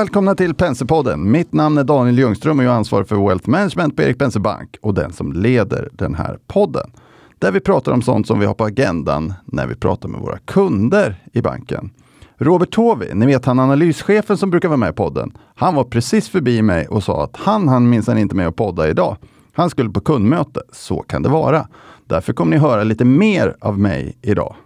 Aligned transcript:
Välkomna 0.00 0.34
till 0.34 0.54
Penserpodden. 0.54 1.30
Mitt 1.30 1.52
namn 1.52 1.78
är 1.78 1.84
Daniel 1.84 2.18
Ljungström 2.18 2.58
och 2.58 2.64
jag 2.64 2.72
är 2.72 2.76
ansvarig 2.76 3.08
för 3.08 3.26
Wealth 3.26 3.48
Management 3.48 3.96
på 3.96 4.02
Erik 4.02 4.18
Penser 4.18 4.40
Bank 4.40 4.76
och 4.82 4.94
den 4.94 5.12
som 5.12 5.32
leder 5.32 5.88
den 5.92 6.14
här 6.14 6.38
podden. 6.46 6.90
Där 7.38 7.52
vi 7.52 7.60
pratar 7.60 7.92
om 7.92 8.02
sånt 8.02 8.26
som 8.26 8.40
vi 8.40 8.46
har 8.46 8.54
på 8.54 8.64
agendan 8.64 9.34
när 9.44 9.66
vi 9.66 9.74
pratar 9.74 10.08
med 10.08 10.20
våra 10.20 10.38
kunder 10.38 11.24
i 11.32 11.42
banken. 11.42 11.90
Robert 12.38 12.70
Tovi, 12.70 13.14
ni 13.14 13.26
vet 13.26 13.44
han 13.44 13.58
analyschefen 13.58 14.36
som 14.36 14.50
brukar 14.50 14.68
vara 14.68 14.76
med 14.76 14.90
i 14.90 14.92
podden. 14.92 15.32
Han 15.54 15.74
var 15.74 15.84
precis 15.84 16.28
förbi 16.28 16.62
mig 16.62 16.88
och 16.88 17.04
sa 17.04 17.24
att 17.24 17.36
han 17.36 17.68
han 17.68 17.88
minsann 17.88 18.18
inte 18.18 18.36
med 18.36 18.48
att 18.48 18.56
podda 18.56 18.88
idag. 18.88 19.16
Han 19.52 19.70
skulle 19.70 19.90
på 19.90 20.00
kundmöte. 20.00 20.62
Så 20.72 21.02
kan 21.02 21.22
det 21.22 21.28
vara. 21.28 21.68
Därför 22.06 22.32
kommer 22.32 22.50
ni 22.50 22.56
höra 22.56 22.84
lite 22.84 23.04
mer 23.04 23.56
av 23.60 23.78
mig 23.78 24.16
idag. 24.22 24.56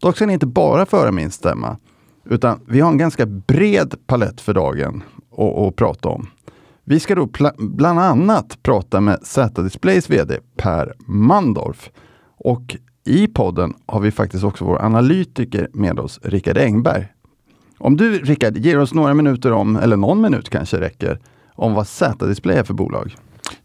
Dock 0.00 0.16
ska 0.16 0.26
ni 0.26 0.32
inte 0.32 0.46
bara 0.46 0.86
föra 0.86 1.12
min 1.12 1.30
stämma. 1.30 1.76
Utan 2.30 2.60
vi 2.66 2.80
har 2.80 2.90
en 2.90 2.98
ganska 2.98 3.26
bred 3.26 3.94
palett 4.06 4.40
för 4.40 4.54
dagen 4.54 5.02
att 5.68 5.76
prata 5.76 6.08
om. 6.08 6.26
Vi 6.84 7.00
ska 7.00 7.14
då 7.14 7.28
bland 7.58 8.00
annat 8.00 8.58
prata 8.62 9.00
med 9.00 9.18
Z-Displays 9.22 10.10
VD 10.10 10.38
Per 10.56 10.94
Mandorf. 11.06 11.90
Och 12.36 12.76
i 13.06 13.26
podden 13.26 13.74
har 13.86 14.00
vi 14.00 14.10
faktiskt 14.10 14.44
också 14.44 14.64
vår 14.64 14.82
analytiker 14.82 15.68
med 15.72 15.98
oss, 15.98 16.20
Rickard 16.22 16.58
Engberg. 16.58 17.06
Om 17.78 17.96
du, 17.96 18.18
Rickard, 18.18 18.56
ger 18.56 18.78
oss 18.78 18.94
några 18.94 19.14
minuter 19.14 19.52
om, 19.52 19.76
eller 19.76 19.96
någon 19.96 20.20
minut 20.20 20.48
kanske 20.48 20.80
räcker, 20.80 21.18
om 21.54 21.74
vad 21.74 21.88
Z-Display 21.88 22.56
är 22.56 22.64
för 22.64 22.74
bolag. 22.74 23.16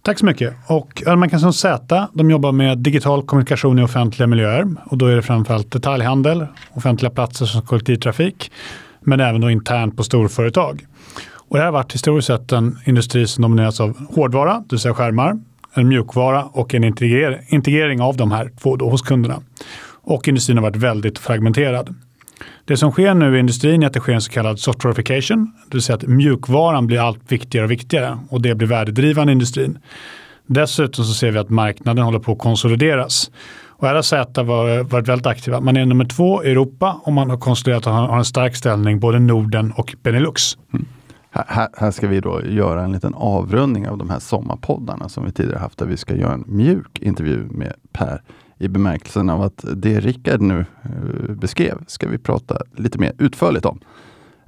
Tack 0.02 0.20
så 0.20 0.26
mycket. 0.26 0.54
Och 0.68 1.04
man 1.18 1.30
kan 1.30 1.54
Z, 1.54 2.08
de 2.14 2.32
jobbar 2.32 2.52
med 2.52 2.78
digital 2.78 3.24
kommunikation 3.24 3.80
i 3.80 3.84
offentliga 3.84 4.28
miljöer. 4.28 4.66
Och 4.86 4.98
då 4.98 5.06
är 5.06 5.16
det 5.16 5.22
framförallt 5.22 5.72
detaljhandel, 5.72 6.48
offentliga 6.74 7.10
platser 7.10 7.46
som 7.46 7.62
kollektivtrafik, 7.62 8.52
men 9.02 9.20
även 9.20 9.42
då 9.42 9.50
internt 9.50 9.98
på 9.98 10.04
storföretag. 10.04 10.86
Och 11.48 11.58
det 11.58 11.60
här 11.60 11.66
har 11.66 11.74
varit 11.74 11.94
historiskt 11.94 12.28
sett 12.28 12.52
en 12.52 12.78
industri 12.86 13.28
som 13.28 13.42
domineras 13.42 13.80
av 13.80 13.98
hårdvara, 14.16 14.54
det 14.54 14.66
vill 14.72 14.80
säga 14.80 14.94
skärmar, 14.94 15.40
en 15.74 15.88
mjukvara 15.88 16.44
och 16.44 16.76
en 16.76 16.84
integrering 16.84 18.02
av 18.02 18.18
de 18.18 18.32
här 18.32 18.52
två 18.62 18.78
hos 18.78 19.02
kunderna. 19.02 19.42
Och 20.04 20.28
industrin 20.28 20.58
har 20.58 20.64
varit 20.64 20.76
väldigt 20.76 21.20
fragmenterad. 21.20 21.96
Det 22.66 22.78
som 22.78 22.92
sker 22.92 23.14
nu 23.14 23.36
i 23.36 23.40
industrin 23.40 23.84
är 23.84 23.88
att 23.88 23.94
det 23.94 24.00
sker 24.00 24.14
en 24.14 24.22
så 24.22 24.32
kallad 24.32 24.60
softwareification, 24.60 25.54
det 25.68 25.76
vill 25.76 25.82
säga 25.82 25.96
att 25.96 26.08
mjukvaran 26.08 26.88
blir 26.88 27.00
allt 27.00 27.32
viktigare 27.32 27.66
och 27.66 27.72
viktigare 27.72 28.20
och 28.30 28.42
det 28.42 28.56
blir 28.56 28.68
värdedrivande 28.68 29.32
i 29.32 29.34
industrin. 29.34 29.78
Dessutom 30.46 31.06
så 31.06 31.14
ser 31.14 31.32
vi 31.32 31.40
att 31.40 31.50
marknaden 31.50 32.06
håller 32.06 32.20
på 32.20 32.32
att 32.32 32.40
konsolideras. 32.40 33.32
Och 33.78 33.88
här 33.88 33.96
har 33.96 34.02
Z 34.02 34.44
varit 34.44 35.08
väldigt 35.08 35.26
aktiva. 35.26 35.62
Man 35.62 35.78
är 35.78 35.86
nummer 35.86 36.06
två 36.06 36.44
i 36.44 36.52
Europa 36.52 37.02
och 37.04 37.14
man 37.14 37.30
har 37.30 37.38
konsoliderat 37.38 37.88
och 37.88 37.94
har 37.94 38.18
en 38.18 38.26
stark 38.26 38.56
ställning 38.56 39.00
både 39.00 39.20
Norden 39.20 39.74
och 39.76 39.96
Benelux. 40.04 40.58
Mm. 40.74 40.86
Här, 41.30 41.68
här, 41.78 41.92
ska 41.92 42.08
vi 42.08 42.20
då 42.20 42.42
göra 42.46 42.84
en 42.84 42.92
liten 42.92 43.14
avrundning 43.14 43.90
av 43.90 43.98
de 43.98 44.10
här 44.10 44.20
sommarpoddarna 44.20 45.10
som 45.10 45.26
vi 45.26 45.32
tidigare 45.32 45.60
haft 45.60 45.80
där 45.80 45.86
vi 45.86 45.98
ska 45.98 46.16
göra 46.16 46.34
en 46.34 46.44
mjuk 46.48 47.00
intervju 47.00 47.48
med 47.52 47.74
Per 47.94 48.22
i 48.58 48.68
bemärkelsen 48.68 49.30
av 49.30 49.42
att 49.42 49.66
det 49.76 50.00
Rickard 50.00 50.42
nu 50.42 50.66
eh, 50.84 51.36
beskrev 51.36 51.84
ska 51.88 52.08
vi 52.08 52.18
prata 52.18 52.58
lite 52.76 53.00
mer 53.00 53.14
utförligt 53.18 53.66
om. 53.66 53.80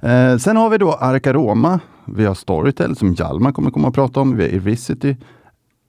Eh, 0.00 0.36
sen 0.36 0.56
har 0.56 0.70
vi 0.70 0.78
då 0.78 0.92
Arcaroma, 0.92 1.80
vi 2.04 2.24
har 2.24 2.34
Storytel 2.34 2.96
som 2.96 3.14
Hjalmar 3.14 3.52
kommer 3.52 3.70
komma 3.70 3.88
och 3.88 3.94
prata 3.94 4.20
om, 4.20 4.36
vi 4.36 4.42
har 4.42 4.50
Irvisity, 4.50 5.16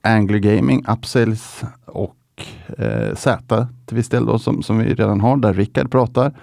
Angler 0.02 0.38
Gaming, 0.38 0.86
Upsales 0.88 1.64
och 1.86 2.16
eh, 2.78 3.16
Z 3.16 3.68
till 3.86 3.98
viss 3.98 4.10
del 4.10 4.26
då, 4.26 4.40
som, 4.40 4.64
som 4.64 4.78
vi 4.78 4.94
redan 4.94 5.22
har, 5.22 5.38
där 5.38 5.54
Rickard 5.54 5.92
pratar. 5.92 6.34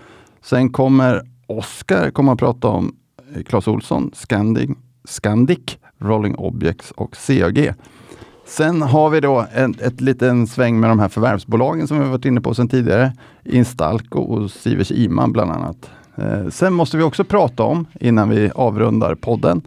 Sen 0.43 0.71
kommer 0.71 1.23
Oskar 1.47 2.11
komma 2.11 2.33
och 2.33 2.39
prata 2.39 2.69
om 2.69 2.97
eh, 3.35 3.43
Clas 3.43 3.69
Olsson, 3.69 4.11
Scandic, 4.15 4.71
Scandic, 5.05 5.79
Rolling 5.99 6.37
Objects 6.37 6.91
och 6.91 7.17
CAG. 7.27 7.73
Sen 8.47 8.83
har 8.83 9.11
vi 9.11 9.21
då 9.21 9.47
en 9.53 9.75
ett 9.83 10.01
liten 10.01 10.47
sväng 10.47 10.81
med 10.81 10.91
de 10.91 10.99
här 10.99 11.09
förvärvsbolagen 11.09 11.89
som 11.89 12.01
vi 12.01 12.09
varit 12.09 12.25
inne 12.25 12.41
på 12.41 12.55
sedan 12.55 12.69
tidigare. 12.69 13.13
Instalco 13.45 14.21
och 14.21 14.51
Sivers 14.51 14.91
Iman 14.91 15.33
bland 15.33 15.51
annat. 15.51 15.91
Eh, 16.17 16.49
sen 16.49 16.73
måste 16.73 16.97
vi 16.97 17.03
också 17.03 17.25
prata 17.25 17.63
om, 17.63 17.87
innan 18.01 18.31
vi 18.31 18.51
avrundar 18.55 19.15
podden, 19.15 19.63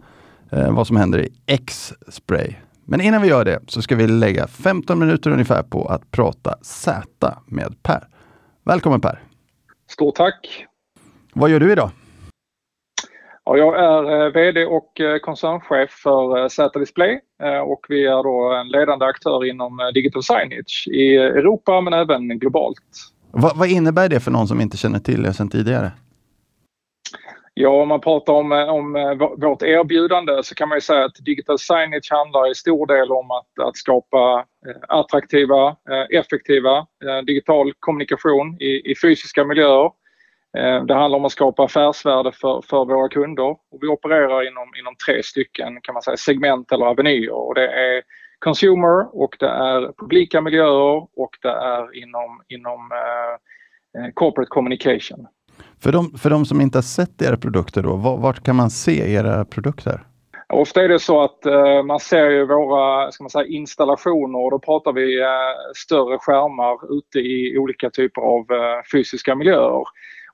eh, 0.50 0.72
vad 0.72 0.86
som 0.86 0.96
händer 0.96 1.18
i 1.18 1.28
X-spray. 1.46 2.54
Men 2.84 3.00
innan 3.00 3.22
vi 3.22 3.28
gör 3.28 3.44
det 3.44 3.60
så 3.66 3.82
ska 3.82 3.96
vi 3.96 4.06
lägga 4.06 4.46
15 4.46 4.98
minuter 4.98 5.30
ungefär 5.30 5.62
på 5.62 5.86
att 5.86 6.10
prata 6.10 6.54
Z 6.62 7.34
med 7.46 7.82
Per. 7.82 8.08
Välkommen 8.64 9.00
Per! 9.00 9.22
Stort 9.90 10.14
tack! 10.14 10.66
Vad 11.32 11.50
gör 11.50 11.60
du 11.60 11.72
idag? 11.72 11.90
Ja, 13.50 13.56
jag 13.56 13.78
är 13.78 14.26
eh, 14.26 14.32
VD 14.32 14.66
och 14.66 15.00
eh, 15.00 15.18
koncernchef 15.18 15.90
för 15.90 16.38
eh, 16.38 16.48
Z-Display 16.48 17.20
och 17.64 17.86
vi 17.88 18.06
är 18.06 18.22
då 18.22 18.52
en 18.52 18.68
ledande 18.68 19.04
aktör 19.04 19.44
inom 19.44 19.90
digital 19.94 20.22
signage 20.22 20.88
i 20.92 21.16
Europa 21.16 21.80
men 21.80 21.92
även 21.92 22.38
globalt. 22.38 22.78
Vad, 23.30 23.56
vad 23.56 23.68
innebär 23.68 24.08
det 24.08 24.20
för 24.20 24.30
någon 24.30 24.48
som 24.48 24.60
inte 24.60 24.76
känner 24.76 24.98
till 24.98 25.26
er 25.26 25.32
sedan 25.32 25.50
tidigare? 25.50 25.92
Ja, 27.54 27.82
om 27.82 27.88
man 27.88 28.00
pratar 28.00 28.32
om, 28.32 28.52
om 28.52 28.92
vårt 29.38 29.62
erbjudande 29.62 30.42
så 30.42 30.54
kan 30.54 30.68
man 30.68 30.76
ju 30.76 30.80
säga 30.80 31.04
att 31.04 31.16
digital 31.24 31.58
signage 31.58 32.08
handlar 32.10 32.50
i 32.50 32.54
stor 32.54 32.86
del 32.86 33.12
om 33.12 33.30
att, 33.30 33.66
att 33.68 33.76
skapa 33.76 34.44
attraktiva, 34.88 35.76
effektiva 36.10 36.86
digital 37.26 37.72
kommunikation 37.78 38.56
i, 38.60 38.90
i 38.90 38.94
fysiska 39.02 39.44
miljöer 39.44 39.90
det 40.86 40.94
handlar 40.94 41.18
om 41.18 41.24
att 41.24 41.32
skapa 41.32 41.64
affärsvärde 41.64 42.32
för, 42.32 42.62
för 42.70 42.84
våra 42.84 43.08
kunder 43.08 43.50
och 43.50 43.78
vi 43.80 43.86
opererar 43.86 44.48
inom, 44.48 44.68
inom 44.80 44.94
tre 45.06 45.22
stycken 45.22 45.80
kan 45.82 45.92
man 45.92 46.02
säga, 46.02 46.16
segment 46.16 46.72
eller 46.72 46.86
avenyer. 46.86 47.32
Och 47.32 47.54
det 47.54 47.68
är 47.68 48.02
consumer 48.38 49.22
och 49.22 49.36
det 49.38 49.48
är 49.48 49.92
publika 49.98 50.40
miljöer 50.40 50.96
och 50.96 51.30
det 51.42 51.48
är 51.48 52.02
inom, 52.02 52.42
inom 52.48 52.90
eh, 52.92 54.02
eh 54.02 54.10
corporate 54.14 54.48
communication. 54.48 55.26
För 55.82 55.92
de, 55.92 56.18
för 56.18 56.30
de 56.30 56.44
som 56.44 56.60
inte 56.60 56.78
har 56.78 56.82
sett 56.82 57.22
era 57.22 57.36
produkter, 57.36 57.82
då, 57.82 57.96
vart 57.96 58.44
kan 58.44 58.56
man 58.56 58.70
se 58.70 59.12
era 59.12 59.44
produkter? 59.44 60.00
Ofta 60.52 60.82
är 60.82 60.88
det 60.88 60.98
så 60.98 61.22
att 61.22 61.46
eh, 61.46 61.82
man 61.82 62.00
ser 62.00 62.30
ju 62.30 62.46
våra 62.46 63.12
ska 63.12 63.24
man 63.24 63.30
säga, 63.30 63.46
installationer 63.46 64.38
och 64.38 64.50
då 64.50 64.58
pratar 64.58 64.92
vi 64.92 65.20
eh, 65.20 65.26
större 65.76 66.18
skärmar 66.18 66.98
ute 66.98 67.18
i 67.18 67.58
olika 67.58 67.90
typer 67.90 68.22
av 68.22 68.40
eh, 68.40 68.82
fysiska 68.92 69.34
miljöer. 69.34 69.84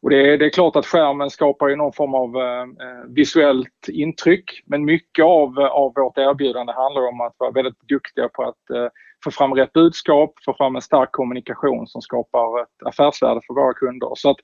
Och 0.07 0.11
det, 0.11 0.33
är, 0.33 0.39
det 0.39 0.45
är 0.45 0.51
klart 0.51 0.77
att 0.77 0.87
skärmen 0.87 1.31
skapar 1.31 1.69
ju 1.69 1.77
någon 1.77 1.93
form 1.93 2.15
av 2.15 2.37
eh, 2.37 2.63
eh 2.63 3.05
visuellt 3.09 3.89
intryck 3.89 4.63
men 4.67 4.85
mycket 4.85 5.25
av, 5.25 5.59
eh, 5.59 5.67
av 5.67 5.93
vårt 5.97 6.19
erbjudande 6.19 6.73
handlar 6.73 7.09
om 7.09 7.21
att 7.21 7.35
vara 7.39 7.51
väldigt 7.51 7.81
duktiga 7.89 8.29
på 8.29 8.43
att 8.43 8.71
eh, 8.71 8.89
få 9.25 9.31
fram 9.31 9.55
rätt 9.55 9.73
budskap, 9.73 10.35
få 10.45 10.55
fram 10.55 10.77
en 10.77 10.83
stark 10.83 11.13
kommunikation 11.13 11.87
som 11.87 12.03
skapar 12.03 12.63
ett 12.63 12.87
affärsvärde 12.87 13.41
för 13.47 13.55
våra 13.55 13.75
kunder. 13.75 14.13
Så 14.15 14.31
att 14.31 14.37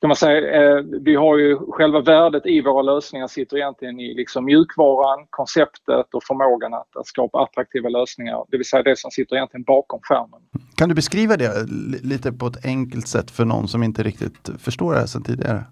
kan 0.00 0.08
man 0.08 0.16
säga, 0.16 0.62
eh, 0.62 0.84
vi 1.00 1.14
har 1.14 1.38
ju 1.38 1.56
själva 1.56 2.00
värdet 2.00 2.46
i 2.46 2.60
våra 2.60 2.82
lösningar 2.82 3.26
sitter 3.26 3.56
egentligen 3.56 4.00
i 4.00 4.14
liksom 4.14 4.44
mjukvaran, 4.44 5.26
konceptet 5.30 6.14
och 6.14 6.24
förmågan 6.24 6.74
att, 6.74 6.96
att 6.96 7.06
skapa 7.06 7.42
attraktiva 7.42 7.88
lösningar. 7.88 8.44
Det 8.48 8.56
vill 8.56 8.68
säga 8.68 8.82
det 8.82 8.98
som 8.98 9.10
sitter 9.10 9.36
egentligen 9.36 9.64
bakom 9.64 10.00
skärmen. 10.02 10.40
Kan 10.76 10.88
du 10.88 10.94
beskriva 10.94 11.36
det 11.36 11.66
lite 12.02 12.32
på 12.32 12.46
ett 12.46 12.64
enkelt 12.64 13.08
sätt 13.08 13.30
för 13.30 13.44
någon 13.44 13.68
som 13.68 13.82
inte 13.82 14.02
riktigt 14.02 14.50
förstår 14.58 14.92
det 14.92 14.98
här 14.98 15.06
sedan 15.06 15.22
tidigare? 15.22 15.64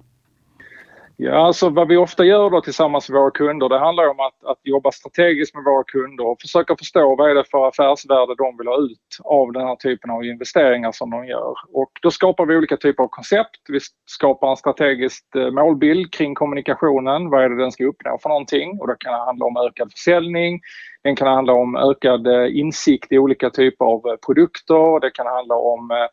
Ja, 1.21 1.47
alltså 1.47 1.69
vad 1.69 1.89
vi 1.89 1.97
ofta 1.97 2.25
gör 2.25 2.51
då 2.51 2.61
tillsammans 2.61 3.11
med 3.11 3.21
våra 3.21 3.31
kunder 3.31 3.69
det 3.69 3.79
handlar 3.79 4.09
om 4.09 4.21
att, 4.21 4.45
att 4.45 4.61
jobba 4.63 4.91
strategiskt 4.93 5.55
med 5.55 5.65
våra 5.65 5.85
kunder 5.85 6.27
och 6.27 6.41
försöka 6.41 6.77
förstå 6.77 7.17
vad 7.17 7.31
är 7.31 7.35
det 7.35 7.45
för 7.51 7.69
affärsvärde 7.69 8.35
de 8.39 8.57
vill 8.59 8.67
ha 8.67 8.77
ut 8.77 9.19
av 9.25 9.53
den 9.53 9.67
här 9.67 9.77
typen 9.77 10.11
av 10.11 10.25
investeringar 10.25 10.93
som 10.93 11.11
de 11.11 11.27
gör. 11.27 11.55
Och 11.73 11.91
då 12.03 12.11
skapar 12.11 12.47
vi 12.47 12.57
olika 12.57 12.77
typer 12.77 13.03
av 13.03 13.09
koncept. 13.09 13.61
Vi 13.69 13.79
skapar 14.07 14.51
en 14.51 14.57
strategisk 14.57 15.25
eh, 15.37 15.51
målbild 15.51 16.13
kring 16.13 16.35
kommunikationen. 16.35 17.31
Vad 17.31 17.45
är 17.45 17.49
det 17.49 17.63
den 17.63 17.73
ska 17.73 17.85
uppnå 17.85 18.19
för 18.23 18.29
någonting? 18.29 18.79
Och 18.81 18.89
då 18.89 18.95
kan 18.95 19.13
det 19.13 19.25
handla 19.25 19.47
om 19.47 19.57
ökad 19.57 19.93
försäljning. 19.93 20.61
Det 21.03 21.17
kan 21.17 21.29
handla 21.29 21.53
om 21.53 21.77
ökad 21.77 22.27
eh, 22.27 22.59
insikt 22.59 23.13
i 23.13 23.19
olika 23.19 23.51
typer 23.51 23.85
av 23.85 24.07
eh, 24.07 24.17
produkter. 24.27 25.01
Det 25.01 25.11
kan 25.11 25.27
handla 25.27 25.55
om 25.55 26.09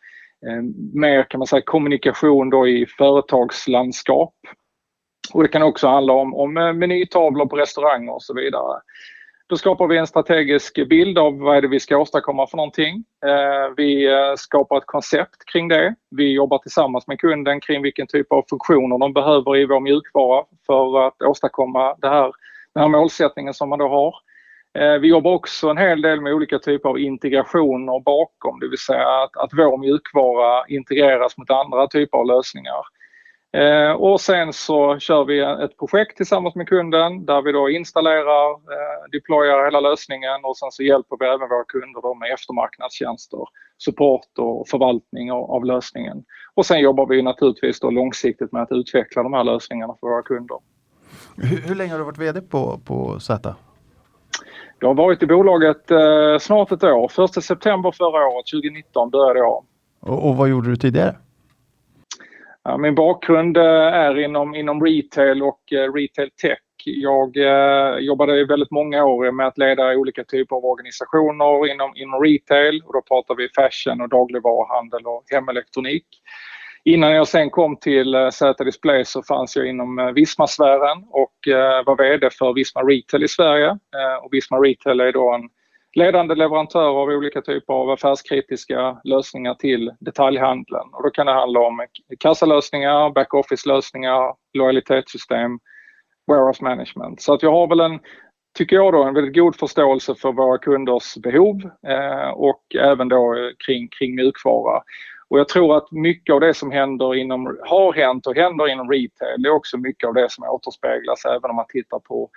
mer 0.93 1.23
kan 1.29 1.39
man 1.39 1.47
säga 1.47 1.61
kommunikation 1.65 2.49
då 2.49 2.67
i 2.67 2.85
företagslandskap. 2.97 4.33
Och 5.33 5.43
det 5.43 5.49
kan 5.49 5.63
också 5.63 5.87
handla 5.87 6.13
om, 6.13 6.35
om 6.35 6.57
eh, 6.57 6.73
menytavlor 6.73 7.45
på 7.45 7.55
restauranger 7.55 8.13
och 8.13 8.23
så 8.23 8.33
vidare. 8.33 8.81
Då 9.47 9.57
skapar 9.57 9.87
vi 9.87 9.97
en 9.97 10.07
strategisk 10.07 10.87
bild 10.89 11.17
av 11.17 11.39
vad 11.39 11.57
är 11.57 11.61
det 11.61 11.67
vi 11.67 11.79
ska 11.79 11.97
åstadkomma 11.97 12.47
för 12.47 12.57
någonting. 12.57 13.03
Eh, 13.25 13.73
vi 13.77 14.05
eh, 14.05 14.33
skapar 14.37 14.77
ett 14.77 14.85
koncept 14.85 15.45
kring 15.51 15.67
det. 15.67 15.95
Vi 16.11 16.33
jobbar 16.33 16.57
tillsammans 16.57 17.07
med 17.07 17.19
kunden 17.19 17.59
kring 17.61 17.81
vilken 17.81 18.07
typ 18.07 18.31
av 18.31 18.45
funktioner 18.49 18.97
de 18.97 19.13
behöver 19.13 19.57
i 19.57 19.65
vår 19.65 19.79
mjukvara 19.79 20.45
för 20.67 21.07
att 21.07 21.21
åstadkomma 21.21 21.95
det 21.97 22.09
här, 22.09 22.31
den 22.73 22.81
här 22.81 22.89
målsättningen 22.89 23.53
som 23.53 23.69
man 23.69 23.79
då 23.79 23.87
har. 23.87 24.15
Vi 24.99 25.07
jobbar 25.07 25.31
också 25.31 25.69
en 25.69 25.77
hel 25.77 26.01
del 26.01 26.21
med 26.21 26.33
olika 26.33 26.59
typer 26.59 26.89
av 26.89 26.99
integrationer 26.99 28.03
bakom, 28.03 28.59
det 28.59 28.67
vill 28.67 28.77
säga 28.77 29.07
att, 29.07 29.37
att 29.37 29.49
vår 29.53 29.77
mjukvara 29.77 30.65
integreras 30.67 31.37
mot 31.37 31.49
andra 31.49 31.87
typer 31.87 32.17
av 32.17 32.25
lösningar. 32.25 32.81
Eh, 33.55 33.91
och 33.91 34.21
sen 34.21 34.53
så 34.53 34.99
kör 34.99 35.25
vi 35.25 35.39
ett 35.39 35.77
projekt 35.77 36.17
tillsammans 36.17 36.55
med 36.55 36.67
kunden 36.67 37.25
där 37.25 37.41
vi 37.41 37.51
då 37.51 37.69
installerar, 37.69 38.51
eh, 38.51 39.09
deployar 39.11 39.65
hela 39.65 39.79
lösningen 39.79 40.39
och 40.43 40.57
sen 40.57 40.71
så 40.71 40.83
hjälper 40.83 41.17
vi 41.19 41.25
även 41.25 41.49
våra 41.49 41.63
kunder 41.63 42.01
då 42.01 42.13
med 42.15 42.33
eftermarknadstjänster, 42.33 43.39
support 43.77 44.31
och 44.37 44.67
förvaltning 44.67 45.31
av, 45.31 45.65
lösningen. 45.65 46.23
Och 46.53 46.65
sen 46.65 46.79
jobbar 46.79 47.07
vi 47.07 47.21
naturligtvis 47.21 47.79
då 47.79 47.89
långsiktigt 47.89 48.51
med 48.51 48.61
att 48.61 48.71
utveckla 48.71 49.23
de 49.23 49.33
här 49.33 49.43
lösningarna 49.43 49.95
för 49.99 50.07
våra 50.07 50.21
kunder. 50.21 50.57
Hur, 51.37 51.57
hur 51.67 51.75
länge 51.75 51.91
har 51.91 51.99
du 51.99 52.05
varit 52.05 52.17
VD 52.17 52.41
på, 52.41 52.79
på 52.85 53.19
Z? 53.19 53.55
Jag 54.79 54.87
har 54.87 54.95
varit 54.95 55.23
i 55.23 55.25
bolaget 55.25 55.91
eh, 55.91 56.37
snart 56.39 56.71
ett 56.71 56.83
år. 56.83 57.25
1 57.37 57.43
september 57.43 57.91
förra 57.91 58.27
året, 58.27 58.45
2019, 58.53 59.09
började 59.09 59.39
jag. 59.39 59.65
Och, 59.99 60.29
och 60.29 60.35
vad 60.35 60.49
gjorde 60.49 60.69
du 60.69 60.75
tidigare? 60.75 61.15
Ja, 62.67 62.77
min 62.77 62.95
bakgrund 62.95 63.57
eh, 63.57 63.63
är 63.93 64.19
inom, 64.19 64.55
inom 64.55 64.85
retail 64.85 65.43
och 65.43 65.73
eh, 65.73 65.93
retail 65.93 66.29
tech. 66.41 66.59
Jag 66.85 67.37
eh, 67.37 67.97
jobbade 67.97 68.39
i 68.39 68.43
väldigt 68.43 68.71
många 68.71 69.05
år 69.05 69.31
med 69.31 69.47
att 69.47 69.57
leda 69.57 69.95
olika 69.95 70.23
typer 70.23 70.55
av 70.55 70.65
organisationer 70.65 71.71
inom, 71.71 71.95
inom 71.95 72.23
retail 72.23 72.81
och 72.85 72.93
då 72.93 73.01
pratar 73.01 73.35
vi 73.35 73.49
fashion 73.55 74.01
och 74.01 74.09
dagligvaruhandel 74.09 75.05
och 75.05 75.23
hemelektronik. 75.31 76.05
Innan 76.83 77.11
jag 77.11 77.27
sen 77.27 77.49
kom 77.49 77.77
till 77.77 78.15
eh, 78.15 78.29
Z 78.29 78.63
Display 78.63 79.05
så 79.05 79.23
fanns 79.23 79.55
jag 79.55 79.67
inom 79.67 79.99
eh, 79.99 80.11
Visma-sfären 80.11 81.03
och 81.09 81.47
eh, 81.47 81.85
var 81.85 81.97
VD 81.97 82.29
för 82.29 82.53
Visma 82.53 82.81
Retail 82.81 83.23
i 83.23 83.27
Sverige. 83.27 83.67
Eh, 83.67 84.23
och 84.23 84.33
Visma 84.33 84.57
Retail 84.57 84.99
är 84.99 85.11
då 85.11 85.33
en 85.33 85.49
ledande 85.95 86.35
leverantörer 86.35 87.01
av 87.01 87.09
olika 87.09 87.41
typer 87.41 87.73
av 87.73 87.89
affärskritiska 87.89 89.01
lösningar 89.03 89.53
till 89.53 89.91
detaljhandeln. 89.99 90.89
Och 90.93 91.03
då 91.03 91.09
kan 91.09 91.25
det 91.25 91.33
handla 91.33 91.59
om 91.59 91.85
kassalösningar, 92.19 93.09
backoffice-lösningar, 93.09 94.33
lojalitetssystem, 94.53 95.59
warehouse 96.27 96.63
management. 96.63 97.21
Så 97.21 97.33
att 97.33 97.43
jag 97.43 97.51
har 97.51 97.67
väl 97.67 97.79
en, 97.79 97.99
tycker 98.57 98.75
jag 98.75 98.93
då, 98.93 99.03
en 99.03 99.13
väldigt 99.13 99.35
god 99.35 99.55
förståelse 99.55 100.15
för 100.15 100.31
våra 100.31 100.57
kunders 100.57 101.15
behov 101.15 101.61
eh, 101.87 102.29
och 102.29 102.75
även 102.79 103.09
då 103.09 103.33
eh, 103.33 103.49
kring, 103.65 103.87
kring 103.87 104.15
mjukvara. 104.15 104.81
Och 105.27 105.39
jag 105.39 105.49
tror 105.49 105.77
att 105.77 105.91
mycket 105.91 106.33
av 106.33 106.39
det 106.39 106.53
som 106.53 106.71
händer 106.71 107.15
inom, 107.15 107.59
har 107.61 107.93
hänt 107.93 108.27
och 108.27 108.35
händer 108.35 108.67
inom 108.67 108.91
retail, 108.91 109.43
det 109.43 109.49
är 109.49 109.53
också 109.53 109.77
mycket 109.77 110.07
av 110.07 110.13
det 110.13 110.31
som 110.31 110.43
återspeglas 110.43 111.25
även 111.25 111.49
om 111.49 111.55
man 111.55 111.65
tittar 111.69 111.99
på 111.99 112.29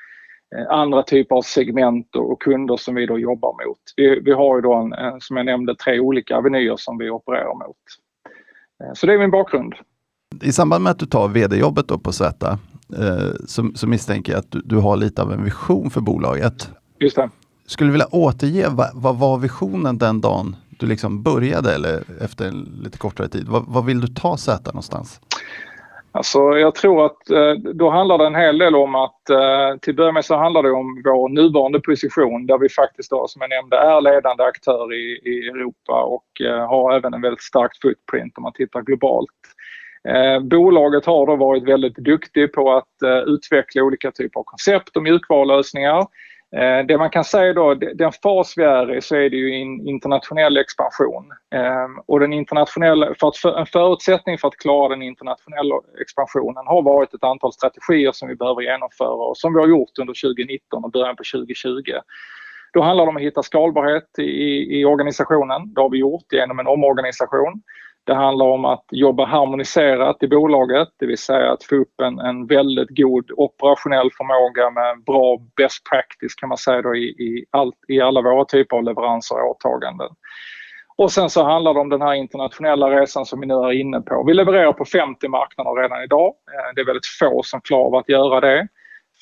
andra 0.68 1.02
typer 1.02 1.36
av 1.36 1.42
segment 1.42 2.16
och 2.16 2.42
kunder 2.42 2.76
som 2.76 2.94
vi 2.94 3.06
då 3.06 3.18
jobbar 3.18 3.66
mot. 3.66 3.78
Vi, 3.96 4.20
vi 4.20 4.32
har 4.32 4.56
ju 4.56 4.62
då, 4.62 4.74
en, 4.74 5.20
som 5.20 5.36
jag 5.36 5.46
nämnde, 5.46 5.74
tre 5.74 6.00
olika 6.00 6.36
avenyer 6.36 6.76
som 6.76 6.98
vi 6.98 7.10
opererar 7.10 7.54
mot. 7.54 7.76
Eh, 8.84 8.92
så 8.94 9.06
det 9.06 9.14
är 9.14 9.18
min 9.18 9.30
bakgrund. 9.30 9.74
I 10.42 10.52
samband 10.52 10.84
med 10.84 10.90
att 10.90 10.98
du 10.98 11.06
tar 11.06 11.28
vd-jobbet 11.28 12.02
på 12.02 12.12
Z 12.12 12.58
eh, 12.98 13.30
så, 13.46 13.70
så, 13.74 13.86
misstänker 13.86 14.32
jag 14.32 14.38
att 14.38 14.50
du, 14.50 14.60
du, 14.64 14.76
har 14.76 14.96
lite 14.96 15.22
av 15.22 15.32
en 15.32 15.44
vision 15.44 15.90
för 15.90 16.00
bolaget. 16.00 16.70
Just 16.98 17.16
det. 17.16 17.30
Skulle 17.66 17.88
du 17.88 17.92
vilja 17.92 18.08
återge 18.10 18.68
vad, 18.68 18.90
vad 18.94 19.18
var 19.18 19.38
visionen 19.38 19.98
den 19.98 20.20
dagen 20.20 20.56
du 20.78 20.86
liksom 20.86 21.22
började 21.22 21.74
eller 21.74 22.02
efter 22.20 22.48
en 22.48 22.80
lite 22.84 22.98
kortare 22.98 23.28
tid? 23.28 23.48
Vad, 23.48 23.64
vad 23.66 23.84
vill 23.84 24.00
du 24.00 24.06
ta 24.06 24.36
Z 24.36 24.70
någonstans? 24.70 25.20
Alltså, 26.18 26.38
jag 26.38 26.74
tror 26.74 27.06
att 27.06 27.30
eh, 27.30 27.52
då 27.52 27.90
handlar 27.90 28.18
det 28.18 28.26
en 28.26 28.34
hel 28.34 28.58
del 28.58 28.74
om 28.74 28.94
att 28.94 29.30
eh, 29.30 29.78
till 29.80 29.92
att 29.92 29.96
börja 29.96 30.12
med 30.12 30.24
så 30.24 30.36
handlar 30.36 30.62
det 30.62 30.70
om 30.70 31.02
vår 31.04 31.28
nuvarande 31.28 31.80
position 31.80 32.46
där 32.46 32.58
vi 32.58 32.68
faktiskt 32.68 33.10
då, 33.10 33.28
som 33.28 33.42
jag 33.42 33.50
nämnde 33.50 33.76
är 33.76 34.00
ledande 34.00 34.44
aktör 34.44 34.94
i, 34.94 35.20
i 35.24 35.48
Europa 35.48 36.02
och 36.02 36.40
eh, 36.40 36.68
har 36.68 36.96
även 36.96 37.14
en 37.14 37.20
väldigt 37.20 37.42
stark 37.42 37.70
footprint 37.82 38.36
om 38.36 38.42
man 38.42 38.52
tittar 38.52 38.82
globalt. 38.82 39.40
Eh, 40.08 40.40
bolaget 40.40 41.06
har 41.06 41.26
då 41.26 41.36
varit 41.36 41.64
väldigt 41.64 41.96
duktig 41.96 42.52
på 42.52 42.72
att 42.72 43.02
eh, 43.02 43.18
utveckla 43.18 43.82
olika 43.82 44.10
typer 44.10 44.40
av 44.40 44.44
koncept 44.44 44.96
och 44.96 45.02
mjukvarulösningar 45.02 46.06
Eh, 46.56 46.86
det 46.86 46.98
man 46.98 47.10
kan 47.10 47.24
säga 47.24 47.52
då, 47.52 47.74
den 47.74 48.12
fas 48.22 48.54
vi 48.56 48.62
är 48.62 48.96
i 48.96 49.00
så 49.00 49.16
är 49.16 49.30
det 49.30 49.36
ju 49.36 49.54
en 49.54 49.88
internationell 49.88 50.56
expansion. 50.56 51.32
Ehm, 51.54 51.98
och 52.06 52.20
den 52.20 52.32
internationella, 52.32 53.14
för 53.20 53.28
att, 53.28 53.58
en 53.58 53.66
förutsättning 53.66 54.38
för 54.38 54.48
att 54.48 54.56
klara 54.56 54.88
den 54.88 55.02
internationella 55.02 55.74
expansionen 56.00 56.66
har 56.66 56.82
varit 56.82 57.14
ett 57.14 57.24
antal 57.24 57.52
strategier 57.52 58.12
som 58.12 58.28
vi 58.28 58.36
behöver 58.36 58.62
genomföra 58.62 59.28
och 59.28 59.36
som 59.36 59.54
vi 59.54 59.60
har 59.60 59.68
gjort 59.68 59.98
under 60.00 60.14
2019 60.14 60.84
och 60.84 60.90
början 60.90 61.16
på 61.16 61.22
2020. 61.34 61.92
Då 62.72 62.82
handlar 62.82 63.04
det 63.04 63.08
om 63.08 63.16
att 63.16 63.22
hitta 63.22 63.42
skalbarhet 63.42 64.18
i, 64.18 64.80
i 64.80 64.84
organisationen. 64.84 65.74
Det 65.74 65.80
har 65.80 65.90
vi 65.90 65.98
gjort 65.98 66.32
genom 66.32 66.58
en 66.58 66.66
omorganisation. 66.66 67.62
Det 68.08 68.14
handlar 68.14 68.46
om 68.46 68.64
att 68.64 68.84
jobba 68.90 69.24
harmoniserat 69.24 70.22
i 70.22 70.28
bolaget, 70.28 70.88
det 70.98 71.06
vill 71.06 71.18
säga 71.18 71.52
att 71.52 71.64
få 71.64 71.74
upp 71.76 72.00
en, 72.02 72.18
en 72.18 72.46
väldigt 72.46 72.88
god 72.90 73.30
operationell 73.36 74.10
förmåga 74.16 74.70
med 74.70 75.04
bra 75.04 75.38
best 75.56 75.84
practice 75.90 76.34
kan 76.34 76.48
man 76.48 76.58
säga 76.58 76.82
då 76.82 76.94
i, 76.94 77.04
i, 77.04 77.44
all, 77.50 77.72
i 77.88 78.00
alla 78.00 78.22
våra 78.22 78.44
typer 78.44 78.76
av 78.76 78.84
leveranser 78.84 79.36
och 79.42 79.50
åtaganden. 79.50 80.08
Och 80.96 81.12
sen 81.12 81.30
så 81.30 81.44
handlar 81.44 81.74
det 81.74 81.80
om 81.80 81.88
den 81.88 82.02
här 82.02 82.14
internationella 82.14 83.00
resan 83.00 83.26
som 83.26 83.40
vi 83.40 83.46
nu 83.46 83.54
är 83.54 83.72
inne 83.72 84.00
på. 84.00 84.24
Vi 84.26 84.34
levererar 84.34 84.72
på 84.72 84.84
50 84.84 85.28
marknader 85.28 85.82
redan 85.82 86.02
idag. 86.02 86.26
Eh, 86.26 86.74
det 86.74 86.80
är 86.80 86.86
väldigt 86.86 87.06
få 87.20 87.42
som 87.42 87.60
klarar 87.60 87.84
av 87.84 87.94
att 87.94 88.08
göra 88.08 88.40
det. 88.40 88.68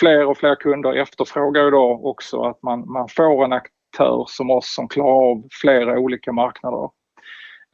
Fler 0.00 0.26
och 0.26 0.38
fler 0.38 0.54
kunder 0.54 0.92
efterfrågar 0.92 1.64
ju 1.64 1.70
då 1.70 2.00
också 2.04 2.42
att 2.42 2.62
man, 2.62 2.92
man 2.92 3.08
får 3.08 3.44
en 3.44 3.52
aktör 3.52 4.24
som 4.28 4.50
oss 4.50 4.74
som 4.74 4.88
klarar 4.88 5.30
av 5.30 5.42
flera 5.60 5.98
olika 5.98 6.32
marknader. 6.32 6.90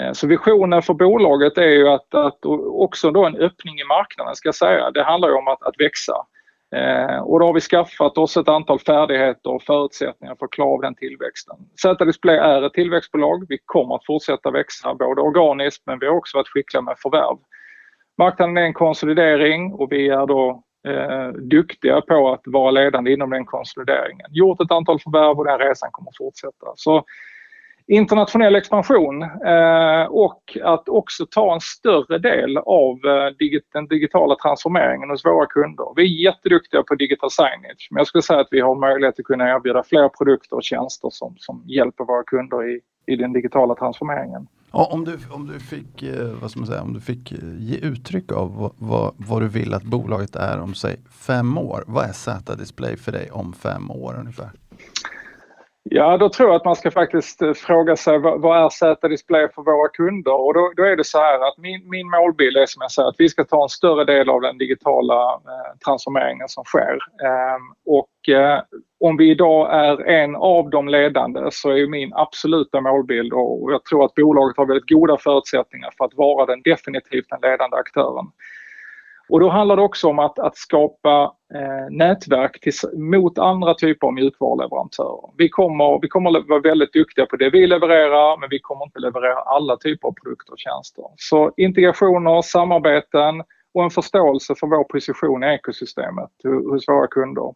Eh, 0.02 0.12
så 0.12 0.26
visionen 0.26 0.82
för 0.82 0.94
bolaget 0.94 1.58
är 1.58 1.68
ju 1.68 1.88
att, 1.88 2.14
att 2.14 2.38
också 2.66 3.10
då 3.10 3.24
en 3.24 3.36
öppning 3.36 3.80
i 3.80 3.84
marknaden 3.84 4.36
ska 4.36 4.48
jag 4.48 4.54
säga. 4.54 4.90
Det 4.90 5.02
handlar 5.02 5.28
ju 5.28 5.34
om 5.34 5.48
att, 5.48 5.62
att 5.62 5.74
växa. 5.78 6.14
Eh, 6.76 7.18
och 7.18 7.40
då 7.40 7.46
har 7.46 7.52
vi 7.52 7.60
skaffat 7.60 8.18
oss 8.18 8.36
ett 8.36 8.48
antal 8.48 8.78
färdigheter 8.78 9.50
och 9.50 9.62
förutsättningar 9.62 10.34
för 10.38 10.44
att 10.44 10.50
klara 10.50 10.68
av 10.68 10.80
den 10.80 10.94
tillväxten. 10.94 11.56
Z-Display 11.82 12.36
är 12.36 12.62
ett 12.62 12.72
tillväxtbolag. 12.72 13.46
Vi 13.48 13.58
kommer 13.64 13.94
att 13.94 14.06
fortsätta 14.06 14.50
växa 14.50 14.94
både 14.94 15.20
organiskt 15.20 15.82
men 15.86 15.98
vi 15.98 16.06
har 16.06 16.14
också 16.14 16.38
varit 16.38 16.48
skickliga 16.48 16.82
med 16.82 16.94
förvärv. 16.98 17.36
Marknaden 18.18 18.56
är 18.56 18.62
en 18.62 18.74
konsolidering 18.74 19.72
och 19.72 19.92
vi 19.92 20.08
är 20.08 20.26
då 20.26 20.62
eh, 20.88 21.28
duktiga 21.28 22.00
på 22.00 22.32
att 22.32 22.42
vara 22.44 22.70
ledande 22.70 23.12
inom 23.12 23.30
den 23.30 23.44
konsolideringen. 23.44 24.26
Gjort 24.30 24.60
ett 24.60 24.70
antal 24.70 25.00
förvärv 25.00 25.38
och 25.38 25.44
den 25.44 25.58
resan 25.58 25.88
kommer 25.92 26.10
att 26.10 26.16
fortsätta. 26.16 26.66
Så 26.76 27.04
internationell 27.86 28.54
expansion 28.54 29.22
eh, 29.22 30.04
och 30.10 30.58
att 30.62 30.88
också 30.88 31.26
ta 31.26 31.54
en 31.54 31.60
större 31.60 32.18
del 32.18 32.58
av 32.58 32.96
eh, 33.04 33.60
den 33.72 33.86
digitala 33.86 34.36
transformeringen 34.36 35.10
hos 35.10 35.24
våra 35.24 35.46
kunder. 35.46 35.86
Vi 35.96 36.02
är 36.02 36.32
jätteduktiga 36.32 36.82
på 36.82 36.94
digital 36.94 37.30
signage 37.30 37.88
men 37.90 37.98
jag 38.00 38.06
skulle 38.06 38.22
säga 38.22 38.40
att 38.40 38.48
vi 38.50 38.60
har 38.60 38.74
möjlighet 38.74 39.18
att 39.18 39.24
kunna 39.24 39.48
erbjuda 39.48 39.82
fler 39.82 40.08
produkter 40.08 40.56
och 40.56 40.64
tjänster 40.64 41.08
som, 41.12 41.34
som 41.38 41.62
hjälper 41.66 42.04
våra 42.04 42.22
kunder 42.22 42.70
i, 42.70 42.80
i 43.06 43.16
den 43.16 43.32
digitala 43.32 43.74
transformeringen. 43.74 44.46
om, 44.70 45.04
du, 45.04 45.18
om, 45.30 45.46
du 45.46 45.60
fick, 45.60 46.02
eh, 46.02 46.26
vad 46.40 46.50
ska 46.50 46.60
man 46.60 46.66
säga, 46.66 46.82
om 46.82 46.92
du 46.94 47.00
fick 47.00 47.32
eh, 47.32 47.38
ge 47.58 47.76
uttryck 47.76 48.32
av 48.32 48.56
vad, 48.56 48.72
vad, 48.78 49.14
vad 49.16 49.42
du 49.42 49.48
vill 49.48 49.74
att 49.74 49.82
bolaget 49.82 50.36
är 50.36 50.60
om 50.60 50.74
säg 50.74 50.96
fem 51.10 51.58
år. 51.58 51.84
Vad 51.86 52.04
är 52.04 52.12
Z-Display 52.12 52.96
för 52.96 53.12
dig 53.12 53.30
om 53.30 53.52
fem 53.52 53.90
år 53.90 54.16
ungefär? 54.20 54.50
Ja, 55.84 56.16
då 56.16 56.28
tror 56.28 56.48
jag 56.48 56.56
att 56.56 56.64
man 56.64 56.76
ska 56.76 56.90
faktiskt 56.90 57.42
eh, 57.42 57.52
fråga 57.52 57.96
sig 57.96 58.18
vad, 58.18 58.40
vad 58.40 58.64
är 58.64 58.68
Z-display 58.68 59.48
för 59.54 59.62
våra 59.62 59.88
kunder? 59.88 60.40
Och 60.46 60.54
då, 60.54 60.72
då, 60.76 60.82
är 60.82 60.96
det 60.96 61.04
så 61.04 61.18
här 61.18 61.48
att 61.48 61.58
min, 61.58 61.90
min 61.90 62.10
målbild 62.10 62.56
är 62.56 62.66
som 62.66 62.82
jag 62.82 62.92
säger 62.92 63.08
att 63.08 63.14
vi 63.18 63.28
ska 63.28 63.44
ta 63.44 63.62
en 63.62 63.68
större 63.68 64.04
del 64.04 64.28
av 64.28 64.40
den 64.40 64.58
digitala 64.58 65.32
eh, 65.32 65.78
transformeringen 65.84 66.48
som 66.48 66.64
sker. 66.64 66.98
Eh, 67.24 67.58
och 67.86 68.34
eh, 68.34 68.60
om 69.00 69.16
vi 69.16 69.30
idag 69.30 69.74
är 69.74 70.08
en 70.08 70.36
av 70.36 70.70
de 70.70 70.88
ledande 70.88 71.40
så 71.50 71.70
är 71.70 71.86
min 71.86 72.12
absoluta 72.14 72.80
målbild 72.80 73.32
och 73.32 73.72
jag 73.72 73.84
tror 73.84 74.04
att 74.04 74.14
bolaget 74.14 74.56
har 74.56 74.66
väldigt 74.66 74.90
goda 74.90 75.16
förutsättningar 75.16 75.90
för 75.98 76.04
att 76.04 76.14
vara 76.14 76.46
den 76.46 76.62
definitivt 76.62 77.28
den 77.28 77.50
ledande 77.50 77.76
aktören. 77.76 78.26
Och 79.32 79.40
då 79.40 79.48
handlar 79.48 79.76
det 79.76 79.82
också 79.82 80.08
om 80.08 80.18
att, 80.18 80.38
att 80.38 80.56
skapa 80.56 81.32
eh, 81.54 81.90
nätverk 81.90 82.60
till, 82.60 82.72
mot 82.98 83.38
andra 83.38 83.74
typer 83.74 84.06
av 84.06 84.12
mjukvaruleverantörer. 84.12 85.30
Vi 85.36 85.48
kommer, 85.48 85.98
vi 86.02 86.08
kommer 86.08 86.38
att 86.38 86.48
vara 86.48 86.60
väldigt 86.60 86.92
duktiga 86.92 87.26
på 87.26 87.36
det 87.36 87.50
vi 87.50 87.66
levererar 87.66 88.40
men 88.40 88.48
vi 88.48 88.58
kommer 88.58 88.84
inte 88.84 88.98
leverera 88.98 89.38
alla 89.38 89.76
typer 89.76 90.08
av 90.08 90.12
produkter 90.12 90.52
och 90.52 90.58
tjänster. 90.58 91.04
Så 91.16 91.52
integrationer, 91.56 92.42
samarbeten 92.42 93.42
och 93.74 93.84
en 93.84 93.90
förståelse 93.90 94.54
för 94.54 94.66
vår 94.66 94.84
position 94.84 95.44
i 95.44 95.46
ekosystemet 95.46 96.30
hos 96.70 96.88
våra 96.88 97.06
kunder. 97.06 97.54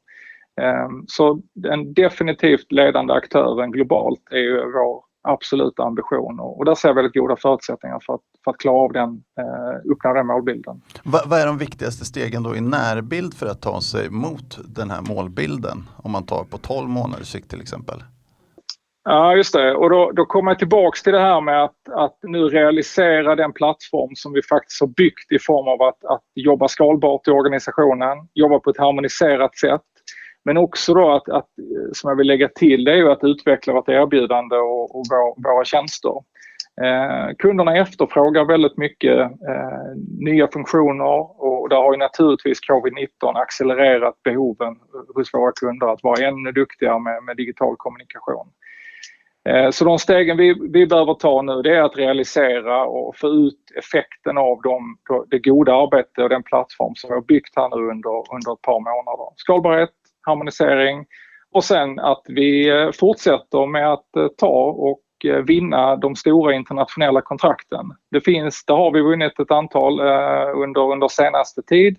Ehm, 0.61 1.04
så 1.06 1.40
den 1.54 1.95
definitivt 1.95 2.73
ledande 2.73 3.14
aktören 3.14 3.71
globalt 3.71 4.23
är 4.30 4.38
ju 4.38 4.73
vår 4.73 5.02
absoluta 5.26 5.83
ambition 5.83 6.40
och, 6.40 6.64
där 6.64 6.75
ser 6.75 6.88
jag 6.88 6.95
väldigt 6.95 7.14
goda 7.14 7.37
förutsättningar 7.37 8.00
för 8.06 8.14
att, 8.14 8.21
för 8.45 8.50
att 8.50 8.59
klara 8.59 8.76
av 8.76 8.92
den, 8.92 9.23
eh, 9.40 9.92
uppnå 9.92 10.14
den 10.14 10.26
målbilden. 10.26 10.83
Va, 11.04 11.21
vad 11.26 11.40
är 11.40 11.47
de 11.47 11.59
viktigaste 11.59 12.04
stegen 12.04 12.42
då 12.42 12.56
i 12.56 12.61
närbild 12.61 13.35
för 13.35 13.47
att 13.47 13.62
ta 13.62 13.80
sig 13.80 14.11
mot 14.11 14.59
den 14.76 14.90
här 14.90 15.02
målbilden? 15.02 15.85
Om 15.97 16.11
man 16.12 16.26
tar 16.26 16.45
på 16.45 16.59
12 16.59 16.88
månaders 16.88 17.33
sikt 17.33 17.50
till 17.50 17.61
exempel? 17.61 18.02
Ja, 19.09 19.37
just 19.37 19.54
det. 19.54 19.75
Och 19.75 19.90
då, 19.90 20.12
då 20.12 20.26
kommer 20.26 20.50
jag 20.50 20.59
tillbaks 20.59 21.02
till 21.02 21.12
det 21.12 21.21
här 21.21 21.40
med 21.40 21.64
att, 21.64 21.88
att 21.92 22.18
nu 22.23 22.38
realisera 22.38 23.37
den 23.37 23.52
plattform 23.52 24.11
som 24.14 24.33
vi 24.33 24.42
faktiskt 24.42 24.80
har 24.80 24.88
byggt 24.88 25.33
i 25.33 25.38
form 25.38 25.68
av 25.68 25.88
att, 25.88 26.04
att 26.04 26.23
jobba 26.35 26.68
skalbart 26.68 27.28
i 27.28 27.30
organisationen, 27.30 28.28
jobba 28.35 28.59
på 28.59 28.71
ett 28.71 28.78
harmoniserat 28.78 29.56
sätt. 29.56 29.83
Men 30.46 30.56
också 30.56 30.94
då 30.94 31.10
att, 31.10 31.28
att 31.28 31.48
som 31.92 32.08
jag 32.08 32.16
vill 32.16 32.26
lägga 32.26 32.48
till, 32.48 32.84
det 32.84 32.92
är 32.92 32.96
ju 32.96 33.10
att 33.10 33.24
utveckla 33.24 33.72
vårt 33.72 33.88
erbjudande 33.88 34.56
och, 34.56 34.96
och 34.96 35.04
vår, 35.10 35.42
våra 35.42 35.64
tjänster. 35.64 36.12
Eh, 36.82 37.34
kunderna 37.38 37.76
efterfrågar 37.76 38.44
väldigt 38.44 38.76
mycket 38.76 39.18
eh, 39.18 39.88
nya 40.18 40.48
funktioner 40.48 41.42
och 41.42 41.68
där 41.68 41.76
har 41.76 41.92
ju 41.92 41.98
naturligtvis 41.98 42.58
covid-19 42.70 43.40
accelererat 43.40 44.22
behoven 44.22 44.76
hos 45.14 45.34
våra 45.34 45.52
kunder 45.52 45.86
att 45.86 46.02
vara 46.02 46.26
ännu 46.26 46.52
duktigare 46.52 46.98
med, 46.98 47.24
med 47.24 47.36
digital 47.36 47.74
kommunikation. 47.76 48.48
Eh, 49.48 49.70
så 49.70 49.84
de 49.84 49.98
stegen 49.98 50.36
vi, 50.36 50.54
vi 50.72 50.86
behöver 50.86 51.14
ta 51.14 51.42
nu 51.42 51.62
det 51.62 51.76
är 51.76 51.82
att 51.82 51.98
realisera 51.98 52.84
och 52.84 53.16
få 53.16 53.28
ut 53.28 53.72
effekten 53.78 54.38
av 54.38 54.60
de, 54.62 54.96
det 55.30 55.38
goda 55.38 55.74
arbete 55.74 56.22
och 56.22 56.28
den 56.28 56.42
plattform 56.42 56.94
som 56.94 57.08
vi 57.08 57.14
har 57.14 57.22
byggt 57.22 57.56
här 57.56 57.68
nu 57.68 57.90
under, 57.90 58.34
under 58.34 58.52
ett 58.52 58.62
par 58.62 58.80
månader. 58.80 59.32
Skalbarhet, 59.36 59.90
harmonisering 60.26 61.06
och 61.52 61.64
sen 61.64 61.99
att 61.99 62.23
vi 62.28 62.68
eh, 62.68 62.90
fortsätter 62.92 63.66
med 63.66 63.92
att 63.92 64.16
eh, 64.16 64.26
ta 64.37 64.64
och 64.71 65.02
eh, 65.25 65.37
vinna 65.37 65.97
de 65.97 66.16
stora 66.16 66.54
internationella 66.54 67.21
kontrakten. 67.21 67.87
Det 68.11 68.21
finns, 68.21 68.64
där 68.64 68.75
har 68.75 68.92
vi 68.92 69.00
vunnit 69.00 69.40
ett 69.40 69.50
antal 69.50 70.00
under, 70.54 70.92
under 70.92 71.09
senaste 71.09 71.62
tid 71.62 71.97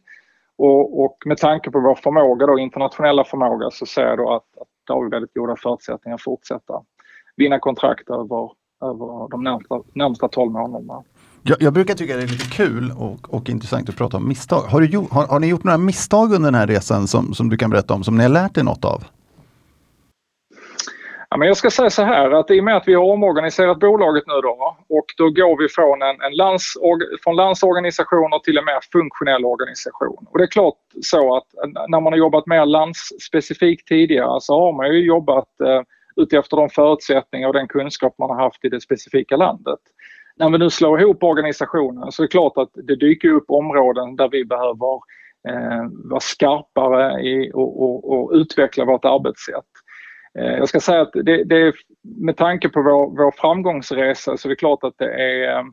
och, 0.57 1.03
och 1.03 1.17
med 1.25 1.37
tanke 1.37 1.71
på 1.71 1.79
vår 1.79 1.95
förmåga 1.95 2.45
då, 2.45 2.59
internationella 2.59 3.23
förmåga 3.23 3.69
så 3.71 3.85
ser 3.85 4.05
jag 4.07 4.17
då 4.17 4.29
att, 4.29 4.57
att 4.61 4.67
där 4.87 4.93
har 4.93 5.03
vi 5.03 5.09
väldigt 5.09 5.33
goda 5.33 5.55
förutsättningar 5.55 6.15
att 6.15 6.23
fortsätta 6.23 6.81
vinna 7.35 7.59
kontrakt 7.59 8.09
över, 8.09 8.51
över 8.81 9.29
de 9.29 9.43
närmsta, 9.43 9.81
närmsta 9.95 10.27
12 10.27 10.51
månaderna. 10.51 11.03
Jag, 11.49 11.57
jag, 11.61 11.73
brukar 11.73 11.93
tycka 11.93 12.15
det 12.15 12.23
är 12.23 12.27
lite 12.27 12.49
kul 12.49 12.91
och, 12.97 13.33
och 13.33 13.49
intressant 13.49 13.89
att 13.89 13.97
prata 13.97 14.17
om 14.17 14.27
misstag. 14.27 14.61
Har, 14.61 14.81
du, 14.81 14.97
har, 14.97 15.27
har, 15.27 15.39
ni 15.39 15.47
gjort 15.47 15.63
några 15.63 15.77
misstag 15.77 16.33
under 16.33 16.51
den 16.51 16.55
här 16.55 16.67
resan 16.67 17.07
som, 17.07 17.33
som 17.33 17.49
du 17.49 17.57
kan 17.57 17.69
berätta 17.69 17.93
om, 17.93 18.03
som 18.03 18.17
ni 18.17 18.23
har 18.23 18.29
lärt 18.29 18.57
er 18.57 18.63
något 18.63 18.85
av? 18.85 19.03
Ja, 21.29 21.37
men 21.37 21.47
jag 21.47 21.57
ska 21.57 21.69
säga 21.69 21.89
så 21.89 22.03
här 22.03 22.31
att 22.31 22.51
i 22.51 22.59
och 22.59 22.63
med 22.63 22.77
att 22.77 22.87
vi 22.87 22.93
har 22.93 23.03
omorganiserat 23.03 23.79
bolaget 23.79 24.23
nu 24.27 24.33
då 24.33 24.77
och 24.89 25.05
då 25.17 25.29
går 25.29 25.57
vi 25.61 25.67
från 25.69 26.01
en, 26.01 26.21
en 26.21 26.35
lands, 26.35 26.73
från 27.23 27.35
landsorganisationer 27.35 28.39
till 28.39 28.57
en 28.57 28.65
mer 28.65 28.79
funktionell 28.91 29.45
organisation. 29.45 30.25
Och 30.29 30.37
det 30.37 30.43
är 30.43 30.47
klart 30.47 30.77
så 31.01 31.37
att 31.37 31.47
eh, 31.63 31.85
när 31.87 32.01
man 32.01 32.13
har 32.13 32.17
jobbat 32.17 32.47
mer 32.47 32.65
landsspecifikt 32.65 33.87
tidigare 33.87 34.41
så 34.41 34.59
har 34.59 34.73
man 34.73 34.87
ju 34.87 35.05
jobbat 35.05 35.61
eh, 35.61 35.81
utefter 36.15 36.57
de 36.57 36.69
förutsättningar 36.69 37.47
och 37.47 37.53
den 37.53 37.67
kunskap 37.67 38.15
man 38.17 38.29
har 38.29 38.43
haft 38.43 38.65
i 38.65 38.69
det 38.69 38.81
specifika 38.81 39.35
landet. 39.37 39.79
När 40.39 40.49
vi 40.49 40.57
nu 40.57 40.69
slår 40.69 41.01
ihop 41.01 41.23
organisationen 41.23 42.11
så 42.11 42.23
är 42.23 42.27
det 42.27 42.31
klart 42.31 42.57
att 42.57 42.69
det 42.73 42.95
dyker 42.95 43.29
upp 43.29 43.45
områden 43.47 44.15
där 44.15 44.29
vi 44.29 44.45
behöver 44.45 44.93
eh, 45.49 45.89
vara 46.09 46.19
skarpare 46.19 47.21
i, 47.21 47.51
och, 47.53 47.83
och, 47.83 48.11
och, 48.11 48.31
utveckla 48.33 48.85
vårt 48.85 49.05
arbetssätt. 49.05 49.65
Eh, 50.39 50.57
jag 50.57 50.69
ska 50.69 50.79
säga 50.79 51.01
att 51.01 51.13
det, 51.13 51.43
det 51.43 51.61
är, 51.61 51.73
med 52.03 52.37
tanke 52.37 52.69
på 52.69 52.81
vår, 52.81 53.23
vår 53.23 53.31
framgångsresa 53.31 54.37
så 54.37 54.47
är 54.47 54.49
det 54.49 54.55
klart 54.55 54.83
att 54.83 54.97
det 54.97 55.13
är 55.13 55.57
eh, 55.57 55.63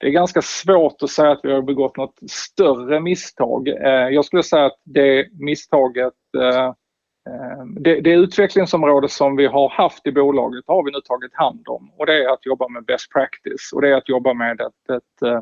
det 0.00 0.06
är 0.06 0.10
ganska 0.10 0.42
svårt 0.42 1.02
att 1.02 1.10
säga 1.10 1.30
att 1.30 1.40
vi 1.42 1.52
har 1.52 1.62
begått 1.62 1.96
något 1.96 2.18
större 2.30 3.00
misstag. 3.00 3.68
Eh, 3.68 4.08
jag 4.08 4.24
skulle 4.24 4.42
säga 4.42 4.66
att 4.66 4.80
det 4.84 5.26
misstaget 5.32 6.14
eh, 6.38 6.72
det, 7.80 8.00
det 8.00 8.10
utvecklingsområde 8.10 9.08
som 9.08 9.36
vi 9.36 9.46
har 9.46 9.68
haft 9.68 10.06
i 10.06 10.12
bolaget 10.12 10.64
har 10.66 10.84
vi 10.84 10.90
nu 10.90 11.00
tagit 11.04 11.34
hand 11.34 11.68
om 11.68 11.90
och 11.98 12.06
det 12.06 12.24
är 12.24 12.32
att 12.32 12.46
jobba 12.46 12.68
med 12.68 12.84
best 12.84 13.12
practice 13.12 13.72
och 13.74 13.82
det 13.82 13.88
är 13.88 13.94
att 13.94 14.08
jobba 14.08 14.34
med 14.34 14.60
ett, 14.60 14.96
ett 14.96 15.22
eh, 15.22 15.40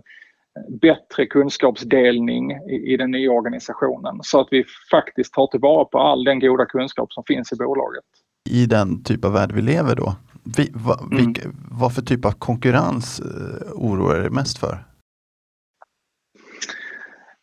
bättre 0.81 1.27
kunskapsdelning 1.27 2.53
i, 2.53 2.93
i 2.93 2.97
den 2.97 3.11
nya 3.11 3.31
organisationen 3.31 4.19
så 4.23 4.41
att 4.41 4.49
vi 4.51 4.65
faktiskt 4.91 5.33
tar 5.35 5.47
tillvara 5.47 5.85
på 5.85 5.99
all 5.99 6.25
den 6.25 6.41
goda 6.41 6.67
kunskap 6.67 7.13
som 7.13 7.25
finns 7.25 7.53
i 7.53 7.57
bolaget. 7.57 8.05
I 8.51 8.67
den 8.67 9.03
typ 9.03 9.25
av 9.25 9.33
värld 9.33 9.53
vi 9.53 9.63
lever 9.63 9.97
då, 9.97 10.15
vi, 10.57 10.71
va, 10.75 10.99
mm. 11.01 11.17
vilka, 11.17 11.49
vad 11.71 11.95
för 11.95 12.03
typ 12.03 12.25
av 12.25 12.31
konkurrens 12.31 13.21
eh, 13.21 13.73
oroar 13.73 14.25
er 14.25 14.31
mest 14.31 14.59
för? 14.59 14.85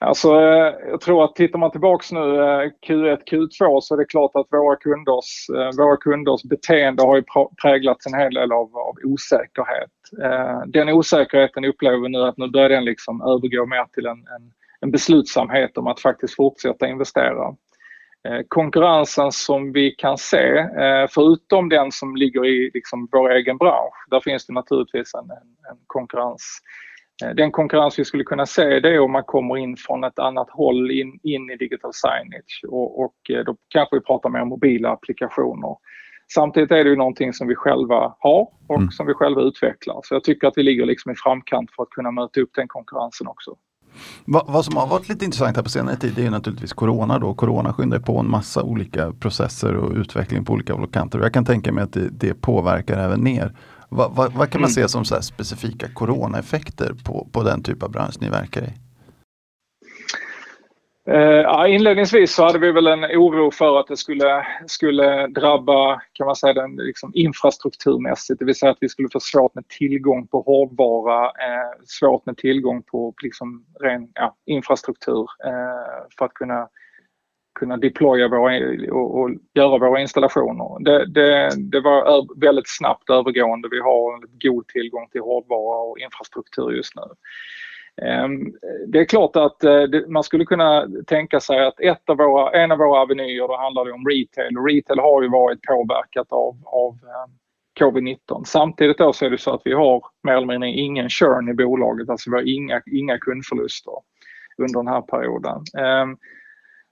Alltså, 0.03 0.27
eh, 0.27 0.73
jag 0.89 1.01
tror 1.01 1.23
att 1.23 1.35
tittar 1.35 1.59
man 1.59 1.71
tillbaks 1.71 2.11
nu 2.11 2.19
eh, 2.19 2.69
Q1, 2.87 3.17
Q2 3.31 3.79
så 3.81 3.93
är 3.93 3.97
det 3.97 4.05
klart 4.05 4.31
att 4.33 4.47
våra 4.51 4.75
kunders, 4.75 5.49
eh, 5.49 5.69
våra 5.77 5.97
kunders 5.97 6.43
beteende 6.43 7.03
har 7.03 7.15
ju 7.15 7.23
präglats 7.61 8.05
en 8.05 8.19
hel 8.19 8.33
del 8.33 8.51
av, 8.51 8.77
av 8.77 8.95
osäkerhet. 9.03 9.89
Den 10.67 10.89
osäkerheten 10.89 11.65
upplever 11.65 11.97
vi 11.97 12.09
nu 12.09 12.23
att 12.23 12.37
nu 12.37 12.47
börjar 12.47 12.69
den 12.69 12.85
liksom 12.85 13.21
övergå 13.21 13.65
mer 13.65 13.85
till 13.93 14.05
en, 14.05 14.17
en, 14.17 14.51
en 14.79 14.91
beslutsamhet 14.91 15.77
om 15.77 15.87
att 15.87 15.99
faktiskt 15.99 16.35
fortsätta 16.35 16.87
investera. 16.87 17.55
Konkurrensen 18.47 19.31
som 19.31 19.71
vi 19.71 19.91
kan 19.91 20.17
se, 20.17 20.67
förutom 21.09 21.69
den 21.69 21.91
som 21.91 22.15
ligger 22.15 22.45
i 22.45 22.71
liksom 22.73 23.07
vår 23.11 23.31
egen 23.31 23.57
bransch, 23.57 24.07
där 24.09 24.19
finns 24.19 24.45
det 24.45 24.53
naturligtvis 24.53 25.13
en, 25.13 25.31
en 25.71 25.77
konkurrens 25.87 26.61
den 27.35 27.51
konkurrens 27.51 27.99
vi 27.99 28.05
skulle 28.05 28.23
kunna 28.23 28.45
se 28.45 28.79
det 28.79 28.89
är 28.89 28.99
om 28.99 29.11
man 29.11 29.23
kommer 29.23 29.57
in 29.57 29.77
från 29.77 30.03
ett 30.03 30.19
annat 30.19 30.49
håll 30.49 30.91
in, 30.91 31.19
in 31.23 31.49
i 31.49 31.57
digital 31.57 31.91
signage 31.93 32.61
och, 32.67 33.03
och 33.03 33.15
eh, 33.29 33.43
då 33.45 33.55
kanske 33.69 33.95
vi 33.95 34.01
pratar 34.01 34.29
mer 34.29 34.41
om 34.41 34.49
mobila 34.49 34.89
applikationer. 34.89 35.75
Samtidigt 36.33 36.71
är 36.71 36.83
det 36.83 36.89
ju 36.89 36.95
någonting 36.95 37.33
som 37.33 37.47
vi 37.47 37.55
själva 37.55 38.15
har 38.19 38.47
och 38.67 38.77
mm. 38.77 38.91
som 38.91 39.05
vi 39.05 39.13
själva 39.13 39.41
utvecklar. 39.41 39.99
Så 40.03 40.15
jag 40.15 40.23
tycker 40.23 40.47
att 40.47 40.57
vi 40.57 40.63
ligger 40.63 40.85
liksom 40.85 41.11
i 41.11 41.15
framkant 41.15 41.71
för 41.75 41.83
att 41.83 41.89
kunna 41.89 42.11
möta 42.11 42.41
upp 42.41 42.49
den 42.55 42.67
konkurrensen 42.67 43.27
också. 43.27 43.55
Vad, 44.25 44.43
vad 44.47 44.65
som 44.65 44.77
har 44.77 44.87
varit 44.87 45.09
lite 45.09 45.25
intressant 45.25 45.55
här 45.55 45.63
på 45.63 45.69
senare 45.69 45.95
tid 45.95 46.19
är 46.19 46.31
naturligtvis 46.31 46.73
Corona. 46.73 47.19
Då. 47.19 47.33
Corona 47.33 47.73
skyndar 47.73 47.99
på 47.99 48.19
en 48.19 48.29
massa 48.29 48.63
olika 48.63 49.11
processer 49.11 49.75
och 49.75 49.91
utveckling 49.95 50.45
på 50.45 50.53
olika 50.53 50.87
kanter. 50.91 51.19
Jag 51.19 51.33
kan 51.33 51.45
tänka 51.45 51.71
mig 51.71 51.83
att 51.83 51.93
det, 51.93 52.09
det 52.09 52.41
påverkar 52.41 52.97
även 52.97 53.27
er. 53.27 53.53
Vad, 53.95 54.15
vad, 54.15 54.33
vad 54.33 54.49
kan 54.51 54.61
man 54.61 54.69
mm. 54.69 54.73
se 54.73 54.89
som 54.89 55.05
så 55.05 55.21
specifika 55.21 55.87
coronaeffekter 55.93 56.93
på, 57.05 57.27
på 57.31 57.43
den 57.43 57.63
typ 57.63 57.83
av 57.83 57.91
bransch 57.91 58.15
ni 58.21 58.29
verkar 58.29 58.61
i? 58.61 58.73
Uh, 61.09 61.75
inledningsvis 61.75 62.35
så 62.35 62.43
hade 62.43 62.59
vi 62.59 62.71
väl 62.71 62.87
en 62.87 63.03
oro 63.03 63.51
för 63.51 63.79
att 63.79 63.87
det 63.87 63.97
skulle, 63.97 64.45
skulle 64.67 65.27
drabba 65.27 66.01
kan 66.13 66.25
man 66.25 66.35
säga, 66.35 66.53
den 66.53 66.75
liksom 66.75 67.11
infrastrukturmässigt, 67.13 68.39
det 68.39 68.45
vill 68.45 68.55
säga 68.55 68.71
att 68.71 68.77
vi 68.81 68.89
skulle 68.89 69.09
få 69.13 69.19
svårt 69.19 69.55
med 69.55 69.67
tillgång 69.67 70.27
på 70.27 70.41
hårdvara, 70.41 71.25
uh, 71.25 71.73
svårt 71.85 72.25
med 72.25 72.37
tillgång 72.37 72.83
på 72.83 73.13
liksom 73.23 73.65
ren 73.81 74.07
ja, 74.13 74.35
infrastruktur 74.45 75.21
uh, 75.21 76.07
för 76.17 76.25
att 76.25 76.33
kunna 76.33 76.67
kunna 77.63 77.77
deploya 77.77 78.27
våra, 78.27 78.51
och, 78.91 79.19
och 79.19 79.29
göra 79.53 79.77
våra 79.77 80.01
installationer. 80.01 80.83
Det, 80.83 81.05
det, 81.05 81.49
det 81.71 81.79
var 81.79 82.39
väldigt 82.39 82.69
snabbt 82.77 83.09
övergående. 83.09 83.67
Vi 83.71 83.79
har 83.79 84.23
god 84.49 84.67
tillgång 84.67 85.07
till 85.11 85.21
hårdvara 85.21 85.81
och 85.81 85.99
infrastruktur 85.99 86.71
just 86.71 86.95
nu. 86.95 87.01
Ehm, 88.01 88.53
det 88.87 88.99
är 88.99 89.05
klart 89.05 89.35
att 89.35 89.63
eh, 89.63 89.83
man 90.07 90.23
skulle 90.23 90.45
kunna 90.45 90.87
tänka 91.07 91.39
sig 91.39 91.65
att 91.65 91.79
ett 91.79 92.09
av 92.09 92.17
våra, 92.17 92.51
en 92.51 92.71
av 92.71 92.77
våra 92.77 93.01
avenyer 93.01 93.47
då 93.47 93.57
handlar 93.57 93.85
det 93.85 93.91
om 93.91 94.07
retail 94.07 94.57
och 94.57 94.67
retail 94.67 94.99
har 94.99 95.21
ju 95.21 95.29
varit 95.29 95.61
påverkat 95.61 96.27
av, 96.29 96.55
av 96.65 96.93
eh, 96.93 97.31
covid-19. 97.79 98.43
Samtidigt 98.45 98.97
då 98.97 99.13
så 99.13 99.25
är 99.25 99.29
det 99.29 99.37
så 99.37 99.53
att 99.53 99.61
vi 99.65 99.73
har 99.73 100.03
mer 100.23 100.33
eller 100.33 100.47
mindre 100.47 100.69
ingen 100.69 101.09
churn 101.09 101.49
i 101.49 101.53
bolaget, 101.53 102.09
alltså 102.09 102.29
vi 102.29 102.35
har 102.35 102.55
inga, 102.55 102.81
inga 102.85 103.17
kundförluster 103.17 103.93
under 104.57 104.79
den 104.79 104.87
här 104.87 105.01
perioden. 105.01 105.61
Ehm, 105.77 106.17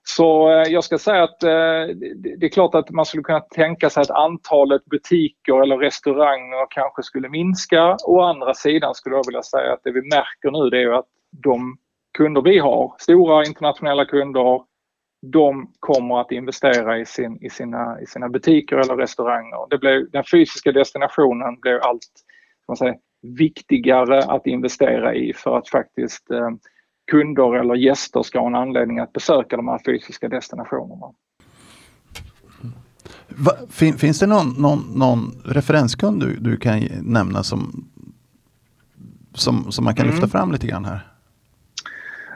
så 0.04 0.50
eh, 0.50 0.72
jag 0.72 0.84
ska 0.84 0.98
säga 0.98 1.22
att 1.22 1.42
eh, 1.42 1.96
det 2.38 2.46
är 2.46 2.52
klart 2.52 2.74
att 2.74 2.90
man 2.90 3.04
skulle 3.04 3.22
kunna 3.22 3.40
tänka 3.40 3.90
sig 3.90 4.00
att 4.00 4.10
antalet 4.10 4.84
butiker 4.84 5.62
eller 5.62 5.76
restauranger 5.76 6.66
kanske 6.70 7.02
skulle 7.02 7.28
minska. 7.28 7.96
Å 8.06 8.20
andra 8.20 8.54
sidan 8.54 8.94
skulle 8.94 9.16
jag 9.16 9.26
vilja 9.26 9.42
säga 9.42 9.72
att 9.72 9.80
det 9.84 9.92
vi 9.92 10.02
märker 10.02 10.50
nu 10.50 10.70
det 10.70 10.82
är 10.82 10.98
att 10.98 11.08
de 11.30 11.76
kunder 12.18 12.42
vi 12.42 12.58
har, 12.58 12.94
stora 12.98 13.44
internationella 13.44 14.04
kunder, 14.04 14.62
de 15.26 15.72
kommer 15.80 16.20
att 16.20 16.32
investera 16.32 16.98
i, 16.98 17.06
sin, 17.06 17.38
i, 17.44 17.50
sina, 17.50 18.00
i 18.00 18.06
sina 18.06 18.28
butiker 18.28 18.76
eller 18.76 18.96
restauranger. 18.96 19.70
Det 19.70 19.78
blev, 19.78 20.10
den 20.10 20.24
fysiska 20.30 20.72
destinationen 20.72 21.60
blir 21.60 21.78
allt 21.78 22.10
man 22.68 22.76
säger, 22.76 22.96
viktigare 23.22 24.18
att 24.18 24.46
investera 24.46 25.14
i 25.14 25.32
för 25.32 25.58
att 25.58 25.68
faktiskt 25.68 26.30
eh, 26.30 26.50
kunder 27.10 27.54
eller 27.54 27.74
gäster 27.74 28.22
ska 28.22 28.40
ha 28.40 28.46
en 28.46 28.54
anledning 28.54 28.98
att 28.98 29.12
besöka 29.12 29.56
de 29.56 29.68
här 29.68 29.80
fysiska 29.84 30.28
destinationerna. 30.28 31.06
Va, 33.28 33.52
fin, 33.70 33.98
finns 33.98 34.18
det 34.18 34.26
någon, 34.26 34.54
någon, 34.58 34.78
någon 34.94 35.42
referenskund 35.44 36.20
du, 36.20 36.36
du, 36.36 36.56
kan 36.56 36.80
nämna 37.02 37.42
som, 37.42 37.88
som, 39.34 39.72
som 39.72 39.84
man 39.84 39.94
kan 39.94 40.06
mm. 40.06 40.14
lyfta 40.14 40.38
fram 40.38 40.52
lite 40.52 40.66
grann 40.66 40.84
här? 40.84 41.06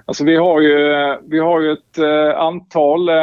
Alltså 0.05 0.25
vi 0.25 0.37
har 0.37 0.61
ju, 0.61 0.79
vi 1.23 1.39
har 1.39 1.61
ju 1.61 1.73
ett 1.73 1.99
äh, 1.99 2.41
antal 2.41 3.09
äh, 3.09 3.15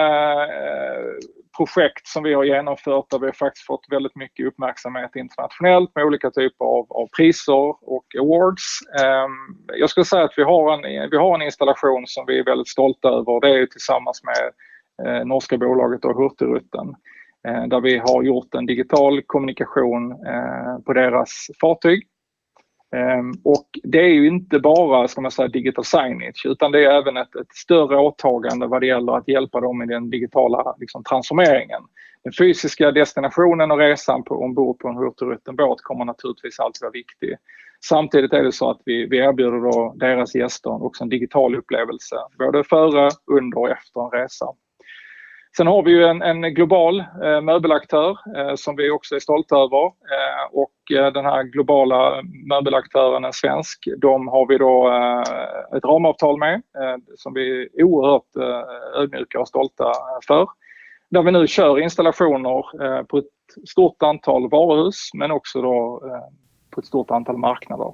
projekt 1.58 2.08
som 2.08 2.24
vi 2.24 2.34
har 2.34 2.44
genomfört 2.44 3.10
där 3.10 3.20
vi 3.20 3.26
har 3.26 3.34
faktiskt 3.34 3.66
fått 3.66 3.86
väldigt 3.90 4.16
mycket 4.16 4.48
uppmärksamhet 4.48 5.16
internationellt 5.16 5.92
med 5.96 6.06
olika 6.06 6.32
typer 6.32 6.66
av, 6.66 6.86
av 6.90 7.08
priser 7.18 7.90
och 7.94 8.06
awards. 8.20 8.80
Ehm, 9.04 9.32
jag 9.80 9.90
skulle 9.90 10.06
säga 10.06 10.24
att 10.24 10.34
vi 10.38 10.44
har, 10.44 10.74
en, 10.74 11.10
vi 11.10 11.18
har 11.18 11.36
en 11.36 11.42
installation 11.42 12.04
som 12.08 12.26
vi 12.28 12.40
är 12.40 12.46
väldigt 12.46 12.68
stolta 12.68 13.08
över. 13.08 13.42
Det 13.42 13.60
är 13.60 13.66
tillsammans 13.66 14.22
med 14.24 14.44
eh, 15.08 15.26
norska 15.26 15.58
bolaget 15.58 16.06
och 16.06 16.16
Hurtigruten 16.16 16.96
eh, 17.48 17.68
där 17.68 17.82
vi 17.82 17.98
har 17.98 18.24
gjort 18.24 18.56
en 18.56 18.66
digital 18.66 19.22
kommunikation 19.22 20.12
eh, 20.12 20.80
på 20.86 20.94
deras 20.94 21.48
fartyg 21.62 22.08
Ehm, 22.94 23.32
och 23.44 23.68
det 23.84 24.00
är 24.00 24.14
ju 24.14 24.28
inte 24.28 24.60
bara 24.60 25.08
ska 25.08 25.22
man 25.22 25.32
säga, 25.32 25.48
digital 25.48 25.86
signage 25.86 26.46
utan 26.46 26.72
det 26.72 26.86
är 26.86 26.92
även 27.02 27.18
ett, 27.18 27.36
ett 27.36 27.56
större 27.56 27.98
åtagande 27.98 28.68
vad 28.68 28.82
det 28.82 28.88
gäller 28.88 29.18
att 29.18 29.28
hjälpa 29.28 29.62
dem 29.62 29.82
i 29.82 29.86
den 29.86 30.10
digitala 30.10 30.76
liksom, 30.80 31.04
transformeringen. 31.04 31.82
Den 32.24 32.34
fysiska 32.38 32.92
destinationen 32.92 33.72
och 33.72 33.78
resan 33.78 34.24
på, 34.24 34.36
ombord 34.36 34.80
på 34.80 34.88
en 34.88 34.96
Hurtigruten-båt 34.96 35.82
kommer 35.82 36.06
naturligtvis 36.06 36.60
alltid 36.60 36.82
vara 36.82 36.92
viktig. 36.92 37.36
Samtidigt 37.86 38.34
är 38.34 38.44
det 38.44 38.52
så 38.52 38.70
att 38.70 38.82
vi, 38.86 39.06
vi 39.06 39.18
erbjuder 39.18 39.72
då 39.72 39.94
deras 39.96 40.36
gäster 40.36 40.86
också 40.86 41.04
en 41.04 41.10
digital 41.10 41.56
upplevelse 41.56 42.16
både 42.40 42.64
före, 42.64 43.10
under 43.32 43.58
och 43.58 43.70
efter 43.70 44.02
en 44.02 44.22
resa. 44.22 44.46
Sen 45.58 45.68
har 45.68 45.84
vi 45.84 45.92
ju 45.92 46.04
en, 46.04 46.22
en 46.22 46.42
global 46.42 47.00
eh, 47.00 47.42
möbelaktör 47.42 48.10
eh, 48.10 48.56
som 48.56 48.76
vi 48.76 48.90
också 48.90 49.16
är 49.16 49.20
stolta 49.20 49.56
över 49.56 49.86
eh, 49.86 50.46
och 50.52 50.98
eh, 50.98 51.14
den 51.14 51.26
här 51.26 51.44
globala 51.44 52.22
möbelaktören 52.50 53.26
är 53.26 53.32
svensk. 53.32 53.88
De 53.98 54.28
har 54.28 54.48
vi 54.48 54.58
då 54.58 54.88
eh, 54.90 55.78
ett 55.78 55.86
ramavtal 55.86 56.40
med 56.40 56.54
eh, 56.54 56.98
som 57.18 57.34
vi 57.34 57.62
är 57.62 57.84
oerhört 57.84 58.36
eh, 58.40 59.02
ödmjuka 59.02 59.40
och 59.40 59.48
stolta 59.48 59.84
eh, 59.84 60.20
för. 60.28 60.48
Där 61.10 61.24
vi 61.24 61.32
nu 61.32 61.48
kör 61.48 61.80
installationer 61.80 62.84
eh, 62.84 63.04
på 63.04 63.18
ett 63.18 63.70
stort 63.70 64.04
antal 64.04 64.50
varuhus 64.50 65.10
men 65.14 65.32
också 65.32 65.62
då 65.62 66.02
på 66.72 66.80
ett 66.80 66.88
stort 66.88 67.12
antal 67.12 67.38
marknader. 67.38 67.94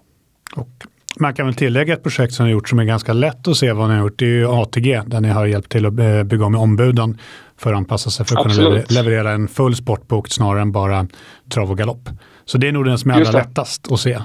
Och 0.55 0.87
man 1.19 1.33
kan 1.33 1.45
väl 1.45 1.55
tillägga 1.55 1.93
ett 1.93 2.03
projekt 2.03 2.33
som 2.33 2.45
ni 2.45 2.51
har 2.51 2.53
gjort 2.53 2.69
som 2.69 2.79
är 2.79 2.83
ganska 2.83 3.13
lätt 3.13 3.47
att 3.47 3.57
se 3.57 3.71
vad 3.71 3.89
ni 3.89 3.95
har 3.95 4.01
gjort. 4.01 4.19
Det 4.19 4.25
är 4.25 4.29
ju 4.29 4.47
ATG 4.47 5.01
där 5.05 5.21
ni 5.21 5.29
har 5.29 5.45
hjälpt 5.45 5.71
till 5.71 5.85
att 5.85 5.93
bygga 6.25 6.45
om 6.45 6.55
ombuden 6.55 7.17
för 7.59 7.73
att 7.73 7.77
anpassa 7.77 8.09
sig 8.09 8.25
för 8.25 8.37
att 8.37 8.45
Absolut. 8.45 8.87
kunna 8.87 9.01
leverera 9.01 9.31
en 9.31 9.47
full 9.47 9.75
sportbok 9.75 10.27
snarare 10.27 10.61
än 10.61 10.71
bara 10.71 11.07
trav 11.53 11.71
och 11.71 11.77
galopp. 11.77 12.09
Så 12.45 12.57
det 12.57 12.67
är 12.67 12.71
nog 12.71 12.85
den 12.85 12.97
som 12.97 13.11
är 13.11 13.15
allra 13.15 13.31
lättast 13.31 13.91
att 13.91 13.99
se 13.99 14.19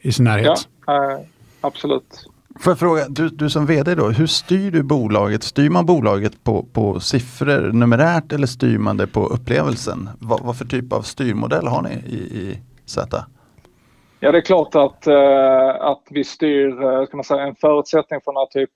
i 0.00 0.12
sin 0.12 0.24
närhet. 0.24 0.68
Ja, 0.86 1.12
äh, 1.12 1.18
absolut. 1.60 2.28
Får 2.60 2.70
jag 2.70 2.78
fråga, 2.78 3.08
du, 3.08 3.28
du 3.28 3.50
som 3.50 3.66
vd 3.66 3.94
då, 3.94 4.08
hur 4.08 4.26
styr 4.26 4.70
du 4.70 4.82
bolaget? 4.82 5.42
Styr 5.42 5.70
man 5.70 5.86
bolaget 5.86 6.44
på, 6.44 6.62
på 6.62 7.00
siffror 7.00 7.72
numerärt 7.72 8.32
eller 8.32 8.46
styr 8.46 8.78
man 8.78 8.96
det 8.96 9.06
på 9.06 9.26
upplevelsen? 9.26 10.08
Vad, 10.18 10.40
vad 10.40 10.58
för 10.58 10.64
typ 10.64 10.92
av 10.92 11.02
styrmodell 11.02 11.66
har 11.66 11.82
ni 11.82 11.90
i, 11.90 12.16
i 12.16 12.58
Z? 12.86 13.24
Ja, 14.20 14.32
det 14.32 14.38
är 14.38 14.42
klart 14.42 14.74
att, 14.74 15.06
eh, 15.06 15.68
att 15.80 16.02
vi 16.10 16.24
styr, 16.24 16.82
eh, 16.82 17.04
ska 17.06 17.16
man 17.16 17.24
säga, 17.24 17.42
en 17.42 17.54
förutsättning 17.54 18.20
för 18.24 18.32
den 18.32 18.38
här 18.38 18.46
typ 18.46 18.70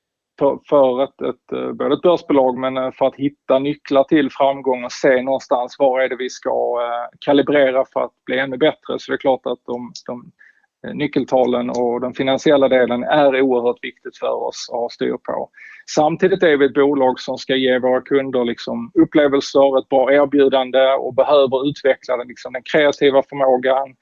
för 0.68 1.04
ett, 1.04 1.20
ett, 1.20 1.52
eh, 1.52 1.72
både 1.72 1.94
ett 1.94 2.02
börsbolag 2.02 2.58
men 2.58 2.76
eh, 2.76 2.90
för 2.90 3.06
att 3.06 3.16
hitta 3.16 3.58
nycklar 3.58 4.04
till 4.04 4.30
framgång 4.30 4.84
och 4.84 4.92
se 4.92 5.22
någonstans 5.22 5.76
var 5.78 6.00
är 6.00 6.08
det 6.08 6.16
vi 6.16 6.30
ska 6.30 6.50
eh, 6.82 7.18
kalibrera 7.20 7.84
för 7.92 8.00
att 8.00 8.24
bli 8.26 8.38
ännu 8.38 8.56
bättre. 8.56 8.98
Så 8.98 9.12
det 9.12 9.16
är 9.16 9.18
klart 9.18 9.46
att 9.46 9.58
de, 9.66 9.92
de 10.06 10.30
nyckeltalen 10.94 11.70
och 11.70 12.00
den 12.00 12.14
finansiella 12.14 12.68
delen 12.68 13.04
är 13.04 13.40
oerhört 13.40 13.84
viktigt 13.84 14.18
för 14.18 14.42
oss 14.48 14.68
att 14.72 14.78
ha 14.78 14.88
styr 14.88 15.16
på. 15.22 15.50
Samtidigt 15.94 16.42
är 16.42 16.56
vi 16.56 16.66
ett 16.66 16.74
bolag 16.74 17.20
som 17.20 17.38
ska 17.38 17.56
ge 17.56 17.78
våra 17.78 18.00
kunder 18.00 18.44
liksom 18.44 18.90
upplevelser, 18.94 19.78
ett 19.78 19.88
bra 19.88 20.12
erbjudande 20.12 20.92
och 20.98 21.14
behöver 21.14 21.68
utveckla 21.68 22.16
den, 22.16 22.28
liksom 22.28 22.52
den 22.52 22.62
kreativa 22.72 23.22
förmågan, 23.22 23.94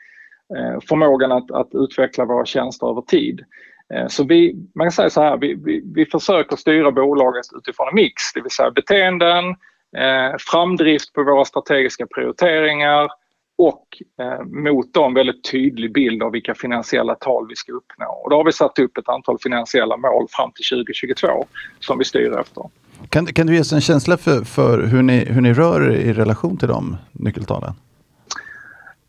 förmågan 0.88 1.32
att, 1.32 1.50
att 1.50 1.68
utveckla 1.72 2.24
våra 2.24 2.44
tjänster 2.44 2.86
över 2.86 3.02
tid. 3.02 3.44
Eh, 3.94 4.06
så 4.08 4.24
vi, 4.24 4.54
man 4.74 4.84
kan 4.84 4.92
säga 4.92 5.10
så 5.10 5.22
här, 5.22 5.36
vi, 5.36 5.54
vi, 5.54 5.82
vi 5.94 6.06
försöker 6.06 6.56
styra 6.56 6.92
bolaget 6.92 7.46
utifrån 7.56 7.88
en 7.88 7.94
mix, 7.94 8.14
det 8.34 8.40
vill 8.40 8.50
säga 8.50 8.70
beteenden, 8.70 9.44
eh, 9.96 10.36
framdrift 10.38 11.12
på 11.12 11.22
våra 11.22 11.44
strategiska 11.44 12.06
prioriteringar 12.06 13.08
och 13.58 13.86
eh, 14.20 14.44
mot 14.44 14.94
dem 14.94 15.14
väldigt 15.14 15.50
tydlig 15.50 15.92
bild 15.92 16.22
av 16.22 16.32
vilka 16.32 16.54
finansiella 16.54 17.14
tal 17.14 17.48
vi 17.48 17.56
ska 17.56 17.72
uppnå. 17.72 18.06
Och 18.06 18.30
då 18.30 18.36
har 18.36 18.44
vi 18.44 18.52
satt 18.52 18.78
upp 18.78 18.98
ett 18.98 19.08
antal 19.08 19.38
finansiella 19.38 19.96
mål 19.96 20.26
fram 20.30 20.52
till 20.52 20.84
2022 20.84 21.46
som 21.80 21.98
vi 21.98 22.04
styr 22.04 22.38
efter. 22.38 22.64
Kan, 23.08 23.26
kan 23.26 23.46
du 23.46 23.54
ge 23.54 23.60
oss 23.60 23.72
en 23.72 23.80
känsla 23.80 24.16
för, 24.16 24.44
för 24.44 24.82
hur, 24.82 25.02
ni, 25.02 25.24
hur 25.24 25.40
ni 25.40 25.52
rör 25.52 25.90
er 25.90 25.96
i 25.96 26.12
relation 26.12 26.56
till 26.56 26.68
de 26.68 26.96
nyckeltalen? 27.12 27.74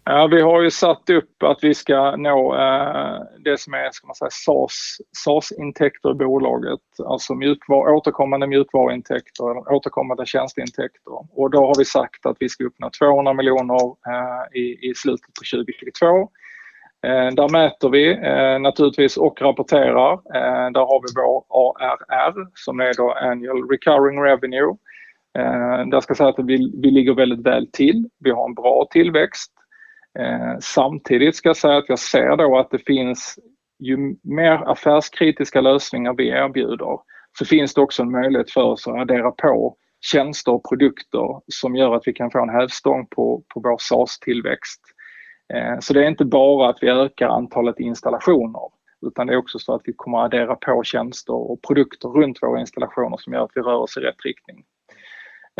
Ja, 0.04 0.28
vi 0.28 0.42
har 0.42 0.62
ju 0.62 0.72
satt 0.72 1.10
upp 1.10 1.44
att 1.44 1.60
vi 1.62 1.74
ska 1.74 2.16
nå 2.16 2.56
eh, 2.56 3.22
det 3.40 3.60
som 3.60 3.74
är 3.74 3.90
ska 3.92 4.08
man 4.08 4.16
säga, 4.16 4.30
SAS, 4.32 4.98
SAS-intäkter 5.18 6.12
i 6.12 6.14
bolaget, 6.14 6.80
alltså 7.06 7.34
mjukvar, 7.34 7.90
återkommande 7.90 8.48
mjukvaruintäkter 8.48 9.52
eller 9.52 9.72
återkommande 9.72 10.26
tjänsteintäkter. 10.26 11.40
Och 11.40 11.52
då 11.52 11.66
har 11.66 11.76
vi 11.78 11.86
sagt 11.86 12.26
att 12.26 12.38
vi 12.40 12.50
ska 12.50 12.64
uppnå 12.64 12.90
200 13.00 13.34
miljoner 13.34 13.84
eh, 13.86 14.60
i, 14.62 14.90
i 14.90 14.94
slutet 14.96 15.26
på 15.26 15.58
2022. 15.58 16.30
Eh, 17.08 17.36
där 17.36 17.50
mäter 17.52 17.90
vi 17.90 18.12
eh, 18.12 18.60
naturligtvis 18.60 19.18
och 19.18 19.42
rapporterar. 19.42 20.14
Eh, 20.14 20.72
där 20.72 20.86
har 20.86 21.02
vi 21.02 21.08
vår 21.16 21.44
ARR 21.50 22.48
som 22.56 22.80
är 22.80 22.94
då 22.98 23.12
Annual 23.12 23.70
Recurring 23.70 24.24
Revenue. 24.24 24.76
Eh, 25.38 25.88
där 25.88 26.02
ska 26.02 26.12
jag 26.12 26.18
säga 26.18 26.30
att 26.30 26.40
vi, 26.40 26.72
vi 26.82 26.92
ligger 26.92 27.14
väldigt 27.14 27.46
väl 27.46 27.68
till. 27.72 28.10
Vi 28.20 28.32
har 28.32 28.46
en 28.46 28.54
bra 28.54 28.88
tillväxt. 28.92 29.52
Eh, 30.20 30.58
samtidigt 30.60 31.36
ska 31.36 31.50
jag 31.50 31.58
säga 31.58 31.78
att 31.78 31.90
jag 31.90 32.00
ser 32.00 32.38
då 32.38 32.58
att 32.58 32.72
det 32.72 32.86
finns 32.86 33.40
ju 33.80 34.16
mer 34.24 34.72
affärskritiska 34.72 35.62
lösningar 35.62 36.14
vi 36.18 36.30
erbjuder 36.30 37.00
så 37.40 37.46
finns 37.46 37.74
det 37.74 37.82
också 37.82 38.02
en 38.02 38.12
möjlighet 38.12 38.52
för 38.52 38.64
oss 38.64 38.88
att 38.88 38.96
addera 38.96 39.32
på 39.32 39.76
tjänster 40.02 40.52
och 40.52 40.70
produkter 40.70 41.42
som 41.48 41.76
gör 41.76 41.96
att 41.96 42.08
vi 42.08 42.14
kan 42.14 42.32
få 42.32 42.44
en 42.44 42.50
hävstång 42.50 43.08
på, 43.08 43.44
på 43.54 43.60
vår 43.60 43.78
SaaS-tillväxt. 43.80 44.82
Eh, 45.54 45.80
så 45.80 45.94
det 45.94 46.04
är 46.04 46.08
inte 46.08 46.26
bara 46.26 46.70
att 46.70 46.78
vi 46.82 46.90
ökar 46.90 47.28
antalet 47.28 47.80
installationer 47.80 48.70
utan 49.08 49.28
det 49.28 49.34
är 49.34 49.38
också 49.38 49.60
så 49.60 49.74
att 49.76 49.82
vi 49.86 49.94
kommer 49.94 50.18
att 50.18 50.26
addera 50.26 50.56
på 50.56 50.84
tjänster 50.84 51.34
och 51.34 51.62
produkter 51.68 52.08
runt 52.08 52.40
våra 52.42 52.60
installationer 52.60 53.18
som 53.18 53.34
gör 53.34 53.44
att 53.44 53.52
vi 53.56 53.62
rör 53.62 53.76
oss 53.76 53.98
i 53.98 54.00
rätt 54.00 54.26
riktning. 54.26 54.64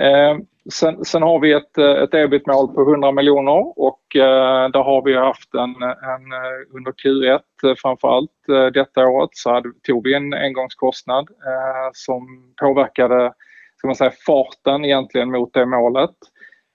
Eh, 0.02 0.38
sen, 0.74 1.06
sen, 1.06 1.22
har 1.22 1.40
vi 1.40 1.52
ett, 1.52 1.78
eh, 1.78 1.92
ett 1.92 2.14
ebit-mål 2.14 2.68
på 2.68 2.82
100 2.82 3.12
miljoner 3.12 3.80
och 3.80 4.16
eh, 4.16 4.70
där 4.70 4.84
har 4.84 5.06
vi 5.06 5.16
haft 5.16 5.54
en, 5.54 5.76
en 5.84 6.32
eh, 6.32 6.76
under 6.76 6.92
Q1 6.92 7.40
eh, 7.64 7.76
framförallt 7.78 8.50
eh, 8.50 8.66
detta 8.66 9.08
året 9.08 9.30
så 9.34 9.54
hade, 9.54 9.70
tog 9.88 10.04
vi 10.04 10.14
en 10.14 10.34
engångskostnad 10.34 11.30
eh, 11.30 11.90
som 11.94 12.54
påverkade 12.62 13.34
ska 13.82 13.88
man 13.88 13.96
säga, 13.96 14.12
farten 14.26 14.86
egentligen 14.86 15.32
mot 15.32 15.54
det 15.54 15.66
målet. 15.66 16.16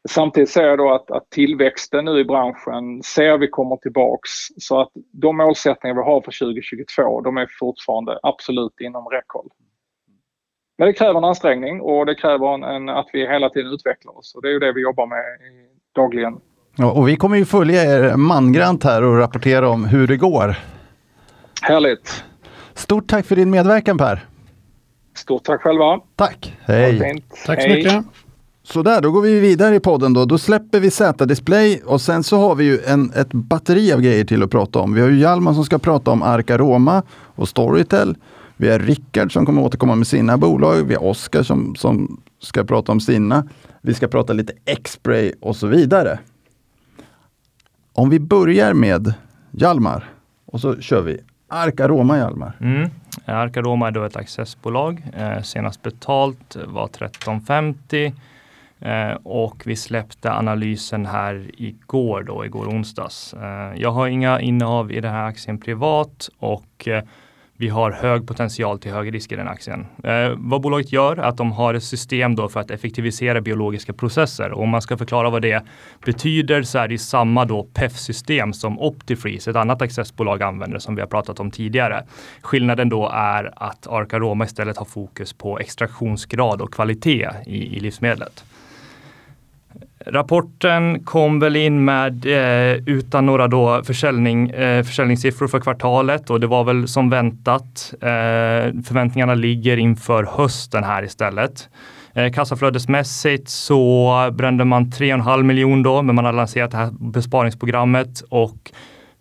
Samtidigt 0.09 0.51
ser 0.51 0.65
jag 0.65 0.79
då 0.79 0.95
att, 0.95 1.11
att 1.11 1.31
tillväxten 1.31 2.05
nu 2.05 2.19
i 2.21 2.25
branschen 2.25 3.03
ser 3.03 3.39
vi 3.39 3.49
kommer 3.49 3.77
tillbaks 3.77 4.31
så 4.59 4.81
att 4.81 4.91
de 5.13 5.37
målsättningar 5.37 5.95
vi 5.95 6.03
har 6.03 6.21
för 6.21 6.39
2022 6.39 7.21
de 7.21 7.37
är 7.37 7.47
fortfarande 7.59 8.19
absolut 8.23 8.81
inom 8.81 9.09
räckhåll. 9.09 9.49
Men 10.79 10.87
det 10.87 10.93
kräver 10.93 11.19
en 11.19 11.25
ansträngning 11.25 11.81
och 11.81 12.07
det 12.07 12.15
kräver 12.15 12.55
en, 12.55 12.63
en, 12.63 12.89
att 12.89 13.07
vi 13.13 13.21
hela 13.21 13.49
tiden 13.49 13.73
utvecklar 13.73 14.19
oss 14.19 14.35
och 14.35 14.43
det 14.43 14.49
är 14.49 14.53
ju 14.53 14.59
det 14.59 14.73
vi 14.73 14.83
jobbar 14.83 15.07
med 15.07 15.25
dagligen. 15.95 16.35
Ja, 16.77 16.93
och 16.93 17.09
vi 17.09 17.17
kommer 17.17 17.37
ju 17.37 17.45
följa 17.45 17.83
er 17.83 18.17
mangrant 18.17 18.85
här 18.85 19.03
och 19.03 19.19
rapportera 19.19 19.69
om 19.69 19.85
hur 19.85 20.07
det 20.07 20.17
går. 20.17 20.57
Härligt! 21.63 22.25
Stort 22.75 23.09
tack 23.09 23.27
för 23.27 23.37
din 23.37 23.51
medverkan 23.51 23.99
Per! 23.99 24.25
Stort 25.15 25.45
tack 25.45 25.61
själva! 25.63 26.01
Tack! 26.17 26.57
Hej! 26.65 27.23
Tack 27.47 27.63
så 27.63 27.69
mycket! 27.69 28.05
Sådär, 28.63 29.01
då 29.01 29.11
går 29.11 29.23
vi 29.23 29.41
vidare 29.41 29.75
i 29.75 29.81
podden 29.81 30.13
då. 30.13 30.25
Då 30.25 30.39
släpper 30.39 30.81
vi 30.81 30.91
Z-display 30.91 31.83
och 31.87 32.01
sen 32.01 32.23
så 32.23 32.37
har 32.39 32.55
vi 32.55 32.65
ju 32.65 32.79
en, 32.87 33.13
ett 33.17 33.33
batteri 33.33 33.93
av 33.93 34.01
grejer 34.01 34.25
till 34.25 34.43
att 34.43 34.51
prata 34.51 34.79
om. 34.79 34.95
Vi 34.95 35.01
har 35.01 35.09
ju 35.09 35.19
Hjalmar 35.19 35.53
som 35.53 35.65
ska 35.65 35.79
prata 35.79 36.11
om 36.11 36.23
Arca 36.23 36.59
Roma 36.59 37.03
och 37.35 37.49
Storytel. 37.49 38.17
Vi 38.57 38.71
har 38.71 38.79
Rickard 38.79 39.33
som 39.33 39.47
kommer 39.47 39.63
återkomma 39.63 39.95
med 39.95 40.07
sina 40.07 40.39
bolag. 40.39 40.83
Vi 40.87 40.95
har 40.95 41.05
Oskar 41.05 41.43
som, 41.43 41.77
som 41.77 42.23
ska 42.39 42.65
prata 42.65 42.93
om 42.93 43.01
sina. 43.01 43.49
Vi 43.81 43.95
ska 43.95 44.09
prata 44.09 44.33
lite 44.33 44.53
X-spray 44.65 45.33
och 45.41 45.57
så 45.57 45.67
vidare. 45.67 46.19
Om 47.93 48.11
vi 48.11 48.21
börjar 48.21 48.75
med 48.75 49.15
Hjalmar 49.51 50.11
och 50.47 50.61
så 50.61 50.81
kör 50.81 51.03
vi 51.03 51.21
Arca 51.49 51.89
Roma 51.89 52.19
Hjalmar. 52.19 52.57
Mm. 52.61 52.91
Arca 53.25 53.63
Roma 53.63 53.87
är 53.87 53.91
då 53.91 54.05
ett 54.05 54.17
accessbolag. 54.17 55.03
Eh, 55.17 55.43
senast 55.43 55.83
betalt 55.83 56.57
var 56.67 56.85
1350 56.85 58.15
eh, 58.81 59.11
och 59.23 59.63
vi 59.67 59.77
släppte 59.77 60.33
analysen 60.33 61.07
här 61.07 61.51
igår 61.57 62.23
då, 62.23 62.45
igår 62.45 62.67
onsdags. 62.67 63.35
Eh, 63.35 63.73
jag 63.77 63.91
har 63.91 64.07
inga 64.07 64.41
innehav 64.41 64.93
i 64.93 65.01
den 65.01 65.13
här 65.13 65.25
aktien 65.25 65.59
privat 65.59 66.29
och 66.39 66.89
eh, 66.89 67.05
vi 67.59 67.69
har 67.69 67.91
hög 67.91 68.27
potential 68.27 68.79
till 68.79 68.93
hög 68.93 69.15
risk 69.15 69.33
i 69.33 69.37
den 69.37 69.49
aktien. 69.49 69.87
Eh, 70.05 70.35
vad 70.37 70.61
bolaget 70.61 70.93
gör 70.93 71.17
är 71.17 71.23
att 71.23 71.37
de 71.37 71.53
har 71.53 71.75
ett 71.75 71.85
system 71.85 72.37
då 72.37 72.49
för 72.49 72.61
att 72.61 72.71
effektivisera 72.71 73.41
biologiska 73.41 73.93
processer. 73.93 74.51
Och 74.51 74.63
om 74.63 74.69
man 74.69 74.83
ska 74.83 74.97
förklara 74.97 75.31
vad 75.31 75.43
det 75.43 75.65
betyder 76.05 76.63
så 76.63 76.79
är 76.79 76.89
det 76.89 76.99
samma 76.99 77.45
då 77.45 77.65
PEF-system 77.65 78.53
som 78.53 78.81
Optifreeze, 78.81 79.51
ett 79.51 79.57
annat 79.57 79.83
accessbolag 79.83 80.43
använder 80.43 80.79
som 80.79 80.95
vi 80.95 81.01
har 81.01 81.09
pratat 81.09 81.41
om 81.41 81.51
tidigare. 81.51 82.05
Skillnaden 82.43 82.89
då 82.89 83.11
är 83.15 83.53
att 83.57 83.87
Arcaroma 83.87 84.45
istället 84.45 84.77
har 84.77 84.85
fokus 84.85 85.33
på 85.33 85.59
extraktionsgrad 85.59 86.63
och 86.63 86.73
kvalitet 86.73 87.29
i, 87.47 87.77
i 87.77 87.81
livsmedlet. 87.81 88.45
Rapporten 90.09 91.05
kom 91.05 91.39
väl 91.39 91.57
in 91.57 91.85
med 91.85 92.27
eh, 92.27 92.77
utan 92.87 93.27
några 93.27 93.49
då 93.49 93.83
försäljning, 93.85 94.51
eh, 94.51 94.85
försäljningssiffror 94.85 95.49
för 95.49 95.61
kvartalet 95.61 96.31
och 96.31 96.41
det 96.41 96.47
var 96.47 96.65
väl 96.65 96.89
som 96.89 97.11
väntat. 97.11 97.95
Eh, 98.01 98.83
förväntningarna 98.85 99.35
ligger 99.35 99.77
inför 99.77 100.25
hösten 100.25 100.85
här 100.85 101.03
istället. 101.03 101.69
Eh, 102.15 102.33
kassaflödesmässigt 102.33 103.49
så 103.49 104.13
brände 104.33 104.65
man 104.65 104.91
3,5 104.93 105.43
miljoner 105.43 105.85
då, 105.85 106.03
men 106.03 106.15
man 106.15 106.25
har 106.25 106.33
lanserat 106.33 106.71
det 106.71 106.77
här 106.77 106.91
besparingsprogrammet 106.91 108.23
och 108.29 108.73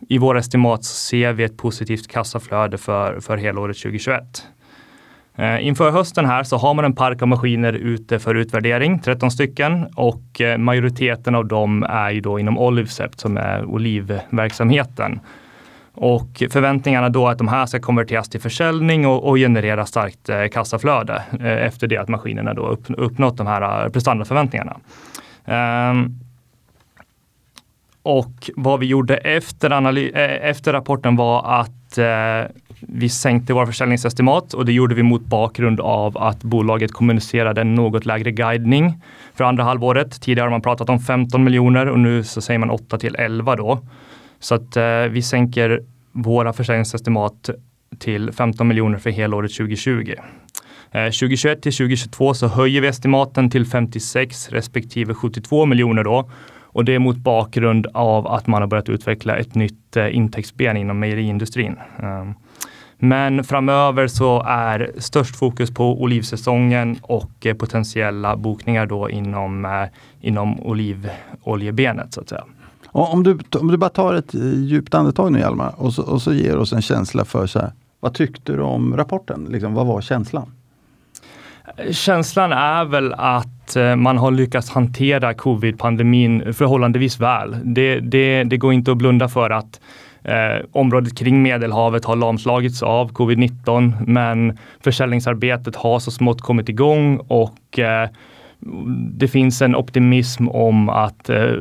i 0.10 0.18
våra 0.18 0.40
estimat 0.40 0.84
ser 0.84 1.34
vi 1.34 1.44
ett 1.44 1.58
positivt 1.58 2.08
kassaflöde 2.08 2.78
för, 2.78 3.20
för 3.20 3.38
helåret 3.38 3.78
2021. 3.78 4.44
Eh, 5.36 5.68
inför 5.68 5.92
hösten 5.92 6.26
här 6.26 6.44
så 6.44 6.58
har 6.58 6.74
man 6.74 6.86
en 6.86 6.96
park 6.96 7.22
av 7.22 7.28
maskiner 7.28 7.74
ute 7.74 8.20
för 8.20 8.36
utvärdering, 8.36 9.00
13 9.00 9.32
stycken 9.32 9.86
och 9.96 10.42
eh, 10.42 10.58
majoriteten 10.58 11.36
av 11.36 11.48
dem 11.48 11.84
är 11.84 12.12
ju 12.12 12.22
då 12.22 12.40
inom 12.40 12.58
Olivcept 12.58 13.20
som 13.20 13.38
är 13.38 13.66
olivverksamheten. 13.66 15.20
Och 15.94 16.44
förväntningarna 16.52 17.10
då 17.10 17.28
att 17.28 17.38
de 17.38 17.48
här 17.48 17.66
ska 17.66 17.80
konverteras 17.80 18.30
till 18.30 18.42
försäljning 18.42 19.08
och, 19.08 19.30
och 19.30 19.36
generera 19.36 19.86
starkt 19.86 20.30
eh, 20.30 20.48
kassaflöde 20.48 21.24
efter 21.40 21.88
det 21.88 21.98
att 21.98 22.08
maskinerna 22.08 22.54
då 22.54 22.68
upp, 22.68 22.84
uppnått 22.88 23.38
de 23.38 23.48
här 23.48 23.90
prestandaförväntningarna. 23.90 24.78
Um, 25.92 26.20
och 28.04 28.50
vad 28.56 28.80
vi 28.80 28.86
gjorde 28.86 29.18
efter, 29.18 29.98
efter 30.42 30.74
rapporten 30.74 31.16
var 31.16 31.60
att 31.60 31.85
eh, 31.98 32.46
vi 32.80 33.10
sänkte 33.10 33.54
våra 33.54 33.66
försäljningsestimat 33.66 34.54
och 34.54 34.66
det 34.66 34.74
gjorde 34.74 34.96
vi 34.96 35.04
mot 35.04 35.22
bakgrund 35.22 35.80
av 35.80 36.18
att 36.18 36.44
bolaget 36.44 36.92
kommunicerade 36.92 37.62
en 37.62 37.76
något 37.76 38.06
lägre 38.06 38.32
guidning 38.32 39.02
för 39.34 39.44
andra 39.44 39.64
halvåret. 39.64 40.22
Tidigare 40.22 40.46
har 40.46 40.52
man 40.52 40.62
pratat 40.62 40.90
om 40.90 41.00
15 41.00 41.44
miljoner 41.44 41.90
och 41.90 42.00
nu 42.00 42.24
så 42.24 42.42
säger 42.42 42.60
man 42.60 42.70
8 42.70 42.98
till 42.98 43.16
11 43.16 43.56
då. 43.56 43.80
Så 44.40 44.56
att 44.56 44.78
eh, 44.78 45.02
vi 45.10 45.22
sänker 45.22 45.82
våra 46.12 46.54
försäljningsestimat 46.54 47.50
till 48.00 48.32
15 48.32 48.68
miljoner 48.68 48.98
för 48.98 49.10
helåret 49.10 49.56
2020. 49.56 50.14
Eh, 50.92 51.04
2021 51.04 51.62
till 51.62 51.74
2022 51.74 52.34
så 52.34 52.48
höjer 52.48 52.82
vi 52.82 52.88
estimaten 52.88 53.50
till 53.50 53.66
56 53.66 54.50
respektive 54.50 55.14
72 55.14 55.66
miljoner 55.66 56.04
då. 56.04 56.30
Och 56.76 56.86
det 56.86 56.96
är 56.96 57.00
mot 57.00 57.18
bakgrund 57.18 57.88
av 57.94 58.28
att 58.28 58.48
man 58.48 58.62
har 58.62 58.68
börjat 58.68 58.90
utveckla 58.90 59.38
ett 59.38 59.56
nytt 59.56 59.98
eh, 59.98 60.16
intäktsben 60.16 60.78
inom 60.78 61.00
mejeriindustrin. 61.00 61.76
Ehm, 62.00 62.34
men 62.98 63.44
framöver 63.44 64.08
så 64.08 64.44
är 64.46 64.92
störst 64.98 65.36
fokus 65.36 65.74
på 65.74 66.02
olivsäsongen 66.02 67.00
och 67.02 67.46
eh, 67.46 67.56
potentiella 67.56 68.36
bokningar 68.36 68.86
då 68.86 69.10
inom, 69.10 69.66
eh, 69.66 69.84
inom 70.22 70.60
olivoljebenet 70.60 72.14
så 72.14 72.22
att 72.22 72.30
säga. 72.30 72.44
Om 72.86 73.24
du, 73.24 73.38
om 73.60 73.68
du 73.68 73.78
bara 73.78 73.90
tar 73.90 74.14
ett 74.14 74.34
djupt 74.56 74.94
andetag 74.94 75.32
nu 75.32 75.40
Hjalmar 75.40 75.74
och 75.78 75.94
så, 75.94 76.04
och 76.04 76.22
så 76.22 76.34
ger 76.34 76.58
oss 76.58 76.74
en 76.74 76.82
känsla 76.82 77.26
för 77.26 77.48
så 77.48 77.60
här, 77.60 77.72
vad 78.00 78.14
tyckte 78.14 78.54
du 78.54 78.62
om 78.62 78.98
rapporten? 78.98 79.48
Liksom, 79.50 79.74
vad 79.74 79.88
var 79.88 80.02
känslan? 80.02 80.52
Känslan 81.92 82.52
är 82.52 82.86
väl 82.86 83.14
att 83.14 83.76
eh, 83.76 83.96
man 83.96 84.18
har 84.18 84.32
lyckats 84.32 84.70
hantera 84.70 85.34
covid-pandemin 85.34 86.54
förhållandevis 86.54 87.20
väl. 87.20 87.56
Det, 87.64 88.00
det, 88.00 88.44
det 88.44 88.58
går 88.58 88.74
inte 88.74 88.92
att 88.92 88.98
blunda 88.98 89.28
för 89.28 89.50
att 89.50 89.80
Eh, 90.26 90.66
området 90.72 91.18
kring 91.18 91.42
Medelhavet 91.42 92.06
har 92.06 92.16
lamslagits 92.16 92.84
av 92.84 93.12
covid-19 93.12 93.94
men 94.08 94.58
försäljningsarbetet 94.84 95.76
har 95.76 96.00
så 96.00 96.12
smått 96.12 96.42
kommit 96.42 96.70
igång 96.70 97.18
och 97.18 97.80
eh, 97.80 98.10
det 99.12 99.28
finns 99.28 99.62
en 99.62 99.76
optimism 99.76 100.50
om 100.50 100.90
att, 100.90 101.30
eh, 101.30 101.54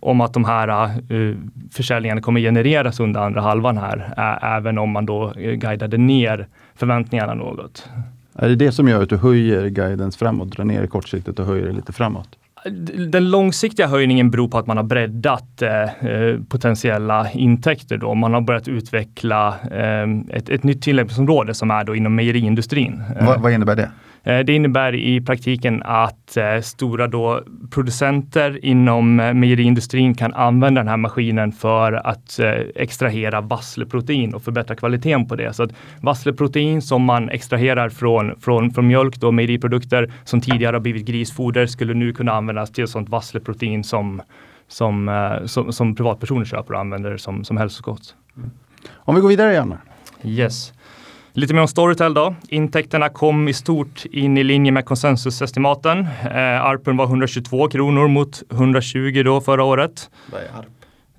om 0.00 0.20
att 0.20 0.34
de 0.34 0.44
här 0.44 0.68
eh, 0.68 1.36
försäljningarna 1.72 2.20
kommer 2.20 2.40
genereras 2.40 3.00
under 3.00 3.20
andra 3.20 3.40
halvan 3.40 3.78
här, 3.78 4.14
även 4.42 4.78
om 4.78 4.90
man 4.90 5.06
då 5.06 5.32
eh, 5.36 5.52
guidade 5.52 5.98
ner 5.98 6.46
förväntningarna 6.74 7.34
något. 7.34 7.88
Är 8.34 8.48
det 8.48 8.56
det 8.56 8.72
som 8.72 8.88
gör 8.88 9.02
att 9.02 9.08
du 9.08 9.16
höjer 9.16 9.68
guidens 9.68 10.16
framåt, 10.16 10.52
drar 10.52 10.64
ner 10.64 10.86
kortsiktigt 10.86 11.38
och 11.38 11.46
höjer 11.46 11.66
det 11.66 11.72
lite 11.72 11.92
framåt? 11.92 12.28
den 13.08 13.30
långsiktiga 13.30 13.86
höjningen 13.86 14.30
beror 14.30 14.48
på 14.48 14.58
att 14.58 14.66
man 14.66 14.76
har 14.76 14.84
breddat 14.84 15.62
eh, 15.62 16.06
eh, 16.10 16.38
potentiella 16.48 17.30
intäkter. 17.30 17.96
Då. 17.96 18.14
Man 18.14 18.34
har 18.34 18.40
börjat 18.40 18.68
utveckla 18.68 19.48
eh, 19.70 20.36
ett, 20.36 20.48
ett 20.48 20.62
nytt 20.62 20.82
tillämpningsområde 20.82 21.54
som 21.54 21.70
är 21.70 21.84
då 21.84 21.94
inom 21.94 22.14
mejeriindustrin. 22.14 23.02
Vad, 23.20 23.40
vad 23.40 23.52
innebär 23.52 23.76
det? 23.76 23.90
Eh, 24.22 24.38
det 24.38 24.54
innebär 24.54 24.94
i 24.94 25.20
praktiken 25.20 25.82
att 25.82 26.36
eh, 26.36 26.60
stora 26.60 27.06
då 27.06 27.42
producenter 27.70 28.64
inom 28.64 29.20
eh, 29.20 29.34
mejeriindustrin 29.34 30.14
kan 30.14 30.34
använda 30.34 30.80
den 30.80 30.88
här 30.88 30.96
maskinen 30.96 31.52
för 31.52 31.92
att 31.92 32.40
extrahera 32.74 33.40
vassleprotein 33.40 34.34
och 34.34 34.42
förbättra 34.42 34.76
kvaliteten 34.76 35.28
på 35.28 35.36
det. 35.36 35.52
Så 35.52 35.62
att 35.62 35.70
vassleprotein 36.00 36.82
som 36.82 37.02
man 37.02 37.28
extraherar 37.28 37.88
från, 37.88 38.40
från, 38.40 38.70
från 38.70 38.86
mjölk, 38.86 39.16
då 39.16 39.32
mejeriprodukter 39.32 40.12
som 40.24 40.40
tidigare 40.40 40.76
har 40.76 40.80
blivit 40.80 41.06
grisfoder 41.06 41.66
skulle 41.66 41.94
nu 41.94 42.12
kunna 42.12 42.32
användas 42.32 42.70
till 42.72 42.88
sånt 42.88 43.08
vassleprotein 43.08 43.84
som, 43.84 44.22
som, 44.68 45.10
som, 45.44 45.72
som 45.72 45.94
privatpersoner 45.94 46.44
köper 46.44 46.74
och 46.74 46.80
använder 46.80 47.16
som, 47.16 47.44
som 47.44 47.56
hälsokost. 47.56 48.14
Om 48.90 49.14
vi 49.14 49.20
går 49.20 49.28
vidare 49.28 49.54
Janne. 49.54 49.78
Yes. 50.24 50.72
Lite 51.32 51.54
mer 51.54 51.60
om 51.60 51.68
Storytel 51.68 52.14
då. 52.14 52.34
Intäkterna 52.48 53.08
kom 53.08 53.48
i 53.48 53.52
stort 53.52 54.04
in 54.12 54.38
i 54.38 54.44
linje 54.44 54.72
med 54.72 54.84
konsensusestimaten. 54.84 55.98
Eh, 56.30 56.64
ARPun 56.64 56.96
var 56.96 57.06
122 57.06 57.68
kronor 57.68 58.08
mot 58.08 58.42
120 58.52 59.22
då 59.24 59.40
förra 59.40 59.64
året. 59.64 60.10
Vad 60.32 60.40
är 60.40 60.44
ARP? 60.58 60.66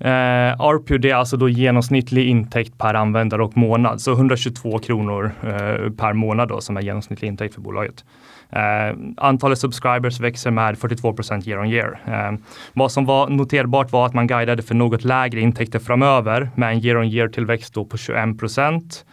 Eh, 0.04 0.60
ARPU 0.60 0.98
det 0.98 1.10
är 1.10 1.14
alltså 1.14 1.36
då 1.36 1.48
genomsnittlig 1.48 2.28
intäkt 2.28 2.78
per 2.78 2.94
användare 2.94 3.42
och 3.42 3.56
månad. 3.56 4.00
Så 4.00 4.12
122 4.12 4.78
kronor 4.78 5.32
eh, 5.42 5.92
per 5.92 6.12
månad 6.12 6.48
då 6.48 6.60
som 6.60 6.76
är 6.76 6.80
genomsnittlig 6.80 7.28
intäkt 7.28 7.54
för 7.54 7.60
bolaget. 7.60 8.04
Eh, 8.50 8.96
antalet 9.16 9.58
subscribers 9.58 10.20
växer 10.20 10.50
med 10.50 10.78
42 10.78 11.12
procent 11.12 11.46
year 11.46 11.60
on 11.60 11.68
year. 11.68 12.00
Eh, 12.06 12.38
vad 12.72 12.92
som 12.92 13.06
var 13.06 13.28
noterbart 13.28 13.92
var 13.92 14.06
att 14.06 14.14
man 14.14 14.26
guidade 14.26 14.62
för 14.62 14.74
något 14.74 15.04
lägre 15.04 15.40
intäkter 15.40 15.78
framöver 15.78 16.50
med 16.54 16.72
en 16.72 16.84
year 16.84 16.96
on 16.96 17.06
year 17.06 17.28
tillväxt 17.28 17.74
då 17.74 17.84
på 17.84 17.96
21 17.96 18.38
procent. 18.38 19.04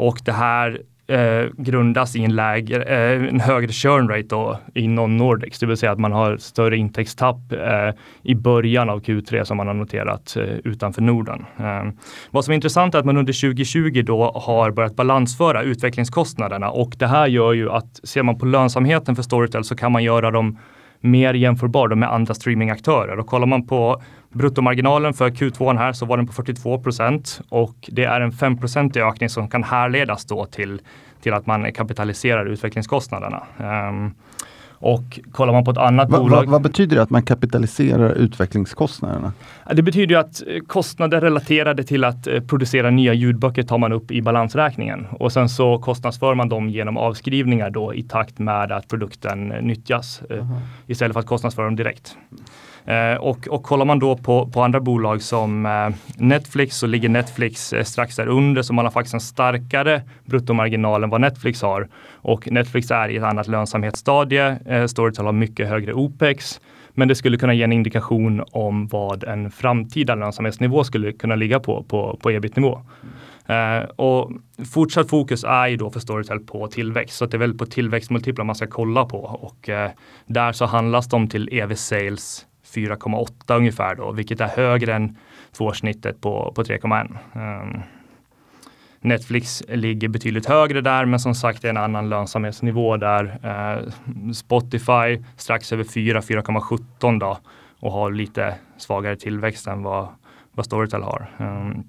Och 0.00 0.20
det 0.24 0.32
här 0.32 0.80
eh, 1.06 1.48
grundas 1.56 2.16
i 2.16 2.24
en, 2.24 2.36
lägre, 2.36 2.82
eh, 2.82 3.28
en 3.28 3.40
högre 3.40 3.72
churn 3.72 4.08
rate 4.08 4.26
då 4.28 4.58
inom 4.74 5.16
Nordics, 5.16 5.58
det 5.58 5.66
vill 5.66 5.76
säga 5.76 5.92
att 5.92 5.98
man 5.98 6.12
har 6.12 6.36
större 6.36 6.76
intäktstapp 6.76 7.52
eh, 7.52 7.94
i 8.22 8.34
början 8.34 8.90
av 8.90 9.00
Q3 9.00 9.44
som 9.44 9.56
man 9.56 9.66
har 9.66 9.74
noterat 9.74 10.36
eh, 10.36 10.42
utanför 10.64 11.02
Norden. 11.02 11.46
Eh, 11.58 11.92
vad 12.30 12.44
som 12.44 12.52
är 12.52 12.54
intressant 12.54 12.94
är 12.94 12.98
att 12.98 13.04
man 13.04 13.16
under 13.16 13.32
2020 13.32 14.02
då 14.06 14.32
har 14.34 14.70
börjat 14.70 14.96
balansföra 14.96 15.62
utvecklingskostnaderna 15.62 16.70
och 16.70 16.94
det 16.98 17.06
här 17.06 17.26
gör 17.26 17.52
ju 17.52 17.70
att 17.70 18.00
ser 18.04 18.22
man 18.22 18.38
på 18.38 18.46
lönsamheten 18.46 19.16
för 19.16 19.22
Storytel 19.22 19.64
så 19.64 19.76
kan 19.76 19.92
man 19.92 20.04
göra 20.04 20.30
dem 20.30 20.58
mer 21.00 21.34
jämförbar 21.34 21.88
med 21.88 22.12
andra 22.12 22.34
streamingaktörer. 22.34 23.18
Och 23.18 23.26
kollar 23.26 23.46
man 23.46 23.66
på 23.66 24.02
bruttomarginalen 24.32 25.14
för 25.14 25.30
Q2 25.30 25.78
här 25.78 25.92
så 25.92 26.06
var 26.06 26.16
den 26.16 26.26
på 26.26 26.32
42 26.32 26.78
procent 26.78 27.40
och 27.48 27.88
det 27.92 28.04
är 28.04 28.20
en 28.20 28.32
5% 28.32 29.08
ökning 29.08 29.28
som 29.28 29.48
kan 29.48 29.64
härledas 29.64 30.24
då 30.24 30.46
till, 30.46 30.80
till 31.22 31.32
att 31.32 31.46
man 31.46 31.72
kapitaliserar 31.72 32.46
utvecklingskostnaderna. 32.46 33.42
Um, 33.58 34.14
och 34.82 35.20
kollar 35.32 35.52
man 35.52 35.64
på 35.64 35.70
ett 35.70 35.78
annat 35.78 36.10
va, 36.10 36.18
bolag. 36.18 36.44
Va, 36.44 36.52
vad 36.52 36.62
betyder 36.62 36.96
det 36.96 37.02
att 37.02 37.10
man 37.10 37.22
kapitaliserar 37.22 38.12
utvecklingskostnaderna? 38.12 39.32
Det 39.72 39.82
betyder 39.82 40.16
att 40.16 40.42
eh, 40.46 40.60
kostnader 40.66 41.20
relaterade 41.20 41.84
till 41.84 42.04
att 42.04 42.26
eh, 42.26 42.40
producera 42.40 42.90
nya 42.90 43.14
ljudböcker 43.14 43.62
tar 43.62 43.78
man 43.78 43.92
upp 43.92 44.10
i 44.10 44.22
balansräkningen 44.22 45.06
och 45.10 45.32
sen 45.32 45.48
så 45.48 45.78
kostnadsför 45.78 46.34
man 46.34 46.48
dem 46.48 46.70
genom 46.70 46.96
avskrivningar 46.96 47.70
då 47.70 47.94
i 47.94 48.02
takt 48.02 48.38
med 48.38 48.72
att 48.72 48.88
produkten 48.88 49.48
nyttjas 49.48 50.22
uh 50.30 50.36
eh, 50.36 50.44
-huh. 50.44 50.60
istället 50.86 51.12
för 51.12 51.20
att 51.20 51.26
kostnadsföra 51.26 51.64
dem 51.64 51.76
direkt. 51.76 52.16
Eh, 52.90 53.16
och, 53.16 53.48
och 53.48 53.62
kollar 53.62 53.84
man 53.84 53.98
då 53.98 54.16
på, 54.16 54.46
på 54.46 54.62
andra 54.62 54.80
bolag 54.80 55.22
som 55.22 55.66
eh, 55.66 55.88
Netflix 56.16 56.76
så 56.76 56.86
ligger 56.86 57.08
Netflix 57.08 57.72
eh, 57.72 57.84
strax 57.84 58.16
där 58.16 58.26
under 58.26 58.62
så 58.62 58.72
man 58.72 58.84
har 58.84 58.92
faktiskt 58.92 59.14
en 59.14 59.20
starkare 59.20 60.02
bruttomarginal 60.24 61.04
än 61.04 61.10
vad 61.10 61.20
Netflix 61.20 61.62
har. 61.62 61.88
Och 62.12 62.52
Netflix 62.52 62.90
är 62.90 63.08
i 63.08 63.16
ett 63.16 63.22
annat 63.22 63.48
lönsamhetsstadie. 63.48 64.58
Storytel 64.88 65.24
har 65.24 65.32
mycket 65.32 65.68
högre 65.68 65.92
OPEX. 65.92 66.60
Men 66.94 67.08
det 67.08 67.14
skulle 67.14 67.38
kunna 67.38 67.54
ge 67.54 67.62
en 67.62 67.72
indikation 67.72 68.44
om 68.50 68.88
vad 68.88 69.24
en 69.24 69.50
framtida 69.50 70.14
lönsamhetsnivå 70.14 70.84
skulle 70.84 71.12
kunna 71.12 71.34
ligga 71.34 71.60
på, 71.60 71.82
på, 71.82 72.18
på 72.22 72.30
ebit-nivå. 72.30 72.82
Uh, 73.50 73.90
och 73.96 74.32
fortsatt 74.74 75.08
fokus 75.08 75.44
är 75.44 75.68
ju 75.68 75.76
då 75.76 75.90
för 75.90 76.00
Storytel 76.00 76.40
på 76.40 76.66
tillväxt, 76.68 77.16
så 77.16 77.26
det 77.26 77.36
är 77.36 77.38
väl 77.38 77.58
på 77.58 77.66
tillväxtmultiplar 77.66 78.44
man 78.44 78.54
ska 78.54 78.66
kolla 78.66 79.04
på 79.04 79.18
och 79.18 79.68
uh, 79.68 79.90
där 80.26 80.52
så 80.52 80.66
handlas 80.66 81.08
de 81.08 81.28
till 81.28 81.48
EV 81.52 81.74
sales 81.74 82.46
4,8 82.74 83.56
ungefär 83.56 83.94
då, 83.94 84.12
vilket 84.12 84.40
är 84.40 84.48
högre 84.48 84.94
än 84.94 85.16
tvåårssnittet 85.52 86.20
på, 86.20 86.52
på 86.56 86.62
3,1. 86.62 87.06
Um, 87.06 87.42
ehm, 87.42 87.82
Netflix 89.00 89.62
ligger 89.68 90.08
betydligt 90.08 90.46
högre 90.46 90.80
där, 90.80 91.04
men 91.04 91.20
som 91.20 91.34
sagt 91.34 91.62
det 91.62 91.68
är 91.68 91.70
en 91.70 91.76
annan 91.76 92.08
lönsamhetsnivå 92.08 92.96
där. 92.96 93.24
Uh, 93.24 94.32
Spotify 94.32 95.24
strax 95.36 95.72
över 95.72 95.84
4, 95.84 96.20
4,17 96.20 97.20
då 97.20 97.38
och 97.80 97.92
har 97.92 98.10
lite 98.10 98.54
svagare 98.78 99.16
tillväxt 99.16 99.66
än 99.66 99.82
vad, 99.82 100.08
vad 100.52 100.66
Storytel 100.66 101.02
har. 101.02 101.30
Um, 101.38 101.84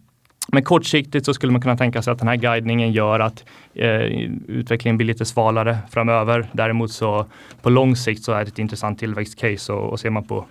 men 0.48 0.64
kortsiktigt 0.64 1.26
så 1.26 1.34
skulle 1.34 1.52
man 1.52 1.62
kunna 1.62 1.78
tänka 1.78 2.02
sig 2.02 2.12
att 2.12 2.20
den 2.20 2.28
här 2.28 2.36
guidningen 2.36 2.92
gör 2.92 3.20
att 3.20 3.46
eh, 3.74 4.02
utvecklingen 4.48 4.98
blir 4.98 5.08
lite 5.08 5.26
svalare 5.26 5.78
framöver. 5.90 6.50
Däremot 6.52 6.92
så 6.92 7.26
på 7.62 7.70
lång 7.70 7.96
sikt 7.96 8.24
så 8.24 8.32
är 8.32 8.46
det 8.46 8.52
ett 8.52 8.60
intressant 8.60 9.00
tillväxtcase 9.00 9.74
och, 9.74 9.90
och 9.90 10.00
ser 10.00 10.10
man 10.10 10.24
på 10.24 10.46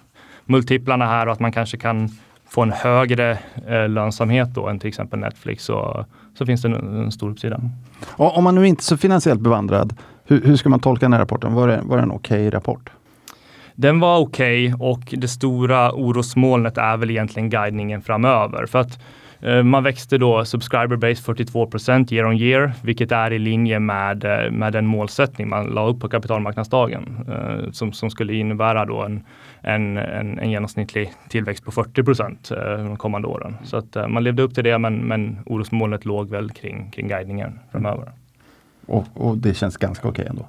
multiplarna 0.50 1.06
här 1.06 1.26
och 1.26 1.32
att 1.32 1.40
man 1.40 1.52
kanske 1.52 1.76
kan 1.76 2.08
få 2.48 2.62
en 2.62 2.72
högre 2.72 3.38
eh, 3.68 3.88
lönsamhet 3.88 4.48
då 4.54 4.68
än 4.68 4.78
till 4.78 4.88
exempel 4.88 5.18
Netflix 5.18 5.64
så, 5.64 6.06
så 6.38 6.46
finns 6.46 6.62
det 6.62 6.68
en, 6.68 6.74
en 6.74 7.12
stor 7.12 7.30
uppsida. 7.30 7.60
Och 8.10 8.36
om 8.36 8.44
man 8.44 8.54
nu 8.54 8.66
inte 8.66 8.80
är 8.80 8.84
så 8.84 8.96
finansiellt 8.96 9.40
bevandrad, 9.40 9.94
hur, 10.24 10.42
hur 10.42 10.56
ska 10.56 10.68
man 10.68 10.80
tolka 10.80 11.04
den 11.06 11.12
här 11.12 11.20
rapporten? 11.20 11.54
Var 11.54 11.68
det, 11.68 11.80
var 11.84 11.96
det 11.96 12.02
en 12.02 12.10
okej 12.10 12.46
okay 12.46 12.50
rapport? 12.50 12.90
Den 13.74 14.00
var 14.00 14.18
okej 14.18 14.74
okay 14.74 14.88
och 14.88 15.20
det 15.20 15.28
stora 15.28 15.92
orosmolnet 15.92 16.78
är 16.78 16.96
väl 16.96 17.10
egentligen 17.10 17.50
guidningen 17.50 18.02
framöver. 18.02 18.66
För 18.66 18.78
att 18.78 18.98
Eh, 19.42 19.62
man 19.62 19.82
växte 19.82 20.18
då 20.18 20.44
subscriber 20.44 20.96
base 20.96 21.22
42 21.22 21.68
year 22.10 22.26
on 22.26 22.36
year, 22.36 22.72
vilket 22.82 23.12
är 23.12 23.32
i 23.32 23.38
linje 23.38 23.78
med, 23.78 24.24
eh, 24.24 24.50
med 24.50 24.72
den 24.72 24.86
målsättning 24.86 25.48
man 25.48 25.66
la 25.66 25.88
upp 25.88 26.00
på 26.00 26.08
kapitalmarknadsdagen 26.08 27.26
eh, 27.28 27.70
som, 27.70 27.92
som 27.92 28.10
skulle 28.10 28.34
innebära 28.34 28.84
då 28.84 29.02
en, 29.02 29.22
en, 29.62 29.96
en, 29.96 30.38
en 30.38 30.50
genomsnittlig 30.50 31.12
tillväxt 31.28 31.64
på 31.64 31.70
40 31.70 32.02
procent 32.02 32.48
de 32.78 32.96
kommande 32.96 33.28
åren. 33.28 33.56
Så 33.64 33.76
att 33.76 33.96
man 34.08 34.24
levde 34.24 34.42
upp 34.42 34.54
till 34.54 34.64
det, 34.64 34.78
men, 34.78 34.96
men 34.96 35.38
orosmolnet 35.46 36.04
låg 36.04 36.30
väl 36.30 36.50
kring, 36.50 36.90
kring 36.90 37.08
guidningen 37.08 37.58
framöver. 37.72 38.12
Och, 38.86 39.06
och 39.14 39.38
det 39.38 39.54
känns 39.54 39.76
ganska 39.76 40.08
okej 40.08 40.22
okay 40.22 40.30
ändå? 40.30 40.46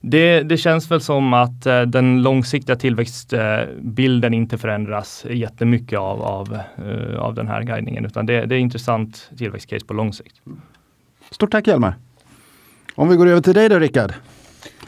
Det, 0.00 0.42
det, 0.42 0.56
känns 0.56 0.90
väl 0.90 1.00
som 1.00 1.34
att 1.34 1.66
eh, 1.66 1.82
den 1.82 2.22
långsiktiga 2.22 2.76
tillväxtbilden 2.76 4.32
eh, 4.32 4.38
inte 4.38 4.58
förändras 4.58 5.26
jättemycket 5.30 5.98
av, 5.98 6.22
av, 6.22 6.58
eh, 6.86 7.18
av 7.18 7.34
den 7.34 7.48
här 7.48 7.62
guidningen, 7.62 8.04
utan 8.04 8.26
det, 8.26 8.46
det 8.46 8.54
är 8.54 8.58
intressant 8.58 9.30
tillväxtcase 9.38 9.86
på 9.86 9.94
lång 9.94 10.12
sikt. 10.12 10.40
Stort 11.30 11.50
tack 11.50 11.66
Hjalmar! 11.66 11.94
Om 12.94 13.08
vi 13.08 13.16
går 13.16 13.26
över 13.26 13.40
till 13.40 13.54
dig 13.54 13.68
då 13.68 13.78
Rickard. 13.78 14.12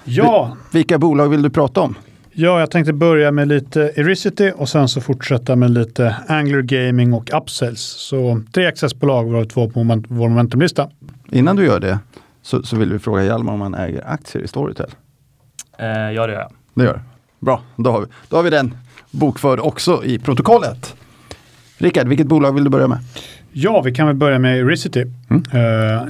Ja. 0.05 0.57
Vilka 0.73 0.99
bolag 0.99 1.29
vill 1.29 1.43
du 1.43 1.51
prata 1.51 1.81
om? 1.81 1.95
Ja, 2.41 2.61
jag 2.61 2.71
tänkte 2.71 2.93
börja 2.93 3.33
med 3.33 3.49
lite 3.49 3.93
Ericity 3.97 4.53
och 4.57 4.69
sen 4.69 4.89
så 4.89 5.01
fortsätta 5.01 5.57
med 5.57 5.71
lite 5.71 6.17
Angler 6.29 6.63
Gaming 6.63 7.13
och 7.13 7.31
Upsells. 7.43 7.81
Så 7.81 8.43
tre 8.53 8.67
accessbolag 8.67 9.25
varav 9.25 9.45
två 9.45 9.71
på 9.71 10.03
vår 10.09 10.29
momentumlista. 10.29 10.91
Innan 11.31 11.57
du 11.57 11.65
gör 11.65 11.81
det 11.81 11.99
så, 12.43 12.63
så 12.63 12.77
vill 12.77 12.93
vi 12.93 12.99
fråga 12.99 13.25
Hjalmar 13.25 13.53
om 13.53 13.61
han 13.61 13.75
äger 13.75 14.05
aktier 14.07 14.43
i 14.43 14.49
Storytel. 14.49 14.91
Eh, 15.79 15.87
ja, 15.89 16.27
det 16.27 16.33
gör 16.33 16.41
jag. 16.41 16.53
Det 16.75 16.85
gör 16.85 17.03
Bra, 17.41 17.63
då 17.77 17.91
har, 17.91 18.01
vi, 18.01 18.07
då 18.29 18.37
har 18.37 18.43
vi 18.43 18.51
den 18.51 18.77
bokförd 19.11 19.61
också 19.61 20.05
i 20.05 20.19
protokollet. 20.19 20.95
Rickard, 21.79 22.09
vilket 22.09 22.27
bolag 22.27 22.53
vill 22.53 22.65
du 22.65 22.71
börja 22.71 22.89
med? 22.89 22.99
Ja, 23.53 23.83
vi 23.83 23.93
kan 23.93 24.07
väl 24.07 24.17
börja 24.17 24.39
med 24.39 24.59
Ericity. 24.59 25.05
Mm. 25.31 25.43
Uh, 25.55 26.09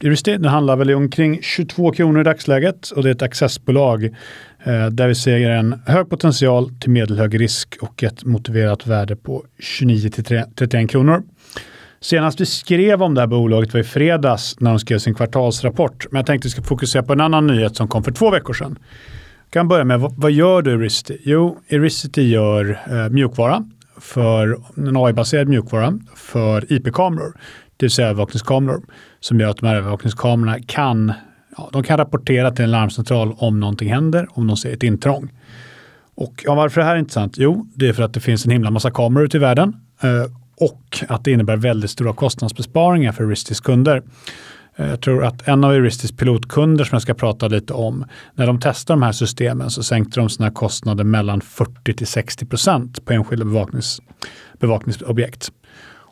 Ericity 0.00 0.36
den 0.36 0.44
handlar 0.44 0.76
väl 0.76 0.94
omkring 0.94 1.38
22 1.42 1.92
kronor 1.92 2.20
i 2.20 2.24
dagsläget 2.24 2.90
och 2.90 3.02
det 3.02 3.08
är 3.08 3.14
ett 3.14 3.22
accessbolag 3.22 4.04
uh, 4.04 4.86
där 4.86 5.08
vi 5.08 5.14
ser 5.14 5.50
en 5.50 5.80
hög 5.86 6.10
potential 6.10 6.70
till 6.80 6.90
medelhög 6.90 7.40
risk 7.40 7.76
och 7.80 8.02
ett 8.02 8.24
motiverat 8.24 8.86
värde 8.86 9.16
på 9.16 9.44
29 9.58 10.10
till 10.10 10.24
31 10.24 10.90
kronor. 10.90 11.22
Senast 12.00 12.40
vi 12.40 12.46
skrev 12.46 13.02
om 13.02 13.14
det 13.14 13.20
här 13.20 13.26
bolaget 13.26 13.72
var 13.72 13.80
i 13.80 13.84
fredags 13.84 14.56
när 14.60 14.70
de 14.70 14.78
skrev 14.78 14.98
sin 14.98 15.14
kvartalsrapport. 15.14 16.06
Men 16.10 16.18
jag 16.18 16.26
tänkte 16.26 16.46
att 16.46 16.50
vi 16.50 16.50
ska 16.50 16.62
fokusera 16.62 17.02
på 17.02 17.12
en 17.12 17.20
annan 17.20 17.46
nyhet 17.46 17.76
som 17.76 17.88
kom 17.88 18.04
för 18.04 18.12
två 18.12 18.30
veckor 18.30 18.54
sedan. 18.54 18.78
Jag 19.44 19.52
kan 19.52 19.68
börja 19.68 19.84
med, 19.84 20.00
vad, 20.00 20.14
vad 20.16 20.30
gör 20.30 20.62
du 20.62 20.72
Ericity? 20.72 21.18
Jo, 21.24 21.58
Ericity 21.68 22.22
gör 22.22 22.80
eh, 22.90 23.08
mjukvara, 23.10 23.64
för 24.00 24.58
en 24.76 24.96
AI-baserad 24.96 25.48
mjukvara 25.48 25.98
för 26.14 26.72
IP-kameror, 26.72 27.34
det 27.76 27.86
vill 27.86 27.90
säga 27.90 28.08
övervakningskameror, 28.08 28.82
som 29.20 29.40
gör 29.40 29.48
att 29.50 29.56
de 29.56 29.66
här 29.66 29.76
övervakningskamerorna 29.76 30.58
kan, 30.66 31.12
ja, 31.56 31.70
de 31.72 31.82
kan 31.82 31.98
rapportera 31.98 32.50
till 32.50 32.64
en 32.64 32.70
larmcentral 32.70 33.34
om 33.38 33.60
någonting 33.60 33.92
händer, 33.92 34.26
om 34.30 34.46
de 34.46 34.56
ser 34.56 34.72
ett 34.72 34.82
intrång. 34.82 35.32
Och 36.14 36.42
ja, 36.44 36.54
varför 36.54 36.80
är 36.80 36.84
det 36.84 36.90
här 36.90 36.98
intressant? 36.98 37.38
Jo, 37.38 37.66
det 37.74 37.88
är 37.88 37.92
för 37.92 38.02
att 38.02 38.14
det 38.14 38.20
finns 38.20 38.44
en 38.44 38.50
himla 38.50 38.70
massa 38.70 38.90
kameror 38.90 39.24
ute 39.24 39.36
i 39.36 39.40
världen 39.40 39.76
eh, 40.02 40.32
och 40.60 41.04
att 41.08 41.24
det 41.24 41.30
innebär 41.30 41.56
väldigt 41.56 41.90
stora 41.90 42.12
kostnadsbesparingar 42.12 43.12
för 43.12 43.26
Ristis 43.26 43.60
kunder. 43.60 44.02
Eh, 44.76 44.88
jag 44.88 45.00
tror 45.00 45.24
att 45.24 45.48
en 45.48 45.64
av 45.64 45.72
Euristis 45.72 46.12
pilotkunder 46.12 46.84
som 46.84 46.96
jag 46.96 47.02
ska 47.02 47.14
prata 47.14 47.48
lite 47.48 47.72
om, 47.72 48.04
när 48.34 48.46
de 48.46 48.60
testade 48.60 49.00
de 49.00 49.04
här 49.04 49.12
systemen 49.12 49.70
så 49.70 49.82
sänkte 49.82 50.20
de 50.20 50.28
sina 50.28 50.50
kostnader 50.50 51.04
mellan 51.04 51.40
40 51.40 51.94
till 51.94 52.06
60 52.06 52.46
procent 52.46 53.04
på 53.04 53.12
enskilda 53.12 53.44
bevaknings, 53.44 54.00
bevakningsobjekt. 54.58 55.52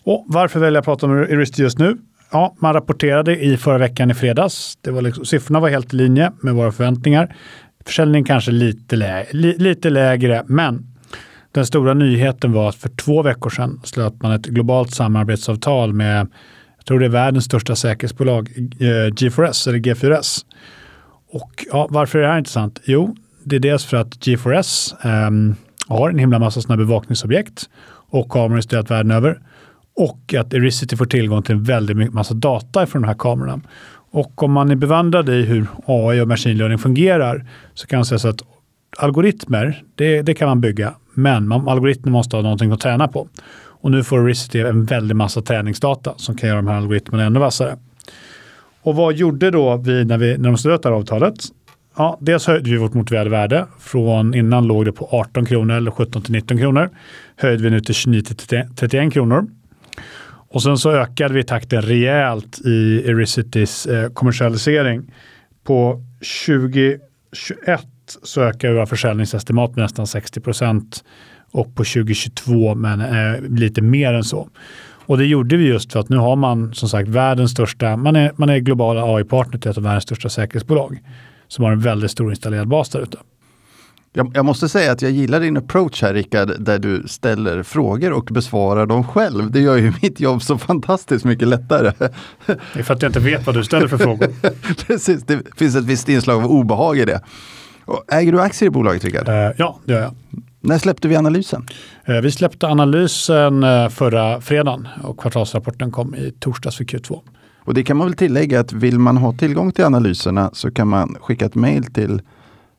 Och 0.05 0.25
varför 0.29 0.61
väljer 0.61 0.75
jag 0.75 0.81
att 0.81 0.85
prata 0.85 1.07
om 1.07 1.13
Euristi 1.13 1.63
just 1.63 1.79
nu? 1.79 1.99
Ja, 2.31 2.55
man 2.59 2.75
rapporterade 2.75 3.45
i 3.45 3.57
förra 3.57 3.79
veckan 3.79 4.11
i 4.11 4.15
fredags. 4.15 4.79
Det 4.81 4.91
var 4.91 5.03
liksom, 5.03 5.25
siffrorna 5.25 5.61
var 5.61 5.69
helt 5.69 5.95
i 5.95 5.97
linje 5.97 6.33
med 6.43 6.55
våra 6.55 6.73
förväntningar. 6.73 7.37
Försäljningen 7.87 8.25
kanske 8.25 8.51
lite, 8.51 8.97
lä 8.97 9.27
li, 9.31 9.59
lite 9.59 9.91
lägre, 9.91 10.45
men 10.47 10.87
den 11.53 11.67
stora 11.67 11.95
nyheten 11.95 12.53
var 12.53 12.69
att 12.69 12.75
för 12.75 12.89
två 12.89 13.23
veckor 13.23 13.51
sedan 13.51 13.81
slöt 13.85 14.23
man 14.23 14.33
ett 14.33 14.47
globalt 14.47 14.95
samarbetsavtal 14.95 15.93
med, 15.93 16.29
jag 16.85 16.89
tror 16.89 17.01
det 17.01 17.07
är 17.07 17.11
världens 17.11 17.45
största 17.45 17.77
säkerhetsbolag, 17.77 18.51
eh, 18.57 19.11
G4S 19.11 19.69
eller 19.69 19.79
G4S. 19.79 20.45
Och 21.31 21.67
ja, 21.71 21.87
varför 21.91 22.19
är 22.19 22.23
det 22.23 22.29
här 22.29 22.39
intressant? 22.39 22.81
Jo, 22.85 23.17
det 23.45 23.57
är 23.57 23.61
dels 23.61 23.85
för 23.85 23.97
att 23.97 24.11
G4S 24.11 24.95
eh, 25.03 25.55
har 25.89 26.11
en 26.11 26.19
himla 26.19 26.39
massa 26.39 26.61
sådana 26.61 26.77
bevakningsobjekt 26.77 27.69
och 27.87 28.29
kameror 28.29 28.57
installerat 28.57 28.91
världen 28.91 29.11
över. 29.11 29.41
Och 29.97 30.35
att 30.35 30.55
Ericity 30.55 30.97
får 30.97 31.07
tillgång 31.07 31.43
till 31.43 31.55
en 31.55 31.63
väldigt 31.63 32.13
massa 32.13 32.35
data 32.35 32.87
från 32.87 33.03
de 33.03 33.09
här 33.09 33.15
kamerorna. 33.15 33.61
Och 34.11 34.43
om 34.43 34.53
man 34.53 34.71
är 34.71 34.77
bevandrad 34.77 35.29
i 35.29 35.43
hur 35.43 35.67
AI 35.87 36.21
och 36.21 36.29
machine 36.29 36.59
learning 36.59 36.79
fungerar 36.79 37.47
så 37.75 37.87
kan 37.87 37.97
man 37.97 38.05
säga 38.05 38.19
så 38.19 38.29
att 38.29 38.43
algoritmer, 38.99 39.83
det, 39.95 40.23
det 40.23 40.35
kan 40.35 40.49
man 40.49 40.61
bygga, 40.61 40.95
men 41.15 41.49
man, 41.49 41.69
algoritmer 41.69 42.13
måste 42.13 42.37
ha 42.37 42.43
någonting 42.43 42.73
att 42.73 42.81
träna 42.81 43.09
på. 43.09 43.29
Och 43.85 43.91
nu 43.91 44.05
får 44.05 44.25
Risity 44.25 44.61
en 44.61 44.85
väldig 44.85 45.17
massa 45.17 45.43
träningsdata 45.43 46.15
som 46.17 46.37
kan 46.37 46.49
göra 46.49 46.57
de 46.57 46.69
här 46.69 46.77
algoritmerna 46.77 47.25
ännu 47.25 47.39
vassare. 47.39 47.77
Och 48.83 48.97
vad 48.97 49.15
gjorde 49.15 49.51
då 49.51 49.77
vi 49.77 50.05
när, 50.05 50.19
vi, 50.19 50.39
när 50.39 50.49
de 50.49 50.59
slöt 50.59 50.83
det 50.83 50.89
här 50.89 50.97
avtalet? 50.97 51.35
Ja, 51.97 52.19
dels 52.21 52.47
höjde 52.47 52.71
vi 52.71 52.77
vårt 52.77 52.95
motiverade 52.95 53.31
värde. 53.31 53.67
Från 53.79 54.35
innan 54.35 54.67
låg 54.67 54.85
det 54.85 54.93
på 54.93 55.09
18 55.13 55.47
kronor 55.47 55.77
eller 55.77 55.91
17 55.91 56.23
till 56.23 56.33
19 56.33 56.59
kronor. 56.59 56.91
Höjde 57.37 57.63
vi 57.63 57.71
nu 57.71 57.81
till 57.81 57.95
29 57.95 58.23
till 58.23 58.65
31 58.77 59.13
kronor. 59.13 59.47
Och 60.27 60.63
sen 60.63 60.79
så 60.79 60.91
ökade 60.91 61.35
vi 61.35 61.43
takten 61.43 61.83
rejält 61.83 62.61
i 62.65 63.03
Ericitys 63.07 63.87
eh, 63.87 64.11
kommersialisering. 64.11 65.13
På 65.65 66.03
2021 66.47 67.01
så 68.23 68.43
ökar 68.43 68.73
våra 68.73 68.87
försäljningsestimat 68.87 69.77
med 69.77 69.83
nästan 69.83 70.07
60 70.07 70.41
procent 70.41 71.05
och 71.55 71.75
på 71.75 71.85
2022 71.85 72.75
men 72.75 73.01
eh, 73.01 73.41
lite 73.41 73.83
mer 73.83 74.13
än 74.13 74.25
så. 74.25 74.49
Och 75.07 75.19
det 75.19 75.25
gjorde 75.25 75.57
vi 75.57 75.67
just 75.67 75.93
för 75.93 76.01
att 76.01 76.09
nu 76.09 76.17
har 76.17 76.37
man 76.37 76.75
som 76.75 76.89
sagt 76.89 77.09
världens 77.09 77.51
största, 77.51 77.97
man 77.97 78.17
är, 78.17 78.33
man 78.37 78.49
är 78.49 78.59
globala 78.59 79.05
AI-partner 79.05 79.59
till 79.59 79.71
ett 79.71 79.77
av 79.77 79.83
världens 79.83 80.05
största 80.05 80.29
säkerhetsbolag 80.29 81.03
som 81.49 81.65
har 81.65 81.73
en 81.73 81.81
väldigt 81.81 82.11
stor 82.11 82.31
installerad 82.31 82.69
bas 82.69 82.89
där 82.89 83.01
ute. 83.01 83.19
Jag, 84.13 84.33
jag, 84.35 84.45
måste 84.45 84.69
säga 84.69 84.93
att 84.93 85.03
jag 85.03 85.11
gillar 85.11 85.41
din 85.41 85.57
approach 85.57 86.03
här 86.03 86.15
Rickard, 86.15 86.53
där 86.59 86.79
du 86.79 87.03
ställer 87.09 87.63
frågor 87.63 88.13
och 88.13 88.25
besvarar 88.25 88.87
dem 88.87 89.05
själv. 89.05 89.51
Det 89.51 89.61
gör 89.61 89.77
ju 89.77 89.93
mitt 90.03 90.21
jobb 90.21 90.43
så 90.43 90.59
fantastiskt 90.59 91.25
mycket 91.25 91.49
lättare. 91.49 91.93
Det 92.47 92.79
är 92.79 92.83
för 92.83 92.95
att 92.95 93.03
jag 93.03 93.09
inte 93.09 93.21
vet 93.21 93.47
vad 93.47 93.55
du 93.55 93.65
ställer 93.65 93.89
för 93.89 93.99
frågor. 93.99 94.29
Precis, 94.87 95.23
det 95.23 95.43
finns 95.57 95.77
ett 95.77 95.85
visst 95.85 96.09
inslag 96.09 96.45
av 96.45 96.51
obehag 96.51 96.99
i 96.99 97.05
det. 97.05 97.21
Äger 98.13 98.33
du 98.33 98.41
aktier 98.41 98.67
i 98.67 98.71
bolaget 98.71 99.05
Rickard? 99.05 99.29
Uh, 99.29 99.35
ja, 99.57 99.79
det 99.85 99.93
gör 99.93 100.01
jag. 100.01 100.15
När 100.67 100.79
släppte 100.79 101.09
vi 101.09 101.17
analysen? 101.17 101.67
Uh, 102.09 102.21
vi 102.21 102.31
släppte 102.31 102.67
analysen 102.67 103.65
uh, 103.65 103.89
förra 103.89 104.41
fredagen 104.41 104.89
och 105.03 105.21
kvartalsrapporten 105.21 105.91
kom 105.91 106.15
i 106.15 106.33
torsdags 106.39 106.77
för 106.77 106.85
Q2. 106.85 107.21
Och 107.59 107.75
det 107.75 107.83
kan 107.83 107.97
man 107.97 108.07
väl 108.07 108.17
tillägga 108.17 108.61
att 108.61 108.73
vill 108.73 108.99
man 108.99 109.17
ha 109.17 109.33
tillgång 109.33 109.73
till 109.73 109.85
analyserna 109.85 110.51
så 110.53 110.71
kan 110.71 110.89
man 110.89 111.17
skicka 111.21 111.47
ett 111.47 111.55
mejl 111.55 111.85
till 111.85 112.23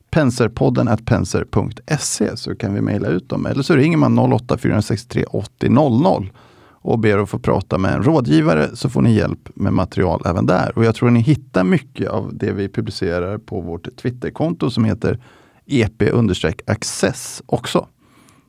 penserpodden 0.10 0.98
penser.se 1.06 2.38
så 2.38 2.56
kan 2.56 2.74
vi 2.74 2.82
mejla 2.82 3.08
ut 3.08 3.30
dem. 3.30 3.46
Eller 3.46 3.64
så 3.64 3.76
ringer 3.76 3.98
man 3.98 4.20
08 4.20 4.58
463 4.58 5.24
80 5.24 5.70
00 5.70 6.32
och 6.70 7.00
ber 7.00 7.18
att 7.18 7.30
få 7.30 7.40
prata 7.40 7.78
med 7.78 7.94
en 7.94 8.04
rådgivare 8.04 8.70
så 8.74 8.90
får 8.90 9.02
ni 9.02 9.14
hjälp 9.14 9.50
med 9.56 9.74
material 9.74 10.22
även 10.26 10.46
där. 10.46 10.78
Och 10.78 10.86
jag 10.86 10.96
tror 10.96 11.10
ni 11.10 11.20
hittar 11.20 11.64
mycket 11.64 12.10
av 12.10 12.30
det 12.34 12.52
vi 12.52 12.70
publicerar 12.70 13.38
på 13.38 13.62
vårt 13.62 13.96
Twitterkonto 13.98 14.70
som 14.70 14.86
heter 14.86 15.20
EP-access 15.68 17.44
också. 17.46 17.88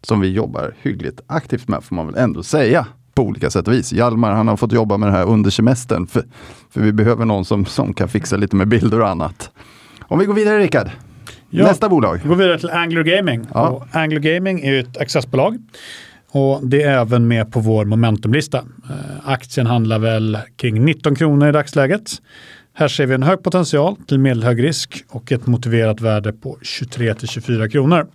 Som 0.02 0.20
vi 0.20 0.28
jobbar 0.28 0.74
hyggligt 0.82 1.20
aktivt 1.26 1.68
med 1.68 1.84
får 1.84 1.96
man 1.96 2.06
väl 2.06 2.16
ändå 2.16 2.42
säga 2.42 2.86
på 3.14 3.22
olika 3.22 3.50
sätt 3.50 3.68
och 3.68 3.74
vis. 3.74 3.92
Hjalmar 3.92 4.32
han 4.32 4.48
har 4.48 4.56
fått 4.56 4.72
jobba 4.72 4.96
med 4.96 5.08
det 5.08 5.12
här 5.12 5.26
under 5.26 5.50
semestern 5.50 6.06
för, 6.06 6.24
för 6.70 6.80
vi 6.80 6.92
behöver 6.92 7.24
någon 7.24 7.44
som, 7.44 7.66
som 7.66 7.94
kan 7.94 8.08
fixa 8.08 8.36
lite 8.36 8.56
med 8.56 8.68
bilder 8.68 9.00
och 9.00 9.08
annat. 9.08 9.50
Om 10.00 10.18
vi 10.18 10.24
går 10.24 10.34
vidare 10.34 10.58
Rickard. 10.58 10.90
Ja, 11.50 11.66
Nästa 11.66 11.88
bolag. 11.88 12.20
Vi 12.22 12.28
går 12.28 12.36
vidare 12.36 12.58
till 12.58 12.70
Angler 12.70 13.02
Gaming. 13.02 13.46
Ja. 13.54 13.68
Och 13.68 13.86
Angler 13.92 14.20
Gaming 14.20 14.60
är 14.60 14.80
ett 14.80 14.96
accessbolag. 14.96 15.58
Och 16.30 16.66
det 16.66 16.82
är 16.82 17.00
även 17.00 17.28
med 17.28 17.52
på 17.52 17.60
vår 17.60 17.84
momentumlista. 17.84 18.58
Eh, 18.58 19.30
aktien 19.30 19.66
handlar 19.66 19.98
väl 19.98 20.38
kring 20.56 20.84
19 20.84 21.14
kronor 21.14 21.48
i 21.48 21.52
dagsläget. 21.52 22.10
Här 22.78 22.88
ser 22.88 23.06
vi 23.06 23.14
en 23.14 23.22
hög 23.22 23.42
potential 23.42 23.96
till 24.06 24.18
medelhög 24.18 24.62
risk 24.62 25.04
och 25.08 25.32
ett 25.32 25.46
motiverat 25.46 26.00
värde 26.00 26.32
på 26.32 26.58
23 26.62 27.14
till 27.14 27.28
24 27.28 27.68
kronor. 27.68 28.06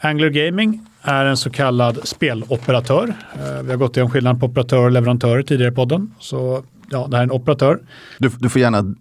Angler 0.00 0.30
Gaming 0.30 0.86
är 1.02 1.24
en 1.24 1.36
så 1.36 1.50
kallad 1.50 2.08
speloperatör. 2.08 3.14
Eh, 3.34 3.62
vi 3.62 3.70
har 3.70 3.76
gått 3.76 3.96
igenom 3.96 4.10
skillnaden 4.10 4.40
på 4.40 4.46
operatör 4.46 4.84
och 4.84 4.90
leverantör 4.90 5.42
tidigare 5.42 5.72
i 5.72 5.74
podden. 5.74 6.14
Så 6.18 6.64
ja, 6.90 7.06
det 7.10 7.16
här 7.16 7.22
är 7.22 7.26
en 7.26 7.30
operatör. 7.30 7.80
Du, 8.18 8.30
du 8.38 8.48
får 8.48 8.60
gärna 8.60 8.94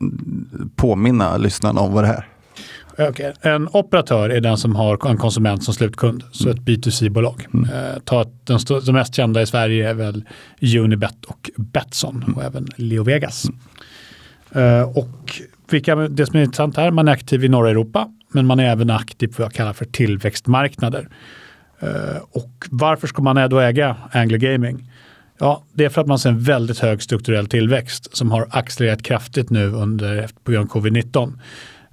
påminna 0.75 1.37
lyssnarna 1.37 1.81
om 1.81 1.93
vad 1.93 2.03
det 2.03 2.23
är. 2.97 3.09
Okay. 3.09 3.33
En 3.41 3.67
operatör 3.67 4.29
är 4.29 4.41
den 4.41 4.57
som 4.57 4.75
har 4.75 5.09
en 5.09 5.17
konsument 5.17 5.63
som 5.63 5.73
slutkund, 5.73 6.23
så 6.31 6.49
ett 6.49 6.59
B2C-bolag. 6.59 7.47
Mm. 7.53 7.69
Eh, 7.69 7.99
ta 8.03 8.25
den, 8.43 8.59
den 8.85 8.95
mest 8.95 9.15
kända 9.15 9.41
i 9.41 9.45
Sverige 9.45 9.89
är 9.89 9.93
väl 9.93 10.23
Unibet 10.61 11.25
och 11.25 11.49
Betsson 11.57 12.23
mm. 12.23 12.33
och 12.33 12.43
även 12.43 12.67
Leo 12.75 13.03
Vegas. 13.03 13.45
Mm. 13.45 13.59
Eh, 14.55 14.97
och 14.97 15.41
vilka, 15.69 15.95
det 15.95 16.25
som 16.25 16.35
är 16.35 16.43
intressant 16.43 16.77
här, 16.77 16.91
man 16.91 17.07
är 17.07 17.11
aktiv 17.11 17.43
i 17.43 17.49
norra 17.49 17.69
Europa, 17.69 18.07
men 18.31 18.45
man 18.45 18.59
är 18.59 18.71
även 18.71 18.89
aktiv 18.89 19.27
på 19.27 19.33
vad 19.37 19.45
jag 19.45 19.53
kallar 19.53 19.73
för 19.73 19.85
tillväxtmarknader. 19.85 21.09
Eh, 21.79 22.21
och 22.31 22.67
varför 22.71 23.07
ska 23.07 23.21
man 23.21 23.49
då 23.49 23.59
äga 23.59 23.95
Angler 24.11 24.37
Gaming? 24.37 24.91
Ja, 25.39 25.63
det 25.73 25.85
är 25.85 25.89
för 25.89 26.01
att 26.01 26.07
man 26.07 26.19
ser 26.19 26.29
en 26.29 26.39
väldigt 26.39 26.79
hög 26.79 27.01
strukturell 27.01 27.47
tillväxt 27.47 28.17
som 28.17 28.31
har 28.31 28.47
accelererat 28.49 29.03
kraftigt 29.03 29.49
nu 29.49 29.67
under, 29.67 30.27
på 30.43 30.51
grund 30.51 30.71
av 30.71 30.81
covid-19. 30.81 31.33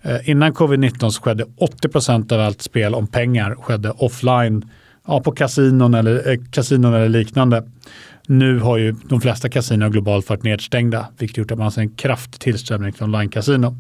Eh, 0.02 0.30
innan 0.30 0.52
covid-19 0.52 1.10
så 1.10 1.22
skedde 1.22 1.44
80% 1.44 2.32
av 2.32 2.40
allt 2.40 2.62
spel 2.62 2.94
om 2.94 3.06
pengar 3.06 3.54
skedde 3.54 3.90
offline 3.90 4.70
ja, 5.06 5.20
på 5.20 5.32
kasinon 5.32 5.94
eller, 5.94 6.30
eh, 6.30 6.38
kasinon 6.50 6.94
eller 6.94 7.08
liknande. 7.08 7.62
Nu 8.30 8.58
har 8.58 8.76
ju 8.76 8.94
de 9.08 9.20
flesta 9.20 9.48
kasinon 9.48 9.90
globalt 9.90 10.28
varit 10.28 10.42
nedstängda, 10.42 11.06
vilket 11.18 11.36
gjort 11.36 11.50
att 11.50 11.58
man 11.58 11.72
ser 11.72 11.82
en 11.82 11.94
kraftig 11.94 12.40
tillströmning 12.40 12.92
till 12.92 13.02
online-kasino. 13.02 13.76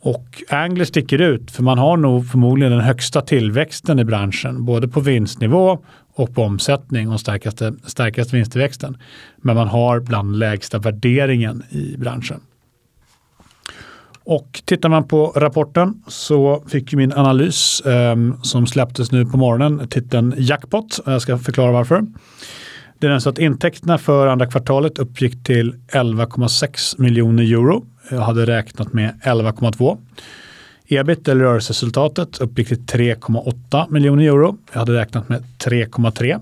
Och 0.00 0.42
Angler 0.48 0.84
sticker 0.84 1.20
ut, 1.20 1.50
för 1.50 1.62
man 1.62 1.78
har 1.78 1.96
nog 1.96 2.30
förmodligen 2.30 2.72
den 2.72 2.80
högsta 2.80 3.20
tillväxten 3.20 3.98
i 3.98 4.04
branschen, 4.04 4.64
både 4.64 4.88
på 4.88 5.00
vinstnivå 5.00 5.78
och 6.14 6.34
på 6.34 6.42
omsättning 6.42 7.10
och 7.10 7.20
starkaste, 7.20 7.74
starkaste 7.84 8.36
vinsttillväxten. 8.36 8.96
Men 9.36 9.56
man 9.56 9.68
har 9.68 10.00
bland 10.00 10.38
lägsta 10.38 10.78
värderingen 10.78 11.62
i 11.70 11.96
branschen. 11.96 12.40
Och 14.24 14.62
tittar 14.64 14.88
man 14.88 15.08
på 15.08 15.26
rapporten 15.36 16.02
så 16.06 16.64
fick 16.66 16.94
min 16.94 17.12
analys 17.12 17.80
eh, 17.80 18.16
som 18.42 18.66
släpptes 18.66 19.12
nu 19.12 19.26
på 19.26 19.36
morgonen 19.36 19.88
titeln 19.88 20.34
Jackpot. 20.36 21.00
Jag 21.06 21.22
ska 21.22 21.38
förklara 21.38 21.72
varför. 21.72 22.02
Det 23.00 23.06
är 23.06 23.18
så 23.18 23.28
att 23.30 23.38
intäkterna 23.38 23.98
för 23.98 24.26
andra 24.26 24.46
kvartalet 24.46 24.98
uppgick 24.98 25.44
till 25.44 25.74
11,6 25.92 27.00
miljoner 27.00 27.42
euro. 27.42 27.84
Jag 28.10 28.20
hade 28.20 28.46
räknat 28.46 28.92
med 28.92 29.20
11,2. 29.24 29.98
Ebit 30.88 31.28
eller 31.28 31.44
rörelseresultatet 31.44 32.38
uppgick 32.38 32.68
till 32.68 32.78
3,8 32.78 33.90
miljoner 33.90 34.24
euro. 34.24 34.58
Jag 34.72 34.78
hade 34.78 34.92
räknat 34.92 35.28
med 35.28 35.44
3,3. 35.58 36.40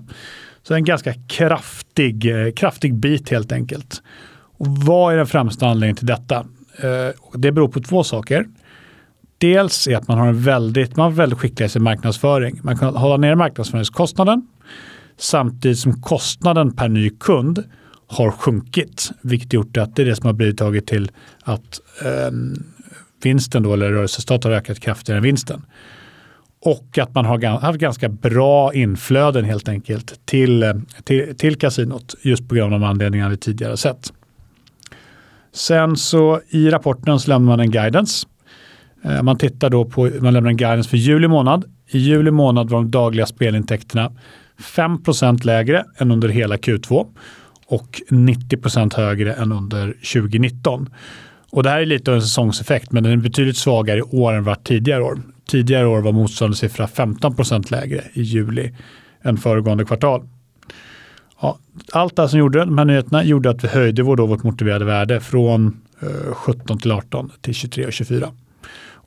Så 0.63 0.73
en 0.73 0.85
ganska 0.85 1.13
kraftig, 1.27 2.45
eh, 2.45 2.51
kraftig 2.51 2.93
bit 2.93 3.29
helt 3.29 3.51
enkelt. 3.51 4.01
Och 4.57 4.67
vad 4.67 5.13
är 5.13 5.17
den 5.17 5.27
främsta 5.27 5.67
anledningen 5.67 5.95
till 5.95 6.07
detta? 6.07 6.37
Eh, 6.77 7.13
det 7.33 7.51
beror 7.51 7.67
på 7.67 7.79
två 7.79 8.03
saker. 8.03 8.45
Dels 9.37 9.87
är 9.87 9.97
att 9.97 10.07
man 10.07 10.17
har 10.17 10.27
en 10.27 10.41
väldigt, 10.41 10.95
man 10.95 11.03
har 11.03 11.11
väldigt 11.11 11.39
skicklig 11.39 11.65
i 11.65 11.69
sin 11.69 11.83
marknadsföring. 11.83 12.59
Man 12.63 12.77
kan 12.77 12.95
hålla 12.95 13.17
ner 13.17 13.35
marknadsföringskostnaden 13.35 14.47
samtidigt 15.17 15.79
som 15.79 16.01
kostnaden 16.01 16.75
per 16.75 16.87
ny 16.87 17.09
kund 17.09 17.63
har 18.07 18.31
sjunkit, 18.31 19.11
vilket 19.21 19.53
gjort 19.53 19.77
att 19.77 19.95
det 19.95 20.01
är 20.01 20.05
det 20.05 20.15
som 20.15 20.25
har 20.25 20.33
bidragit 20.33 20.87
till 20.87 21.11
att 21.43 21.79
eh, 22.05 22.31
vinsten 23.23 23.63
då, 23.63 23.73
eller 23.73 23.91
rörelsestat 23.91 24.43
har 24.43 24.51
ökat 24.51 24.79
kraftigare 24.79 25.17
än 25.17 25.23
vinsten. 25.23 25.65
Och 26.61 26.97
att 26.97 27.15
man 27.15 27.25
har 27.25 27.59
haft 27.59 27.79
ganska 27.79 28.09
bra 28.09 28.73
inflöden 28.73 29.45
helt 29.45 29.69
enkelt 29.69 30.19
till, 30.25 30.83
till, 31.03 31.37
till 31.37 31.55
kasinot 31.55 32.15
just 32.21 32.49
på 32.49 32.55
grund 32.55 32.73
av 32.73 32.79
de 32.79 32.85
anledningar 32.85 33.29
vi 33.29 33.37
tidigare 33.37 33.77
sett. 33.77 34.13
Sen 35.53 35.97
så 35.97 36.41
i 36.49 36.69
rapporten 36.69 37.19
så 37.19 37.29
lämnar 37.29 37.51
man 37.51 37.59
en 37.59 37.71
guidance. 37.71 38.27
Eh, 39.03 39.23
man 39.23 39.37
tittar 39.37 39.69
då 39.69 39.85
på, 39.85 40.11
man 40.21 40.33
lämnar 40.33 40.49
en 40.49 40.57
guidance 40.57 40.89
för 40.89 40.97
juli 40.97 41.27
månad. 41.27 41.65
I 41.87 41.97
juli 41.97 42.31
månad 42.31 42.69
var 42.69 42.79
de 42.79 42.91
dagliga 42.91 43.25
spelintäkterna 43.25 44.11
5% 44.59 45.45
lägre 45.45 45.85
än 45.97 46.11
under 46.11 46.29
hela 46.29 46.55
Q2 46.55 47.07
och 47.67 48.01
90% 48.09 48.95
högre 48.95 49.33
än 49.33 49.51
under 49.51 49.87
2019. 50.13 50.89
Och 51.49 51.63
det 51.63 51.69
här 51.69 51.79
är 51.79 51.85
lite 51.85 52.11
av 52.11 52.15
en 52.15 52.21
säsongseffekt, 52.21 52.91
men 52.91 53.03
den 53.03 53.13
är 53.13 53.17
betydligt 53.17 53.57
svagare 53.57 53.99
i 53.99 54.01
år 54.01 54.33
än 54.33 54.43
vart 54.43 54.63
tidigare 54.63 55.03
år. 55.03 55.21
Tidigare 55.49 55.87
år 55.87 56.01
var 56.01 56.11
motsvarande 56.11 56.57
siffra 56.57 56.85
15% 56.85 57.71
lägre 57.71 58.03
i 58.13 58.21
juli 58.21 58.73
än 59.21 59.37
föregående 59.37 59.85
kvartal. 59.85 60.27
Ja, 61.41 61.57
allt 61.91 62.15
det 62.15 62.21
här 62.21 62.27
som 62.27 62.39
gjorde 62.39 62.59
de 62.59 62.77
här 62.77 62.85
nyheterna 62.85 63.23
gjorde 63.23 63.49
att 63.49 63.63
vi 63.63 63.67
höjde 63.67 64.03
vår, 64.03 64.15
då 64.15 64.25
vårt 64.25 64.43
motiverade 64.43 64.85
värde 64.85 65.19
från 65.19 65.81
eh, 66.01 66.33
17 66.33 66.77
till 66.79 66.91
18 66.91 67.31
till 67.41 67.53
23 67.53 67.85
och 67.85 67.93
24. 67.93 68.31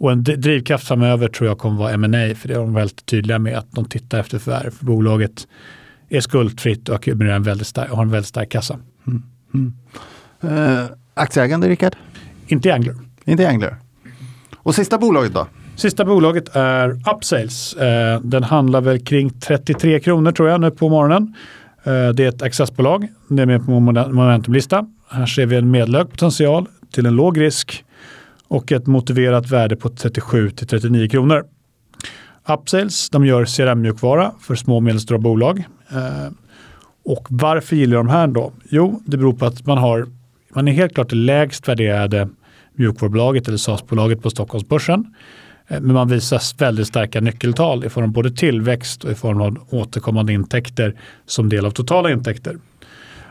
Och 0.01 0.13
en 0.13 0.25
drivkraft 0.25 0.89
framöver 0.89 1.29
tror 1.29 1.49
jag 1.49 1.59
kommer 1.59 1.79
vara 1.79 1.93
M&A 1.93 2.35
för 2.35 2.49
det 2.49 2.55
är 2.55 2.59
de 2.59 2.75
väldigt 2.75 3.07
tydliga 3.07 3.39
med 3.39 3.59
att 3.59 3.73
de 3.73 3.85
tittar 3.85 4.19
efter 4.19 4.39
förvärv. 4.39 4.71
För 4.71 4.85
bolaget 4.85 5.49
är 6.09 6.21
skuldfritt 6.21 6.89
och 6.89 7.07
har 7.07 7.25
en 7.25 7.43
väldigt 7.43 7.67
stark, 7.67 7.91
har 7.91 8.03
en 8.03 8.11
väldigt 8.11 8.29
stark 8.29 8.51
kassa. 8.51 8.79
Mm. 9.07 9.23
Mm. 9.55 9.75
Uh, 10.59 10.87
aktieägande 11.15 11.69
Rickard? 11.69 11.97
Inte 12.47 12.69
i 12.69 12.73
Angler. 12.73 12.95
Inte 13.25 13.43
i 13.43 13.47
Angler. 13.47 13.77
Och 14.57 14.75
sista 14.75 14.99
bolaget 14.99 15.35
då? 15.35 15.47
Sista 15.77 16.05
bolaget 16.05 16.57
är 16.57 17.03
Upsales. 17.15 17.77
Uh, 17.77 18.21
den 18.23 18.43
handlar 18.43 18.81
väl 18.81 19.05
kring 19.05 19.31
33 19.31 20.01
kronor 20.01 20.33
tror 20.33 20.49
jag 20.49 20.61
nu 20.61 20.71
på 20.71 20.89
morgonen. 20.89 21.35
Uh, 21.87 22.09
det 22.09 22.25
är 22.25 22.29
ett 22.29 22.43
accessbolag. 22.43 23.09
Det 23.29 23.43
är 23.43 23.47
med 23.47 23.67
på 23.67 23.81
momentumlista. 23.81 24.87
Här 25.11 25.27
ser 25.27 25.47
vi 25.47 25.57
en 25.57 25.71
medlög 25.71 26.11
potential 26.11 26.67
till 26.93 27.07
en 27.07 27.17
låg 27.17 27.41
risk 27.41 27.85
och 28.51 28.73
ett 28.73 28.87
motiverat 28.87 29.51
värde 29.51 29.77
på 29.77 29.89
37 29.89 30.51
till 30.51 30.67
39 30.67 31.09
kronor. 31.09 31.45
Upsales, 32.49 33.11
de 33.11 33.27
gör 33.27 33.45
CRM-mjukvara 33.45 34.33
för 34.41 34.55
små 34.55 34.77
och 34.77 34.83
medelstora 34.83 35.19
bolag. 35.19 35.65
Eh, 35.91 36.33
och 37.05 37.27
varför 37.31 37.77
gillar 37.77 37.97
de 37.97 38.09
här 38.09 38.27
då? 38.27 38.53
Jo, 38.69 39.03
det 39.07 39.17
beror 39.17 39.33
på 39.33 39.47
att 39.47 39.67
man 39.67 39.79
har, 39.79 40.07
man 40.55 40.69
är 40.69 40.73
helt 40.73 40.95
klart 40.95 41.11
det 41.11 41.17
lägst 41.17 41.69
värderade 41.69 42.29
mjukvarubolaget 42.75 43.49
eller 43.49 43.59
SaaS-bolaget 43.59 44.23
på 44.23 44.31
Stockholmsbörsen. 44.31 45.15
Eh, 45.69 45.81
men 45.81 45.95
man 45.95 46.09
visar 46.09 46.59
väldigt 46.59 46.87
starka 46.87 47.21
nyckeltal 47.21 47.85
i 47.85 47.89
form 47.89 48.05
av 48.05 48.13
både 48.13 48.31
tillväxt 48.31 49.05
och 49.05 49.11
i 49.11 49.15
form 49.15 49.41
av 49.41 49.67
återkommande 49.71 50.33
intäkter 50.33 50.95
som 51.27 51.49
del 51.49 51.67
av 51.67 51.71
totala 51.71 52.11
intäkter. 52.11 52.57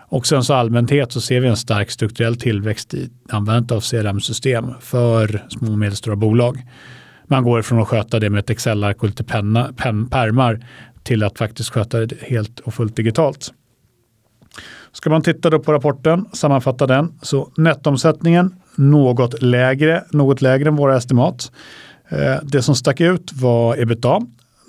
Och 0.10 0.28
sen 0.28 0.44
så 0.44 0.54
allmänhet 0.54 1.12
så 1.12 1.22
ser 1.22 1.40
vi 1.40 1.48
en 1.48 1.58
stark 1.58 1.92
strukturell 1.92 2.36
tillväxt 2.36 2.94
i 2.94 3.10
användandet 3.30 3.72
av 3.72 3.82
CRM-system 3.82 4.66
för 4.80 5.46
små 5.50 5.72
och 5.72 5.78
medelstora 5.78 6.16
bolag. 6.16 6.66
Man 7.28 7.44
går 7.44 7.60
ifrån 7.60 7.82
att 7.82 7.88
sköta 7.88 8.20
det 8.20 8.30
med 8.30 8.40
ett 8.40 8.50
Excel-ark 8.50 8.98
och 9.04 9.08
lite 9.08 9.24
penna, 9.24 9.74
pen, 9.78 10.10
permar 10.10 10.66
till 11.04 11.24
att 11.24 11.38
faktiskt 11.38 11.70
sköta 11.70 12.00
det 12.00 12.16
helt 12.22 12.60
och 12.60 12.74
fullt 12.74 12.96
digitalt. 12.96 13.54
Ska 14.92 15.10
man 15.10 15.22
titta 15.22 15.50
då 15.50 15.60
på 15.60 15.74
rapporten, 15.74 16.26
sammanfatta 16.34 16.88
den, 16.88 17.14
så 17.22 17.52
nettomsättningen 17.58 18.56
något 18.76 19.42
lägre, 19.42 20.04
något 20.12 20.42
lägre 20.42 20.70
än 20.70 20.76
våra 20.76 20.98
estimat. 20.98 21.52
Eh, 22.10 22.36
det 22.44 22.62
som 22.62 22.76
stack 22.76 23.02
ut 23.02 23.34
var 23.34 23.82
ebitda. 23.82 24.20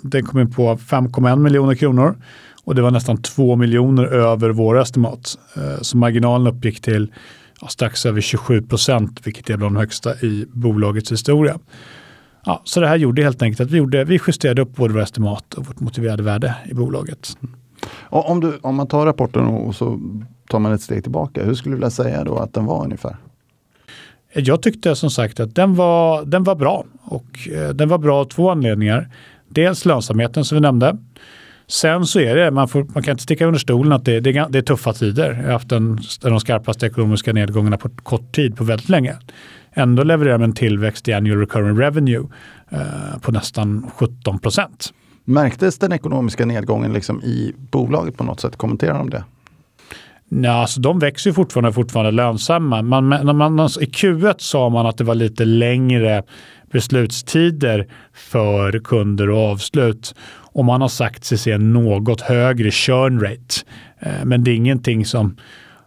Den 0.03 0.25
kom 0.25 0.39
in 0.39 0.51
på 0.51 0.75
5,1 0.75 1.35
miljoner 1.35 1.75
kronor 1.75 2.15
och 2.63 2.75
det 2.75 2.81
var 2.81 2.91
nästan 2.91 3.21
2 3.21 3.55
miljoner 3.55 4.03
över 4.03 4.49
våra 4.49 4.81
estimat. 4.81 5.37
Eh, 5.55 5.81
så 5.81 5.97
marginalen 5.97 6.55
uppgick 6.55 6.81
till 6.81 7.13
ja, 7.61 7.67
strax 7.67 8.05
över 8.05 8.21
27 8.21 8.61
procent, 8.61 9.19
vilket 9.23 9.49
är 9.49 9.57
bland 9.57 9.75
de 9.75 9.79
högsta 9.79 10.15
i 10.15 10.45
bolagets 10.51 11.11
historia. 11.11 11.59
Ja, 12.45 12.61
så 12.63 12.79
det 12.79 12.87
här 12.87 12.97
gjorde 12.97 13.23
helt 13.23 13.41
enkelt 13.41 13.61
att 13.61 13.71
vi, 13.71 13.77
gjorde, 13.77 14.03
vi 14.03 14.19
justerade 14.27 14.61
upp 14.61 14.75
både 14.75 14.93
våra 14.93 15.03
estimat 15.03 15.53
och 15.53 15.67
vårt 15.67 15.79
motiverade 15.79 16.23
värde 16.23 16.55
i 16.65 16.73
bolaget. 16.73 17.37
Och 17.89 18.29
om, 18.29 18.39
du, 18.39 18.57
om 18.61 18.75
man 18.75 18.87
tar 18.87 19.05
rapporten 19.05 19.45
och 19.47 19.75
så 19.75 19.99
tar 20.49 20.59
man 20.59 20.71
ett 20.71 20.81
steg 20.81 21.03
tillbaka, 21.03 21.43
hur 21.43 21.55
skulle 21.55 21.73
du 21.73 21.77
vilja 21.77 21.89
säga 21.89 22.23
då 22.23 22.37
att 22.37 22.53
den 22.53 22.65
var 22.65 22.83
ungefär? 22.83 23.17
Jag 24.33 24.61
tyckte 24.61 24.95
som 24.95 25.09
sagt 25.09 25.39
att 25.39 25.55
den 25.55 25.75
var, 25.75 26.25
den 26.25 26.43
var 26.43 26.55
bra 26.55 26.85
och 27.03 27.47
eh, 27.53 27.69
den 27.69 27.89
var 27.89 27.97
bra 27.97 28.19
av 28.19 28.25
två 28.25 28.49
anledningar. 28.49 29.09
Dels 29.47 29.85
lönsamheten 29.85 30.45
som 30.45 30.55
vi 30.55 30.61
nämnde. 30.61 30.97
Sen 31.71 32.05
så 32.05 32.19
är 32.19 32.35
det, 32.35 32.51
man, 32.51 32.67
får, 32.67 32.87
man 32.93 33.03
kan 33.03 33.11
inte 33.11 33.23
sticka 33.23 33.45
under 33.45 33.59
stolen 33.59 33.91
att 33.91 34.05
det, 34.05 34.19
det, 34.19 34.45
det 34.49 34.57
är 34.57 34.61
tuffa 34.61 34.93
tider. 34.93 35.33
Vi 35.33 35.45
har 35.45 35.51
haft 35.51 35.71
en, 35.71 35.99
de 36.21 36.39
skarpaste 36.39 36.85
ekonomiska 36.85 37.33
nedgångarna 37.33 37.77
på 37.77 37.89
kort 37.89 38.35
tid 38.35 38.57
på 38.57 38.63
väldigt 38.63 38.89
länge. 38.89 39.17
Ändå 39.73 40.03
levererar 40.03 40.37
man 40.37 40.49
en 40.49 40.55
tillväxt 40.55 41.07
i 41.07 41.13
annual 41.13 41.39
recurring 41.39 41.77
revenue 41.77 42.27
eh, 42.69 43.19
på 43.21 43.31
nästan 43.31 43.91
17 43.95 44.39
procent. 44.39 44.93
Märktes 45.25 45.79
den 45.79 45.91
ekonomiska 45.91 46.45
nedgången 46.45 46.93
liksom 46.93 47.21
i 47.21 47.53
bolaget 47.57 48.17
på 48.17 48.23
något 48.23 48.39
sätt? 48.39 48.55
Kommenterar 48.55 48.97
de 48.97 49.09
det? 49.09 49.23
Ja, 50.33 50.51
alltså 50.51 50.81
de 50.81 50.99
växer 50.99 51.29
ju 51.29 51.33
fortfarande 51.33 51.73
fortfarande 51.73 52.11
lönsamma. 52.11 52.81
Man, 52.81 53.09
när 53.09 53.33
man, 53.33 53.59
I 53.59 53.85
Q1 53.85 54.35
sa 54.37 54.69
man 54.69 54.85
att 54.85 54.97
det 54.97 55.03
var 55.03 55.15
lite 55.15 55.45
längre 55.45 56.23
beslutstider 56.71 57.87
för 58.13 58.79
kunder 58.79 59.29
och 59.29 59.51
avslut. 59.51 60.15
Och 60.53 60.65
man 60.65 60.81
har 60.81 60.87
sagt 60.87 61.23
sig 61.23 61.37
se 61.37 61.51
en 61.51 61.73
något 61.73 62.21
högre 62.21 62.71
churn 62.71 63.19
rate. 63.19 63.55
Eh, 63.99 64.25
men 64.25 64.43
det 64.43 64.51
är 64.51 64.55
ingenting 64.55 65.05
som 65.05 65.37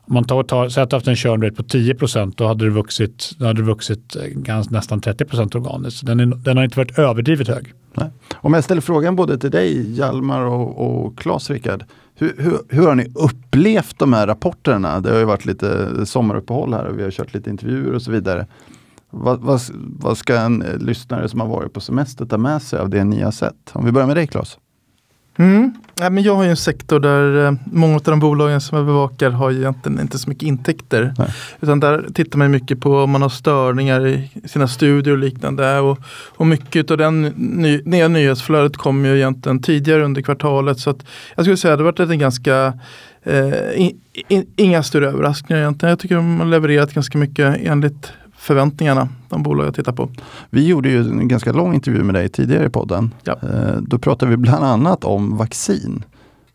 om 0.07 0.15
man 0.15 0.25
tar, 0.25 0.43
tar, 0.43 0.69
säger 0.69 0.85
att 0.85 0.91
du 0.91 0.97
haft 0.97 1.09
en 1.09 1.17
churn 1.17 1.43
rate 1.43 1.55
på 1.55 1.63
10 1.63 1.95
då 2.37 2.47
hade 2.47 2.65
det 2.65 2.71
vuxit, 2.71 3.31
då 3.39 3.47
hade 3.47 3.61
det 3.61 3.67
vuxit 3.67 4.17
eh, 4.17 4.23
ganska, 4.27 4.75
nästan 4.75 5.01
30 5.01 5.25
organiskt. 5.59 6.07
Den, 6.07 6.21
är, 6.21 6.27
den 6.27 6.57
har 6.57 6.65
inte 6.65 6.79
varit 6.79 6.99
överdrivet 6.99 7.49
hög. 7.49 7.73
Nej. 7.95 8.11
Om 8.35 8.55
jag 8.55 8.65
ställer 8.65 8.81
frågan 8.81 9.17
både 9.17 9.39
till 9.39 9.51
dig 9.51 9.97
Hjalmar 9.99 10.41
och, 10.41 11.05
och 11.05 11.19
Claes 11.19 11.51
Rickard. 11.51 11.85
Hur, 12.17 12.35
hur, 12.39 12.59
hur, 12.69 12.87
har 12.87 12.95
ni 12.95 13.13
upplevt 13.15 13.99
de 13.99 14.13
här 14.13 14.27
rapporterna? 14.27 15.01
Det 15.01 15.11
har 15.11 15.19
ju 15.19 15.25
varit 15.25 15.45
lite 15.45 16.07
sommaruppehåll 16.07 16.75
här 16.75 16.85
och 16.85 16.99
vi 16.99 17.03
har 17.03 17.11
kört 17.11 17.35
lite 17.35 17.51
intervjuer 17.51 17.93
och 17.93 18.03
så 18.03 18.11
vidare. 18.11 18.47
Vad, 19.11 19.41
vad, 19.41 19.61
vad 20.01 20.19
ska 20.19 20.37
en 20.37 20.59
lyssnare 20.81 21.29
som 21.29 21.41
har 21.41 21.49
varit 21.49 21.73
på 21.73 21.81
semester 21.81 22.27
ta 22.27 22.39
med 22.39 22.63
sig 22.63 22.79
av 22.79 22.91
det 22.91 23.05
ni 23.05 23.23
har 23.23 23.31
sett? 23.31 23.71
Om 23.73 23.85
vi 23.85 23.93
börjar 23.93 24.07
med 24.07 24.17
dig 24.17 24.27
Claes. 24.27 24.59
Mm. 25.39 25.75
Ja, 26.01 26.11
men 26.11 26.23
jag 26.23 26.37
har 26.37 26.45
ju 26.45 26.51
en 26.51 26.57
sektor 26.57 27.01
där 27.01 27.47
eh, 27.47 27.53
många 27.65 27.95
av 27.95 28.03
de 28.03 28.21
bolagen 28.21 28.61
som 28.61 28.79
jag 28.79 28.87
bevakar 28.87 29.31
har 29.31 29.51
egentligen 29.53 30.01
inte 30.01 30.19
så 30.19 30.29
mycket 30.29 30.43
intäkter. 30.43 31.15
Nej. 31.19 31.29
Utan 31.61 31.81
där 31.81 32.07
tittar 32.15 32.39
man 32.39 32.51
mycket 32.51 32.81
på 32.81 32.99
om 32.99 33.11
man 33.11 33.23
har 33.23 33.29
störningar 33.29 34.07
i 34.07 34.31
sina 34.45 34.69
studier 34.69 35.13
och 35.13 35.19
liknande. 35.19 35.79
Och, 35.81 35.99
och 36.37 36.47
mycket 36.47 36.91
av 36.91 36.97
den 36.99 37.23
ny, 37.37 37.81
nya 37.85 38.09
nyhetsflödet 38.09 38.77
kommer 38.77 39.09
ju 39.09 39.17
egentligen 39.17 39.63
tidigare 39.63 40.05
under 40.05 40.23
kvartalet. 40.23 40.79
Så 40.79 40.91
att 40.91 41.05
jag 41.37 41.45
skulle 41.45 41.57
säga 41.57 41.75
att 41.75 41.79
det 41.79 41.85
har 41.85 41.93
varit 41.93 42.11
en 42.11 42.19
ganska 42.19 42.73
eh, 43.23 43.81
in, 43.81 44.01
in, 44.29 44.47
inga 44.57 44.83
större 44.83 45.09
överraskningar 45.09 45.63
egentligen. 45.63 45.91
Jag 45.91 45.99
tycker 45.99 46.15
de 46.15 46.41
har 46.41 46.47
levererat 46.47 46.95
ganska 46.95 47.19
mycket 47.19 47.57
enligt 47.63 48.13
förväntningarna, 48.45 49.09
de 49.29 49.43
bolag 49.43 49.67
jag 49.67 49.75
tittar 49.75 49.93
på. 49.93 50.11
Vi 50.51 50.67
gjorde 50.67 50.89
ju 50.89 50.99
en 50.99 51.29
ganska 51.29 51.53
lång 51.53 51.75
intervju 51.75 52.03
med 52.03 52.15
dig 52.15 52.29
tidigare 52.29 52.67
i 52.67 52.71
podden. 52.71 53.15
Ja. 53.23 53.33
Eh, 53.43 53.77
då 53.81 53.99
pratade 53.99 54.31
vi 54.31 54.37
bland 54.37 54.65
annat 54.65 55.05
om 55.05 55.37
vaccin 55.37 56.05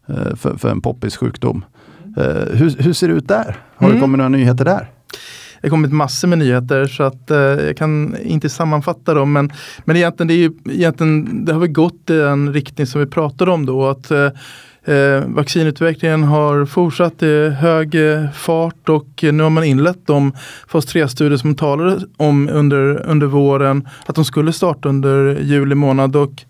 eh, 0.08 0.36
för, 0.36 0.58
för 0.58 0.70
en 0.70 0.82
poppis 0.82 1.18
sjukdom. 1.18 1.66
Eh, 2.18 2.58
hur, 2.58 2.84
hur, 2.84 2.94
ser 2.94 3.08
det 3.08 3.14
ut 3.14 3.28
där? 3.28 3.58
Har 3.76 3.88
mm. 3.88 3.96
det 3.96 4.02
kommit 4.02 4.18
några 4.18 4.30
nyheter 4.30 4.66
där? 4.66 4.92
Det 5.62 5.68
har 5.68 5.70
kommit 5.70 5.92
massor 5.92 6.28
med 6.28 6.38
nyheter 6.38 6.88
så 6.88 7.04
att 7.04 7.32
eh, 7.32 7.38
jag 7.38 7.78
kan 7.78 8.18
inte 8.18 8.50
sammanfatta 8.50 9.14
dem. 9.14 9.34
Men, 9.34 9.52
men 9.86 9.96
egentligen, 9.96 10.28
det, 10.28 10.34
är 10.34 10.38
ju, 10.38 10.52
egentligen, 10.70 11.46
det 11.46 11.54
har 11.54 11.60
väl 11.60 11.72
gått 11.72 12.10
i 12.10 12.18
den 12.18 12.54
riktning 12.54 12.88
som 12.88 13.02
vi 13.02 13.08
pratade 13.08 13.52
om 13.52 13.66
då. 13.66 13.88
Att 13.88 14.12
eh, 14.12 14.30
Eh, 14.90 15.24
vaccinutvecklingen 15.28 16.24
har 16.24 16.66
fortsatt 16.66 17.24
i 17.24 17.50
hög 17.50 17.96
eh, 17.96 18.32
fart 18.32 18.90
och 18.90 19.24
eh, 19.24 19.34
nu 19.34 19.44
har 19.44 19.50
man 19.50 19.64
inlett 19.64 20.08
de 20.08 20.34
fas 20.68 20.86
3-studier 20.88 21.38
som 21.38 21.56
talade 21.56 22.06
om 22.18 22.50
under, 22.50 23.06
under 23.06 23.28
våren 23.28 23.88
att 24.06 24.16
de 24.16 24.26
skulle 24.26 24.54
starta 24.54 24.90
under 24.90 25.40
juli 25.42 25.76
månad. 25.76 26.16
Och, 26.16 26.44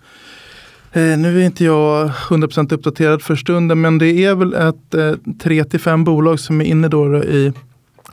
eh, 0.92 1.18
nu 1.18 1.42
är 1.42 1.46
inte 1.46 1.66
jag 1.66 2.10
100% 2.10 2.74
uppdaterad 2.74 3.22
för 3.22 3.36
stunden 3.36 3.82
men 3.82 3.98
det 3.98 4.26
är 4.26 4.36
väl 4.36 4.54
ett 4.54 4.94
eh, 4.94 5.14
3-5 5.44 6.04
bolag 6.04 6.40
som 6.40 6.62
är 6.62 6.66
inne 6.66 6.88
då 6.88 7.18
i 7.24 7.54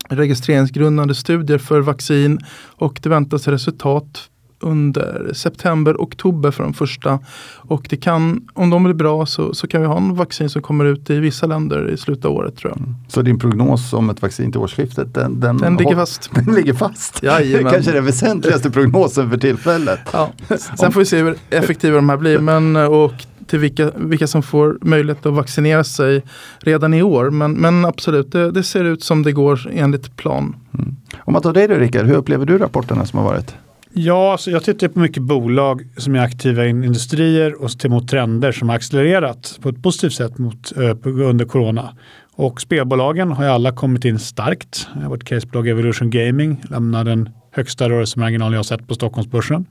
registreringsgrundande 0.09 1.15
studier 1.15 1.59
för 1.59 1.81
vaccin 1.81 2.39
och 2.77 2.99
det 3.03 3.09
väntas 3.09 3.49
resultat 3.49 4.29
under 4.61 5.31
september, 5.35 5.97
oktober 5.99 6.51
för 6.51 6.63
de 6.63 6.75
första. 6.75 7.19
Och 7.57 7.87
det 7.91 7.97
kan, 7.97 8.49
om 8.55 8.71
de 8.71 8.85
blir 8.85 8.95
bra 8.95 9.27
så, 9.27 9.55
så 9.55 9.67
kan 9.67 9.81
vi 9.81 9.87
ha 9.87 9.97
en 9.97 10.15
vaccin 10.15 10.51
som 10.51 10.63
kommer 10.63 10.85
ut 10.85 11.11
i 11.11 11.19
vissa 11.19 11.47
länder 11.47 11.91
i 11.91 11.97
slutet 11.97 12.25
av 12.25 12.33
året 12.33 12.57
tror 12.57 12.73
jag. 12.73 12.79
Mm. 12.79 12.95
Så 13.09 13.23
din 13.23 13.39
prognos 13.39 13.93
om 13.93 14.11
ett 14.11 14.23
vaccin 14.23 14.53
till 14.53 14.61
årsskiftet, 14.61 15.15
den, 15.15 15.41
den, 15.41 15.59
den 15.59 15.77
ligger 15.77 15.95
fast. 15.95 16.31
Den 16.35 16.55
ligger 16.55 16.75
fast. 16.75 17.23
Jajamän. 17.23 17.73
Kanske 17.73 17.93
den 17.93 18.05
väsentligaste 18.05 18.71
prognosen 18.71 19.31
för 19.31 19.39
tillfället. 19.39 20.01
Ja. 20.13 20.31
Sen 20.79 20.93
får 20.93 21.01
vi 21.01 21.07
se 21.07 21.23
hur 21.23 21.37
effektiva 21.51 21.97
de 21.97 22.09
här 22.09 22.17
blir. 22.17 22.39
Men, 22.39 22.77
och 22.77 23.13
till 23.47 23.59
vilka, 23.59 23.91
vilka 23.97 24.27
som 24.27 24.43
får 24.43 24.79
möjlighet 24.81 25.27
att 25.27 25.33
vaccinera 25.33 25.85
sig 25.85 26.23
redan 26.59 26.95
i 26.95 27.03
år. 27.03 27.31
Men, 27.31 27.53
men 27.53 27.85
absolut, 27.85 28.33
det, 28.33 28.51
det 28.51 28.63
ser 28.63 28.85
ut 28.85 29.03
som 29.03 29.23
det 29.23 29.33
går 29.33 29.71
enligt 29.73 30.17
plan. 30.17 30.57
Mm. 30.75 30.97
Om 31.19 31.33
man 31.33 31.43
tar 31.43 31.53
dig 31.53 31.69
då 31.69 31.75
Rickard, 31.75 32.07
hur 32.07 32.15
upplever 32.15 32.47
du 32.47 32.59
rapporterna 32.59 33.07
som 33.07 33.19
har 33.19 33.27
varit? 33.27 33.55
Ja, 33.99 34.33
alltså 34.33 34.51
jag 34.51 34.65
tittar 34.65 34.89
på 34.89 34.99
mycket 34.99 35.23
bolag 35.23 35.87
som 35.97 36.15
är 36.15 36.19
aktiva 36.19 36.67
i 36.67 36.69
industrier 36.69 37.63
och 37.63 37.71
mot 37.91 38.09
trender 38.09 38.53
som 38.53 38.69
har 38.69 38.77
accelererat 38.77 39.59
på 39.63 39.69
ett 39.69 39.83
positivt 39.83 40.13
sätt 40.13 40.39
mot, 40.39 40.77
eh, 40.77 40.97
under 41.05 41.45
corona. 41.45 41.97
Och 42.33 42.61
spelbolagen 42.61 43.33
har 43.33 43.45
ju 43.45 43.51
alla 43.51 43.73
kommit 43.73 44.05
in 44.05 44.19
starkt. 44.19 44.89
Eh, 44.97 45.09
vårt 45.09 45.25
casebolag 45.25 45.69
Evolution 45.69 46.11
Gaming 46.11 46.63
lämnar 46.71 47.05
den 47.05 47.29
högsta 47.53 47.89
rörelsemarginalen 47.89 48.57
jag 48.57 48.67
sett 48.67 48.89
på 48.89 48.95
Stockholmsbörsen. 48.95 49.67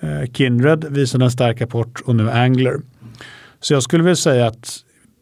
Eh, 0.00 0.32
Kindred 0.32 0.84
visade 0.90 1.24
en 1.24 1.30
stark 1.30 1.60
rapport 1.60 2.00
och 2.04 2.16
nu 2.16 2.30
Angler. 2.30 2.76
Så 3.60 3.74
jag 3.74 3.82
skulle 3.82 4.02
vilja 4.02 4.16
säga 4.16 4.46
att 4.46 4.76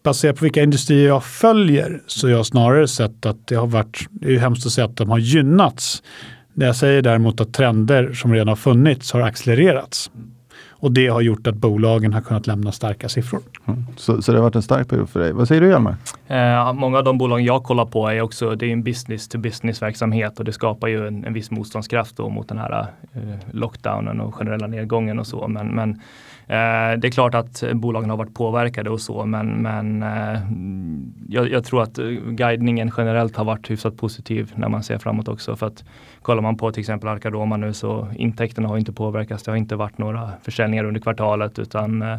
baserat 0.05 0.37
på 0.37 0.45
vilka 0.45 0.62
industrier 0.62 1.07
jag 1.07 1.24
följer 1.24 2.03
så 2.07 2.28
jag 2.28 2.47
snarare 2.47 2.89
sett 2.89 3.26
att 3.26 3.47
det 3.47 3.55
har 3.55 3.66
varit, 3.66 4.07
det 4.11 4.26
är 4.26 4.30
ju 4.32 4.39
hemskt 4.39 4.66
att 4.66 4.72
säga 4.72 4.84
att 4.84 4.97
de 4.97 5.11
har 5.11 5.18
gynnats 5.18 6.03
jag 6.64 6.76
säger 6.76 7.02
däremot 7.02 7.40
att 7.40 7.52
trender 7.52 8.12
som 8.12 8.32
redan 8.32 8.48
har 8.48 8.57
funnits 8.57 9.12
har 9.12 9.20
accelererats. 9.20 10.11
Och 10.78 10.92
det 10.92 11.09
har 11.09 11.20
gjort 11.20 11.46
att 11.46 11.54
bolagen 11.54 12.12
har 12.12 12.20
kunnat 12.20 12.46
lämna 12.46 12.72
starka 12.72 13.09
siffror. 13.09 13.40
Mm. 13.66 13.84
Så, 13.96 14.22
så 14.22 14.32
det 14.32 14.38
har 14.38 14.42
varit 14.42 14.54
en 14.54 14.62
stark 14.62 14.88
period 14.88 15.11
för 15.11 15.20
dig. 15.20 15.32
Vad 15.32 15.48
säger 15.48 15.61
du 15.61 15.68
Hjalmar? 15.68 15.96
Eh, 16.26 16.72
många 16.72 16.98
av 16.98 17.04
de 17.04 17.18
bolag 17.18 17.40
jag 17.40 17.62
kollar 17.62 17.84
på 17.84 18.09
är 18.09 18.20
också 18.20 18.54
det 18.54 18.66
är 18.66 18.70
en 18.70 18.82
business 18.82 19.28
to 19.28 19.38
business 19.38 19.82
verksamhet 19.82 20.38
och 20.38 20.44
det 20.44 20.52
skapar 20.52 20.88
ju 20.88 21.07
en, 21.07 21.24
en 21.24 21.32
viss 21.32 21.50
motståndskraft 21.50 22.18
mot 22.18 22.48
den 22.48 22.59
här 22.59 22.86
eh, 23.12 23.20
lockdownen 23.50 24.20
och 24.20 24.34
generella 24.34 24.66
nedgången 24.66 25.18
och 25.18 25.26
så. 25.26 25.48
Men, 25.48 25.68
men 25.68 26.00
det 26.47 27.07
är 27.07 27.11
klart 27.11 27.34
att 27.34 27.62
bolagen 27.74 28.11
har 28.11 28.16
varit 28.16 28.34
påverkade 28.34 28.90
och 28.90 29.01
så 29.01 29.24
men, 29.24 29.47
men 29.47 30.03
eh, 30.03 30.40
jag, 31.28 31.51
jag, 31.51 31.64
tror 31.64 31.82
att 31.82 31.99
guidningen 32.26 32.92
generellt 32.97 33.36
har 33.36 33.44
varit 33.44 33.70
hyfsat 33.70 33.97
positiv 33.97 34.53
när 34.55 34.68
man 34.68 34.82
ser 34.82 34.99
framåt 34.99 35.28
också. 35.28 35.57
För 35.57 35.66
att 35.66 35.84
kollar 36.22 36.42
man 36.42 36.57
på 36.57 36.72
till 36.72 36.80
exempel 36.80 37.09
Arcaroma 37.09 37.57
nu 37.57 37.72
så 37.72 38.09
intäkterna 38.16 38.68
har 38.68 38.78
inte 38.78 38.92
påverkats. 38.92 39.42
Det 39.42 39.51
har 39.51 39.57
inte 39.57 39.76
varit 39.76 39.99
några 39.99 40.30
försäljningar 40.42 40.84
under 40.84 41.01
kvartalet 41.01 41.59
utan 41.59 42.03
eh, 42.03 42.18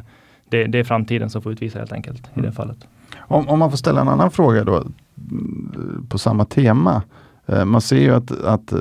det, 0.50 0.66
det, 0.66 0.80
är 0.80 0.84
framtiden 0.84 1.30
som 1.30 1.42
får 1.42 1.52
utvisa 1.52 1.80
helt 1.80 1.94
enkelt 1.94 2.28
i 2.28 2.30
det 2.34 2.40
mm. 2.40 2.54
fallet. 2.54 2.88
Om, 3.18 3.48
om 3.48 3.60
man 3.60 3.70
får 3.70 3.78
ställa 3.78 4.02
en 4.02 4.08
annan 4.08 4.32
fråga 4.32 4.64
då 4.64 4.76
mm, 4.76 6.06
på 6.10 6.18
samma 6.18 6.46
tema. 6.46 7.02
Eh, 7.48 7.66
man 7.66 7.82
ser 7.82 7.98
ju 7.98 8.16
att, 8.16 8.44
att 8.44 8.72
eh, 8.72 8.80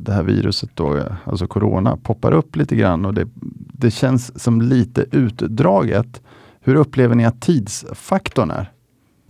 det 0.00 0.12
här 0.12 0.22
viruset, 0.22 0.70
då, 0.74 1.02
alltså 1.24 1.46
corona, 1.46 1.96
poppar 2.02 2.32
upp 2.32 2.56
lite 2.56 2.76
grann 2.76 3.04
och 3.04 3.14
det, 3.14 3.28
det 3.72 3.90
känns 3.90 4.42
som 4.42 4.60
lite 4.60 5.04
utdraget. 5.12 6.22
Hur 6.60 6.74
upplever 6.74 7.14
ni 7.14 7.24
att 7.24 7.40
tidsfaktorn 7.40 8.50
är? 8.50 8.70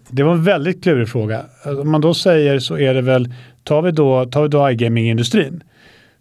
Det 0.08 0.22
var 0.22 0.32
en 0.32 0.44
väldigt 0.44 0.82
klurig 0.82 1.08
fråga. 1.08 1.42
Alltså, 1.64 1.82
om 1.82 1.90
man 1.90 2.00
då 2.00 2.14
säger 2.14 2.58
så 2.58 2.78
är 2.78 2.94
det 2.94 3.02
väl, 3.02 3.34
tar 3.62 3.82
vi 3.82 3.90
då, 3.90 4.24
tar 4.24 4.42
vi 4.42 4.48
då 4.48 4.70
iGaming-industrin 4.70 5.62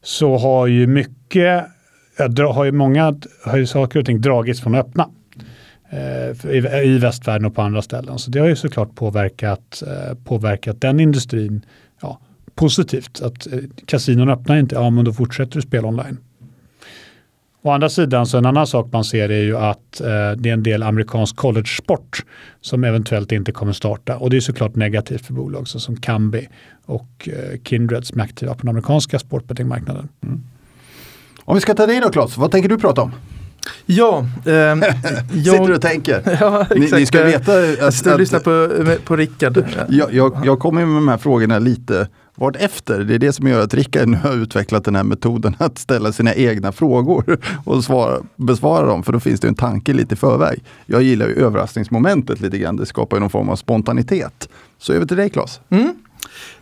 så 0.03 0.37
har 0.37 0.67
ju 0.67 0.87
mycket, 0.87 1.65
har 2.55 2.65
ju 2.65 2.71
många 2.71 3.15
har 3.45 3.57
ju 3.57 3.65
saker 3.65 3.99
och 3.99 4.05
ting 4.05 4.21
dragits 4.21 4.61
från 4.61 4.75
att 4.75 4.85
öppna 4.85 5.09
eh, 5.89 6.51
i, 6.51 6.85
i 6.85 6.97
västvärlden 6.97 7.45
och 7.45 7.55
på 7.55 7.61
andra 7.61 7.81
ställen. 7.81 8.19
Så 8.19 8.31
det 8.31 8.39
har 8.39 8.47
ju 8.47 8.55
såklart 8.55 8.95
påverkat, 8.95 9.83
påverkat 10.23 10.81
den 10.81 10.99
industrin 10.99 11.65
ja, 12.01 12.19
positivt. 12.55 13.21
Att 13.21 13.47
eh, 13.47 13.59
kasinon 13.85 14.29
öppnar 14.29 14.57
inte, 14.57 14.75
ja 14.75 14.89
men 14.89 15.05
då 15.05 15.13
fortsätter 15.13 15.55
du 15.55 15.61
spela 15.61 15.87
online. 15.87 16.17
Å 17.65 17.71
andra 17.71 17.89
sidan, 17.89 18.25
så 18.25 18.37
en 18.37 18.45
annan 18.45 18.67
sak 18.67 18.89
man 18.91 19.03
ser 19.03 19.29
är 19.29 19.43
ju 19.43 19.57
att 19.57 20.01
eh, 20.01 20.31
det 20.37 20.49
är 20.49 20.53
en 20.53 20.63
del 20.63 20.83
amerikansk 20.83 21.35
college-sport 21.35 22.25
som 22.61 22.83
eventuellt 22.83 23.31
inte 23.31 23.51
kommer 23.51 23.73
starta. 23.73 24.17
Och 24.17 24.29
det 24.29 24.37
är 24.37 24.41
såklart 24.41 24.75
negativt 24.75 25.25
för 25.25 25.33
bolag 25.33 25.67
som 25.67 25.95
Kambi 25.95 26.47
och 26.85 27.29
eh, 27.29 27.59
Kindred 27.63 28.05
som 28.05 28.19
är 28.19 28.23
aktiva 28.23 28.53
på 28.53 28.59
den 28.59 28.69
amerikanska 28.69 29.19
sportbettingmarknaden. 29.19 30.09
Mm. 30.23 30.43
Om 31.39 31.55
vi 31.55 31.61
ska 31.61 31.73
ta 31.73 31.85
dig 31.85 31.99
då 31.99 32.09
Claes, 32.09 32.37
vad 32.37 32.51
tänker 32.51 32.69
du 32.69 32.77
prata 32.77 33.01
om? 33.01 33.11
Ja, 33.85 34.25
eh, 34.45 34.51
jag, 34.53 34.79
Sitter 35.33 35.67
du 35.67 35.75
och 35.75 35.81
tänker? 35.81 36.37
ja, 36.41 36.65
Ni, 36.75 36.91
ni 36.91 37.05
ska 37.05 37.23
veta 37.23 37.61
Jag 37.61 37.79
att, 37.79 37.93
sitter 37.93 38.13
och 38.13 38.19
lyssnar 38.19 38.39
på, 38.39 38.95
på 39.05 39.15
Rickard. 39.15 39.65
jag, 39.89 40.13
jag, 40.13 40.41
jag 40.45 40.59
kommer 40.59 40.85
med 40.85 40.95
de 40.95 41.07
här 41.07 41.17
frågorna 41.17 41.59
lite 41.59 42.07
vart 42.35 42.55
efter. 42.55 42.99
Det 42.99 43.15
är 43.15 43.19
det 43.19 43.33
som 43.33 43.47
gör 43.47 43.61
att 43.63 43.73
Rickard 43.73 44.07
nu 44.07 44.17
har 44.17 44.33
utvecklat 44.33 44.83
den 44.85 44.95
här 44.95 45.03
metoden 45.03 45.55
att 45.59 45.77
ställa 45.77 46.11
sina 46.11 46.35
egna 46.35 46.71
frågor 46.71 47.37
och 47.65 47.83
svara, 47.83 48.17
besvara 48.35 48.85
dem, 48.85 49.03
för 49.03 49.13
då 49.13 49.19
finns 49.19 49.39
det 49.39 49.47
en 49.47 49.55
tanke 49.55 49.93
lite 49.93 50.13
i 50.13 50.17
förväg. 50.17 50.63
Jag 50.85 51.03
gillar 51.03 51.27
ju 51.27 51.33
överraskningsmomentet 51.33 52.41
lite 52.41 52.57
grann, 52.57 52.75
det 52.75 52.85
skapar 52.85 53.19
någon 53.19 53.29
form 53.29 53.49
av 53.49 53.55
spontanitet. 53.55 54.49
Så 54.77 54.93
över 54.93 55.05
till 55.05 55.17
dig 55.17 55.29
Claes. 55.29 55.59
Mm. 55.69 55.95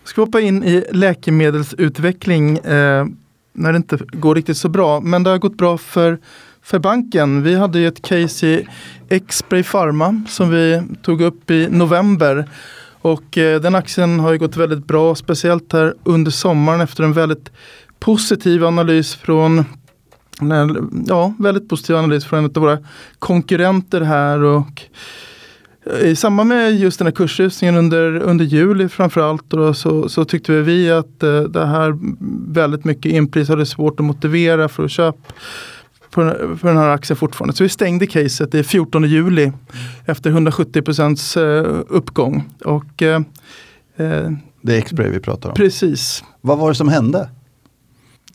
Jag 0.02 0.10
ska 0.10 0.22
hoppa 0.22 0.42
in 0.42 0.64
i 0.64 0.86
läkemedelsutveckling 0.92 2.58
eh, 2.58 3.06
när 3.54 3.72
det 3.72 3.78
inte 3.78 3.98
går 4.12 4.36
riktigt 4.36 4.58
så 4.58 4.70
bra. 4.70 5.00
Men 5.00 5.24
det 5.24 5.30
har 5.30 5.38
gått 5.38 5.58
bra 5.58 5.78
för, 5.78 6.20
för 6.64 6.80
banken. 6.80 7.44
Vi 7.44 7.56
hade 7.56 7.80
ju 7.80 7.88
ett 7.88 8.02
case 8.02 8.48
i 8.48 8.68
Xspray 9.28 9.64
Pharma 9.64 10.24
som 10.28 10.50
vi 10.50 10.82
tog 11.02 11.22
upp 11.22 11.52
i 11.52 11.68
november. 11.70 12.50
Och 13.02 13.38
eh, 13.38 13.62
den 13.62 13.76
aktien 13.76 14.20
har 14.20 14.32
ju 14.32 14.38
gått 14.38 14.58
väldigt 14.58 14.88
bra, 14.88 15.16
speciellt 15.16 15.74
här 15.74 15.94
under 16.04 16.32
sommaren 16.32 16.82
efter 16.82 17.04
en 17.04 17.14
väldigt 17.14 17.52
positiv 18.00 18.66
analys 18.66 19.16
från 19.16 19.66
Ja, 21.08 21.34
väldigt 21.40 21.70
positiv 21.70 21.96
analys 21.96 22.26
från 22.26 22.40
en 22.40 22.46
av 22.46 22.62
våra 22.62 22.78
konkurrenter 23.20 24.02
här 24.02 24.44
och 24.44 24.82
eh, 25.86 26.08
i 26.08 26.16
samband 26.16 26.50
med 26.50 26.76
just 26.76 27.00
den 27.00 27.08
här 27.08 27.12
kursrusningen 27.12 27.78
under, 27.78 28.20
under 28.20 28.46
juli 28.46 28.90
framförallt 28.90 29.44
då, 29.48 29.74
så, 29.74 30.10
så 30.10 30.26
tyckte 30.26 30.62
vi 30.62 30.92
att 30.92 31.24
eh, 31.24 31.42
det 31.42 31.66
här 31.66 31.98
väldigt 32.54 32.86
mycket 32.86 33.12
inpris 33.12 33.50
hade 33.50 33.66
svårt 33.66 34.00
att 34.00 34.06
motivera 34.06 34.70
för 34.70 34.86
att 34.86 34.92
köpa 34.92 35.34
för 36.14 36.68
den 36.68 36.78
här 36.78 36.90
aktien 36.90 37.18
fortfarande. 37.18 37.56
Så 37.56 37.64
vi 37.64 37.70
stängde 37.70 38.08
caset 38.08 38.52
den 38.52 38.64
14 38.64 39.04
juli 39.04 39.52
efter 40.06 40.30
170 40.30 40.82
procents 40.82 41.38
eh, 41.38 41.82
uppgång. 41.88 42.50
Och, 42.66 43.02
eh, 43.02 43.16
eh, 43.98 44.32
Det 44.62 44.74
är 44.74 44.78
X-Spray 44.78 45.10
vi 45.10 45.20
pratar 45.20 45.50
om. 45.50 45.56
precis. 45.56 46.24
Vad 46.42 46.58
var 46.58 46.70
det 46.70 46.76
som 46.76 46.88
hände? 46.90 47.30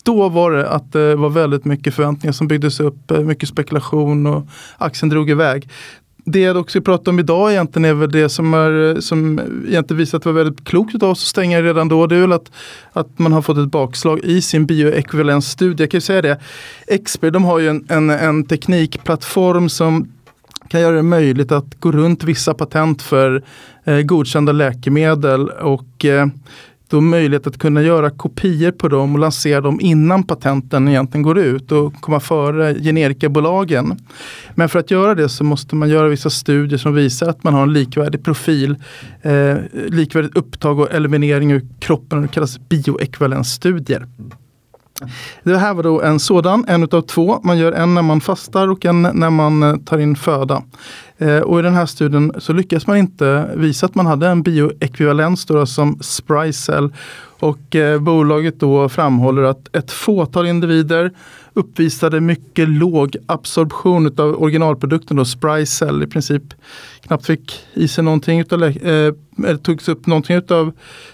Då 0.03 0.29
var 0.29 0.51
det 0.51 0.69
att 0.69 0.91
det 0.91 1.15
var 1.15 1.29
väldigt 1.29 1.65
mycket 1.65 1.93
förväntningar 1.93 2.31
som 2.31 2.47
byggdes 2.47 2.79
upp, 2.79 3.11
eh, 3.11 3.19
mycket 3.19 3.49
spekulation 3.49 4.27
och 4.27 4.47
aktien 4.77 5.09
drog 5.09 5.29
iväg. 5.29 5.69
Det 6.25 6.39
jag 6.39 6.57
också 6.57 6.71
ska 6.71 6.81
prata 6.81 7.11
om 7.11 7.19
idag 7.19 7.51
egentligen 7.51 7.85
är 7.85 7.93
väl 7.93 8.11
det 8.11 8.29
som, 8.29 8.53
är, 8.53 9.01
som 9.01 9.39
egentligen 9.67 9.97
visar 9.97 10.17
att 10.17 10.23
det 10.23 10.29
var 10.29 10.43
väldigt 10.43 10.65
klokt 10.65 11.03
av 11.03 11.09
oss 11.09 11.23
att 11.23 11.27
stänga 11.27 11.61
redan 11.61 11.87
då. 11.87 12.07
Det 12.07 12.15
är 12.15 12.21
väl 12.21 12.31
att, 12.31 12.51
att 12.93 13.19
man 13.19 13.33
har 13.33 13.41
fått 13.41 13.57
ett 13.57 13.71
bakslag 13.71 14.19
i 14.23 14.41
sin 14.41 14.65
bioekvivalensstudie. 14.65 15.83
Jag 15.83 15.91
kan 15.91 15.97
ju 15.97 16.01
säga 16.01 16.21
det, 16.21 16.39
Expert 16.87 17.33
de 17.33 17.43
har 17.43 17.59
ju 17.59 17.69
en, 17.69 17.85
en, 17.89 18.09
en 18.09 18.45
teknikplattform 18.45 19.69
som 19.69 20.11
kan 20.69 20.81
göra 20.81 20.95
det 20.95 21.03
möjligt 21.03 21.51
att 21.51 21.79
gå 21.79 21.91
runt 21.91 22.23
vissa 22.23 22.53
patent 22.53 23.01
för 23.01 23.43
eh, 23.83 24.01
godkända 24.01 24.51
läkemedel 24.51 25.49
och 25.49 26.05
eh, 26.05 26.27
då 26.89 27.01
möjlighet 27.01 27.47
att 27.47 27.57
kunna 27.57 27.81
göra 27.81 28.09
kopior 28.09 28.71
på 28.71 28.87
dem 28.87 29.13
och 29.13 29.19
lansera 29.19 29.61
dem 29.61 29.79
innan 29.81 30.23
patenten 30.23 30.87
egentligen 30.87 31.23
går 31.23 31.39
ut 31.39 31.71
och 31.71 31.93
komma 31.93 32.19
före 32.19 32.75
generikabolagen. 32.75 33.99
Men 34.55 34.69
för 34.69 34.79
att 34.79 34.91
göra 34.91 35.15
det 35.15 35.29
så 35.29 35.43
måste 35.43 35.75
man 35.75 35.89
göra 35.89 36.07
vissa 36.07 36.29
studier 36.29 36.77
som 36.77 36.93
visar 36.93 37.29
att 37.29 37.43
man 37.43 37.53
har 37.53 37.63
en 37.63 37.73
likvärdig 37.73 38.23
profil, 38.23 38.75
eh, 39.21 39.57
likvärdigt 39.73 40.37
upptag 40.37 40.79
och 40.79 40.91
eliminering 40.91 41.51
ur 41.51 41.67
kroppen. 41.79 42.21
Det 42.21 42.27
kallas 42.27 42.69
bioekvivalensstudier. 42.69 44.07
Det 45.43 45.57
här 45.57 45.73
var 45.73 45.83
då 45.83 46.01
en 46.01 46.19
sådan, 46.19 46.65
en 46.67 46.83
utav 46.83 47.01
två. 47.01 47.39
Man 47.43 47.57
gör 47.57 47.71
en 47.71 47.95
när 47.95 48.01
man 48.01 48.21
fastar 48.21 48.67
och 48.67 48.85
en 48.85 49.01
när 49.01 49.29
man 49.29 49.63
eh, 49.63 49.75
tar 49.75 49.97
in 49.97 50.15
föda. 50.15 50.63
Eh, 51.21 51.39
och 51.39 51.59
i 51.59 51.61
den 51.61 51.73
här 51.73 51.85
studien 51.85 52.31
så 52.37 52.53
lyckas 52.53 52.87
man 52.87 52.97
inte 52.97 53.49
visa 53.55 53.85
att 53.85 53.95
man 53.95 54.05
hade 54.05 54.27
en 54.27 54.43
bioekvivalens 54.43 55.45
då, 55.45 55.65
som 55.65 55.97
Sprycel. 56.01 56.93
Och 57.39 57.75
eh, 57.75 57.99
bolaget 57.99 58.59
då 58.59 58.89
framhåller 58.89 59.43
att 59.43 59.75
ett 59.75 59.91
fåtal 59.91 60.47
individer 60.47 61.11
uppvisade 61.53 62.21
mycket 62.21 62.69
låg 62.69 63.15
absorption 63.25 64.19
av 64.19 64.41
originalprodukten 64.41 65.17
då 65.17 65.25
Sprycel 65.25 66.03
i 66.03 66.07
princip 66.07 66.43
knappt 67.01 67.25
fick 67.25 67.59
i 67.73 67.87
sig 67.87 68.03
någonting 68.03 68.39
utav, 68.39 68.63
eh, 68.63 68.73
eller 69.47 69.57
togs 69.57 69.89
upp 69.89 70.07
någonting 70.07 70.35
utav, 70.35 70.71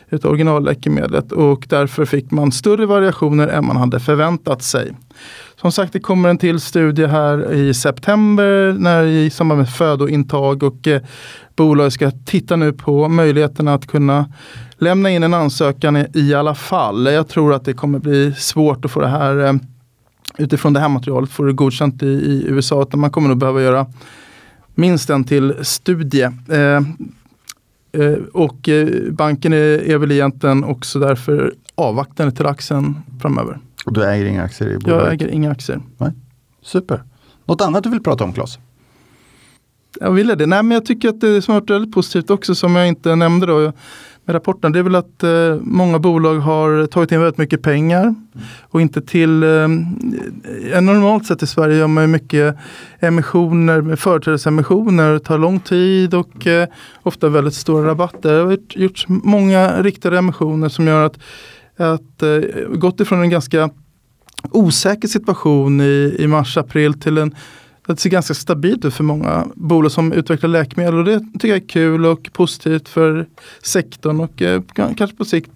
utav 0.09 0.31
originalläkemedlet 0.31 1.31
och 1.31 1.65
därför 1.69 2.05
fick 2.05 2.31
man 2.31 2.51
större 2.51 2.85
variationer 2.85 3.47
än 3.47 3.65
man 3.65 3.77
hade 3.77 3.99
förväntat 3.99 4.63
sig. 4.63 4.93
Som 5.61 5.71
sagt, 5.71 5.93
det 5.93 5.99
kommer 5.99 6.29
en 6.29 6.37
till 6.37 6.59
studie 6.59 7.05
här 7.05 7.53
i 7.53 7.73
september 7.73 8.75
när 8.79 9.03
i 9.03 9.29
samband 9.29 9.57
med 9.57 9.69
födointag 9.69 10.63
och 10.63 10.87
eh, 10.87 11.01
bolaget 11.55 11.93
ska 11.93 12.11
titta 12.11 12.55
nu 12.55 12.73
på 12.73 13.07
möjligheterna 13.07 13.73
att 13.73 13.87
kunna 13.87 14.29
lämna 14.77 15.09
in 15.09 15.23
en 15.23 15.33
ansökan 15.33 15.97
i, 15.97 16.07
i 16.13 16.33
alla 16.33 16.55
fall. 16.55 17.05
Jag 17.05 17.27
tror 17.27 17.53
att 17.53 17.65
det 17.65 17.73
kommer 17.73 17.99
bli 17.99 18.33
svårt 18.33 18.85
att 18.85 18.91
få 18.91 19.01
det 19.01 19.07
här 19.07 19.45
eh, 19.45 19.53
utifrån 20.37 20.73
det 20.73 20.79
här 20.79 20.89
materialet 20.89 21.29
få 21.29 21.43
det 21.43 21.53
godkänt 21.53 22.03
i, 22.03 22.07
i 22.07 22.45
USA. 22.47 22.81
Utan 22.81 22.99
man 22.99 23.11
kommer 23.11 23.29
nog 23.29 23.37
behöva 23.37 23.61
göra 23.61 23.85
minst 24.75 25.09
en 25.09 25.23
till 25.23 25.53
studie. 25.61 26.29
Eh, 26.49 26.81
eh, 28.01 28.17
och 28.33 28.69
eh, 28.69 28.87
banken 29.11 29.53
är, 29.53 29.89
är 29.89 29.97
väl 29.97 30.11
egentligen 30.11 30.63
också 30.63 30.99
därför 30.99 31.53
avvaktande 31.75 32.35
till 32.35 32.45
aktien 32.45 32.95
framöver. 33.21 33.59
Och 33.85 33.93
du 33.93 34.03
äger 34.05 34.25
inga 34.25 34.43
aktier 34.43 34.69
i 34.69 34.73
Jag 34.73 34.81
bolaget? 34.81 35.13
äger 35.13 35.27
inga 35.27 35.51
aktier. 35.51 35.81
Super. 36.61 37.03
Något 37.45 37.61
annat 37.61 37.83
du 37.83 37.89
vill 37.89 38.03
prata 38.03 38.23
om 38.23 38.33
Claes? 38.33 38.59
Jag 39.99 40.11
ville 40.11 40.35
det. 40.35 40.45
Nej, 40.45 40.63
men 40.63 40.71
jag 40.75 40.85
tycker 40.85 41.09
att 41.09 41.21
det 41.21 41.41
som 41.41 41.53
har 41.53 41.61
varit 41.61 41.69
väldigt 41.69 41.93
positivt 41.93 42.29
också 42.29 42.55
som 42.55 42.75
jag 42.75 42.87
inte 42.87 43.15
nämnde 43.15 43.45
då 43.45 43.71
med 44.27 44.33
rapporten. 44.33 44.71
Det 44.71 44.79
är 44.79 44.83
väl 44.83 44.95
att 44.95 45.23
eh, 45.23 45.55
många 45.61 45.99
bolag 45.99 46.35
har 46.35 46.87
tagit 46.87 47.11
in 47.11 47.19
väldigt 47.21 47.37
mycket 47.37 47.61
pengar 47.61 48.15
och 48.61 48.81
inte 48.81 49.01
till 49.01 49.43
eh, 49.43 49.67
normalt 50.81 51.25
sett 51.25 51.43
i 51.43 51.47
Sverige 51.47 51.77
gör 51.77 51.87
man 51.87 52.11
mycket 52.11 52.55
emissioner 52.99 53.95
företrädesemissioner. 53.95 55.13
Det 55.13 55.19
tar 55.19 55.37
lång 55.37 55.59
tid 55.59 56.13
och 56.13 56.47
eh, 56.47 56.67
ofta 57.03 57.29
väldigt 57.29 57.53
stora 57.53 57.87
rabatter. 57.87 58.33
Det 58.37 58.43
har 58.43 58.51
gjort- 58.51 58.75
gjorts 58.75 59.05
många 59.07 59.81
riktade 59.81 60.17
emissioner 60.17 60.69
som 60.69 60.87
gör 60.87 61.05
att, 61.05 61.19
att 61.77 62.23
eh, 62.23 62.39
gått 62.75 62.99
ifrån 62.99 63.21
en 63.21 63.29
ganska 63.29 63.69
osäker 64.51 65.07
situation 65.07 65.81
i, 65.81 66.15
i 66.19 66.27
mars-april 66.27 66.93
till 66.93 67.17
en 67.17 67.35
det 67.87 67.99
ser 67.99 68.09
ganska 68.09 68.33
stabilt 68.33 68.85
ut 68.85 68.93
för 68.93 69.03
många 69.03 69.47
bolag 69.55 69.91
som 69.91 70.13
utvecklar 70.13 70.49
läkemedel 70.49 70.95
och 70.95 71.05
det 71.05 71.19
tycker 71.19 71.47
jag 71.47 71.57
är 71.57 71.67
kul 71.67 72.05
och 72.05 72.29
positivt 72.33 72.89
för 72.89 73.27
sektorn 73.63 74.19
och 74.19 74.41
eh, 74.41 74.61
kanske 74.75 75.15
på 75.15 75.25
sikt 75.25 75.51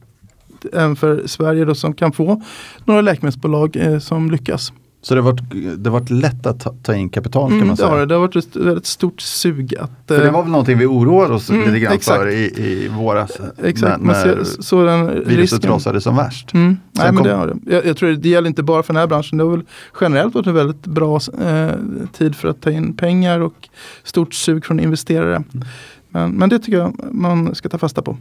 även 0.74 0.96
för 0.96 1.28
Sverige 1.28 1.66
då, 1.66 1.76
som 1.76 1.94
kan 1.94 2.12
få 2.12 2.44
några 2.86 3.02
läkemedelsbolag 3.02 3.76
eh, 3.76 4.00
som 4.00 4.32
lyckas. 4.32 4.74
Så 5.02 5.16
det 5.16 5.22
har 5.22 5.32
varit, 5.32 5.44
det 5.84 5.90
har 5.90 6.00
varit 6.00 6.10
lätt 6.10 6.46
att 6.46 6.60
ta, 6.60 6.74
ta 6.84 6.96
in 6.96 7.10
kapital 7.10 7.50
kan 7.50 7.54
Mm, 7.58 7.68
man 7.68 7.76
det, 7.76 7.84
har 7.84 7.90
säga? 7.90 8.00
det. 8.00 8.06
det 8.06 8.14
har 8.16 8.20
varit 8.22 8.36
ett 8.36 8.56
väldigt 8.56 8.86
stort 8.86 9.22
sug 9.22 9.76
att 9.80 9.92
För 10.08 10.18
det 10.22 10.28
eh, 10.28 10.34
var 10.34 10.42
väl 10.44 10.52
någonting 10.52 10.78
vi 10.78 10.86
oroade 10.86 11.34
oss 11.34 11.50
Mm, 11.50 11.66
lite 11.66 11.80
grann 11.80 11.94
exakt. 11.94 12.18
för 12.20 12.28
i, 12.30 12.44
i 12.46 12.88
våras. 12.88 13.32
exakt, 13.64 14.02
när, 14.02 14.14
ser, 14.14 14.44
så 14.44 14.84
den 14.86 15.06
viruset 15.08 15.38
risken. 15.38 15.70
rasade 15.72 16.02
som 16.02 16.16
värst. 16.16 16.54
Mm. 16.54 16.68
Nej, 16.68 16.78
Sen 17.06 17.06
men 17.06 17.16
kom- 17.16 17.28
det 17.28 17.34
har 17.34 17.48
det. 17.48 17.74
Jag, 17.76 17.86
jag 17.86 17.98
tror 17.98 18.12
det 18.12 18.30
gäller 18.30 18.48
inte 18.48 18.64
bara 18.64 18.84
för 18.84 18.94
den 18.94 19.00
här 19.00 19.08
branschen. 19.08 19.38
Det 19.38 19.44
har 19.44 19.52
väl 19.52 19.64
generellt 20.02 20.34
varit 20.36 20.48
en 20.48 20.54
väldigt 20.56 20.86
bra 20.86 21.20
eh, 21.46 21.70
tid 22.18 22.36
för 22.36 22.48
att 22.48 22.62
ta 22.62 22.72
in 22.72 22.94
pengar 22.94 23.40
och 23.40 23.70
stort 24.04 24.34
sug 24.34 24.66
från 24.66 24.80
investerare. 24.80 25.36
Mm. 25.36 25.66
Men, 26.10 26.32
men 26.32 26.50
det 26.50 26.60
tycker 26.60 26.78
jag 26.78 26.94
man 27.12 27.56
ska 27.56 27.70
ta 27.70 27.78
fasta 27.78 28.02
på. 28.02 28.18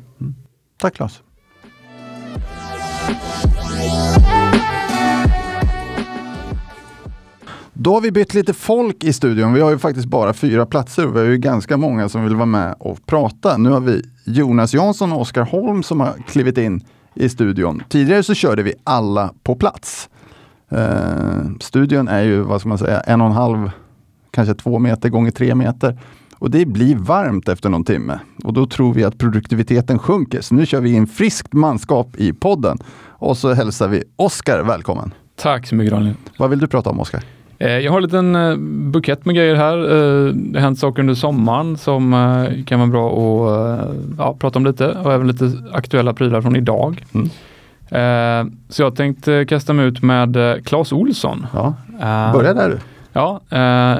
Tack 0.80 0.94
Claes. 0.94 1.20
Då 7.80 7.94
har 7.94 8.00
vi 8.00 8.12
bytt 8.12 8.34
lite 8.34 8.54
folk 8.54 9.04
i 9.04 9.12
studion. 9.12 9.52
Vi 9.52 9.60
har 9.60 9.70
ju 9.70 9.78
faktiskt 9.78 10.06
bara 10.06 10.32
fyra 10.32 10.66
platser 10.66 11.06
och 11.06 11.16
vi 11.16 11.18
har 11.18 11.26
ju 11.26 11.38
ganska 11.38 11.76
många 11.76 12.08
som 12.08 12.24
vill 12.24 12.34
vara 12.34 12.46
med 12.46 12.74
och 12.78 13.06
prata. 13.06 13.56
Nu 13.56 13.70
har 13.70 13.80
vi 13.80 14.02
Jonas 14.24 14.74
Jansson 14.74 15.12
och 15.12 15.20
Oskar 15.20 15.42
Holm 15.42 15.82
som 15.82 16.00
har 16.00 16.14
klivit 16.28 16.58
in 16.58 16.80
i 17.14 17.28
studion. 17.28 17.82
Tidigare 17.88 18.22
så 18.22 18.34
körde 18.34 18.62
vi 18.62 18.74
alla 18.84 19.34
på 19.42 19.54
plats. 19.54 20.08
Eh, 20.68 21.50
studion 21.60 22.08
är 22.08 22.22
ju, 22.22 22.40
vad 22.40 22.60
ska 22.60 22.68
man 22.68 22.78
säga, 22.78 23.00
en 23.00 23.20
och 23.20 23.26
en 23.26 23.32
halv, 23.32 23.70
kanske 24.30 24.54
två 24.54 24.78
meter 24.78 25.08
gånger 25.08 25.30
tre 25.30 25.54
meter. 25.54 25.98
Och 26.34 26.50
det 26.50 26.66
blir 26.66 26.96
varmt 26.96 27.48
efter 27.48 27.68
någon 27.68 27.84
timme. 27.84 28.18
Och 28.44 28.52
då 28.52 28.66
tror 28.66 28.94
vi 28.94 29.04
att 29.04 29.18
produktiviteten 29.18 29.98
sjunker. 29.98 30.40
Så 30.40 30.54
nu 30.54 30.66
kör 30.66 30.80
vi 30.80 30.92
in 30.92 31.06
friskt 31.06 31.52
manskap 31.52 32.16
i 32.16 32.32
podden. 32.32 32.78
Och 33.06 33.36
så 33.36 33.52
hälsar 33.52 33.88
vi 33.88 34.04
Oskar 34.16 34.62
välkommen. 34.62 35.14
Tack 35.36 35.66
så 35.66 35.74
mycket 35.74 35.92
Daniel. 35.92 36.14
Vad 36.38 36.50
vill 36.50 36.58
du 36.58 36.66
prata 36.66 36.90
om 36.90 37.00
Oskar? 37.00 37.37
Eh, 37.58 37.78
Jag 37.78 37.92
har 37.92 37.98
en 37.98 38.04
liten 38.04 38.36
eh, 38.36 38.56
bukett 38.90 39.24
med 39.24 39.34
grejer 39.34 39.54
här. 39.54 39.78
Eh, 39.78 40.34
Det 40.34 40.58
har 40.58 40.60
hänt 40.60 40.78
saker 40.78 41.02
under 41.02 41.14
sommaren 41.14 41.76
som 41.76 42.12
kan 42.66 42.78
vara 42.78 42.90
bra 42.90 43.08
att 43.08 43.88
ja, 44.18 44.36
prata 44.38 44.58
om 44.58 44.66
lite 44.66 44.88
och 44.88 45.12
även 45.12 45.26
lite 45.26 45.52
aktuella 45.72 46.14
prylar 46.14 46.40
från 46.40 46.56
idag. 46.56 47.04
Mm. 47.14 47.28
Så 48.68 48.82
jag 48.82 48.96
tänkte 48.96 49.44
kasta 49.48 49.72
mig 49.72 49.86
ut 49.86 50.02
med 50.02 50.36
Claes 50.64 50.92
Olsson. 50.92 51.46
Ja, 51.54 51.74
börja 52.32 52.54
där 52.54 52.68
du. 52.68 52.78
Ja, 53.12 53.40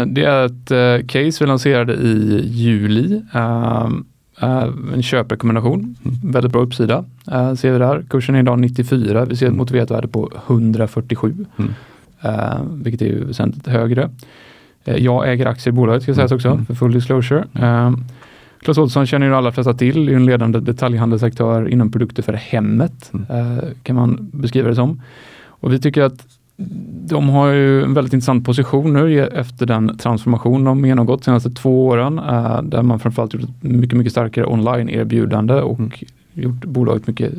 det 0.07 0.25
är 0.25 0.47
ett 0.47 1.07
case 1.09 1.45
vi 1.45 1.47
lanserade 1.47 1.93
i 1.93 2.41
juli. 2.45 3.23
En 4.95 5.03
köprekommendation, 5.03 5.97
mm. 6.05 6.33
väldigt 6.33 6.53
bra 6.53 6.61
uppsida 6.61 7.05
ser 7.57 7.73
vi 7.73 7.79
där. 7.79 8.05
Kursen 8.11 8.35
är 8.35 8.39
idag 8.39 8.59
94, 8.59 9.25
vi 9.25 9.37
ser 9.37 9.47
ett 9.47 9.49
mm. 9.49 9.59
motiverat 9.59 9.91
värde 9.91 10.09
på 10.09 10.31
147, 10.47 11.47
mm. 11.57 11.75
Eh, 12.21 12.61
vilket 12.71 13.03
är 13.03 13.25
väsentligt 13.25 13.67
högre. 13.67 14.11
jag 14.85 15.33
äger 15.33 15.47
aktier 15.47 15.73
i 15.73 15.77
bolaget 15.77 16.03
ska 16.03 16.15
sägas 16.15 16.33
också, 16.33 16.49
mm. 16.49 16.67
för 16.67 16.75
full 16.75 16.93
disclosure. 16.93 17.45
Clas 18.61 18.79
Ohlson 18.79 19.07
känner 19.07 19.27
ju 19.27 19.33
de 19.33 19.39
allra 19.39 19.53
flesta 19.53 19.75
till, 19.75 20.09
är 20.09 20.13
en 20.13 20.27
ledande 20.27 20.61
detaljhandelsaktör 20.61 21.69
inom 21.69 21.93
produkter 21.93 22.23
för 22.23 22.33
hemmet, 22.33 23.13
mm. 23.15 23.61
kan 23.83 23.97
man 23.97 24.31
beskriva 24.33 24.69
det 24.69 24.75
som. 24.75 25.03
Och 25.47 25.73
vi 25.73 25.79
tycker 25.79 26.03
att 26.03 26.27
de 27.07 27.29
har 27.29 27.49
ju 27.49 27.83
en 27.83 27.95
väldigt 27.95 28.13
intressant 28.13 28.45
position 28.45 28.93
nu 28.93 29.27
efter 29.27 29.67
den 29.67 29.99
transformation 29.99 30.65
de 30.65 30.87
genomgått 30.87 31.21
de 31.21 31.25
senaste 31.25 31.51
två 31.51 31.87
åren, 31.87 32.19
äh, 32.19 32.63
där 32.63 32.83
man 32.83 33.01
framförallt 33.01 33.35
gjort 33.35 33.43
ett 33.43 33.63
mycket, 33.63 33.99
mycket 33.99 34.13
starkare 34.13 34.47
online-erbjudande 34.47 35.55
och 35.55 35.79
mm. 35.79 35.91
gjort 36.33 36.65
bolaget 36.65 37.07
mycket 37.07 37.33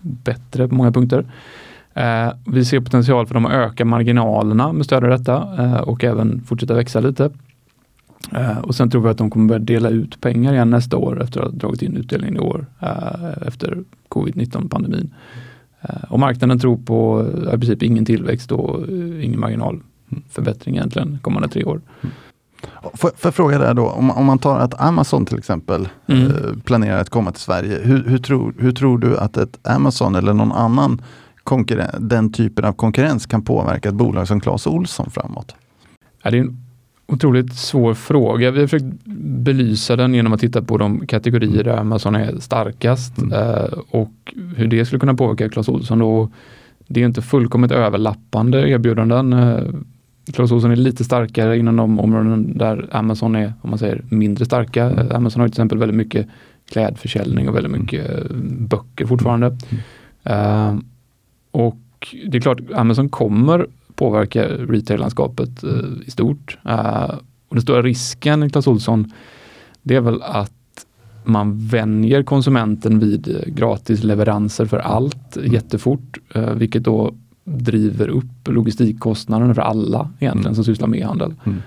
bättre 0.00 0.68
på 0.68 0.74
många 0.74 0.92
punkter. 0.92 1.24
Äh, 1.94 2.32
vi 2.46 2.64
ser 2.64 2.80
potential 2.80 3.26
för 3.26 3.34
dem 3.34 3.46
att 3.46 3.52
öka 3.52 3.84
marginalerna 3.84 4.72
med 4.72 4.86
stöd 4.86 5.04
av 5.04 5.10
detta 5.10 5.64
äh, 5.64 5.80
och 5.80 6.04
även 6.04 6.40
fortsätta 6.46 6.74
växa 6.74 7.00
lite. 7.00 7.30
och 8.62 8.74
sen 8.74 8.90
tror 8.90 9.02
vi 9.02 9.08
att 9.08 9.18
de 9.18 9.30
kommer 9.30 9.48
börja 9.48 9.58
dela 9.58 9.88
ut 9.88 10.20
pengar 10.20 10.52
igen 10.52 10.70
nästa 10.70 10.96
år 10.96 11.22
efter 11.22 11.40
att 11.40 11.46
ha 11.46 11.58
dragit 11.58 11.82
in 11.82 11.96
utdelningen 11.96 12.36
i 12.36 12.40
år 12.40 12.66
efter 13.46 13.78
covid-19 14.08 14.68
pandemin. 14.68 15.10
Eh, 15.88 16.04
och 16.08 16.18
marknaden 16.18 16.58
tror 16.58 16.76
på 16.76 17.26
i 17.54 17.58
princip 17.58 17.82
ingen 17.82 18.04
tillväxt 18.04 18.52
och 18.52 18.88
eh, 18.88 19.24
ingen 19.24 19.40
marginalförbättring 19.40 20.76
egentligen 20.76 21.18
kommande 21.22 21.48
tre 21.48 21.64
år. 21.64 21.80
Får, 22.82 23.08
får 23.08 23.14
jag 23.22 23.34
fråga 23.34 23.58
där 23.58 23.74
då, 23.74 23.88
om, 23.88 24.10
om, 24.10 24.24
man 24.26 24.38
tar 24.38 24.58
att 24.58 24.80
Amazon 24.80 25.26
till 25.26 25.38
exempel 25.38 25.88
mm. 26.06 26.26
eh, 26.26 26.32
planerar 26.64 27.00
att 27.00 27.10
komma 27.10 27.32
till 27.32 27.40
Sverige. 27.40 27.78
Hur, 27.82 28.04
hur, 28.04 28.18
tror, 28.18 28.54
hur 28.58 28.72
tror 28.72 28.98
du 28.98 29.18
att 29.18 29.36
ett 29.36 29.58
Amazon 29.62 30.14
eller 30.14 30.32
någon 30.32 30.52
annan 30.52 31.02
den 31.98 32.32
typen 32.32 32.64
av 32.64 32.72
konkurrens 32.72 33.26
kan 33.26 33.42
påverka 33.42 33.88
ett 33.88 33.94
bolag 33.94 34.28
som 34.28 34.40
Clas 34.40 34.66
Olsson 34.66 35.10
framåt? 35.10 35.54
Ja, 36.22 36.30
det 36.30 36.36
är 36.36 36.40
en 36.40 36.64
otroligt 37.06 37.54
svår 37.54 37.94
fråga. 37.94 38.50
Vi 38.50 38.60
har 38.60 38.66
försökt 38.66 39.04
belysa 39.44 39.96
den 39.96 40.14
genom 40.14 40.32
att 40.32 40.40
titta 40.40 40.62
på 40.62 40.78
de 40.78 41.06
kategorier 41.06 41.64
där 41.64 41.76
Amazon 41.76 42.14
är 42.14 42.38
starkast 42.40 43.18
mm. 43.18 43.32
eh, 43.32 43.78
och 43.90 44.34
hur 44.56 44.66
det 44.66 44.84
skulle 44.84 45.00
kunna 45.00 45.14
påverka 45.14 45.48
Clas 45.48 45.68
Ohlson. 45.68 45.98
Då. 45.98 46.30
Det 46.86 47.00
är 47.00 47.04
inte 47.04 47.22
fullkomligt 47.22 47.72
överlappande 47.72 48.68
erbjudanden. 48.70 49.32
Eh, 49.32 49.62
Clas 50.32 50.52
Ohlson 50.52 50.70
är 50.70 50.76
lite 50.76 51.04
starkare 51.04 51.58
inom 51.58 51.76
de 51.76 52.00
områden 52.00 52.58
där 52.58 52.88
Amazon 52.92 53.36
är, 53.36 53.52
om 53.62 53.70
man 53.70 53.78
säger, 53.78 54.04
mindre 54.08 54.44
starka. 54.44 54.84
Mm. 54.84 55.16
Amazon 55.16 55.40
har 55.40 55.48
till 55.48 55.52
exempel 55.52 55.78
väldigt 55.78 55.96
mycket 55.96 56.26
klädförsäljning 56.72 57.48
och 57.48 57.54
väldigt 57.56 57.70
mm. 57.70 57.80
mycket 57.82 58.30
mm. 58.30 58.66
böcker 58.66 59.06
fortfarande. 59.06 59.46
Mm. 60.22 60.76
Uh, 60.76 60.80
och 61.54 62.14
det 62.26 62.36
är 62.36 62.40
klart, 62.40 62.58
Amazon 62.74 63.08
kommer 63.08 63.66
påverka 63.94 64.48
retail-landskapet 64.48 65.64
uh, 65.64 66.06
i 66.06 66.10
stort. 66.10 66.58
Uh, 66.68 67.14
och 67.48 67.56
den 67.56 67.62
stora 67.62 67.82
risken 67.82 68.42
i 68.42 68.50
Clas 68.50 68.66
Ohlson, 68.66 69.12
det 69.82 69.96
är 69.96 70.00
väl 70.00 70.22
att 70.22 70.52
man 71.24 71.66
vänjer 71.66 72.22
konsumenten 72.22 72.98
vid 72.98 73.44
gratis 73.46 74.02
leveranser 74.02 74.66
för 74.66 74.78
allt 74.78 75.36
mm. 75.36 75.52
jättefort, 75.52 76.18
eh, 76.34 76.54
vilket 76.54 76.84
då 76.84 77.14
driver 77.44 78.08
upp 78.08 78.48
logistikkostnaderna 78.48 79.54
för 79.54 79.62
alla 79.62 80.10
egentligen 80.18 80.46
mm. 80.46 80.54
som 80.54 80.64
sysslar 80.64 80.88
med 80.88 81.00
e-handel. 81.00 81.34
Mm. 81.44 81.62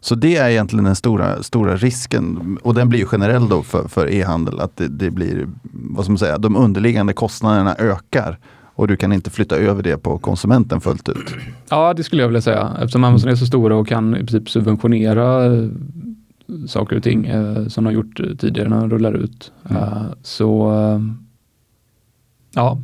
Så 0.00 0.14
det 0.14 0.36
är 0.36 0.50
egentligen 0.50 0.84
den 0.84 0.96
stora, 0.96 1.42
stora 1.42 1.76
risken 1.76 2.58
och 2.62 2.74
den 2.74 2.88
blir 2.88 3.04
generell 3.04 3.48
då 3.48 3.62
för, 3.62 3.88
för 3.88 4.10
e-handel 4.10 4.60
att 4.60 4.76
det, 4.76 4.88
det, 4.88 5.10
blir, 5.10 5.48
vad 5.62 6.04
ska 6.04 6.12
man 6.12 6.18
säga, 6.18 6.38
de 6.38 6.56
underliggande 6.56 7.12
kostnaderna 7.12 7.74
ökar 7.74 8.38
och 8.80 8.88
du 8.88 8.96
kan 8.96 9.12
inte 9.12 9.30
flytta 9.30 9.56
över 9.56 9.82
det 9.82 9.96
på 9.96 10.18
konsumenten 10.18 10.80
fullt 10.80 11.08
ut. 11.08 11.34
Ja, 11.68 11.94
det 11.94 12.04
skulle 12.04 12.22
jag 12.22 12.28
vilja 12.28 12.40
säga 12.40 12.76
eftersom 12.78 13.04
Amazon 13.04 13.30
är 13.30 13.34
så 13.34 13.46
stora 13.46 13.76
och 13.76 13.88
kan 13.88 14.16
i 14.16 14.18
princip 14.18 14.50
subventionera 14.50 15.50
saker 16.66 16.96
och 16.96 17.02
ting 17.02 17.26
eh, 17.26 17.66
som 17.66 17.84
de 17.84 17.86
har 17.86 17.92
gjort 17.92 18.20
tidigare 18.38 18.68
när 18.68 18.80
de 18.80 18.90
rullar 18.90 19.12
ut. 19.12 19.52
Mm. 19.70 19.82
Uh, 19.82 20.02
så 20.22 20.72
uh, 20.72 21.02
ja, 22.54 22.78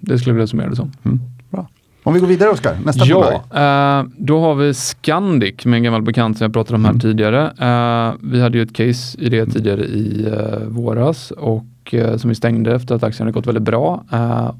det 0.00 0.18
skulle 0.18 0.30
jag 0.30 0.34
vilja 0.34 0.46
summera 0.46 0.70
det 0.70 0.76
som. 0.76 0.92
Mm. 1.02 1.20
Bra. 1.50 1.68
Om 2.02 2.14
vi 2.14 2.20
går 2.20 2.26
vidare 2.26 2.50
Oskar, 2.50 2.78
nästa 2.84 3.04
ja, 3.04 3.14
bolag. 3.14 4.04
Uh, 4.04 4.10
då 4.18 4.40
har 4.40 4.54
vi 4.54 4.74
Scandic 4.74 5.64
med 5.64 5.76
en 5.76 5.82
gammal 5.82 6.02
bekant 6.02 6.38
som 6.38 6.44
jag 6.44 6.52
pratade 6.52 6.76
om 6.76 6.84
här 6.84 6.90
mm. 6.90 7.00
tidigare. 7.00 8.16
vi 8.20 8.40
hade 8.40 8.58
ju 8.58 8.64
ett 8.64 8.74
case 8.74 9.18
i 9.20 9.28
det 9.28 9.46
tidigare 9.46 9.84
i 9.84 10.28
våras 10.68 11.30
och 11.30 11.64
som 11.90 12.28
vi 12.28 12.34
stängde 12.34 12.74
efter 12.74 12.94
att 12.94 13.02
aktien 13.02 13.26
hade 13.26 13.34
gått 13.34 13.46
väldigt 13.46 13.62
bra. 13.62 14.04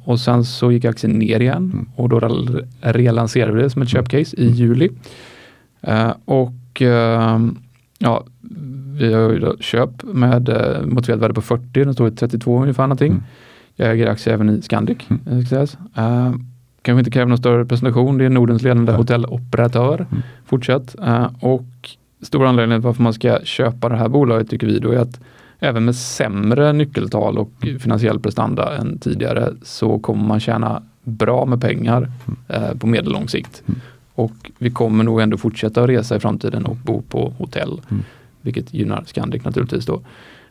och 0.05 0.20
sen 0.20 0.45
så 0.45 0.72
gick 0.72 0.85
aktien 0.85 1.12
ner 1.12 1.41
igen 1.41 1.70
mm. 1.72 1.89
och 1.97 2.09
då 2.09 2.20
relanserade 2.81 3.53
vi 3.53 3.62
det 3.62 3.70
som 3.70 3.83
ett 3.83 3.93
mm. 3.93 4.05
köpcase 4.05 4.37
i 4.37 4.47
juli. 4.47 4.91
och 6.25 6.83
Ja, 8.05 8.25
vi 8.99 9.14
har 9.14 9.31
ju 9.31 9.57
köp 9.61 10.03
med 10.03 10.49
eh, 10.49 10.87
motiverat 10.87 11.22
värde 11.22 11.35
på 11.35 11.41
40, 11.41 11.64
den 11.72 11.95
står 11.95 12.09
i 12.09 12.11
32 12.11 12.62
ungefär 12.62 12.83
någonting. 12.83 13.12
Mm. 13.12 13.22
Jag 13.77 13.91
äger 13.91 14.07
aktier 14.07 14.35
även 14.35 14.51
i 14.51 14.62
Scandic. 14.62 14.99
Mm. 15.09 15.39
Uh, 15.39 16.37
kanske 16.83 16.99
inte 16.99 17.11
kräver 17.11 17.29
någon 17.29 17.39
större 17.39 17.64
presentation, 17.64 18.18
det 18.18 18.25
är 18.25 18.31
Nordens 18.31 18.62
ledande 18.62 18.93
hotelloperatör. 18.93 20.07
Mm. 20.11 20.22
Fortsätt. 20.47 20.97
Uh, 21.01 21.29
och 21.41 21.66
stora 22.22 22.49
anledningen 22.49 22.81
till 22.81 22.87
varför 22.87 23.03
man 23.03 23.12
ska 23.12 23.39
köpa 23.45 23.89
det 23.89 23.97
här 23.97 24.09
bolaget 24.09 24.51
tycker 24.51 24.66
vi 24.66 24.79
då 24.79 24.91
är 24.91 24.99
att 24.99 25.20
även 25.65 25.85
med 25.85 25.97
sämre 25.97 26.73
nyckeltal 26.73 27.39
och 27.39 27.53
mm. 27.62 27.79
finansiell 27.79 28.21
prestanda 28.21 28.77
än 28.77 28.99
tidigare 28.99 29.53
så 29.62 29.99
kommer 29.99 30.25
man 30.25 30.41
tjäna 30.41 30.83
bra 31.03 31.47
med 31.47 31.61
pengar 31.61 32.11
uh, 32.55 32.79
på 32.79 32.87
medellång 32.87 33.29
sikt. 33.29 33.62
Mm. 33.67 33.81
Och 34.15 34.51
vi 34.59 34.71
kommer 34.71 35.05
nog 35.05 35.21
ändå 35.21 35.37
fortsätta 35.37 35.83
att 35.83 35.89
resa 35.89 36.17
i 36.17 36.21
framtiden 36.21 36.67
och 36.67 36.77
bo 36.77 37.03
på 37.03 37.33
hotell. 37.39 37.81
Mm. 37.91 38.05
Vilket 38.41 38.75
gynnar 38.75 39.05
Scandic 39.07 39.45
naturligtvis 39.45 39.87
då. 39.87 40.03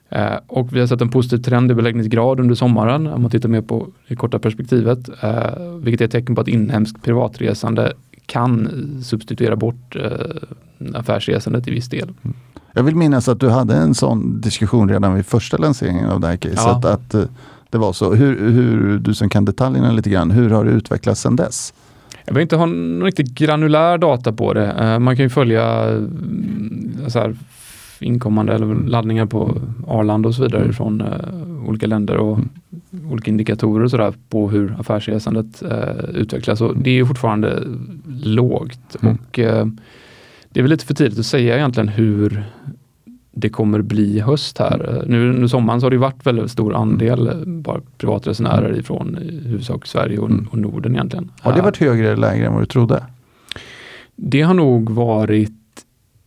Eh, 0.09 0.36
och 0.47 0.76
vi 0.76 0.80
har 0.80 0.88
sett 0.88 1.01
en 1.01 1.09
positiv 1.09 1.38
trend 1.38 1.72
i 1.72 1.76
beläggningsgrad 1.76 2.39
under 2.39 2.55
sommaren 2.55 3.07
om 3.07 3.22
man 3.22 3.32
tittar 3.32 3.49
mer 3.49 3.61
på 3.61 3.88
det 4.07 4.16
korta 4.16 4.39
perspektivet. 4.39 5.09
Eh, 5.24 5.78
vilket 5.80 6.01
är 6.01 6.05
ett 6.05 6.11
tecken 6.11 6.36
på 6.36 6.41
att 6.41 6.47
inhemskt 6.47 7.03
privatresande 7.03 7.93
kan 8.26 8.70
substituera 9.03 9.55
bort 9.55 9.95
eh, 9.95 10.93
affärsresandet 10.93 11.68
i 11.68 11.72
viss 11.72 11.89
del. 11.89 12.09
Mm. 12.22 12.36
Jag 12.74 12.84
vill 12.84 12.95
minnas 12.95 13.30
att 13.30 13.39
du 13.39 13.49
hade 13.49 13.76
en 13.76 13.95
sån 13.95 14.41
diskussion 14.41 14.89
redan 14.89 15.15
vid 15.15 15.26
första 15.26 15.57
lanseringen 15.57 16.09
av 16.09 16.19
det 16.19 16.28
här 16.28 16.38
caset. 16.38 16.80
Ja. 16.84 16.89
Att, 16.89 17.13
eh, 17.13 17.24
det 17.69 17.78
var 17.78 17.93
så. 17.93 18.13
Hur, 18.13 18.49
hur, 18.51 18.99
du 18.99 19.13
som 19.13 19.30
kan 19.30 19.45
detaljerna 19.45 19.91
lite 19.91 20.09
grann, 20.09 20.32
hur 20.32 20.49
har 20.49 20.65
det 20.65 20.71
utvecklats 20.71 21.21
sedan 21.21 21.36
dess? 21.36 21.74
Jag 22.26 22.34
behöver 22.34 22.41
inte 22.41 22.55
ha 22.55 22.65
någon 22.65 23.03
riktigt 23.03 23.30
granulär 23.30 23.97
data 23.97 24.34
på 24.34 24.53
det. 24.53 24.74
Uh, 24.82 24.99
man 24.99 25.15
kan 25.15 25.26
ju 25.26 25.30
följa 25.30 25.89
uh, 25.89 26.07
så 27.07 27.19
här, 27.19 27.36
inkommande 27.99 28.53
eller 28.53 28.76
laddningar 28.76 29.26
på 29.26 29.57
Arlanda 29.88 30.30
och 30.30 30.36
så 30.36 30.43
vidare 30.43 30.61
mm. 30.61 30.74
från 30.74 31.01
uh, 31.01 31.69
olika 31.69 31.88
länder 31.88 32.17
och 32.17 32.38
mm. 32.38 33.11
olika 33.11 33.32
indikatorer 33.32 33.84
och 33.84 33.91
sådär 33.91 34.13
på 34.30 34.49
hur 34.49 34.76
affärsresandet 34.80 35.63
utvecklas. 36.13 36.61
Och 36.61 36.78
det 36.78 36.89
är 36.89 36.95
ju 36.95 37.05
fortfarande 37.05 37.63
lågt 38.24 38.95
mm. 39.01 39.15
och 39.15 39.39
det 40.54 40.60
är 40.60 40.62
väl 40.62 40.72
lite 40.72 40.86
för 40.86 40.93
tidigt 40.93 41.20
att 41.20 41.26
säga 41.26 41.56
egentligen 41.56 41.88
hur 41.88 42.43
det 43.32 43.49
kommer 43.49 43.82
bli 43.82 44.20
höst 44.20 44.58
här. 44.58 45.04
Nu 45.08 45.30
under 45.30 45.47
sommaren 45.47 45.82
så 45.82 45.86
har 45.86 45.91
det 45.91 45.97
varit 45.97 46.26
väldigt 46.26 46.51
stor 46.51 46.76
andel 46.76 47.43
bara 47.45 47.82
privatresenärer 47.97 48.80
ifrån 48.80 49.18
i 49.22 49.47
huvudsak 49.47 49.86
Sverige 49.88 50.18
och, 50.20 50.30
och 50.51 50.58
Norden 50.58 50.95
egentligen. 50.95 51.32
Har 51.41 51.54
det 51.54 51.62
varit 51.62 51.78
högre 51.78 52.08
eller 52.08 52.18
lägre 52.18 52.45
än 52.45 52.54
vad 52.54 52.62
du 52.62 52.66
trodde? 52.66 53.04
Det 54.16 54.41
har 54.41 54.54
nog 54.54 54.89
varit 54.89 55.51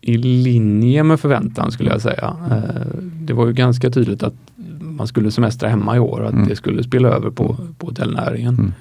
i 0.00 0.16
linje 0.18 1.02
med 1.02 1.20
förväntan 1.20 1.72
skulle 1.72 1.90
jag 1.90 2.02
säga. 2.02 2.36
Eh, 2.50 2.96
det 3.00 3.32
var 3.32 3.46
ju 3.46 3.52
ganska 3.52 3.90
tydligt 3.90 4.22
att 4.22 4.34
man 4.80 5.06
skulle 5.06 5.30
semestra 5.30 5.68
hemma 5.68 5.96
i 5.96 5.98
år 5.98 6.24
att 6.24 6.32
mm. 6.32 6.48
det 6.48 6.56
skulle 6.56 6.82
spela 6.82 7.08
över 7.08 7.30
på, 7.30 7.56
på 7.78 7.86
hotellnäringen. 7.86 8.72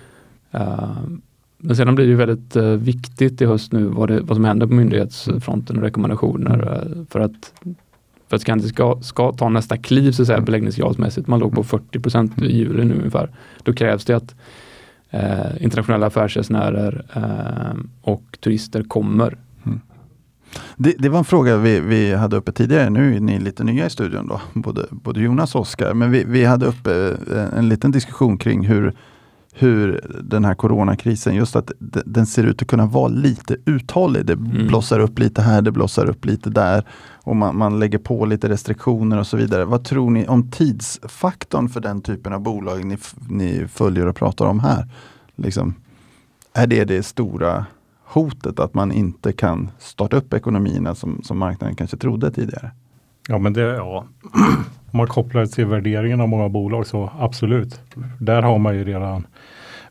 Mm. 0.52 1.22
Men 1.66 1.76
sedan 1.76 1.95
blir 1.95 2.07
det 2.07 2.16
väldigt 2.16 2.55
uh, 2.55 2.63
viktigt 2.63 3.41
i 3.41 3.45
höst 3.45 3.72
nu 3.72 3.84
vad, 3.84 4.09
det, 4.09 4.22
vad 4.22 4.38
som 4.38 4.45
händer 4.45 4.68
på 4.68 4.74
myndighetsfronten 4.74 5.78
och 5.78 5.84
rekommendationer 5.84 6.86
uh, 6.88 7.05
för 7.09 7.20
att 7.20 7.53
för 8.28 8.36
att 8.36 8.41
Scandic 8.41 8.70
ska, 8.70 8.99
ska 9.01 9.32
ta 9.32 9.49
nästa 9.49 9.78
kliv 9.78 10.11
så 10.11 10.22
att 10.22 10.28
säga, 10.28 10.41
beläggningsgradsmässigt, 10.41 11.28
man 11.28 11.39
låg 11.39 11.55
på 11.55 11.63
40 11.63 11.99
procent 11.99 12.41
i 12.41 12.57
juli 12.57 12.86
nu 12.86 12.95
ungefär, 12.95 13.30
då 13.63 13.74
krävs 13.74 14.05
det 14.05 14.13
att 14.13 14.36
eh, 15.09 15.63
internationella 15.63 16.05
affärsresenärer 16.05 17.05
eh, 17.13 17.80
och 18.01 18.38
turister 18.39 18.84
kommer. 18.84 19.38
Mm. 19.66 19.80
Det, 20.78 20.95
det, 20.99 21.09
var 21.09 21.20
en 21.20 21.26
fråga 21.26 21.57
vi, 21.57 21.80
vi 21.80 22.13
hade 22.13 22.36
uppe 22.36 22.51
tidigare, 22.51 22.89
nu 22.89 23.16
är 23.16 23.20
ni 23.20 23.39
lite 23.39 23.63
nya 23.63 23.86
i 23.86 23.89
studion 23.89 24.28
då, 24.28 24.41
både, 24.53 24.86
både 24.91 25.22
Jonas 25.22 25.55
och 25.55 25.61
Oskar, 25.61 25.93
men 25.93 26.11
vi, 26.11 26.24
vi 26.24 26.45
hade 26.45 26.66
uppe 26.66 27.18
eh, 27.32 27.57
en 27.59 27.70
liten 27.70 27.91
diskussion 27.91 28.38
kring 28.38 28.66
hur 28.66 28.93
hur 29.58 30.01
den 30.24 30.45
här 30.45 30.56
coronakrisen, 30.56 31.36
just 31.36 31.56
att 31.56 31.72
den 32.06 32.26
ser 32.26 32.43
ut 32.43 32.62
att 32.62 32.68
kunna 32.68 32.86
vara 32.86 33.08
lite 33.08 33.56
uthållig. 33.66 34.26
Det 34.26 34.34
Mm. 34.34 34.68
blossar 34.68 34.99
upp 34.99 35.20
lite 35.20 35.41
här, 35.41 35.62
det 35.62 35.72
blossar 35.72 36.06
upp 36.10 36.26
lite 36.26 36.49
där 36.49 36.84
och 37.24 37.36
man, 37.36 37.58
man 37.58 37.80
lägger 37.80 37.97
på 37.97 38.26
lite 38.26 38.49
restriktioner 38.49 39.20
och 39.20 39.28
så 39.28 39.38
vidare. 39.38 39.66
Vad 39.66 39.84
tror 39.84 40.10
ni 40.12 40.28
om 40.28 40.51
tidsfaktorn 40.51 41.70
för 41.70 41.80
den 41.82 42.01
typen 42.01 42.34
av 42.34 42.39
bolag 42.41 42.86
ni, 42.86 42.97
ni 43.30 43.68
följer 43.68 44.08
och 44.08 44.16
pratar 44.16 44.45
om 44.45 44.60
här? 44.60 44.88
Liksom, 45.36 45.74
är 46.53 46.68
det 46.68 46.84
det 46.86 47.03
stora 47.03 47.66
hotet 48.06 48.60
att 48.60 48.74
man 48.74 48.91
inte 48.91 49.32
kan 49.34 49.70
starta 49.80 50.18
upp 50.18 50.34
ekonomierna 50.34 50.95
som, 50.95 51.22
som 51.24 51.38
marknaden 51.38 51.76
kanske 51.76 51.97
trodde 51.97 52.32
tidigare? 52.32 52.72
Ja, 53.28 53.38
men 53.38 53.53
det, 53.53 53.62
ja. 53.62 54.06
Om 54.91 54.97
man 54.97 55.08
kopplar 55.08 55.41
det 55.41 55.47
till 55.47 55.66
värderingen 55.66 56.22
av 56.22 56.30
många 56.30 56.49
bolag 56.49 56.88
så 56.88 57.12
absolut. 57.20 57.80
Där 58.20 58.41
har 58.41 58.58
man 58.60 58.76
ju 58.76 58.84
redan 58.84 59.28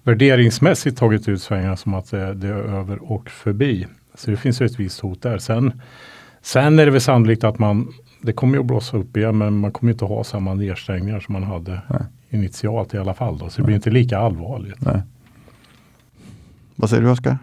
värderingsmässigt 0.05 0.99
tagit 0.99 1.29
ut 1.29 1.43
svängar 1.43 1.77
som 1.77 1.95
att 1.95 2.11
det, 2.11 2.35
det 2.35 2.49
är 2.49 2.53
över 2.53 3.13
och 3.13 3.31
förbi. 3.31 3.87
Så 4.15 4.31
det 4.31 4.37
finns 4.37 4.61
ju 4.61 4.67
ett 4.67 4.81
visst 4.81 5.01
hot 5.01 5.23
där. 5.23 5.39
Sen, 5.39 5.81
sen 6.43 6.79
är 6.79 6.85
det 6.85 6.93
väl 6.93 7.01
sannolikt 7.01 7.45
att 7.45 7.59
man, 7.59 7.93
det 8.23 8.33
kommer 8.33 8.55
ju 8.55 8.61
att 8.61 8.67
blåsa 8.67 8.97
upp 8.97 9.17
igen, 9.17 9.39
men 9.39 9.59
man 9.59 9.73
kommer 9.73 9.93
inte 9.93 10.05
ha 10.05 10.25
samma 10.25 10.55
nedstängningar 10.55 11.21
som 11.21 11.33
man 11.33 11.43
hade 11.43 11.81
Nej. 11.91 12.03
initialt 12.31 12.95
i 12.95 12.99
alla 12.99 13.15
fall. 13.15 13.39
Då. 13.39 13.49
Så 13.49 13.61
det 13.61 13.65
blir 13.67 13.77
inte 13.77 13.91
lika 13.91 14.19
allvarligt. 14.19 14.81
Nej. 14.81 15.03
Vad 16.77 16.91
säger 16.91 17.03
du 17.03 17.11
Oskar? 17.11 17.39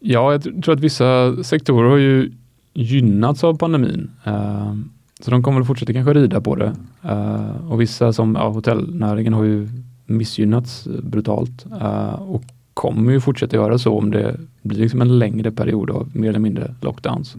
Ja, 0.00 0.32
jag 0.32 0.40
tr- 0.40 0.62
tror 0.62 0.74
att 0.74 0.80
vissa 0.80 1.42
sektorer 1.44 1.90
har 1.90 1.96
ju 1.96 2.32
gynnats 2.74 3.44
av 3.44 3.58
pandemin. 3.58 4.10
Eh, 4.24 4.74
så 5.20 5.30
de 5.30 5.42
kommer 5.42 5.58
väl 5.58 5.66
fortsätta 5.66 5.92
kanske 5.92 6.14
rida 6.14 6.40
på 6.40 6.54
det. 6.54 6.74
Eh, 7.02 7.70
och 7.70 7.80
vissa 7.80 8.12
som 8.12 8.34
ja, 8.34 8.48
hotellnäringen 8.48 9.32
har 9.32 9.44
ju 9.44 9.68
missgynnats 10.10 10.88
brutalt 11.02 11.66
eh, 11.80 12.14
och 12.22 12.42
kommer 12.74 13.12
ju 13.12 13.20
fortsätta 13.20 13.56
göra 13.56 13.78
så 13.78 13.98
om 13.98 14.10
det 14.10 14.36
blir 14.62 14.78
liksom 14.78 15.00
en 15.00 15.18
längre 15.18 15.50
period 15.52 15.90
av 15.90 16.10
mer 16.12 16.28
eller 16.28 16.38
mindre 16.38 16.74
lockdowns. 16.80 17.36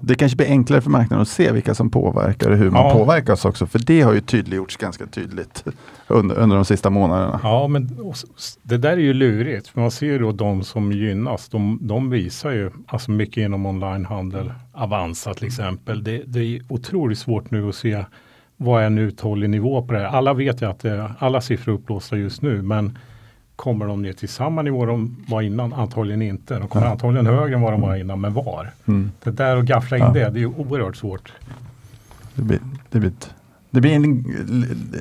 Det 0.00 0.14
kanske 0.14 0.36
blir 0.36 0.46
enklare 0.46 0.80
för 0.80 0.90
marknaden 0.90 1.22
att 1.22 1.28
se 1.28 1.52
vilka 1.52 1.74
som 1.74 1.90
påverkar 1.90 2.50
och 2.50 2.56
hur 2.56 2.70
man 2.70 2.86
Ja. 2.86 2.92
påverkas 2.92 3.44
också. 3.44 3.66
För 3.66 3.78
det 3.78 4.00
har 4.00 4.12
ju 4.14 4.20
tydliggjorts 4.20 4.76
ganska 4.76 5.06
tydligt 5.06 5.64
under, 6.08 6.36
under 6.36 6.56
de 6.56 6.64
sista 6.64 6.90
månaderna. 6.90 7.40
Ja, 7.42 7.68
men 7.68 7.98
det 8.62 8.76
där 8.78 8.90
är 8.92 8.96
ju 8.96 9.12
lurigt. 9.12 9.68
För 9.68 9.80
man 9.80 9.90
ser 9.90 10.06
ju 10.06 10.18
då 10.18 10.32
de 10.32 10.62
som 10.64 10.92
gynnas. 10.92 11.48
De, 11.48 11.78
de 11.82 12.10
visar 12.10 12.50
ju 12.50 12.70
alltså 12.86 13.10
mycket 13.10 13.36
inom 13.36 13.66
onlinehandel. 13.66 14.52
Avanza 14.72 15.34
till 15.34 15.46
exempel. 15.46 16.04
Det, 16.04 16.22
det 16.26 16.40
är 16.40 16.62
otroligt 16.68 17.18
svårt 17.18 17.50
nu 17.50 17.68
att 17.68 17.74
se 17.74 18.04
vad 18.56 18.82
är 18.82 18.86
en 18.86 18.98
uthållig 18.98 19.50
nivå 19.50 19.82
på 19.82 19.92
det 19.92 19.98
här. 19.98 20.06
Alla 20.06 20.34
vet 20.34 20.62
ju 20.62 20.70
att 20.70 20.78
det, 20.80 21.10
alla 21.18 21.40
siffror 21.40 21.72
är 21.72 21.78
uppblåsta 21.78 22.16
just 22.16 22.42
nu. 22.42 22.62
Men 22.62 22.98
kommer 23.56 23.86
de 23.86 24.02
ner 24.02 24.12
till 24.12 24.28
samma 24.28 24.62
nivå 24.62 24.86
de 24.86 25.16
var 25.28 25.42
innan? 25.42 25.72
Antagligen 25.72 26.22
inte. 26.22 26.58
De 26.58 26.68
kommer 26.68 26.86
antagligen 26.86 27.26
högre 27.26 27.54
än 27.54 27.60
vad 27.60 27.72
de 27.72 27.80
var 27.80 27.96
innan. 27.96 28.20
Men 28.20 28.32
var? 28.34 28.70
Mm. 28.86 29.10
Det 29.22 29.30
där 29.30 29.56
att 29.56 29.64
gaffla 29.64 29.96
in 29.96 30.02
Ja. 30.02 30.10
det, 30.12 30.20
det 30.30 30.38
är 30.38 30.40
ju 30.40 30.46
oerhört 30.56 30.96
svårt. 30.96 31.32
Det 32.34 32.42
blir, 32.42 32.58
det 32.90 32.98
blir, 33.00 33.12
det 33.70 33.80
blir 33.80 33.92
en, 33.92 34.24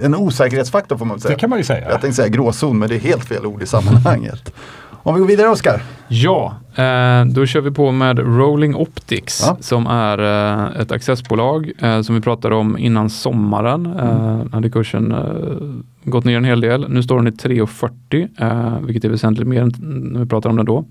en 0.03 0.15
osäkerhetsfaktor 0.15 0.97
får 0.97 1.05
man 1.05 1.15
väl 1.15 1.21
säga. 1.21 1.35
Det 1.35 1.39
kan 1.39 1.49
man 1.49 1.59
ju 1.59 1.65
säga. 1.65 1.89
Jag 1.89 2.01
tänkte 2.01 2.13
säga 2.13 2.27
gråzon, 2.27 2.79
men 2.79 2.89
det 2.89 2.95
är 2.95 2.99
helt 2.99 3.25
fel 3.25 3.45
ord 3.45 3.61
i 3.61 3.65
sammanhanget. 3.65 4.53
Om 5.05 5.13
vi 5.15 5.19
går 5.19 5.27
vidare 5.27 5.49
Oskar. 5.49 5.81
Ja, 6.07 6.55
eh, 6.75 7.25
då 7.25 7.45
kör 7.45 7.61
vi 7.61 7.71
på 7.71 7.91
med 7.91 8.19
Rolling 8.19 8.75
Optics 8.75 9.43
Ja. 9.47 9.57
som 9.59 9.87
är 9.87 10.17
eh, 10.19 10.81
ett 10.81 10.91
accessbolag 10.91 11.71
eh, 11.79 12.01
som 12.01 12.15
vi 12.15 12.21
pratade 12.21 12.55
om 12.55 12.77
innan 12.77 13.09
sommaren. 13.09 13.85
Eh, 13.85 14.53
hade 14.53 14.69
kursen 14.69 15.15
gått 16.03 16.25
ner 16.25 16.37
en 16.37 16.45
hel 16.45 16.61
del. 16.61 16.89
Nu 16.89 17.03
står 17.03 17.17
den 17.17 17.27
i 17.27 17.31
3,40 17.31 18.27
eh, 18.39 18.79
vilket 18.85 19.05
är 19.05 19.09
väsentligt 19.09 19.47
mer 19.47 19.61
än 19.61 19.71
när 20.13 20.19
vi 20.19 20.25
pratade 20.25 20.49
om 20.51 20.57
den 20.57 20.65
då. 20.65 20.85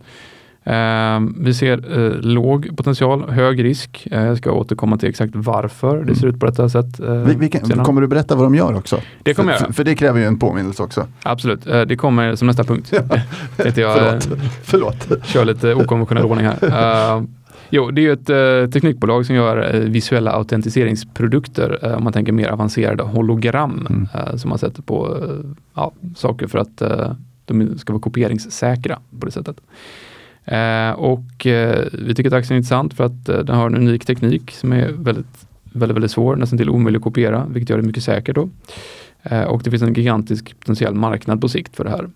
Eh, 0.64 1.20
vi 1.38 1.54
ser 1.54 1.98
eh, 1.98 2.12
låg 2.20 2.76
potential, 2.76 3.30
hög 3.30 3.64
risk. 3.64 4.08
Eh, 4.10 4.24
jag 4.24 4.38
ska 4.38 4.52
återkomma 4.52 4.98
till 4.98 5.08
exakt 5.08 5.32
varför 5.36 6.04
det 6.04 6.14
ser 6.14 6.26
ut 6.26 6.40
på 6.40 6.46
detta 6.46 6.68
sätt. 6.68 7.00
eh, 7.00 7.12
Vi, 7.14 7.34
vi 7.34 7.48
kan, 7.48 7.84
kommer 7.84 8.00
du 8.00 8.06
berätta 8.06 8.36
vad 8.36 8.44
de 8.46 8.54
gör 8.54 8.74
också? 8.76 9.00
Det 9.22 9.34
kommer 9.34 9.52
för, 9.52 9.58
jag 9.58 9.62
göra. 9.66 9.72
för, 9.72 9.84
det 9.84 9.94
kräver 9.94 10.20
ju 10.20 10.26
en 10.26 10.38
påminnelse 10.38 10.82
också. 10.82 11.06
Absolut, 11.22 11.66
eh, 11.66 11.80
det 11.80 11.96
kommer 11.96 12.34
som 12.34 12.46
nästa 12.46 12.64
punkt. 12.64 12.92
Tänkte 13.56 13.80
jag, 13.80 13.98
eh, 14.14 14.20
Förlåt. 14.62 14.94
Förlåt. 15.08 15.26
kör 15.26 15.44
lite 15.44 15.74
okonventionell 15.74 16.24
ordning 16.24 16.46
här. 16.46 17.16
Uh, 17.18 17.24
jo, 17.70 17.90
det 17.90 18.06
är 18.06 18.12
ett 18.12 18.30
uh, 18.64 18.70
teknikbolag 18.72 19.26
som 19.26 19.34
gör 19.36 19.74
uh, 19.74 19.80
visuella 19.90 20.30
autentiseringsprodukter. 20.32 21.94
Om 21.96 22.04
man 22.04 22.12
tänker 22.12 22.32
mer 22.32 22.48
avancerade 22.48 23.02
hologram 23.02 23.86
Mm. 23.90 24.38
som 24.38 24.48
man 24.48 24.58
sätter 24.58 24.82
på 24.82 25.18
ja, 25.74 25.92
saker 26.16 26.46
för 26.46 26.58
att 26.58 26.82
de 27.44 27.78
ska 27.78 27.92
vara 27.92 28.00
kopieringssäkra 28.02 28.98
på 29.20 29.26
det 29.26 29.32
sättet. 29.32 29.56
Uh, 30.52 30.90
och 30.90 31.46
uh, 31.46 31.84
vi 31.92 32.14
tycker 32.14 32.26
att 32.26 32.32
aktien 32.32 32.54
är 32.54 32.58
intressant 32.58 32.94
för 32.94 33.04
att 33.04 33.28
uh, 33.28 33.38
den 33.38 33.56
har 33.56 33.66
en 33.66 33.76
unik 33.76 34.06
teknik 34.06 34.50
som 34.50 34.72
är 34.72 34.88
väldigt, 34.88 35.46
väldigt, 35.62 35.96
väldigt 35.96 36.10
svår, 36.10 36.36
nästan 36.36 36.58
till 36.58 36.70
omöjlig 36.70 36.98
att 36.98 37.04
kopiera, 37.04 37.46
vilket 37.50 37.70
gör 37.70 37.76
det 37.76 37.86
mycket 37.86 38.04
säkert 38.04 38.34
då. 38.34 38.48
Och 39.46 39.62
det 39.64 39.70
finns 39.70 39.82
en 39.82 39.94
gigantisk 39.94 40.60
potentiell 40.60 40.94
marknad 40.94 41.40
på 41.40 41.48
sikt 41.48 41.76
för 41.76 41.84
det 41.84 41.90
här. 41.90 42.08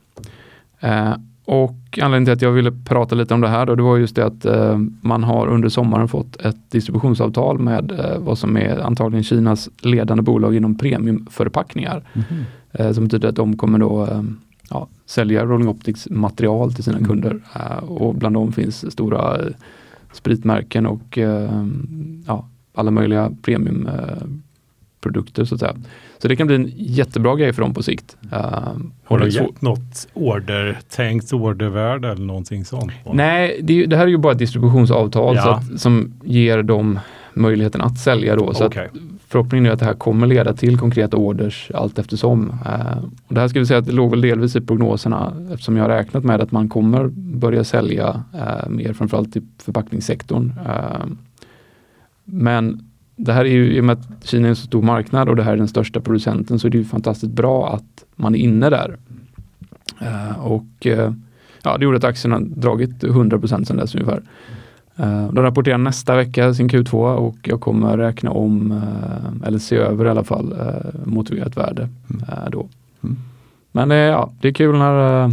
Och 1.47 1.99
anledningen 2.03 2.24
till 2.24 2.33
att 2.33 2.43
jag 2.43 2.53
ville 2.53 2.72
prata 2.85 3.14
lite 3.14 3.35
om 3.35 3.41
det 3.41 3.49
här 3.49 3.66
då, 3.66 3.74
det 3.74 3.83
var 3.83 3.97
just 3.97 4.16
det 4.16 4.27
att 4.27 4.45
eh, 4.45 4.79
man 5.01 5.24
har 5.24 5.47
under 5.47 5.68
sommaren 5.68 6.09
fått 6.09 6.37
ett 6.37 6.70
distributionsavtal 6.70 7.59
med 7.59 7.91
eh, 7.91 8.18
vad 8.18 8.39
som 8.39 8.57
är 8.57 8.79
antagligen 8.79 9.24
Kinas 9.24 9.68
ledande 9.83 10.22
bolag 10.22 10.57
inom 10.57 10.79
premiumförpackningar. 10.79 12.03
Eh, 12.72 12.93
som 12.93 13.05
betyder 13.05 13.29
att 13.29 13.37
de 13.37 13.57
kommer 13.57 13.79
då 13.79 14.03
eh, 14.03 14.22
ja, 14.71 14.89
sälja 15.07 15.45
Rolling 15.45 15.69
Optics 15.69 16.09
material 16.11 16.73
till 16.75 16.85
sina 16.85 16.99
kunder. 16.99 17.41
Eh, 17.55 17.77
och 17.77 18.14
bland 18.14 18.35
dem 18.35 18.53
finns 18.53 18.93
stora 18.93 19.37
eh, 19.39 19.47
spritmärken 20.12 20.87
och 20.87 21.19
eh, 21.19 21.67
ja, 22.27 22.49
alla 22.75 22.91
möjliga 22.91 23.33
premiumprodukter 23.43 25.45
så 25.45 25.55
att 25.55 25.61
säga. 25.61 25.77
Så 26.19 26.29
det 26.29 26.37
kan 26.37 26.47
bli 26.47 26.57
en 26.57 26.73
jättebra 26.77 27.37
grej 27.37 27.53
för 27.53 27.62
dem 27.62 27.75
på 27.75 27.83
sikt. 27.83 28.17
Har 29.05 29.19
du 29.19 29.29
gett 29.29 29.62
något 29.62 30.09
order, 30.14 30.79
tänkt 30.91 31.33
ordervärde 31.33 32.09
eller 32.09 32.25
någonting 32.25 32.64
sånt? 32.64 32.93
Nej, 33.12 33.61
det, 33.62 33.87
det 33.87 33.97
här 33.97 34.05
är 34.05 34.09
ju 34.09 34.17
bara 34.19 34.33
ett 34.33 34.39
distributionsavtal 34.39 35.37
Ja. 35.37 35.55
att, 35.55 35.81
som 35.81 36.12
ger 36.25 36.62
dem 36.62 36.99
möjligheten 37.35 37.81
att 37.81 37.99
sälja 37.99 38.37
då. 38.37 38.55
Så 38.55 38.67
Okej. 38.67 38.87
att 38.87 38.93
förhoppningen 39.29 39.66
är 39.66 39.70
att 39.70 39.79
det 39.79 39.85
här 39.85 39.95
kommer 39.95 40.27
leda 40.27 40.53
till 40.53 40.79
konkreta 40.79 41.16
orders 41.16 41.70
allt 41.74 41.99
eftersom. 41.99 42.53
Eh, 42.66 43.05
och 43.27 43.35
det 43.35 43.41
här 43.41 43.49
ska 43.49 43.59
vi 43.59 43.66
säga 43.66 43.79
att 43.79 43.87
det 43.87 43.93
låg 43.93 44.11
väl 44.11 44.20
delvis 44.20 44.57
i 44.57 44.61
prognoserna 44.61 45.33
eftersom 45.53 45.77
jag 45.77 45.85
har 45.85 45.89
räknat 45.91 46.24
med 46.24 46.41
att 46.41 46.53
man 46.53 46.68
kommer 46.68 47.07
börja 47.16 47.64
sälja 47.64 48.24
eh, 48.35 48.68
mer 48.68 48.93
framförallt 48.93 49.37
i 49.37 49.43
förpackningssektorn. 49.59 50.53
Eh, 50.66 51.07
men 52.24 52.91
det 53.16 53.33
här 53.33 53.45
är 53.45 53.51
ju, 53.51 53.77
i 53.77 53.81
och 53.81 53.85
med 53.85 53.99
att 53.99 54.27
Kina 54.27 54.47
är 54.47 54.51
en 54.51 54.57
så 54.57 54.66
stor 54.66 54.83
marknad 54.83 55.29
och 55.29 55.37
det 55.37 55.43
här 55.43 55.53
är 55.53 55.57
den 55.57 55.68
största 55.68 56.01
producenten 56.01 56.59
så 56.59 56.66
är 56.66 56.70
det 56.70 56.79
ju 56.79 56.85
fantastiskt 56.85 57.33
bra 57.33 57.74
att 57.74 58.05
man 58.16 58.35
är 58.35 58.39
inne 58.39 58.70
där. 58.70 58.97
Eh, 60.01 60.47
och 60.47 60.87
eh, 60.87 61.12
ja, 61.62 61.79
det 61.79 61.85
gjorde 61.85 61.97
att 61.97 62.05
aktien 62.05 62.33
har 62.33 62.41
dragit 62.41 63.05
100% 63.05 63.64
sedan 63.64 63.77
dess 63.77 63.95
ungefär. 63.95 64.16
Uh, 64.16 64.22
de 65.05 65.42
rapporterar 65.42 65.78
nästa 65.78 66.16
vecka 66.16 66.55
sin 66.55 66.68
Q2 66.68 67.14
och 67.14 67.36
jag 67.42 67.61
kommer 67.61 67.99
räkna 67.99 68.30
om, 68.30 68.72
eh, 68.72 69.47
eller 69.49 69.59
se 69.59 69.76
över 69.76 70.05
i 70.05 70.09
alla 70.09 70.24
fall, 70.24 70.53
uh, 70.53 71.07
motiverat 71.07 71.57
värde 71.57 71.88
eh, 72.28 72.51
då. 72.51 72.68
Mm. 73.03 73.16
Men 73.72 73.90
eh, 73.90 73.97
ja, 73.97 74.32
det 74.40 74.49
är 74.49 74.53
kul 74.53 74.78
när 74.78 75.24
eh, 75.24 75.30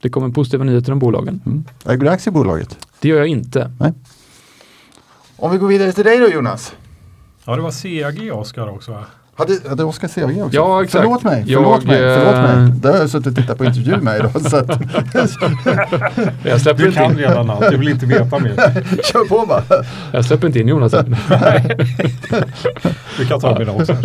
det 0.00 0.08
kommer 0.08 0.28
positiva 0.28 0.64
nyheter 0.64 0.92
om 0.92 0.98
bolagen. 0.98 1.40
Mm. 1.46 1.64
Äger 1.86 2.04
du 2.04 2.08
aktier 2.08 2.32
i 2.32 2.34
bolaget? 2.34 2.86
Det 3.00 3.08
gör 3.08 3.18
jag 3.18 3.26
inte. 3.26 3.70
Om 5.36 5.50
vi 5.50 5.58
går 5.58 5.68
vidare 5.68 5.92
till 5.92 6.04
dig 6.04 6.18
då 6.18 6.28
Jonas. 6.28 6.74
Ja, 7.44 7.56
det 7.56 7.62
var 7.62 7.70
CAG 7.70 8.38
Oskar 8.38 8.68
också. 8.68 9.04
Va? 9.36 9.44
Hade, 9.44 9.68
hade 9.68 9.84
Oskar 9.84 10.08
CAG 10.08 10.42
också? 10.42 10.56
Ja, 10.56 10.82
exakt. 10.82 11.04
Förlåt 11.04 11.24
mig, 11.24 11.44
Jag, 11.46 11.62
förlåt 11.62 11.84
mig, 11.84 11.98
förlåt 11.98 12.34
eh, 12.34 12.42
mig. 12.42 12.72
Det 12.82 12.88
har 12.88 12.96
jag 12.96 13.10
suttit 13.10 13.26
och 13.26 13.36
tittat 13.36 13.58
på 13.58 13.64
intervju 13.64 13.96
med 13.96 14.18
idag. 14.18 14.40
Så 14.40 14.56
att, 14.56 14.68
Jag 16.44 16.60
släpper, 16.60 16.82
Du 16.82 16.86
inte 16.86 16.98
kan 16.98 17.10
in, 17.10 17.18
redan 17.18 17.50
allt, 17.50 17.70
du 17.70 17.76
vill 17.76 17.88
inte 17.88 18.06
veta 18.06 18.38
mer. 18.38 18.54
kör 19.12 19.28
på 19.28 19.46
bara. 19.46 19.62
jag 20.12 20.24
släpper 20.24 20.46
inte 20.46 20.58
in 20.60 20.68
Jonas 20.68 20.94
än. 20.94 21.16
Du 23.18 23.26
kan 23.26 23.40
ta 23.40 23.58
mina 23.58 23.72
också. 23.72 23.96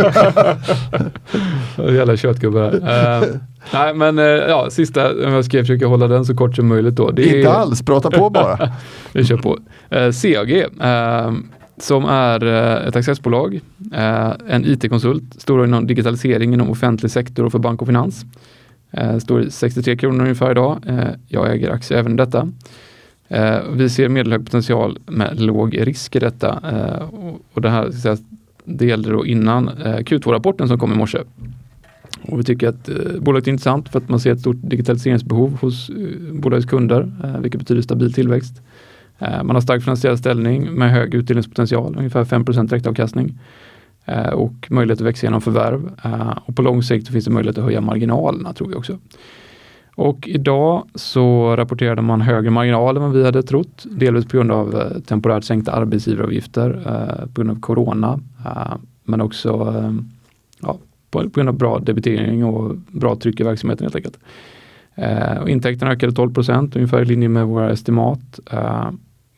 Jävla 1.77 2.17
köttgubbe 2.17 2.59
här. 2.59 3.21
Eh, 3.21 3.27
nej 3.73 3.93
men 3.93 4.19
eh, 4.19 4.25
ja, 4.25 4.67
sista, 4.69 5.09
om 5.09 5.33
jag 5.33 5.45
ska 5.45 5.59
försöka 5.59 5.87
hålla 5.87 6.07
den 6.07 6.25
så 6.25 6.35
kort 6.35 6.55
som 6.55 6.67
möjligt 6.67 6.95
då. 6.95 7.11
Det 7.11 7.29
är, 7.29 7.37
Inte 7.37 7.51
alls, 7.53 7.85
prata 7.85 8.11
på 8.11 8.29
bara. 8.29 8.71
Vi 9.11 9.25
kör 9.25 9.37
på. 9.37 9.57
Eh, 9.89 10.11
CAG, 10.11 10.51
eh, 10.81 11.31
som 11.77 12.05
är 12.05 12.45
eh, 12.45 12.87
ett 12.87 12.95
accessbolag, 12.95 13.61
eh, 13.93 14.31
en 14.47 14.65
IT-konsult, 14.65 15.41
står 15.41 15.65
inom 15.65 15.87
digitalisering 15.87 16.53
inom 16.53 16.69
offentlig 16.69 17.11
sektor 17.11 17.45
och 17.45 17.51
för 17.51 17.59
bank 17.59 17.81
och 17.81 17.87
finans. 17.87 18.25
Eh, 18.91 19.17
står 19.17 19.41
i 19.41 19.51
63 19.51 19.97
kronor 19.97 20.21
ungefär 20.21 20.51
idag. 20.51 20.79
Jag 21.27 21.51
äger 21.51 21.71
aktier 21.71 21.97
även 21.97 22.13
i 22.13 22.15
detta. 22.15 22.49
Vi 23.73 23.89
ser 23.89 24.09
medelhög 24.09 24.45
potential 24.45 24.99
med 25.05 25.39
låg 25.39 25.87
risk 25.87 26.15
i 26.15 26.19
detta. 26.19 26.59
Och, 27.53 27.61
det 27.61 27.69
här 27.69 27.91
ska 27.91 28.17
det 28.63 28.85
gällde 28.85 29.09
då 29.09 29.25
innan 29.25 29.69
Q2-rapporten 29.79 30.67
som 30.67 30.79
kom 30.79 30.93
i 30.93 30.95
morse. 30.95 31.19
Och 32.21 32.39
vi 32.39 32.43
tycker 32.43 32.67
att 32.67 32.89
bolaget 33.19 33.47
är 33.47 33.51
intressant 33.51 33.89
för 33.89 33.99
att 33.99 34.09
man 34.09 34.19
ser 34.19 34.31
ett 34.31 34.39
stort 34.39 34.57
digitaliseringsbehov 34.61 35.57
hos 35.61 35.91
bolagets 36.31 36.69
kunder, 36.69 37.11
vilket 37.41 37.59
betyder 37.59 37.81
stabil 37.81 38.13
tillväxt. 38.13 38.61
Eh, 39.19 39.43
man 39.43 39.55
har 39.55 39.61
stark 39.61 39.83
finansiell 39.83 40.17
ställning 40.17 40.71
med 40.71 40.91
hög 40.91 41.13
utdelningspotential, 41.13 41.95
ungefär 41.97 42.25
5 42.25 42.43
direktavkastning 42.45 43.39
eh, 44.05 44.29
och 44.29 44.67
möjlighet 44.69 45.01
att 45.01 45.07
växa 45.07 45.27
genom 45.27 45.41
förvärv. 45.41 45.91
Eh, 46.03 46.37
och 46.45 46.55
på 46.55 46.61
lång 46.61 46.83
sikt 46.83 47.07
finns 47.07 47.25
det 47.25 47.31
möjlighet 47.31 47.57
att 47.57 47.63
höja 47.63 47.81
marginalerna 47.81 48.53
tror 48.53 48.67
vi 48.67 48.75
också. 48.75 48.97
Och 49.95 50.27
idag 50.27 50.83
så 50.95 51.55
rapporterade 51.55 52.01
man 52.01 52.21
högre 52.21 52.49
marginaler 52.49 53.01
än 53.01 53.07
vad 53.07 53.15
vi 53.15 53.25
hade 53.25 53.43
trott, 53.43 53.85
delvis 53.91 54.25
på 54.25 54.37
grund 54.37 54.51
av 54.51 54.99
temporärt 55.05 55.43
sänkta 55.43 55.71
arbetsgivaravgifter 55.71 56.81
på 57.33 57.41
grund 57.41 57.51
av 57.51 57.59
corona, 57.59 58.19
men 59.03 59.21
också 59.21 59.73
ja, 60.61 60.77
på, 61.11 61.23
grund 61.33 61.49
av 61.49 61.57
bra 61.57 61.79
debitering 61.79 62.45
och 62.45 62.75
bra 62.75 63.15
tryck 63.15 63.39
i 63.39 63.43
verksamheten 63.43 63.85
helt 63.85 63.95
enkelt. 63.95 64.19
Eh, 64.95 65.51
intäkterna 65.51 65.91
ökade 65.91 66.11
12 66.11 66.33
procent, 66.33 66.75
ungefär 66.75 67.01
i 67.01 67.05
linje 67.05 67.29
med 67.29 67.47
våra 67.47 67.71
estimat. 67.71 68.39
Eh, 68.51 68.89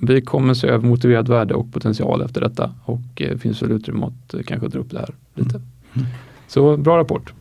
vi 0.01 0.21
kommer 0.21 0.53
se 0.53 0.67
över 0.67 0.87
motiverat 0.87 1.29
värde 1.29 1.53
och 1.53 1.73
potential 1.73 2.21
efter 2.21 2.41
detta 2.41 2.73
och 2.85 3.01
det 3.13 3.41
finns 3.41 3.61
väl 3.61 3.71
utrymme 3.71 4.05
att 4.05 4.33
eh, 4.33 4.41
kanske 4.41 4.67
dra 4.67 4.79
upp 4.79 4.91
det 4.91 4.99
här 4.99 5.15
lite. 5.33 5.61
Mm. 5.93 6.07
Så 6.47 6.77
bra 6.77 6.97
rapport. 6.97 7.33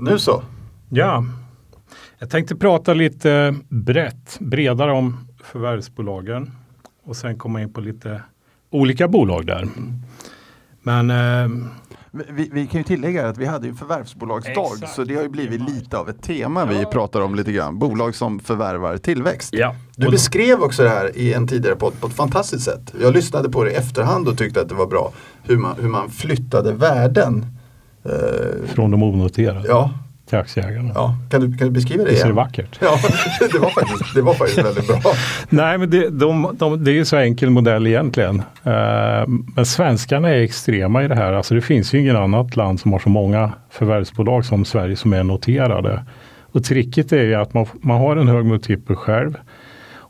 Nu 0.00 0.18
så. 0.18 0.42
Ja, 0.88 1.24
jag 2.18 2.30
tänkte 2.30 2.56
prata 2.56 2.94
lite 2.94 3.54
brett, 3.68 4.36
bredare 4.40 4.92
om 4.92 5.16
förvärvsbolagen 5.44 6.50
och 7.04 7.16
sen 7.16 7.38
komma 7.38 7.62
in 7.62 7.72
på 7.72 7.80
lite 7.80 8.22
olika 8.70 9.08
bolag 9.08 9.46
där. 9.46 9.68
Men 10.82 11.10
eh, 11.10 11.66
Vi, 12.28 12.50
vi 12.52 12.66
kan 12.66 12.80
ju 12.80 12.84
tillägga 12.84 13.28
att 13.28 13.38
vi 13.38 13.46
hade 13.46 13.66
ju 13.66 13.74
förvärvsbolagsdag 13.74 14.72
Exakt. 14.74 14.94
så 14.94 15.04
det 15.04 15.14
har 15.14 15.22
ju 15.22 15.28
blivit 15.28 15.60
lite 15.70 15.98
av 15.98 16.08
ett 16.08 16.22
tema 16.22 16.64
vi 16.66 16.84
pratar 16.84 17.20
om 17.20 17.34
lite 17.34 17.52
grann. 17.52 17.78
Bolag 17.78 18.14
som 18.14 18.40
förvärvar 18.40 18.96
tillväxt. 18.98 19.50
ja, 19.52 19.74
Du 19.96 20.10
beskrev 20.10 20.60
också 20.62 20.82
det 20.82 20.88
här 20.88 21.16
i 21.16 21.32
en 21.32 21.48
tidigare 21.48 21.76
podd 21.76 22.00
på 22.00 22.06
ett 22.06 22.12
fantastiskt 22.14 22.64
sätt. 22.64 22.94
Jag 23.00 23.14
lyssnade 23.14 23.48
på 23.50 23.64
det 23.64 23.70
i 23.70 23.74
efterhand 23.74 24.28
och 24.28 24.38
tyckte 24.38 24.60
att 24.60 24.68
det 24.68 24.74
var 24.74 24.86
bra. 24.86 25.12
Hur 25.42 25.56
man, 25.56 25.76
hur 25.80 25.88
man 25.88 26.10
flyttade 26.10 26.72
värden. 26.72 27.46
Eh, 28.04 28.68
från 28.74 28.90
de 28.90 29.02
onoterade 29.02 29.68
ja, 29.68 29.90
till 30.26 30.38
aktieägarna. 30.38 30.92
ja. 30.94 31.16
Kan, 31.30 31.40
du, 31.40 31.58
kan 31.58 31.66
du 31.66 31.72
beskriva 31.72 32.04
det 32.04 32.10
Visst 32.10 32.24
är 32.24 32.28
det 32.28 32.34
vackert? 32.34 32.78
Ja, 32.80 32.98
det 33.52 33.58
var 33.58 33.70
faktiskt, 33.70 34.14
det 34.14 34.22
var 34.22 34.34
faktiskt 34.34 34.58
väldigt 34.58 34.86
bra. 34.86 35.00
Nej, 35.48 35.78
men 35.78 35.90
det, 35.90 36.10
de, 36.10 36.56
de, 36.58 36.84
det 36.84 36.90
är 36.90 36.94
ju 36.94 37.04
så 37.04 37.16
enkel 37.16 37.50
modell 37.50 37.86
egentligen. 37.86 38.42
Eh, 38.64 39.28
men 39.56 39.66
svenskarna 39.66 40.28
är 40.28 40.42
extrema 40.42 41.04
i 41.04 41.08
det 41.08 41.14
här. 41.14 41.32
Alltså 41.32 41.54
det 41.54 41.60
finns 41.60 41.94
ju 41.94 42.00
inget 42.00 42.16
annat 42.16 42.56
land 42.56 42.80
som 42.80 42.92
har 42.92 42.98
så 42.98 43.08
många 43.08 43.52
förvärvsbolag 43.70 44.44
som 44.44 44.64
Sverige 44.64 44.96
som 44.96 45.12
är 45.12 45.24
noterade. 45.24 46.04
Och 46.52 46.64
tricket 46.64 47.12
är 47.12 47.22
ju 47.22 47.34
att 47.34 47.54
man, 47.54 47.66
man 47.72 47.98
har 48.00 48.16
en 48.16 48.28
hög 48.28 48.44
multipel 48.44 48.96
själv. 48.96 49.34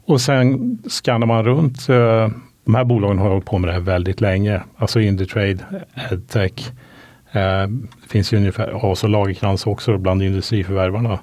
Och 0.06 0.20
sen 0.20 0.78
skannar 0.88 1.26
man 1.26 1.44
runt. 1.44 1.88
Eh, 1.88 2.28
de 2.64 2.74
här 2.74 2.84
bolagen 2.84 3.18
har 3.18 3.28
hållit 3.28 3.46
på 3.46 3.58
med 3.58 3.68
det 3.68 3.72
här 3.72 3.80
väldigt 3.80 4.20
länge. 4.20 4.62
Alltså 4.76 5.00
Indutrade, 5.00 5.58
Edtech. 6.10 6.72
Eh, 7.36 7.68
det 8.02 8.08
finns 8.08 8.32
ju 8.32 8.36
ungefär, 8.36 8.78
ja, 8.82 8.94
så 8.94 9.06
Lagercrantz 9.06 9.66
också 9.66 9.98
bland 9.98 10.22
industriförvärvarna. 10.22 11.18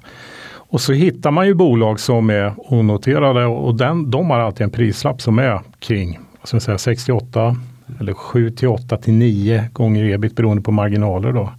Och 0.56 0.80
så 0.80 0.92
hittar 0.92 1.30
man 1.30 1.46
ju 1.46 1.54
bolag 1.54 2.00
som 2.00 2.30
är 2.30 2.52
onoterade 2.56 3.46
och 3.46 3.74
den, 3.74 4.10
de 4.10 4.30
har 4.30 4.40
alltid 4.40 4.64
en 4.64 4.70
prislapp 4.70 5.20
som 5.20 5.38
är 5.38 5.60
kring 5.78 6.18
ska 6.44 6.60
säga, 6.60 6.78
68 6.78 7.56
eller 8.00 8.12
7 8.12 8.50
till 8.50 8.68
8 8.68 8.96
till 8.96 9.14
9 9.14 9.64
gånger 9.72 10.04
ebit 10.04 10.36
beroende 10.36 10.62
på 10.62 10.72
marginaler. 10.72 11.32
Då. 11.32 11.52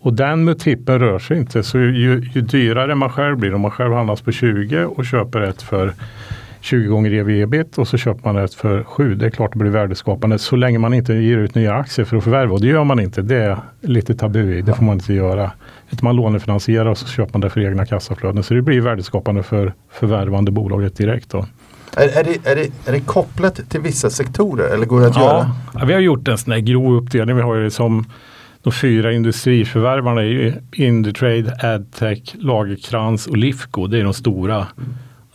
Och 0.00 0.14
den 0.14 0.44
multipeln 0.44 0.98
rör 0.98 1.18
sig 1.18 1.38
inte 1.38 1.62
så 1.62 1.78
ju, 1.78 2.30
ju 2.34 2.40
dyrare 2.40 2.94
man 2.94 3.10
själv 3.10 3.36
blir, 3.36 3.54
om 3.54 3.60
man 3.60 3.70
själv 3.70 3.92
handlas 3.92 4.20
på 4.20 4.32
20 4.32 4.84
och 4.84 5.04
köper 5.04 5.40
ett 5.40 5.62
för 5.62 5.94
20 6.68 6.88
gånger 6.88 7.12
ev 7.12 7.30
ebit 7.30 7.78
och 7.78 7.88
så 7.88 7.96
köper 7.96 8.32
man 8.32 8.44
ett 8.44 8.54
för 8.54 8.84
7. 8.84 9.14
Det 9.14 9.26
är 9.26 9.30
klart 9.30 9.52
det 9.52 9.58
blir 9.58 9.70
värdeskapande 9.70 10.38
så 10.38 10.56
länge 10.56 10.78
man 10.78 10.94
inte 10.94 11.14
ger 11.14 11.38
ut 11.38 11.54
nya 11.54 11.74
aktier 11.74 12.04
för 12.04 12.16
att 12.16 12.24
förvärva 12.24 12.52
och 12.52 12.60
det 12.60 12.66
gör 12.66 12.84
man 12.84 13.00
inte. 13.00 13.22
Det 13.22 13.36
är 13.36 13.58
lite 13.80 14.14
tabu 14.14 14.58
i, 14.58 14.62
det 14.62 14.74
får 14.74 14.84
man 14.84 14.94
inte 14.94 15.14
göra. 15.14 15.50
Utan 15.90 16.00
man 16.02 16.16
lånefinansierar 16.16 16.86
och 16.86 16.98
så 16.98 17.06
köper 17.06 17.32
man 17.32 17.40
det 17.40 17.50
för 17.50 17.60
egna 17.60 17.86
kassaflöden. 17.86 18.42
Så 18.42 18.54
det 18.54 18.62
blir 18.62 18.80
värdeskapande 18.80 19.42
för 19.42 19.74
förvärvande 19.92 20.50
bolaget 20.50 20.96
direkt. 20.96 21.30
Då. 21.30 21.46
Är, 21.96 22.18
är, 22.18 22.24
det, 22.24 22.50
är, 22.50 22.56
det, 22.56 22.70
är 22.86 22.92
det 22.92 23.00
kopplat 23.00 23.60
till 23.68 23.80
vissa 23.80 24.10
sektorer 24.10 24.74
eller 24.74 24.86
går 24.86 25.00
det 25.00 25.06
att 25.06 25.16
göra? 25.16 25.50
Ja, 25.74 25.84
vi 25.84 25.92
har 25.92 26.00
gjort 26.00 26.28
en 26.28 26.38
sån 26.38 26.52
här 26.52 26.60
grov 26.60 26.94
uppdelning. 26.94 27.36
Vi 27.36 27.42
har 27.42 27.54
ju 27.54 27.70
som 27.70 28.06
de 28.62 28.72
fyra 28.72 29.12
industriförvärvarna 29.12 30.22
är 30.22 30.60
Indutrade, 30.72 31.74
Adtech, 31.74 32.34
Lagerkrans 32.34 33.26
och 33.26 33.36
Lifco. 33.36 33.86
Det 33.86 33.98
är 33.98 34.04
de 34.04 34.14
stora. 34.14 34.66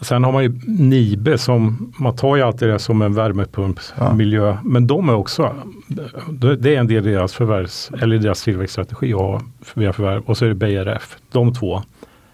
Sen 0.03 0.23
har 0.23 0.31
man 0.31 0.43
ju 0.43 0.59
Nibe 0.67 1.37
som, 1.37 1.93
man 1.99 2.15
tar 2.15 2.35
ju 2.35 2.41
alltid 2.41 2.67
det 2.67 2.79
som 2.79 3.01
en 3.01 3.13
värmepumpsmiljö. 3.13 4.57
Men 4.63 4.87
de 4.87 5.09
är 5.09 5.15
också, 5.15 5.55
det 6.59 6.75
är 6.75 6.79
en 6.79 6.87
del 6.87 7.07
i 7.07 7.11
deras 7.11 7.33
förvärvs, 7.33 7.91
eller 8.01 8.17
deras 8.17 8.43
tillväxtstrategi 8.43 9.13
via 9.73 9.93
förvärv. 9.93 10.23
Och 10.25 10.37
så 10.37 10.45
är 10.45 10.49
det 10.49 10.55
BRF. 10.55 11.17
De 11.31 11.53
två 11.53 11.81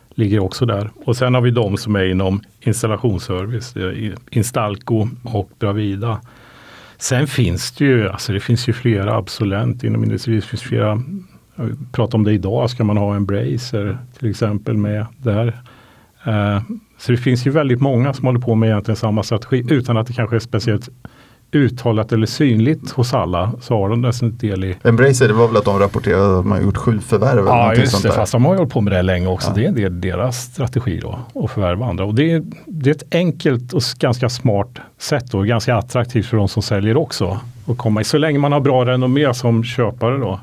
ligger 0.10 0.40
också 0.40 0.66
där. 0.66 0.90
Och 1.06 1.18
sen 1.18 1.34
har 1.34 1.42
vi 1.42 1.52
de 1.52 1.78
som 1.78 1.96
är 1.96 2.04
inom 2.04 2.42
installationsservice. 2.62 3.74
Det 3.74 4.16
Instalco 4.30 5.08
och 5.24 5.50
Bravida. 5.60 6.22
Sen 6.98 7.28
finns 7.28 7.72
det 7.72 7.86
ju, 7.86 8.10
alltså 8.10 8.34
det 8.34 8.40
finns 8.40 8.70
ju 8.70 8.74
flera 8.74 9.16
Absolent 9.16 9.84
inom 9.84 10.04
industrin. 10.04 10.36
Det 10.36 10.42
finns 10.42 10.62
flera, 10.62 11.02
jag 11.56 11.78
pratar 11.92 12.18
om 12.18 12.24
det 12.24 12.34
idag, 12.34 12.70
ska 12.70 12.84
man 12.84 12.98
ha 12.98 13.16
en 13.16 13.26
Bracer 13.26 13.98
till 14.20 14.30
exempel 14.30 14.78
med 14.78 15.06
där. 15.18 15.62
Eh, 16.24 16.62
så 17.00 17.12
det 17.12 17.18
finns 17.18 17.47
ju 17.47 17.52
väldigt 17.52 17.82
många 17.82 18.14
som 18.14 18.26
håller 18.26 18.39
på 18.39 18.56
med 18.56 18.70
egentligen 18.70 18.95
samma 18.95 19.24
strategi 19.24 19.66
utan 19.70 19.97
att 19.97 20.08
det 20.08 20.14
kanske 20.14 20.36
är 20.36 20.39
speciellt 20.39 20.89
uttalat 21.52 22.12
eller 22.12 22.26
synligt 22.26 22.91
hos 22.91 23.14
alla. 23.14 23.52
Så 23.62 23.74
har 23.78 23.89
de 23.89 24.02
nästan 24.02 24.38
del 24.38 24.64
i 24.64 24.78
Embracer, 24.84 25.28
det 25.28 25.34
var 25.34 25.47
väl 25.47 25.58
att 25.58 25.66
de 25.66 25.80
rapporterade 25.80 26.39
att 26.39 26.45
man 26.45 26.64
gjort 26.64 26.78
sju 26.78 27.00
förvärv 27.00 27.45
Ja 27.45 27.76
just 27.76 27.91
sånt 27.91 28.04
det, 28.04 28.10
där. 28.10 28.16
fast 28.16 28.32
de 28.32 28.45
har 28.45 28.56
hållit 28.56 28.74
på 28.74 28.82
med 28.82 28.93
det 28.93 29.02
länge 29.02 29.28
också. 29.28 29.50
Ja. 29.50 29.56
Det 29.56 29.64
är 29.64 29.68
en 29.68 29.76
del 29.76 30.02
deras 30.02 30.38
strategi 30.41 31.00
då, 31.00 31.20
att 31.43 31.52
förvärva 31.52 31.86
andra. 31.86 32.06
Och 32.06 32.16
det 32.16 32.32
är, 32.32 32.43
det 32.66 32.89
är 32.89 32.95
ett 32.95 33.16
enkelt 33.16 33.74
och 33.74 33.82
ganska 34.00 34.30
smart 34.30 34.80
sätt 34.97 35.34
och 35.34 35.47
ganska 35.47 35.76
attraktivt 35.76 36.26
för 36.26 36.38
de 36.38 36.47
som 36.47 36.64
säljer 36.64 36.97
också. 36.97 37.39
Att 37.68 37.78
komma 37.78 38.02
i, 38.02 38.04
så 38.04 38.18
länge 38.18 38.39
man 38.39 38.52
har 38.52 38.60
bra 38.60 38.86
renommé 38.86 39.34
som 39.34 39.64
köpare 39.64 40.18
då. 40.18 40.39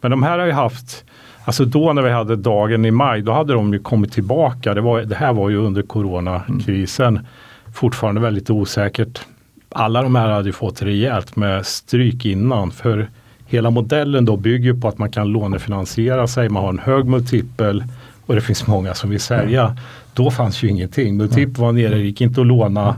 Men 0.00 0.10
de 0.10 0.22
här 0.22 0.38
har 0.38 0.46
ju 0.46 0.52
haft, 0.52 1.04
alltså 1.46 1.64
då 1.64 1.92
när 1.92 2.02
vi 2.02 2.10
hade 2.10 2.36
dagen 2.36 2.84
i 2.84 2.90
maj, 2.90 3.22
då 3.22 3.32
hade 3.32 3.52
de 3.52 3.72
ju 3.72 3.78
kommit 3.78 4.12
tillbaka. 4.12 4.74
Det, 4.74 4.80
var, 4.80 5.00
det 5.00 5.16
här 5.16 5.32
var 5.32 5.50
ju 5.50 5.56
under 5.56 5.82
coronakrisen. 5.82 7.26
Fortfarande 7.74 8.20
väldigt 8.20 8.50
osäkert. 8.50 9.20
Alla 9.68 10.02
de 10.02 10.14
här 10.14 10.28
hade 10.28 10.48
ju 10.48 10.52
fått 10.52 10.82
rejält 10.82 11.36
med 11.36 11.66
stryk 11.66 12.26
innan. 12.26 12.70
För 12.70 13.08
hela 13.46 13.70
modellen 13.70 14.24
då 14.24 14.36
bygger 14.36 14.74
på 14.74 14.88
att 14.88 14.98
man 14.98 15.10
kan 15.10 15.28
lånefinansiera 15.28 16.26
sig. 16.26 16.48
Man 16.48 16.62
har 16.62 16.70
en 16.70 16.78
hög 16.78 17.06
multipel 17.06 17.84
och 18.26 18.34
det 18.34 18.40
finns 18.40 18.66
många 18.66 18.94
som 18.94 19.10
vill 19.10 19.20
sälja. 19.20 19.76
Då 20.14 20.30
fanns 20.30 20.62
ju 20.62 20.68
ingenting. 20.68 21.16
Multipel 21.16 21.54
var 21.62 21.72
nere, 21.72 21.94
det 21.94 22.00
gick 22.00 22.20
inte 22.20 22.40
att 22.40 22.46
låna. 22.46 22.96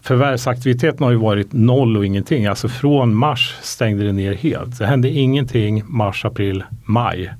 Förvärvsaktiviteten 0.00 1.04
har 1.04 1.10
ju 1.10 1.16
varit 1.16 1.52
noll 1.52 1.96
och 1.96 2.06
ingenting. 2.06 2.46
Alltså 2.46 2.68
från 2.68 3.14
mars 3.14 3.56
stängde 3.62 4.04
det 4.04 4.12
ner 4.12 4.34
helt. 4.34 4.78
Det 4.78 4.86
hände 4.86 5.10
ingenting 5.10 5.82
mars, 5.86 6.24
april, 6.24 6.64
maj. 6.84 7.30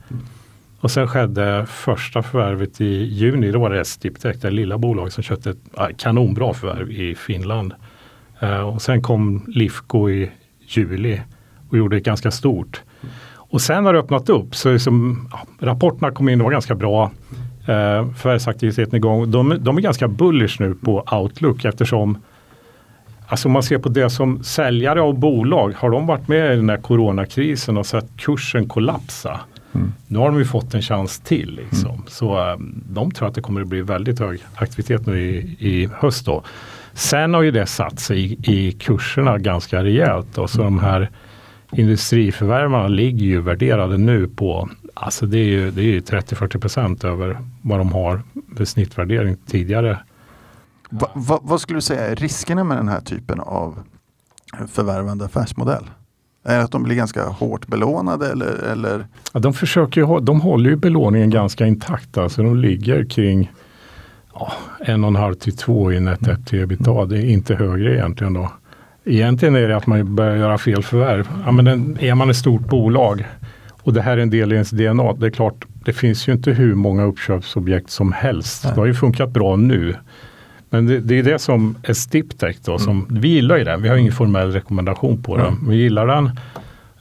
Och 0.80 0.90
sen 0.90 1.08
skedde 1.08 1.66
första 1.66 2.22
förvärvet 2.22 2.80
i 2.80 3.04
juni. 3.04 3.50
Då 3.50 3.58
var 3.58 3.70
det 3.70 3.84
Stiptech, 3.84 4.36
det 4.36 4.50
lilla 4.50 4.78
bolaget 4.78 5.12
som 5.12 5.22
köpte 5.22 5.50
ett 5.50 5.96
kanonbra 5.96 6.54
förvärv 6.54 6.90
i 6.90 7.14
Finland. 7.14 7.74
Eh, 8.40 8.60
och 8.60 8.82
sen 8.82 9.02
kom 9.02 9.44
Lifco 9.48 10.10
i 10.10 10.30
juli 10.60 11.20
och 11.70 11.78
gjorde 11.78 11.96
ett 11.96 12.04
ganska 12.04 12.30
stort. 12.30 12.82
Och 13.34 13.60
sen 13.60 13.84
har 13.84 13.92
det 13.92 13.98
öppnat 13.98 14.28
upp. 14.28 14.54
Så 14.54 14.72
liksom, 14.72 15.28
ja, 15.32 15.66
rapporterna 15.66 16.10
kom 16.10 16.28
in, 16.28 16.38
det 16.38 16.44
var 16.44 16.50
ganska 16.50 16.74
bra. 16.74 17.10
Eh, 17.66 18.10
förvärvsaktiviteten 18.12 18.94
igång. 18.94 19.30
De, 19.30 19.56
de 19.60 19.76
är 19.76 19.80
ganska 19.80 20.08
bullish 20.08 20.60
nu 20.60 20.74
på 20.74 21.04
Outlook 21.12 21.64
eftersom 21.64 22.18
Alltså 23.30 23.48
om 23.48 23.52
man 23.52 23.62
ser 23.62 23.78
på 23.78 23.88
det 23.88 24.10
som 24.10 24.42
säljare 24.44 25.02
av 25.02 25.18
bolag, 25.18 25.74
har 25.76 25.90
de 25.90 26.06
varit 26.06 26.28
med 26.28 26.52
i 26.52 26.56
den 26.56 26.70
här 26.70 26.76
coronakrisen 26.76 27.76
och 27.76 27.86
sett 27.86 28.16
kursen 28.16 28.68
kollapsa? 28.68 29.40
Nu 30.06 30.18
har 30.18 30.26
de 30.26 30.38
ju 30.38 30.44
fått 30.44 30.74
en 30.74 30.82
chans 30.82 31.18
till. 31.18 31.54
Liksom. 31.54 32.02
Så 32.06 32.50
eh, 32.50 32.56
de 32.90 33.10
tror 33.10 33.28
att 33.28 33.34
det 33.34 33.40
kommer 33.40 33.60
att 33.60 33.68
bli 33.68 33.82
väldigt 33.82 34.18
hög 34.18 34.40
aktivitet 34.54 35.06
nu 35.06 35.20
i, 35.20 35.56
i 35.58 35.88
höst. 35.94 36.26
Då. 36.26 36.42
Sen 36.92 37.34
har 37.34 37.42
ju 37.42 37.50
det 37.50 37.66
satt 37.66 38.00
sig 38.00 38.32
i, 38.32 38.52
i 38.52 38.72
kurserna 38.72 39.38
ganska 39.38 39.84
rejält. 39.84 40.26
Då. 40.34 40.48
Så 40.48 40.62
de 40.62 40.78
här 40.78 41.10
industriförvärvarna 41.72 42.88
ligger 42.88 43.26
ju 43.26 43.40
värderade 43.40 43.98
nu 43.98 44.28
på, 44.28 44.68
alltså 44.94 45.26
det 45.26 45.38
är 45.38 45.44
ju, 45.44 45.70
det 45.70 45.80
är 45.80 45.84
ju 45.84 46.00
30-40 46.00 46.60
procent 46.60 47.04
över 47.04 47.38
vad 47.62 47.80
de 47.80 47.92
har 47.92 48.22
för 48.56 48.64
snittvärdering 48.64 49.36
tidigare. 49.46 49.98
Va, 50.90 51.10
va, 51.14 51.40
vad 51.42 51.60
skulle 51.60 51.76
du 51.76 51.82
säga 51.82 52.06
är 52.06 52.16
riskerna 52.16 52.64
med 52.64 52.76
den 52.76 52.88
här 52.88 53.00
typen 53.00 53.40
av 53.40 53.82
förvärvande 54.68 55.24
affärsmodell? 55.24 55.84
Är 56.48 56.58
att 56.58 56.72
de 56.72 56.82
blir 56.82 56.96
ganska 56.96 57.24
hårt 57.24 57.66
belånade 57.66 58.32
eller? 58.32 58.70
eller? 58.72 59.06
Ja, 59.32 59.40
de, 59.40 59.54
försöker 59.54 60.00
ju, 60.00 60.20
de 60.20 60.40
håller 60.40 60.70
ju 60.70 60.76
belåningen 60.76 61.30
ganska 61.30 61.66
intakt. 61.66 62.18
Alltså 62.18 62.42
de 62.42 62.56
ligger 62.56 63.04
kring 63.04 63.52
ja, 64.34 64.52
en 64.80 65.04
och 65.04 65.08
en 65.08 65.16
halv 65.16 65.34
till 65.34 65.56
två 65.56 65.92
i 65.92 66.00
net 66.00 66.20
debt 66.20 66.46
till 66.46 66.60
ebitda. 66.60 67.04
Det 67.04 67.18
är 67.18 67.30
inte 67.30 67.54
högre 67.54 67.94
egentligen 67.94 68.34
då. 68.34 68.52
Egentligen 69.04 69.56
är 69.56 69.68
det 69.68 69.76
att 69.76 69.86
man 69.86 70.14
börjar 70.14 70.36
göra 70.36 70.58
fel 70.58 70.82
förvärv. 70.82 71.28
Ja, 71.44 71.52
men 71.52 71.64
den, 71.64 71.98
är 72.00 72.14
man 72.14 72.30
ett 72.30 72.36
stort 72.36 72.62
bolag 72.62 73.26
och 73.70 73.92
det 73.92 74.02
här 74.02 74.12
är 74.18 74.22
en 74.22 74.30
del 74.30 74.52
i 74.52 74.54
ens 74.54 74.70
DNA. 74.70 75.12
Det 75.12 75.26
är 75.26 75.30
klart, 75.30 75.66
det 75.84 75.92
finns 75.92 76.28
ju 76.28 76.32
inte 76.32 76.50
hur 76.50 76.74
många 76.74 77.04
uppköpsobjekt 77.04 77.90
som 77.90 78.12
helst. 78.12 78.64
Nej. 78.64 78.72
Det 78.74 78.80
har 78.80 78.86
ju 78.86 78.94
funkat 78.94 79.30
bra 79.30 79.56
nu. 79.56 79.96
Men 80.70 80.86
det, 80.86 81.00
det 81.00 81.18
är 81.18 81.22
det 81.22 81.38
som 81.38 81.76
är 81.82 81.92
Stiptech 81.92 82.56
då. 82.64 82.78
Som, 82.78 83.00
mm. 83.08 83.20
Vi 83.20 83.28
gillar 83.28 83.58
ju 83.58 83.64
den. 83.64 83.82
Vi 83.82 83.88
har 83.88 83.96
ingen 83.96 84.12
formell 84.12 84.52
rekommendation 84.52 85.22
på 85.22 85.36
den. 85.36 85.68
Vi 85.68 85.76
gillar 85.76 86.06
den. 86.06 86.30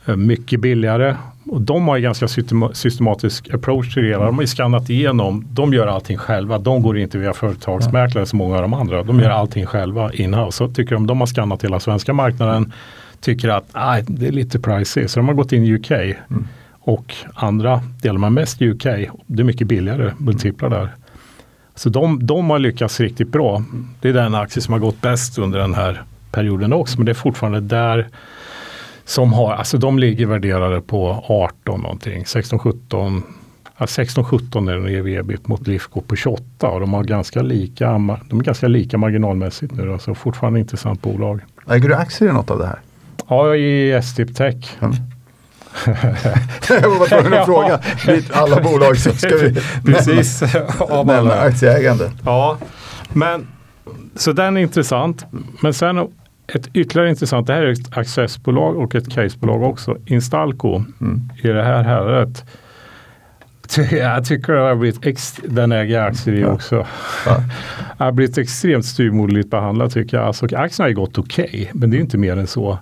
Eh, 0.05 0.15
mycket 0.15 0.59
billigare. 0.59 1.15
Och 1.45 1.61
de 1.61 1.88
har 1.88 1.97
ju 1.97 2.03
ganska 2.03 2.28
systematisk 2.74 3.53
approach 3.53 3.93
till 3.93 4.03
det 4.03 4.09
hela. 4.09 4.26
De 4.26 4.36
har 4.36 4.41
ju 4.41 4.47
skannat 4.47 4.89
igenom. 4.89 5.45
De 5.51 5.74
gör 5.74 5.88
allting 5.88 6.18
själva. 6.18 6.57
De 6.57 6.82
går 6.82 6.97
inte 6.97 7.18
via 7.18 7.34
företagsmäklare 7.34 8.26
som 8.26 8.38
många 8.39 8.55
av 8.55 8.61
de 8.61 8.74
andra. 8.74 9.03
De 9.03 9.20
gör 9.20 9.30
allting 9.30 9.65
själva 9.65 10.13
inhouse. 10.13 10.57
Så 10.57 10.68
tycker 10.68 10.95
de, 10.95 11.07
de 11.07 11.20
har 11.20 11.28
skannat 11.28 11.63
hela 11.63 11.80
svenska 11.80 12.13
marknaden. 12.13 12.74
Tycker 13.22 13.49
att 13.49 13.70
ah, 13.72 13.97
det 14.07 14.28
är 14.28 14.32
lite 14.32 14.59
pricey. 14.59 15.07
Så 15.07 15.20
de 15.20 15.28
har 15.28 15.36
gått 15.36 15.51
in 15.51 15.63
i 15.63 15.74
UK. 15.74 15.91
Mm. 15.91 16.47
Och 16.80 17.15
andra 17.34 17.82
delar 18.01 18.18
man 18.18 18.34
mest 18.34 18.61
UK. 18.61 18.84
Det 19.26 19.41
är 19.41 19.43
mycket 19.43 19.68
billigare 19.68 20.13
multiplar 20.18 20.70
där. 20.70 20.89
Så 21.78 21.89
de, 21.89 22.25
de 22.25 22.49
har 22.49 22.59
lyckats 22.59 22.99
riktigt 22.99 23.30
bra. 23.30 23.63
Det 24.01 24.09
är 24.09 24.13
den 24.13 24.36
aktie 24.36 24.61
som 24.61 24.73
har 24.73 24.80
gått 24.80 25.01
bäst 25.01 25.38
under 25.38 25.59
den 25.59 25.73
här 25.73 26.03
perioden 26.32 26.73
också. 26.73 26.97
Men 26.97 27.05
det 27.05 27.11
är 27.11 27.13
fortfarande 27.13 27.59
där 27.59 28.07
som 29.05 29.34
har, 29.34 29.53
alltså 29.53 29.78
de 29.78 29.99
ligger 29.99 30.25
värderade 30.25 30.82
på 30.82 31.23
18 31.28 31.82
någonting, 31.82 32.25
16, 32.25 32.59
17 32.59 33.23
Ja, 33.80 33.86
16-17 33.86 34.71
är 34.71 34.75
den 34.75 35.17
ev 35.17 35.38
mot 35.45 35.67
Lifco 35.67 36.01
på 36.01 36.15
28 36.15 36.69
och 36.69 36.80
de, 36.80 36.93
har 36.93 37.03
ganska 37.03 37.41
lika, 37.41 37.91
de 38.30 38.39
är 38.39 38.43
ganska 38.43 38.67
lika 38.67 38.97
marginalmässigt 38.97 39.73
nu. 39.73 39.86
Då, 39.86 39.99
så 39.99 40.15
fortfarande 40.15 40.59
intressant 40.59 41.01
bolag. 41.01 41.41
Äger 41.69 41.89
du 41.89 41.95
aktier 41.95 42.30
i 42.30 42.34
något 42.34 42.51
av 42.51 42.59
det 42.59 42.65
här? 42.65 42.80
Ja, 43.28 43.55
i 43.55 44.01
STIP 44.03 44.36
Tech. 44.36 44.78
Mm. 44.80 44.95
jag 46.70 46.89
var 46.89 47.07
tvungen 47.07 47.34
att 47.34 47.45
fråga. 47.45 47.80
Alla 48.34 48.61
bolag 48.63 48.97
så 48.97 49.13
ska 49.13 49.36
vi 49.38 49.55
Precis. 49.86 50.41
nämna, 51.05 51.34
aktieägande. 51.34 52.11
Ja, 52.26 52.57
men 53.13 53.47
så 54.15 54.32
den 54.32 54.57
är 54.57 54.61
intressant. 54.61 55.26
Men 55.61 55.74
sen 55.74 56.07
ett 56.53 56.70
ytterligare 56.74 57.09
intressant, 57.09 57.47
det 57.47 57.53
här 57.53 57.61
är 57.61 57.72
ett 57.72 57.97
accessbolag 57.97 58.78
och 58.78 58.95
ett 58.95 59.11
casebolag 59.11 59.63
också. 59.63 59.97
Instalco 60.05 60.84
mm. 61.01 61.30
i 61.43 61.47
det 61.47 61.63
här 61.63 61.84
häradet. 61.84 62.45
Jag 63.91 64.26
tycker 64.26 64.53
det 64.53 64.59
har 64.59 64.76
blivit, 64.76 65.39
den 65.43 65.72
äger 65.72 65.95
jag 65.95 66.07
aktier 66.07 66.36
i 66.36 66.41
ja. 66.41 66.47
också. 66.47 66.86
Ja. 67.26 67.43
har 67.97 68.11
blivit 68.11 68.38
extremt 68.38 68.86
styrmoderligt 68.86 69.49
behandlad 69.49 69.91
tycker 69.91 70.18
jag. 70.18 70.26
Alltså, 70.26 70.45
aktierna 70.45 70.89
har 70.89 70.93
gått 70.93 71.18
okej, 71.18 71.45
okay, 71.45 71.68
men 71.74 71.91
det 71.91 71.97
är 71.97 71.99
inte 71.99 72.18
mer 72.18 72.38
än 72.38 72.47
så. 72.47 72.80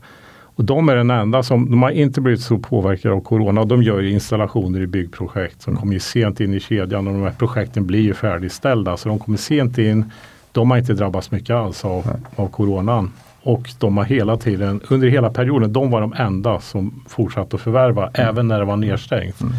Och 0.56 0.66
de 0.66 0.90
är 0.90 0.96
den 0.96 1.10
enda 1.10 1.44
som, 1.44 1.72
de 1.72 1.84
har 1.84 1.90
inte 1.90 2.22
blivit 2.22 2.42
så 2.42 2.58
påverkade 2.58 3.16
av 3.16 3.22
corona. 3.22 3.62
Och 3.62 3.68
de 3.68 3.84
gör 3.84 4.04
installationer 4.04 4.82
i 4.82 4.88
byggprojekt 4.88 5.62
som 5.62 5.76
kommer 5.76 6.00
sent 6.00 6.40
in 6.40 6.54
i 6.54 6.60
kedjan 6.60 7.08
och 7.08 7.14
de 7.14 7.24
här 7.24 7.36
projekten 7.38 7.86
blir 7.86 8.02
ju 8.02 8.14
färdigställda. 8.14 8.98
Så 8.98 9.10
de 9.10 9.20
kommer 9.20 9.38
sent 9.38 9.78
in. 9.78 10.12
De 10.52 10.72
har 10.72 10.78
inte 10.78 10.94
drabbats 10.94 11.32
mycket 11.32 11.56
alls 11.56 11.86
av, 11.86 12.04
av 12.36 12.48
coronan. 12.48 13.12
Och 13.42 13.70
de 13.80 13.98
har 13.98 14.04
hela 14.04 14.38
tiden, 14.38 14.82
under 14.90 15.08
hela 15.08 15.30
perioden, 15.30 15.74
de 15.74 15.92
var 15.92 16.02
de 16.02 16.14
enda 16.14 16.60
som 16.60 17.04
fortsatte 17.08 17.56
att 17.56 17.62
förvärva 17.62 18.08
mm. 18.08 18.30
även 18.30 18.48
när 18.48 18.60
det 18.60 18.66
var 18.66 18.78
nedstängt. 18.78 19.42
Mm. 19.42 19.54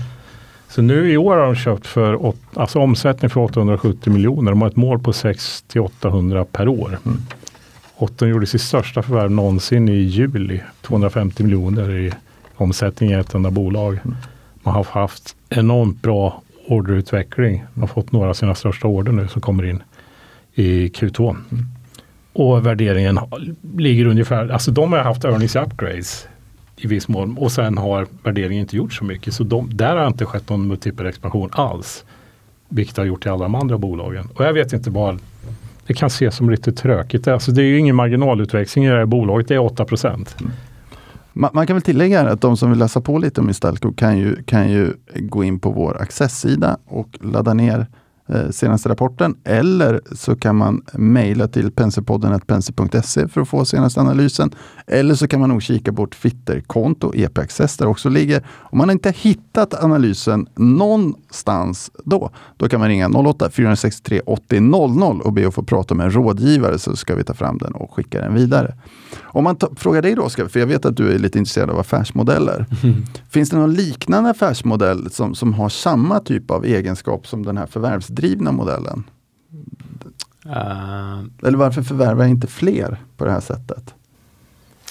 Så 0.69 0.83
nu 0.83 1.13
i 1.13 1.17
år 1.17 1.37
har 1.37 1.47
de 1.47 1.55
köpt 1.55 1.87
för 1.87 2.33
alltså 2.55 2.79
omsättning 2.79 3.31
för 3.31 3.41
870 3.41 4.13
miljoner. 4.13 4.51
De 4.51 4.63
har 4.63 4.69
ett 4.69 4.77
mål 4.77 4.99
på 4.99 5.13
6 5.13 5.63
till 5.63 5.81
800 5.81 6.45
per 6.53 6.69
år. 6.69 6.99
Mm. 7.07 7.19
Otton 7.99 8.29
gjorde 8.29 8.47
sitt 8.47 8.61
största 8.61 9.03
förvärv 9.03 9.31
någonsin 9.31 9.89
i 9.89 9.97
juli. 9.97 10.61
250 10.83 11.43
miljoner 11.43 11.91
i 11.91 12.13
omsättning 12.55 13.11
i 13.11 13.13
ett 13.13 13.35
enda 13.35 13.51
bolag. 13.51 13.99
Man 14.63 14.75
har 14.75 14.85
haft 14.85 15.37
enormt 15.49 16.03
bra 16.03 16.43
orderutveckling. 16.67 17.65
Man 17.75 17.81
har 17.81 17.87
fått 17.87 18.13
några 18.13 18.31
av 18.31 18.35
sina 18.35 18.55
största 18.55 18.89
order 18.89 19.13
nu 19.13 19.29
som 19.29 19.41
kommer 19.41 19.65
in 19.65 19.83
i 20.55 20.89
Q2. 20.89 21.37
Och 22.33 22.67
värderingen 22.67 23.19
ligger 23.77 24.07
ungefär, 24.07 24.49
alltså 24.49 24.71
de 24.71 24.93
har 24.93 24.99
haft 24.99 25.25
earnings 25.25 25.57
upgrades 25.57 26.29
i 26.77 26.87
viss 26.87 27.09
mån 27.09 27.39
och 27.39 27.53
sen 27.53 27.79
har 27.79 28.07
värderingen 28.23 28.61
inte 28.61 28.77
gjort 28.77 28.93
så 28.93 29.05
mycket. 29.05 29.35
Så 29.35 29.45
de, 29.45 29.77
där 29.77 29.97
har 29.97 30.07
inte 30.07 30.25
skett 30.25 30.49
någon 30.49 30.69
multipelexpansion 30.69 31.51
alls. 31.53 32.05
Vilket 32.69 32.97
har 32.97 33.05
gjort 33.05 33.27
i 33.27 33.29
alla 33.29 33.43
de 33.43 33.55
andra 33.55 33.79
bolagen. 33.79 34.29
Och 34.35 34.45
jag 34.45 34.53
vet 34.53 34.73
inte 34.73 34.91
vad 34.91 35.19
det 35.87 35.95
kan 35.95 36.07
ses 36.07 36.37
som 36.37 36.51
lite 36.51 36.73
tråkigt. 36.73 37.29
Alltså 37.29 37.53
det 37.53 37.63
är 37.63 37.67
ju 37.67 37.79
ingen 37.79 37.97
marginalutväxling 37.97 38.85
i 38.85 38.89
det 38.89 38.97
här 38.97 39.07
bolaget, 39.07 39.49
det 39.49 39.55
är 39.55 39.59
8 39.59 39.85
procent. 39.85 40.37
Mm. 40.41 40.53
Man, 41.33 41.51
man, 41.53 41.67
kan 41.67 41.77
väl 41.77 41.83
tillägga 41.83 42.21
att 42.21 42.41
de 42.41 42.57
som 42.57 42.71
vill 42.71 42.79
läsa 42.79 43.01
på 43.01 43.19
lite 43.19 43.41
om 43.41 43.49
Instalco 43.49 43.93
kan 43.93 44.19
ju, 44.19 44.43
kan 44.43 44.71
ju 44.71 44.93
gå 45.15 45.45
in 45.45 45.59
på 45.59 45.71
vår 45.71 46.03
access-sida 46.03 46.79
och 46.87 47.09
ladda 47.21 47.55
ner 47.55 47.87
senaste 48.51 48.89
rapporten. 48.89 49.37
Eller 49.45 50.01
så 50.13 50.37
kan 50.37 50.57
man 50.57 50.83
mejla 50.93 51.49
till 51.49 51.71
penselpodden.pensel.se 51.71 53.29
för 53.29 53.41
att 53.41 53.49
få 53.49 53.65
senaste 53.65 54.01
analysen. 54.01 54.51
Eller 54.87 55.15
så 55.15 55.29
kan 55.29 55.41
man 55.41 55.49
nog 55.49 55.63
kika 55.63 55.93
på 55.93 56.03
vårt 56.03 56.23
Twitterkonto, 56.23 57.13
EP 57.15 57.39
Access, 57.39 57.77
där 57.77 57.87
också 57.87 58.09
ligger. 58.09 58.47
Om 58.49 58.79
man 58.79 58.91
inte 58.91 59.11
hittat 59.17 59.85
analysen 59.85 60.47
någonstans 60.55 61.91
då, 62.05 62.31
då 62.57 62.69
kan 62.69 62.81
man 62.81 62.89
ringa 62.89 63.09
08-463 63.09 64.21
80 64.27 64.61
00 64.61 65.21
och 65.21 65.33
be 65.33 65.49
att 65.49 65.55
få 65.55 65.63
prata 65.63 65.95
med 65.95 66.05
en 66.05 66.13
rådgivare 66.13 66.79
så 66.79 66.97
ska 66.97 67.15
vi 67.15 67.25
ta 67.25 67.35
fram 67.35 67.59
den 67.59 67.73
och 67.73 67.95
skicka 67.95 68.21
den 68.21 68.35
vidare. 68.35 68.75
Om 69.23 69.45
man 69.45 69.57
frågar 69.77 70.03
dig 70.03 70.15
då, 70.15 70.23
Oskar, 70.23 70.49
för 70.49 70.61
jag 70.61 70.67
vet 70.67 70.85
att 70.85 70.97
du 70.97 71.13
är 71.13 71.19
lite 71.19 71.39
intresserad 71.39 71.71
av 71.71 71.79
affärsmodeller. 71.79 72.67
Mm. 72.83 73.05
Finns 73.31 73.51
det 73.51 73.57
någon 73.57 73.75
liknande 73.75 74.31
affärsmodell 74.31 75.11
som, 75.11 75.35
som 75.35 75.53
har 75.53 75.69
samma 75.69 76.21
typ 76.21 76.51
av 76.51 76.65
egenskap 76.65 77.27
som 77.27 77.43
den 77.43 77.57
här 77.57 77.67
förvärvsdrivna 78.17 78.53
modellen? 78.53 79.05
Uh. 80.47 81.49
Eller 81.49 81.59
varför 81.59 81.83
förvärvar 81.83 82.23
jag 82.23 82.31
inte 82.31 82.47
fler 82.47 82.97
på 83.17 83.25
det 83.25 83.31
här 83.31 83.41
sättet? 83.41 83.95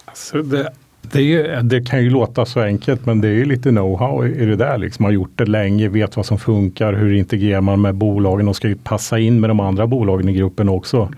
Alltså 0.06 0.42
det, 0.42 0.74
det, 1.02 1.62
det, 1.62 1.82
kan 1.82 2.04
ju 2.04 2.10
låta 2.10 2.46
så 2.46 2.60
enkelt 2.62 3.06
men 3.06 3.22
det 3.22 3.28
är 3.28 3.34
ju 3.34 3.46
lite 3.46 3.70
know-how 3.70 4.28
i 4.28 4.46
det 4.46 4.56
där. 4.56 4.78
Liksom. 4.78 5.04
Man 5.04 5.08
har 5.08 5.14
gjort 5.14 5.38
det 5.38 5.46
länge, 5.46 5.90
vet 5.90 6.16
vad 6.18 6.26
som 6.26 6.38
funkar, 6.38 6.94
hur 6.94 7.14
integrerar 7.14 7.62
man 7.62 7.82
med 7.82 7.96
bolagen 7.96 8.48
och 8.48 8.56
ska 8.56 8.68
ju 8.68 8.76
passa 8.76 9.20
in 9.20 9.40
med 9.40 9.50
de 9.50 9.60
andra 9.60 9.88
bolagen 9.88 10.30
i 10.30 10.34
gruppen 10.34 10.70
också. 10.70 11.10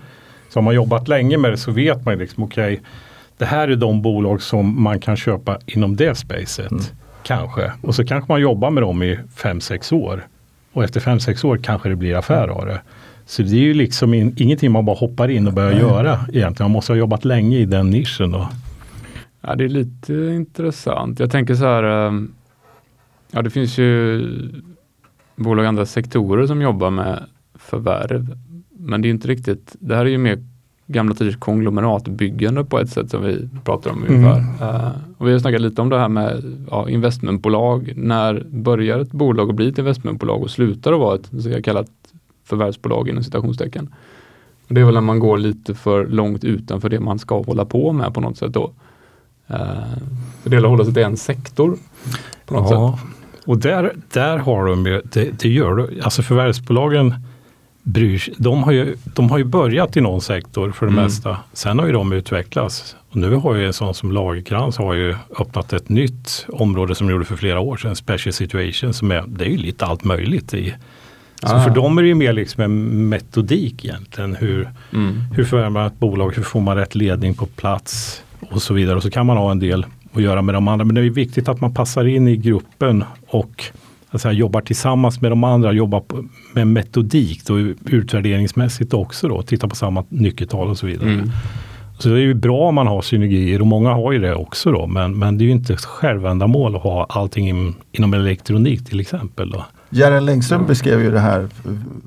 Så 0.48 0.58
har 0.58 0.62
man 0.62 0.74
jobbat 0.74 1.08
länge 1.08 1.38
med 1.38 1.50
det 1.50 1.56
så 1.56 1.70
vet 1.70 2.04
man 2.04 2.18
liksom 2.18 2.44
okej, 2.44 2.72
okay, 2.72 2.84
det 3.38 3.44
här 3.44 3.68
är 3.68 3.76
de 3.76 4.02
bolag 4.02 4.42
som 4.42 4.82
man 4.82 5.00
kan 5.00 5.16
köpa 5.16 5.58
inom 5.66 5.96
det 5.96 6.14
spacet. 6.14 6.70
Mm. 6.70 6.84
Kanske. 7.22 7.72
Och 7.82 7.94
så 7.94 8.04
kanske 8.04 8.32
man 8.32 8.40
jobbar 8.40 8.70
med 8.70 8.82
dem 8.82 9.02
i 9.02 9.18
5-6 9.36 9.94
år. 9.94 10.26
Och 10.72 10.84
efter 10.84 11.00
5-6 11.00 11.46
år 11.46 11.56
kanske 11.62 11.88
det 11.88 11.96
blir 11.96 12.18
affär 12.18 12.48
av 12.48 12.66
det. 12.66 12.80
Så 13.26 13.42
det 13.42 13.56
är 13.56 13.60
ju 13.60 13.74
liksom 13.74 14.14
in, 14.14 14.34
ingenting 14.36 14.72
man 14.72 14.84
bara 14.84 14.96
hoppar 14.96 15.28
in 15.28 15.46
och 15.46 15.52
börjar 15.52 15.70
Nej. 15.70 15.80
göra 15.80 16.20
egentligen. 16.32 16.64
Man 16.64 16.70
måste 16.70 16.92
ha 16.92 16.96
jobbat 16.98 17.24
länge 17.24 17.58
i 17.58 17.64
den 17.64 17.90
nischen. 17.90 18.30
Då. 18.30 18.48
Ja, 19.40 19.54
det 19.54 19.64
är 19.64 19.68
lite 19.68 20.14
intressant. 20.14 21.20
Jag 21.20 21.30
tänker 21.30 21.54
så 21.54 21.64
här, 21.64 21.82
ehm, 21.82 22.32
ja 23.30 23.42
det 23.42 23.50
finns 23.50 23.78
ju 23.78 24.26
bolag 25.36 25.64
i 25.64 25.68
andra 25.68 25.86
sektorer 25.86 26.46
som 26.46 26.62
jobbar 26.62 26.90
med 26.90 27.22
förvärv. 27.54 28.38
Men 28.70 29.02
det 29.02 29.08
är 29.08 29.10
inte 29.10 29.28
riktigt, 29.28 29.76
det 29.80 29.96
här 29.96 30.04
är 30.04 30.10
ju 30.10 30.18
mer 30.18 30.38
gamla 30.88 31.14
tiders 31.14 31.36
konglomeratbyggande 31.36 32.64
på 32.64 32.78
ett 32.78 32.90
sätt 32.90 33.10
som 33.10 33.22
vi 33.22 33.48
pratar 33.64 33.90
om 33.90 34.04
ungefär. 34.08 34.38
Mm. 34.38 34.74
Uh, 34.74 34.90
och 35.18 35.28
vi 35.28 35.32
har 35.32 35.38
snackat 35.38 35.60
lite 35.60 35.82
om 35.82 35.88
det 35.88 35.98
här 35.98 36.08
med 36.08 36.42
ja, 36.70 36.88
investmentbolag. 36.88 37.92
När 37.96 38.46
börjar 38.50 38.98
ett 38.98 39.12
bolag 39.12 39.50
att 39.50 39.56
bli 39.56 39.68
ett 39.68 39.78
investmentbolag 39.78 40.42
och 40.42 40.50
slutar 40.50 40.92
att 40.92 40.98
vara 40.98 41.14
ett 41.14 41.30
så 41.42 41.62
kallat 41.62 41.90
förvärvsbolag 42.44 43.08
inom 43.08 43.24
citationstecken. 43.24 43.94
Det 44.68 44.80
är 44.80 44.84
väl 44.84 44.94
när 44.94 45.00
man 45.00 45.18
går 45.18 45.38
lite 45.38 45.74
för 45.74 46.06
långt 46.06 46.44
utanför 46.44 46.88
det 46.88 47.00
man 47.00 47.18
ska 47.18 47.42
hålla 47.42 47.64
på 47.64 47.92
med 47.92 48.14
på 48.14 48.20
något 48.20 48.36
sätt 48.36 48.52
då. 48.52 48.72
Uh, 49.50 49.56
det 50.44 50.54
gäller 50.54 50.68
att 50.68 50.72
hålla 50.72 50.84
sig 50.84 50.94
till 50.94 51.02
en 51.02 51.16
sektor. 51.16 51.78
På 52.46 52.54
något 52.54 52.70
ja, 52.70 52.98
sätt. 52.98 53.46
och 53.46 53.58
där, 53.58 53.92
där 54.12 54.38
har 54.38 54.66
de 54.66 54.84
det, 54.84 55.40
det 55.40 55.48
gör 55.48 55.90
alltså 56.02 56.22
förvärvsbolagen 56.22 57.14
bryr 57.82 58.22
de 58.36 58.62
har, 58.62 58.72
ju, 58.72 58.96
de 59.04 59.30
har 59.30 59.38
ju 59.38 59.44
börjat 59.44 59.96
i 59.96 60.00
någon 60.00 60.20
sektor 60.20 60.70
för 60.70 60.86
det 60.86 60.92
mm. 60.92 61.04
mesta. 61.04 61.36
Sen 61.52 61.78
har 61.78 61.86
ju 61.86 61.92
de 61.92 62.12
utvecklats. 62.12 62.96
Och 63.10 63.16
nu 63.16 63.34
har 63.34 63.54
ju 63.54 63.66
en 63.66 63.72
sån 63.72 63.94
som 63.94 64.12
Lagerkrans 64.12 64.76
har 64.76 64.94
ju 64.94 65.14
öppnat 65.38 65.72
ett 65.72 65.88
nytt 65.88 66.46
område 66.48 66.94
som 66.94 67.06
de 67.06 67.12
gjorde 67.12 67.24
för 67.24 67.36
flera 67.36 67.60
år 67.60 67.76
sedan, 67.76 67.96
Special 67.96 68.32
Situation, 68.32 68.94
som 68.94 69.10
är, 69.10 69.24
det 69.26 69.44
är 69.44 69.48
ju 69.50 69.56
lite 69.56 69.86
allt 69.86 70.04
möjligt 70.04 70.54
i. 70.54 70.74
Så 71.42 71.54
ah. 71.54 71.64
för 71.64 71.70
dem 71.70 71.98
är 71.98 72.02
det 72.02 72.08
ju 72.08 72.14
mer 72.14 72.32
liksom 72.32 72.62
en 72.62 73.08
metodik 73.08 73.84
egentligen. 73.84 74.34
Hur, 74.34 74.70
mm. 74.92 75.20
hur 75.34 75.44
förvärvar 75.44 75.70
man 75.70 75.86
ett 75.86 75.98
bolag, 75.98 76.32
hur 76.36 76.42
får 76.42 76.60
man 76.60 76.76
rätt 76.76 76.94
ledning 76.94 77.34
på 77.34 77.46
plats? 77.46 78.22
och 78.40 78.62
så 78.62 78.74
vidare. 78.74 78.96
Och 78.96 79.02
så 79.02 79.10
kan 79.10 79.26
man 79.26 79.36
ha 79.36 79.50
en 79.50 79.58
del 79.58 79.86
att 80.12 80.22
göra 80.22 80.42
med 80.42 80.54
de 80.54 80.68
andra. 80.68 80.84
Men 80.84 80.94
det 80.94 81.00
är 81.00 81.10
viktigt 81.10 81.48
att 81.48 81.60
man 81.60 81.74
passar 81.74 82.04
in 82.04 82.28
i 82.28 82.36
gruppen 82.36 83.04
och 83.26 83.64
alltså, 84.10 84.30
jobbar 84.30 84.60
tillsammans 84.60 85.20
med 85.20 85.32
de 85.32 85.44
andra, 85.44 85.72
jobbar 85.72 86.02
med 86.54 86.66
metodik 86.66 87.50
och 87.50 87.56
utvärderingsmässigt 87.84 88.94
också 88.94 89.28
då, 89.28 89.42
titta 89.42 89.68
på 89.68 89.76
samma 89.76 90.04
nyckeltal 90.08 90.68
och 90.68 90.78
så 90.78 90.86
vidare. 90.86 91.10
Mm. 91.10 91.30
Så 91.98 92.08
det 92.08 92.14
är 92.14 92.18
ju 92.18 92.34
bra 92.34 92.68
om 92.68 92.74
man 92.74 92.86
har 92.86 93.02
synergier 93.02 93.60
och 93.60 93.66
många 93.66 93.90
har 93.90 94.12
ju 94.12 94.18
det 94.18 94.34
också 94.34 94.72
då. 94.72 94.86
Men, 94.86 95.18
men 95.18 95.38
det 95.38 95.44
är 95.44 95.46
ju 95.46 95.52
inte 95.52 95.76
självändamål 95.76 96.76
att 96.76 96.82
ha 96.82 97.06
allting 97.08 97.48
in, 97.48 97.74
inom 97.92 98.14
elektronik 98.14 98.84
till 98.84 99.00
exempel. 99.00 99.50
Då. 99.50 99.64
Gerhard 99.90 100.22
Längström 100.22 100.66
beskrev 100.66 101.02
ju 101.02 101.10
det 101.10 101.20
här, 101.20 101.48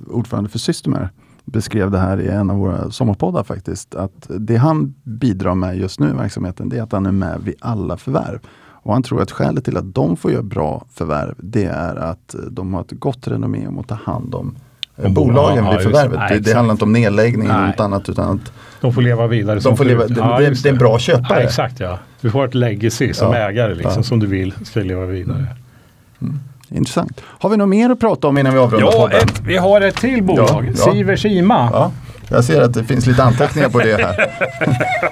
ordförande 0.07 0.49
för 0.49 0.59
Systemer, 0.59 1.09
beskrev 1.45 1.91
det 1.91 1.97
här 1.97 2.21
i 2.21 2.27
en 2.27 2.49
av 2.49 2.57
våra 2.57 2.91
sommarpoddar 2.91 3.43
faktiskt. 3.43 3.95
Att 3.95 4.27
det 4.39 4.55
han 4.55 4.93
bidrar 5.03 5.55
med 5.55 5.77
just 5.77 5.99
nu 5.99 6.09
i 6.09 6.13
verksamheten, 6.13 6.69
det 6.69 6.77
är 6.77 6.83
att 6.83 6.91
han 6.91 7.05
är 7.05 7.11
med 7.11 7.41
vid 7.43 7.55
alla 7.59 7.97
förvärv. 7.97 8.39
Och 8.83 8.93
han 8.93 9.03
tror 9.03 9.21
att 9.21 9.31
skälet 9.31 9.65
till 9.65 9.77
att 9.77 9.95
de 9.95 10.17
får 10.17 10.31
göra 10.31 10.43
bra 10.43 10.85
förvärv, 10.93 11.35
det 11.37 11.65
är 11.65 11.95
att 11.95 12.35
de 12.49 12.73
har 12.73 12.81
ett 12.81 12.91
gott 12.91 13.27
renommé 13.27 13.67
om 13.67 13.79
att 13.79 13.87
ta 13.87 13.95
hand 13.95 14.35
om 14.35 14.55
om 15.05 15.13
bolagen 15.13 15.69
vid 15.69 15.81
förvärvet. 15.81 16.19
Ja, 16.19 16.35
det, 16.35 16.39
det 16.39 16.53
handlar 16.53 16.71
inte 16.71 16.83
om 16.83 16.93
nedläggning 16.93 17.47
eller 17.47 17.67
något 17.67 17.79
annat. 17.79 18.09
Utan 18.09 18.35
att 18.35 18.51
de 18.81 18.93
får 18.93 19.01
leva 19.01 19.27
vidare. 19.27 19.59
De 19.59 19.77
får 19.77 19.85
leva, 19.85 20.07
det, 20.07 20.15
ja, 20.17 20.39
det, 20.39 20.63
det, 20.63 20.69
är 20.69 20.71
en 20.71 20.77
bra 20.77 20.99
köpare. 20.99 21.39
Ja, 21.39 21.45
exakt 21.45 21.79
ja. 21.79 21.99
Du 22.21 22.31
får 22.31 22.45
ett 22.45 22.55
legacy 22.55 23.13
som 23.13 23.33
ägare 23.33 23.75
liksom, 23.75 24.03
som 24.03 24.19
du 24.19 24.27
vill 24.27 24.53
ska 24.63 24.79
leva 24.79 25.05
vidare. 25.05 25.47
Mm. 26.21 26.39
Intressant. 26.69 27.21
Har 27.25 27.49
vi 27.49 27.57
något 27.57 27.69
mer 27.69 27.89
att 27.89 27.99
prata 27.99 28.27
om 28.27 28.37
innan 28.37 28.53
vi 28.53 28.59
avrundar 28.59 28.87
Ja, 28.91 29.11
ett, 29.11 29.41
vi 29.45 29.57
har 29.57 29.81
ett 29.81 29.95
till 29.95 30.23
bolag. 30.23 30.65
Ja, 30.65 30.83
ja. 30.85 30.91
Sivers 30.93 31.25
Ima. 31.25 31.69
Ja. 31.73 31.91
Jag 32.29 32.43
ser 32.43 32.61
att 32.61 32.73
det 32.73 32.83
finns 32.83 33.07
lite 33.07 33.23
anteckningar 33.23 33.69
på 33.69 33.79
det 33.79 34.01
här. 34.01 34.31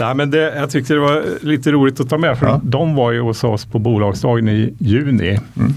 Nej, 0.00 0.14
men 0.14 0.30
det, 0.30 0.56
jag 0.56 0.70
tyckte 0.70 0.94
det 0.94 1.00
var 1.00 1.24
lite 1.42 1.72
roligt 1.72 2.00
att 2.00 2.08
ta 2.08 2.18
med 2.18 2.38
för 2.38 2.46
ja. 2.46 2.60
de 2.64 2.94
var 2.94 3.12
ju 3.12 3.20
hos 3.20 3.44
oss 3.44 3.64
på 3.64 3.78
bolagsdagen 3.78 4.48
i 4.48 4.74
juni. 4.78 5.38
Mm. 5.56 5.74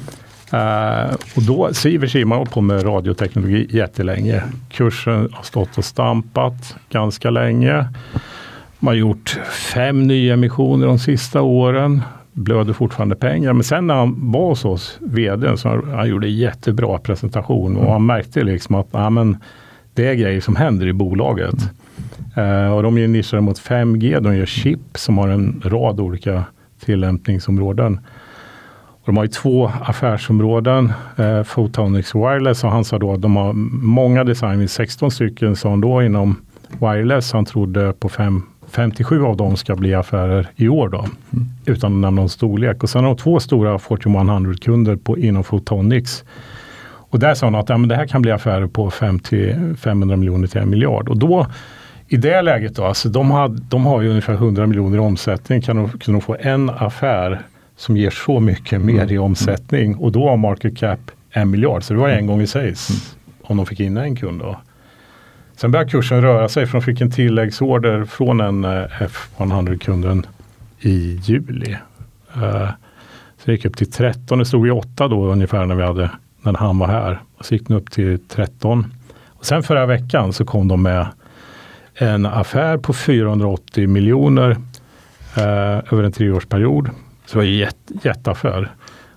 Uh, 0.53 1.13
och 1.35 1.43
då, 1.43 1.69
Sivers 1.73 2.13
har 2.13 2.45
på 2.45 2.61
med 2.61 2.85
radioteknologi 2.85 3.67
jättelänge. 3.69 4.43
Kursen 4.71 5.29
har 5.31 5.43
stått 5.43 5.77
och 5.77 5.85
stampat 5.85 6.75
ganska 6.89 7.29
länge. 7.29 7.85
Man 8.79 8.91
har 8.91 8.95
gjort 8.95 9.39
fem 9.73 10.07
nyemissioner 10.07 10.87
de 10.87 10.99
sista 10.99 11.41
åren 11.41 12.01
blöder 12.31 12.73
fortfarande 12.73 13.15
pengar. 13.15 13.53
Men 13.53 13.63
sen 13.63 13.87
när 13.87 13.95
han 13.95 14.31
var 14.31 14.47
hos 14.47 14.65
oss, 14.65 14.97
vd, 15.01 15.57
så 15.57 15.69
han, 15.69 15.93
han 15.93 16.09
gjorde 16.09 16.27
jättebra 16.27 16.97
presentation 16.97 17.77
och 17.77 17.91
han 17.91 18.05
märkte 18.05 18.43
liksom 18.43 18.75
att 18.75 18.87
ja, 18.91 19.09
men, 19.09 19.37
det 19.93 20.07
är 20.07 20.13
grejer 20.13 20.41
som 20.41 20.55
händer 20.55 20.87
i 20.87 20.93
bolaget. 20.93 21.53
Mm. 21.53 22.08
Uh, 22.37 22.73
och 22.73 22.83
de 22.83 22.97
är 22.97 23.07
nischade 23.07 23.41
mot 23.41 23.59
5G, 23.59 24.19
de 24.19 24.35
gör 24.35 24.45
chip 24.45 24.79
som 24.95 25.17
har 25.17 25.27
en 25.27 25.61
rad 25.65 25.99
olika 25.99 26.43
tillämpningsområden. 26.85 27.99
Och 28.91 29.05
de 29.05 29.17
har 29.17 29.23
ju 29.23 29.29
två 29.29 29.71
affärsområden, 29.81 30.93
uh, 31.19 31.43
Photonics 31.43 32.15
Wireless 32.15 32.63
och 32.63 32.71
han 32.71 32.85
sa 32.85 32.99
då 32.99 33.13
att 33.13 33.21
de 33.21 33.35
har 33.35 33.53
många 33.83 34.23
designer, 34.23 34.67
16 34.67 35.11
stycken 35.11 35.55
sa 35.55 35.69
han 35.69 35.81
då 35.81 36.03
inom 36.03 36.35
wireless. 36.79 37.33
Han 37.33 37.45
trodde 37.45 37.93
på 37.93 38.09
fem 38.09 38.43
57 38.71 39.23
av 39.23 39.37
dem 39.37 39.57
ska 39.57 39.75
bli 39.75 39.93
affärer 39.93 40.47
i 40.55 40.67
år 40.67 40.89
då, 40.89 40.99
mm. 40.99 41.45
utan 41.65 41.91
att 41.91 42.01
nämna 42.01 42.09
någon 42.09 42.29
storlek. 42.29 42.83
Och 42.83 42.89
sen 42.89 43.03
har 43.03 43.15
de 43.15 43.17
två 43.17 43.39
stora 43.39 43.79
Fortune 43.79 44.19
100-kunder 44.19 45.19
inom 45.19 45.43
Photonics. 45.43 46.23
Och 47.11 47.19
där 47.19 47.33
sa 47.33 47.45
han 47.45 47.55
att 47.55 47.69
ja, 47.69 47.77
men 47.77 47.89
det 47.89 47.95
här 47.95 48.07
kan 48.07 48.21
bli 48.21 48.31
affärer 48.31 48.67
på 48.67 48.91
500 48.91 50.15
miljoner 50.17 50.47
till 50.47 50.61
en 50.61 50.69
miljard. 50.69 51.09
Och 51.09 51.17
då 51.17 51.47
i 52.11 52.17
det 52.17 52.41
läget 52.41 52.75
då, 52.75 52.85
alltså 52.85 53.09
de, 53.09 53.31
hade, 53.31 53.61
de 53.69 53.85
har 53.85 54.01
ju 54.01 54.09
ungefär 54.09 54.33
100 54.33 54.67
miljoner 54.67 54.97
i 54.97 54.99
omsättning. 54.99 55.61
Kan 55.61 55.75
de, 55.75 55.89
kan 55.89 56.13
de 56.13 56.21
få 56.21 56.35
en 56.39 56.69
affär 56.69 57.41
som 57.77 57.97
ger 57.97 58.09
så 58.09 58.39
mycket 58.39 58.81
mer 58.81 59.01
mm. 59.01 59.15
i 59.15 59.17
omsättning 59.17 59.95
och 59.95 60.11
då 60.11 60.29
har 60.29 60.37
market 60.37 60.77
cap 60.77 60.99
en 61.31 61.49
miljard. 61.49 61.83
Så 61.83 61.93
det 61.93 61.99
var 61.99 62.09
en 62.09 62.27
gång 62.27 62.41
i 62.41 62.47
sig 62.47 62.61
mm. 62.61 63.01
om 63.41 63.57
de 63.57 63.65
fick 63.65 63.79
in 63.79 63.97
en 63.97 64.15
kund. 64.15 64.41
Då. 64.41 64.57
Sen 65.55 65.71
började 65.71 65.91
kursen 65.91 66.21
röra 66.21 66.49
sig 66.49 66.65
för 66.65 66.73
de 66.73 66.81
fick 66.81 67.01
en 67.01 67.11
tilläggsorder 67.11 68.05
från 68.05 68.41
en 68.41 68.63
eh, 68.63 68.85
F100-kunden 69.37 70.25
i 70.79 71.19
juli. 71.23 71.77
Uh, 72.37 72.69
så 73.37 73.45
det 73.45 73.51
gick 73.51 73.65
upp 73.65 73.77
till 73.77 73.91
13, 73.91 74.39
det 74.39 74.45
stod 74.45 74.67
i 74.67 74.71
8 74.71 75.07
då 75.07 75.25
ungefär 75.25 75.65
när, 75.65 75.75
vi 75.75 75.83
hade, 75.83 76.11
när 76.41 76.53
han 76.53 76.79
var 76.79 76.87
här. 76.87 77.19
Och 77.37 77.45
så 77.45 77.53
gick 77.53 77.67
den 77.67 77.77
upp 77.77 77.91
till 77.91 78.19
13. 78.27 78.93
Och 79.27 79.45
sen 79.45 79.63
förra 79.63 79.85
veckan 79.85 80.33
så 80.33 80.45
kom 80.45 80.67
de 80.67 80.81
med 80.81 81.07
en 82.01 82.25
affär 82.25 82.77
på 82.77 82.93
480 82.93 83.87
miljoner 83.87 84.51
eh, 85.37 85.93
över 85.93 86.03
en 86.03 86.11
treårsperiod. 86.11 86.89
Så 87.25 87.33
det 87.33 87.37
var 87.37 87.43
en 87.43 87.57
jätte, 87.57 87.93
jätteaffär. 88.03 88.71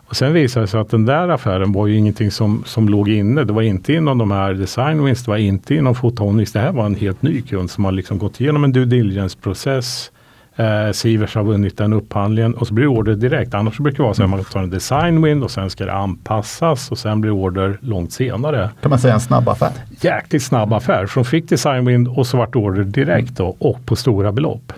Och 0.07 0.17
sen 0.17 0.33
visade 0.33 0.65
det 0.65 0.69
sig 0.69 0.81
att 0.81 0.91
den 0.91 1.07
där 1.07 1.29
affären 1.29 1.73
var 1.73 1.87
ju 1.87 1.97
ingenting 1.97 2.31
som, 2.31 2.63
som 2.67 2.89
låg 2.89 3.09
inne. 3.09 3.45
Det 3.45 3.53
var 3.53 3.63
inte 3.63 3.93
inom 3.93 4.19
de 4.19 4.31
här 4.31 4.55
design 4.55 5.05
wins, 5.05 5.25
det 5.25 5.31
var 5.31 5.39
inte 5.39 5.75
inom 5.75 5.95
Photonics. 5.95 6.53
Det 6.53 6.61
här 6.61 6.73
var 6.73 6.87
en 6.87 6.95
helt 6.95 7.23
ny 7.23 7.43
kund 7.43 7.71
som 7.71 7.85
har 7.85 7.93
liksom 7.93 8.19
gått 8.19 8.41
igenom 8.41 8.65
en 8.65 8.73
due 8.73 8.85
diligence-process. 8.85 10.11
Eh, 10.57 10.93
Sivers 10.93 11.35
har 11.35 11.43
vunnit 11.45 11.77
den 11.77 11.93
upphandlingen 11.93 12.55
och 12.55 12.67
så 12.67 12.75
blir 12.75 12.85
det 12.85 12.91
order 12.91 13.15
direkt. 13.15 13.55
Annars 13.55 13.79
brukar 13.79 13.97
det 13.97 14.03
vara 14.03 14.15
så 14.15 14.23
att 14.23 14.31
man 14.31 14.45
tar 14.45 14.63
en 14.63 14.71
design 14.71 15.23
win 15.23 15.43
och 15.43 15.51
sen 15.51 15.71
ska 15.71 15.85
det 15.85 15.93
anpassas 15.93 16.91
och 16.91 16.99
sen 16.99 17.21
blir 17.21 17.31
order 17.31 17.79
långt 17.81 18.13
senare. 18.13 18.71
Kan 18.81 18.91
man 18.91 18.99
säga 18.99 19.15
en 19.15 19.21
snabb 19.21 19.49
affär? 19.49 19.73
Jäkligt 20.01 20.43
snabb 20.43 20.73
affär. 20.73 21.07
För 21.07 21.21
de 21.21 21.25
fick 21.25 21.49
design 21.49 21.85
win 21.85 22.07
och 22.07 22.27
så 22.27 22.37
vart 22.37 22.57
order 22.57 22.85
direkt 22.85 23.37
då, 23.37 23.57
och 23.59 23.87
på 23.87 23.97
stora 23.97 24.33
belopp. 24.33 24.73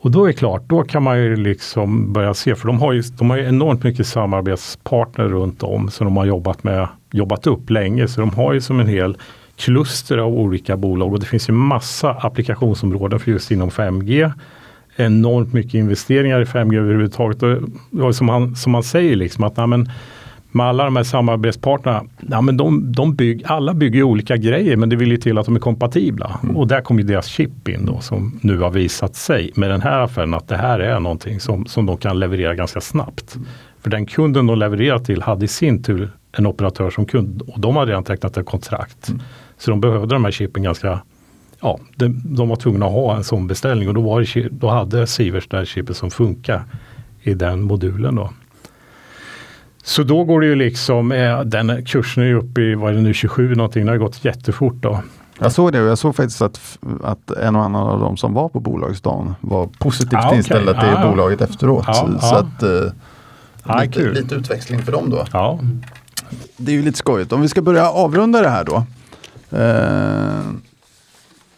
Och 0.00 0.10
då 0.10 0.24
är 0.24 0.26
det 0.26 0.34
klart, 0.34 0.62
då 0.66 0.82
kan 0.82 1.02
man 1.02 1.18
ju 1.18 1.36
liksom 1.36 2.12
börja 2.12 2.34
se, 2.34 2.54
för 2.54 2.66
de 2.66 2.80
har 2.80 2.92
ju, 2.92 3.02
de 3.02 3.30
har 3.30 3.36
ju 3.36 3.48
enormt 3.48 3.82
mycket 3.82 4.06
samarbetspartner 4.06 5.24
runt 5.24 5.62
om 5.62 5.90
som 5.90 6.04
de 6.04 6.16
har 6.16 6.24
jobbat 6.24 6.64
med, 6.64 6.88
jobbat 7.10 7.46
upp 7.46 7.70
länge. 7.70 8.08
Så 8.08 8.20
de 8.20 8.30
har 8.30 8.52
ju 8.52 8.60
som 8.60 8.80
en 8.80 8.86
hel 8.86 9.16
kluster 9.56 10.18
av 10.18 10.34
olika 10.34 10.76
bolag 10.76 11.12
och 11.12 11.20
det 11.20 11.26
finns 11.26 11.48
ju 11.48 11.52
massa 11.52 12.10
applikationsområden 12.10 13.20
för 13.20 13.30
just 13.30 13.50
inom 13.50 13.70
5G. 13.70 14.32
Enormt 15.00 15.52
mycket 15.52 15.74
investeringar 15.74 16.40
i 16.40 16.44
5G 16.44 16.78
överhuvudtaget. 16.78 17.42
Och 18.02 18.14
som, 18.14 18.28
han, 18.28 18.56
som 18.56 18.72
man 18.72 18.82
säger 18.82 19.16
liksom 19.16 19.44
att 19.44 19.56
nej, 19.56 19.66
men, 19.66 19.90
med 20.52 20.66
alla 20.66 20.84
de 20.84 20.96
här 20.96 21.02
samarbetspartnerna, 21.02 22.04
ja, 22.30 22.40
men 22.40 22.56
de, 22.56 22.92
de 22.92 23.14
bygg, 23.14 23.42
alla 23.46 23.74
bygger 23.74 24.02
olika 24.02 24.36
grejer 24.36 24.76
men 24.76 24.88
det 24.88 24.96
vill 24.96 25.10
ju 25.10 25.16
till 25.16 25.38
att 25.38 25.46
de 25.46 25.56
är 25.56 25.60
kompatibla. 25.60 26.40
Mm. 26.42 26.56
Och 26.56 26.66
där 26.66 26.80
kommer 26.80 27.02
deras 27.02 27.26
chip 27.26 27.68
in 27.68 27.86
då 27.86 28.00
som 28.00 28.38
nu 28.42 28.58
har 28.58 28.70
visat 28.70 29.16
sig 29.16 29.50
med 29.54 29.70
den 29.70 29.82
här 29.82 30.00
affären 30.00 30.34
att 30.34 30.48
det 30.48 30.56
här 30.56 30.78
är 30.78 31.00
någonting 31.00 31.40
som, 31.40 31.66
som 31.66 31.86
de 31.86 31.96
kan 31.96 32.18
leverera 32.18 32.54
ganska 32.54 32.80
snabbt. 32.80 33.34
Mm. 33.34 33.48
För 33.80 33.90
den 33.90 34.06
kunden 34.06 34.46
de 34.46 34.58
levererar 34.58 34.98
till 34.98 35.22
hade 35.22 35.44
i 35.44 35.48
sin 35.48 35.82
tur 35.82 36.10
en 36.32 36.46
operatör 36.46 36.90
som 36.90 37.06
kund 37.06 37.42
och 37.42 37.60
de 37.60 37.76
hade 37.76 37.90
redan 37.90 38.04
tecknat 38.04 38.36
ett 38.36 38.46
kontrakt. 38.46 39.08
Mm. 39.08 39.22
Så 39.58 39.70
de 39.70 39.80
behövde 39.80 40.14
de 40.14 40.24
här 40.24 40.30
chippen 40.30 40.62
ganska 40.62 41.00
Ja, 41.60 41.78
de, 41.96 42.22
de 42.24 42.48
var 42.48 42.56
tvungna 42.56 42.86
att 42.86 42.92
ha 42.92 43.16
en 43.16 43.24
sån 43.24 43.46
beställning 43.46 43.88
och 43.88 43.94
då, 43.94 44.00
var 44.00 44.20
det, 44.34 44.48
då 44.50 44.68
hade 44.68 45.06
Sivers 45.06 45.48
det 45.48 45.56
här 45.56 45.64
chippet 45.64 45.96
som 45.96 46.10
funkar 46.10 46.64
i 47.22 47.34
den 47.34 47.62
modulen. 47.62 48.14
Då. 48.14 48.30
Så 49.82 50.02
då 50.02 50.24
går 50.24 50.40
det 50.40 50.46
ju 50.46 50.54
liksom, 50.54 51.12
eh, 51.12 51.40
den 51.40 51.84
kursen 51.84 52.22
är 52.22 52.26
ju 52.26 52.38
uppe 52.38 52.60
i, 52.60 52.74
vad 52.74 52.90
är 52.90 52.94
det 52.94 53.02
nu, 53.02 53.14
27 53.14 53.54
någonting, 53.54 53.86
det 53.86 53.92
har 53.92 53.98
gått 53.98 54.24
jättefort 54.24 54.74
då. 54.74 55.02
Jag 55.38 55.52
såg 55.52 55.72
det 55.72 55.82
och 55.82 55.88
jag 55.88 55.98
såg 55.98 56.16
faktiskt 56.16 56.42
att, 56.42 56.78
att 57.04 57.30
en 57.30 57.56
och 57.56 57.64
annan 57.64 57.86
av 57.88 58.00
de 58.00 58.16
som 58.16 58.34
var 58.34 58.48
på 58.48 58.60
bolagsdagen 58.60 59.34
var 59.40 59.66
positivt 59.66 60.14
ah, 60.14 60.26
okay. 60.26 60.36
inställda 60.36 60.80
till 60.80 60.94
ah, 60.96 61.10
bolaget 61.10 61.40
efteråt. 61.40 61.88
Ah, 61.88 61.94
så 61.94 62.34
ah. 62.34 62.38
att 62.38 62.62
eh, 62.62 62.92
ah, 63.62 63.82
lite, 63.82 64.00
lite, 64.00 64.34
utväxling 64.34 64.82
för 64.82 64.92
dem 64.92 65.10
då. 65.10 65.24
Det 66.56 66.72
är 66.72 66.76
ju 66.76 66.82
lite 66.82 66.98
skojigt. 66.98 67.32
Om 67.32 67.40
vi 67.40 67.48
ska 67.48 67.62
börja 67.62 67.90
avrunda 67.90 68.42
det 68.42 68.48
här 68.48 68.64
då. 68.64 68.84
Eh, 69.58 70.40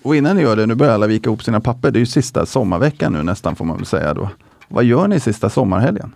och 0.03 0.17
innan 0.17 0.37
ni 0.37 0.43
gör 0.43 0.57
det, 0.57 0.67
nu 0.67 0.75
börjar 0.75 0.95
alla 0.95 1.07
vika 1.07 1.29
ihop 1.29 1.43
sina 1.43 1.61
papper. 1.61 1.91
Det 1.91 1.99
är 1.99 2.01
ju 2.01 2.07
sista 2.07 2.47
sommarveckan 2.47 3.13
nu 3.13 3.23
nästan 3.23 3.57
får 3.57 3.65
man 3.65 3.77
väl 3.77 3.87
säga 3.87 4.15
då. 4.15 4.31
Vad 4.69 4.85
gör 4.85 5.09
ni 5.09 5.21
sista 5.21 5.51
sommarhelgen? 5.51 6.13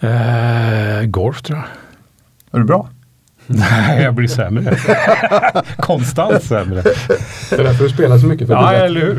Eh, 0.00 1.06
golf 1.06 1.42
tror 1.42 1.58
jag. 1.58 1.66
Är 2.50 2.58
du 2.58 2.64
bra? 2.64 2.88
Nej, 3.50 4.02
jag 4.02 4.14
blir 4.14 4.28
sämre. 4.28 4.76
Konstant 5.76 6.42
sämre. 6.42 6.82
Det 7.50 7.56
är 7.56 7.64
därför 7.64 7.84
du 7.84 7.90
spelar 7.90 8.18
så 8.18 8.26
mycket. 8.26 8.46
För 8.46 8.54
ja, 8.54 8.72
eller 8.72 9.00
hur. 9.00 9.14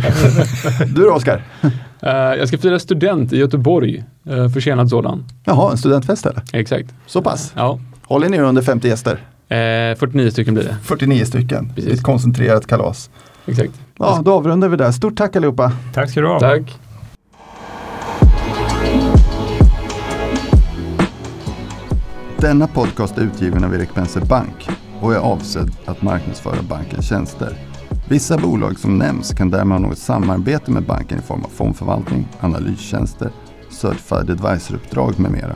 du 0.95 1.03
då 1.03 1.11
Oskar? 1.11 1.43
Uh, 1.63 1.69
jag 2.11 2.47
ska 2.47 2.57
fira 2.57 2.79
student 2.79 3.33
i 3.33 3.37
Göteborg. 3.37 4.03
Uh, 4.29 4.49
försenad 4.49 4.89
sådan. 4.89 5.25
Jaha, 5.43 5.71
en 5.71 5.77
studentfest 5.77 6.25
eller? 6.25 6.41
Exakt. 6.53 6.93
Så 7.05 7.21
pass? 7.21 7.53
Ja. 7.55 7.79
Håller 8.03 8.29
ni 8.29 8.39
under 8.39 8.61
50 8.61 8.87
gäster? 8.87 9.11
Uh, 9.11 9.97
49 9.99 10.31
stycken 10.31 10.53
blir 10.53 10.63
det. 10.63 10.77
49 10.83 11.25
stycken. 11.25 11.71
Precis. 11.75 11.93
Ett 11.93 12.03
koncentrerat 12.03 12.67
kalas. 12.67 13.09
Exakt. 13.49 13.81
Ja, 13.97 14.21
då 14.25 14.33
avrundar 14.33 14.67
vi 14.67 14.77
där. 14.77 14.91
Stort 14.91 15.17
tack 15.17 15.35
allihopa. 15.35 15.71
Tack 15.93 16.09
ska 16.09 16.21
du 16.21 16.27
ha. 16.27 16.39
Tack. 16.39 16.79
Denna 22.37 22.67
podcast 22.67 23.17
är 23.17 23.21
utgiven 23.21 23.63
av 23.63 23.75
Erik 23.75 23.93
Penser 23.93 24.21
Bank 24.21 24.69
och 25.01 25.13
är 25.13 25.17
avsedd 25.17 25.71
att 25.85 26.01
marknadsföra 26.01 26.61
bankens 26.69 27.09
tjänster. 27.09 27.57
Vissa 28.09 28.37
bolag 28.37 28.79
som 28.79 28.97
nämns 28.97 29.33
kan 29.33 29.49
därmed 29.49 29.77
ha 29.77 29.87
något 29.87 29.97
samarbete 29.97 30.71
med 30.71 30.83
banken 30.83 31.19
i 31.19 31.21
form 31.21 31.43
av 31.43 31.49
fondförvaltning, 31.49 32.27
analystjänster, 32.39 33.29
certified 33.69 34.29
advisor-uppdrag 34.29 35.19
med 35.19 35.31
mera. 35.31 35.55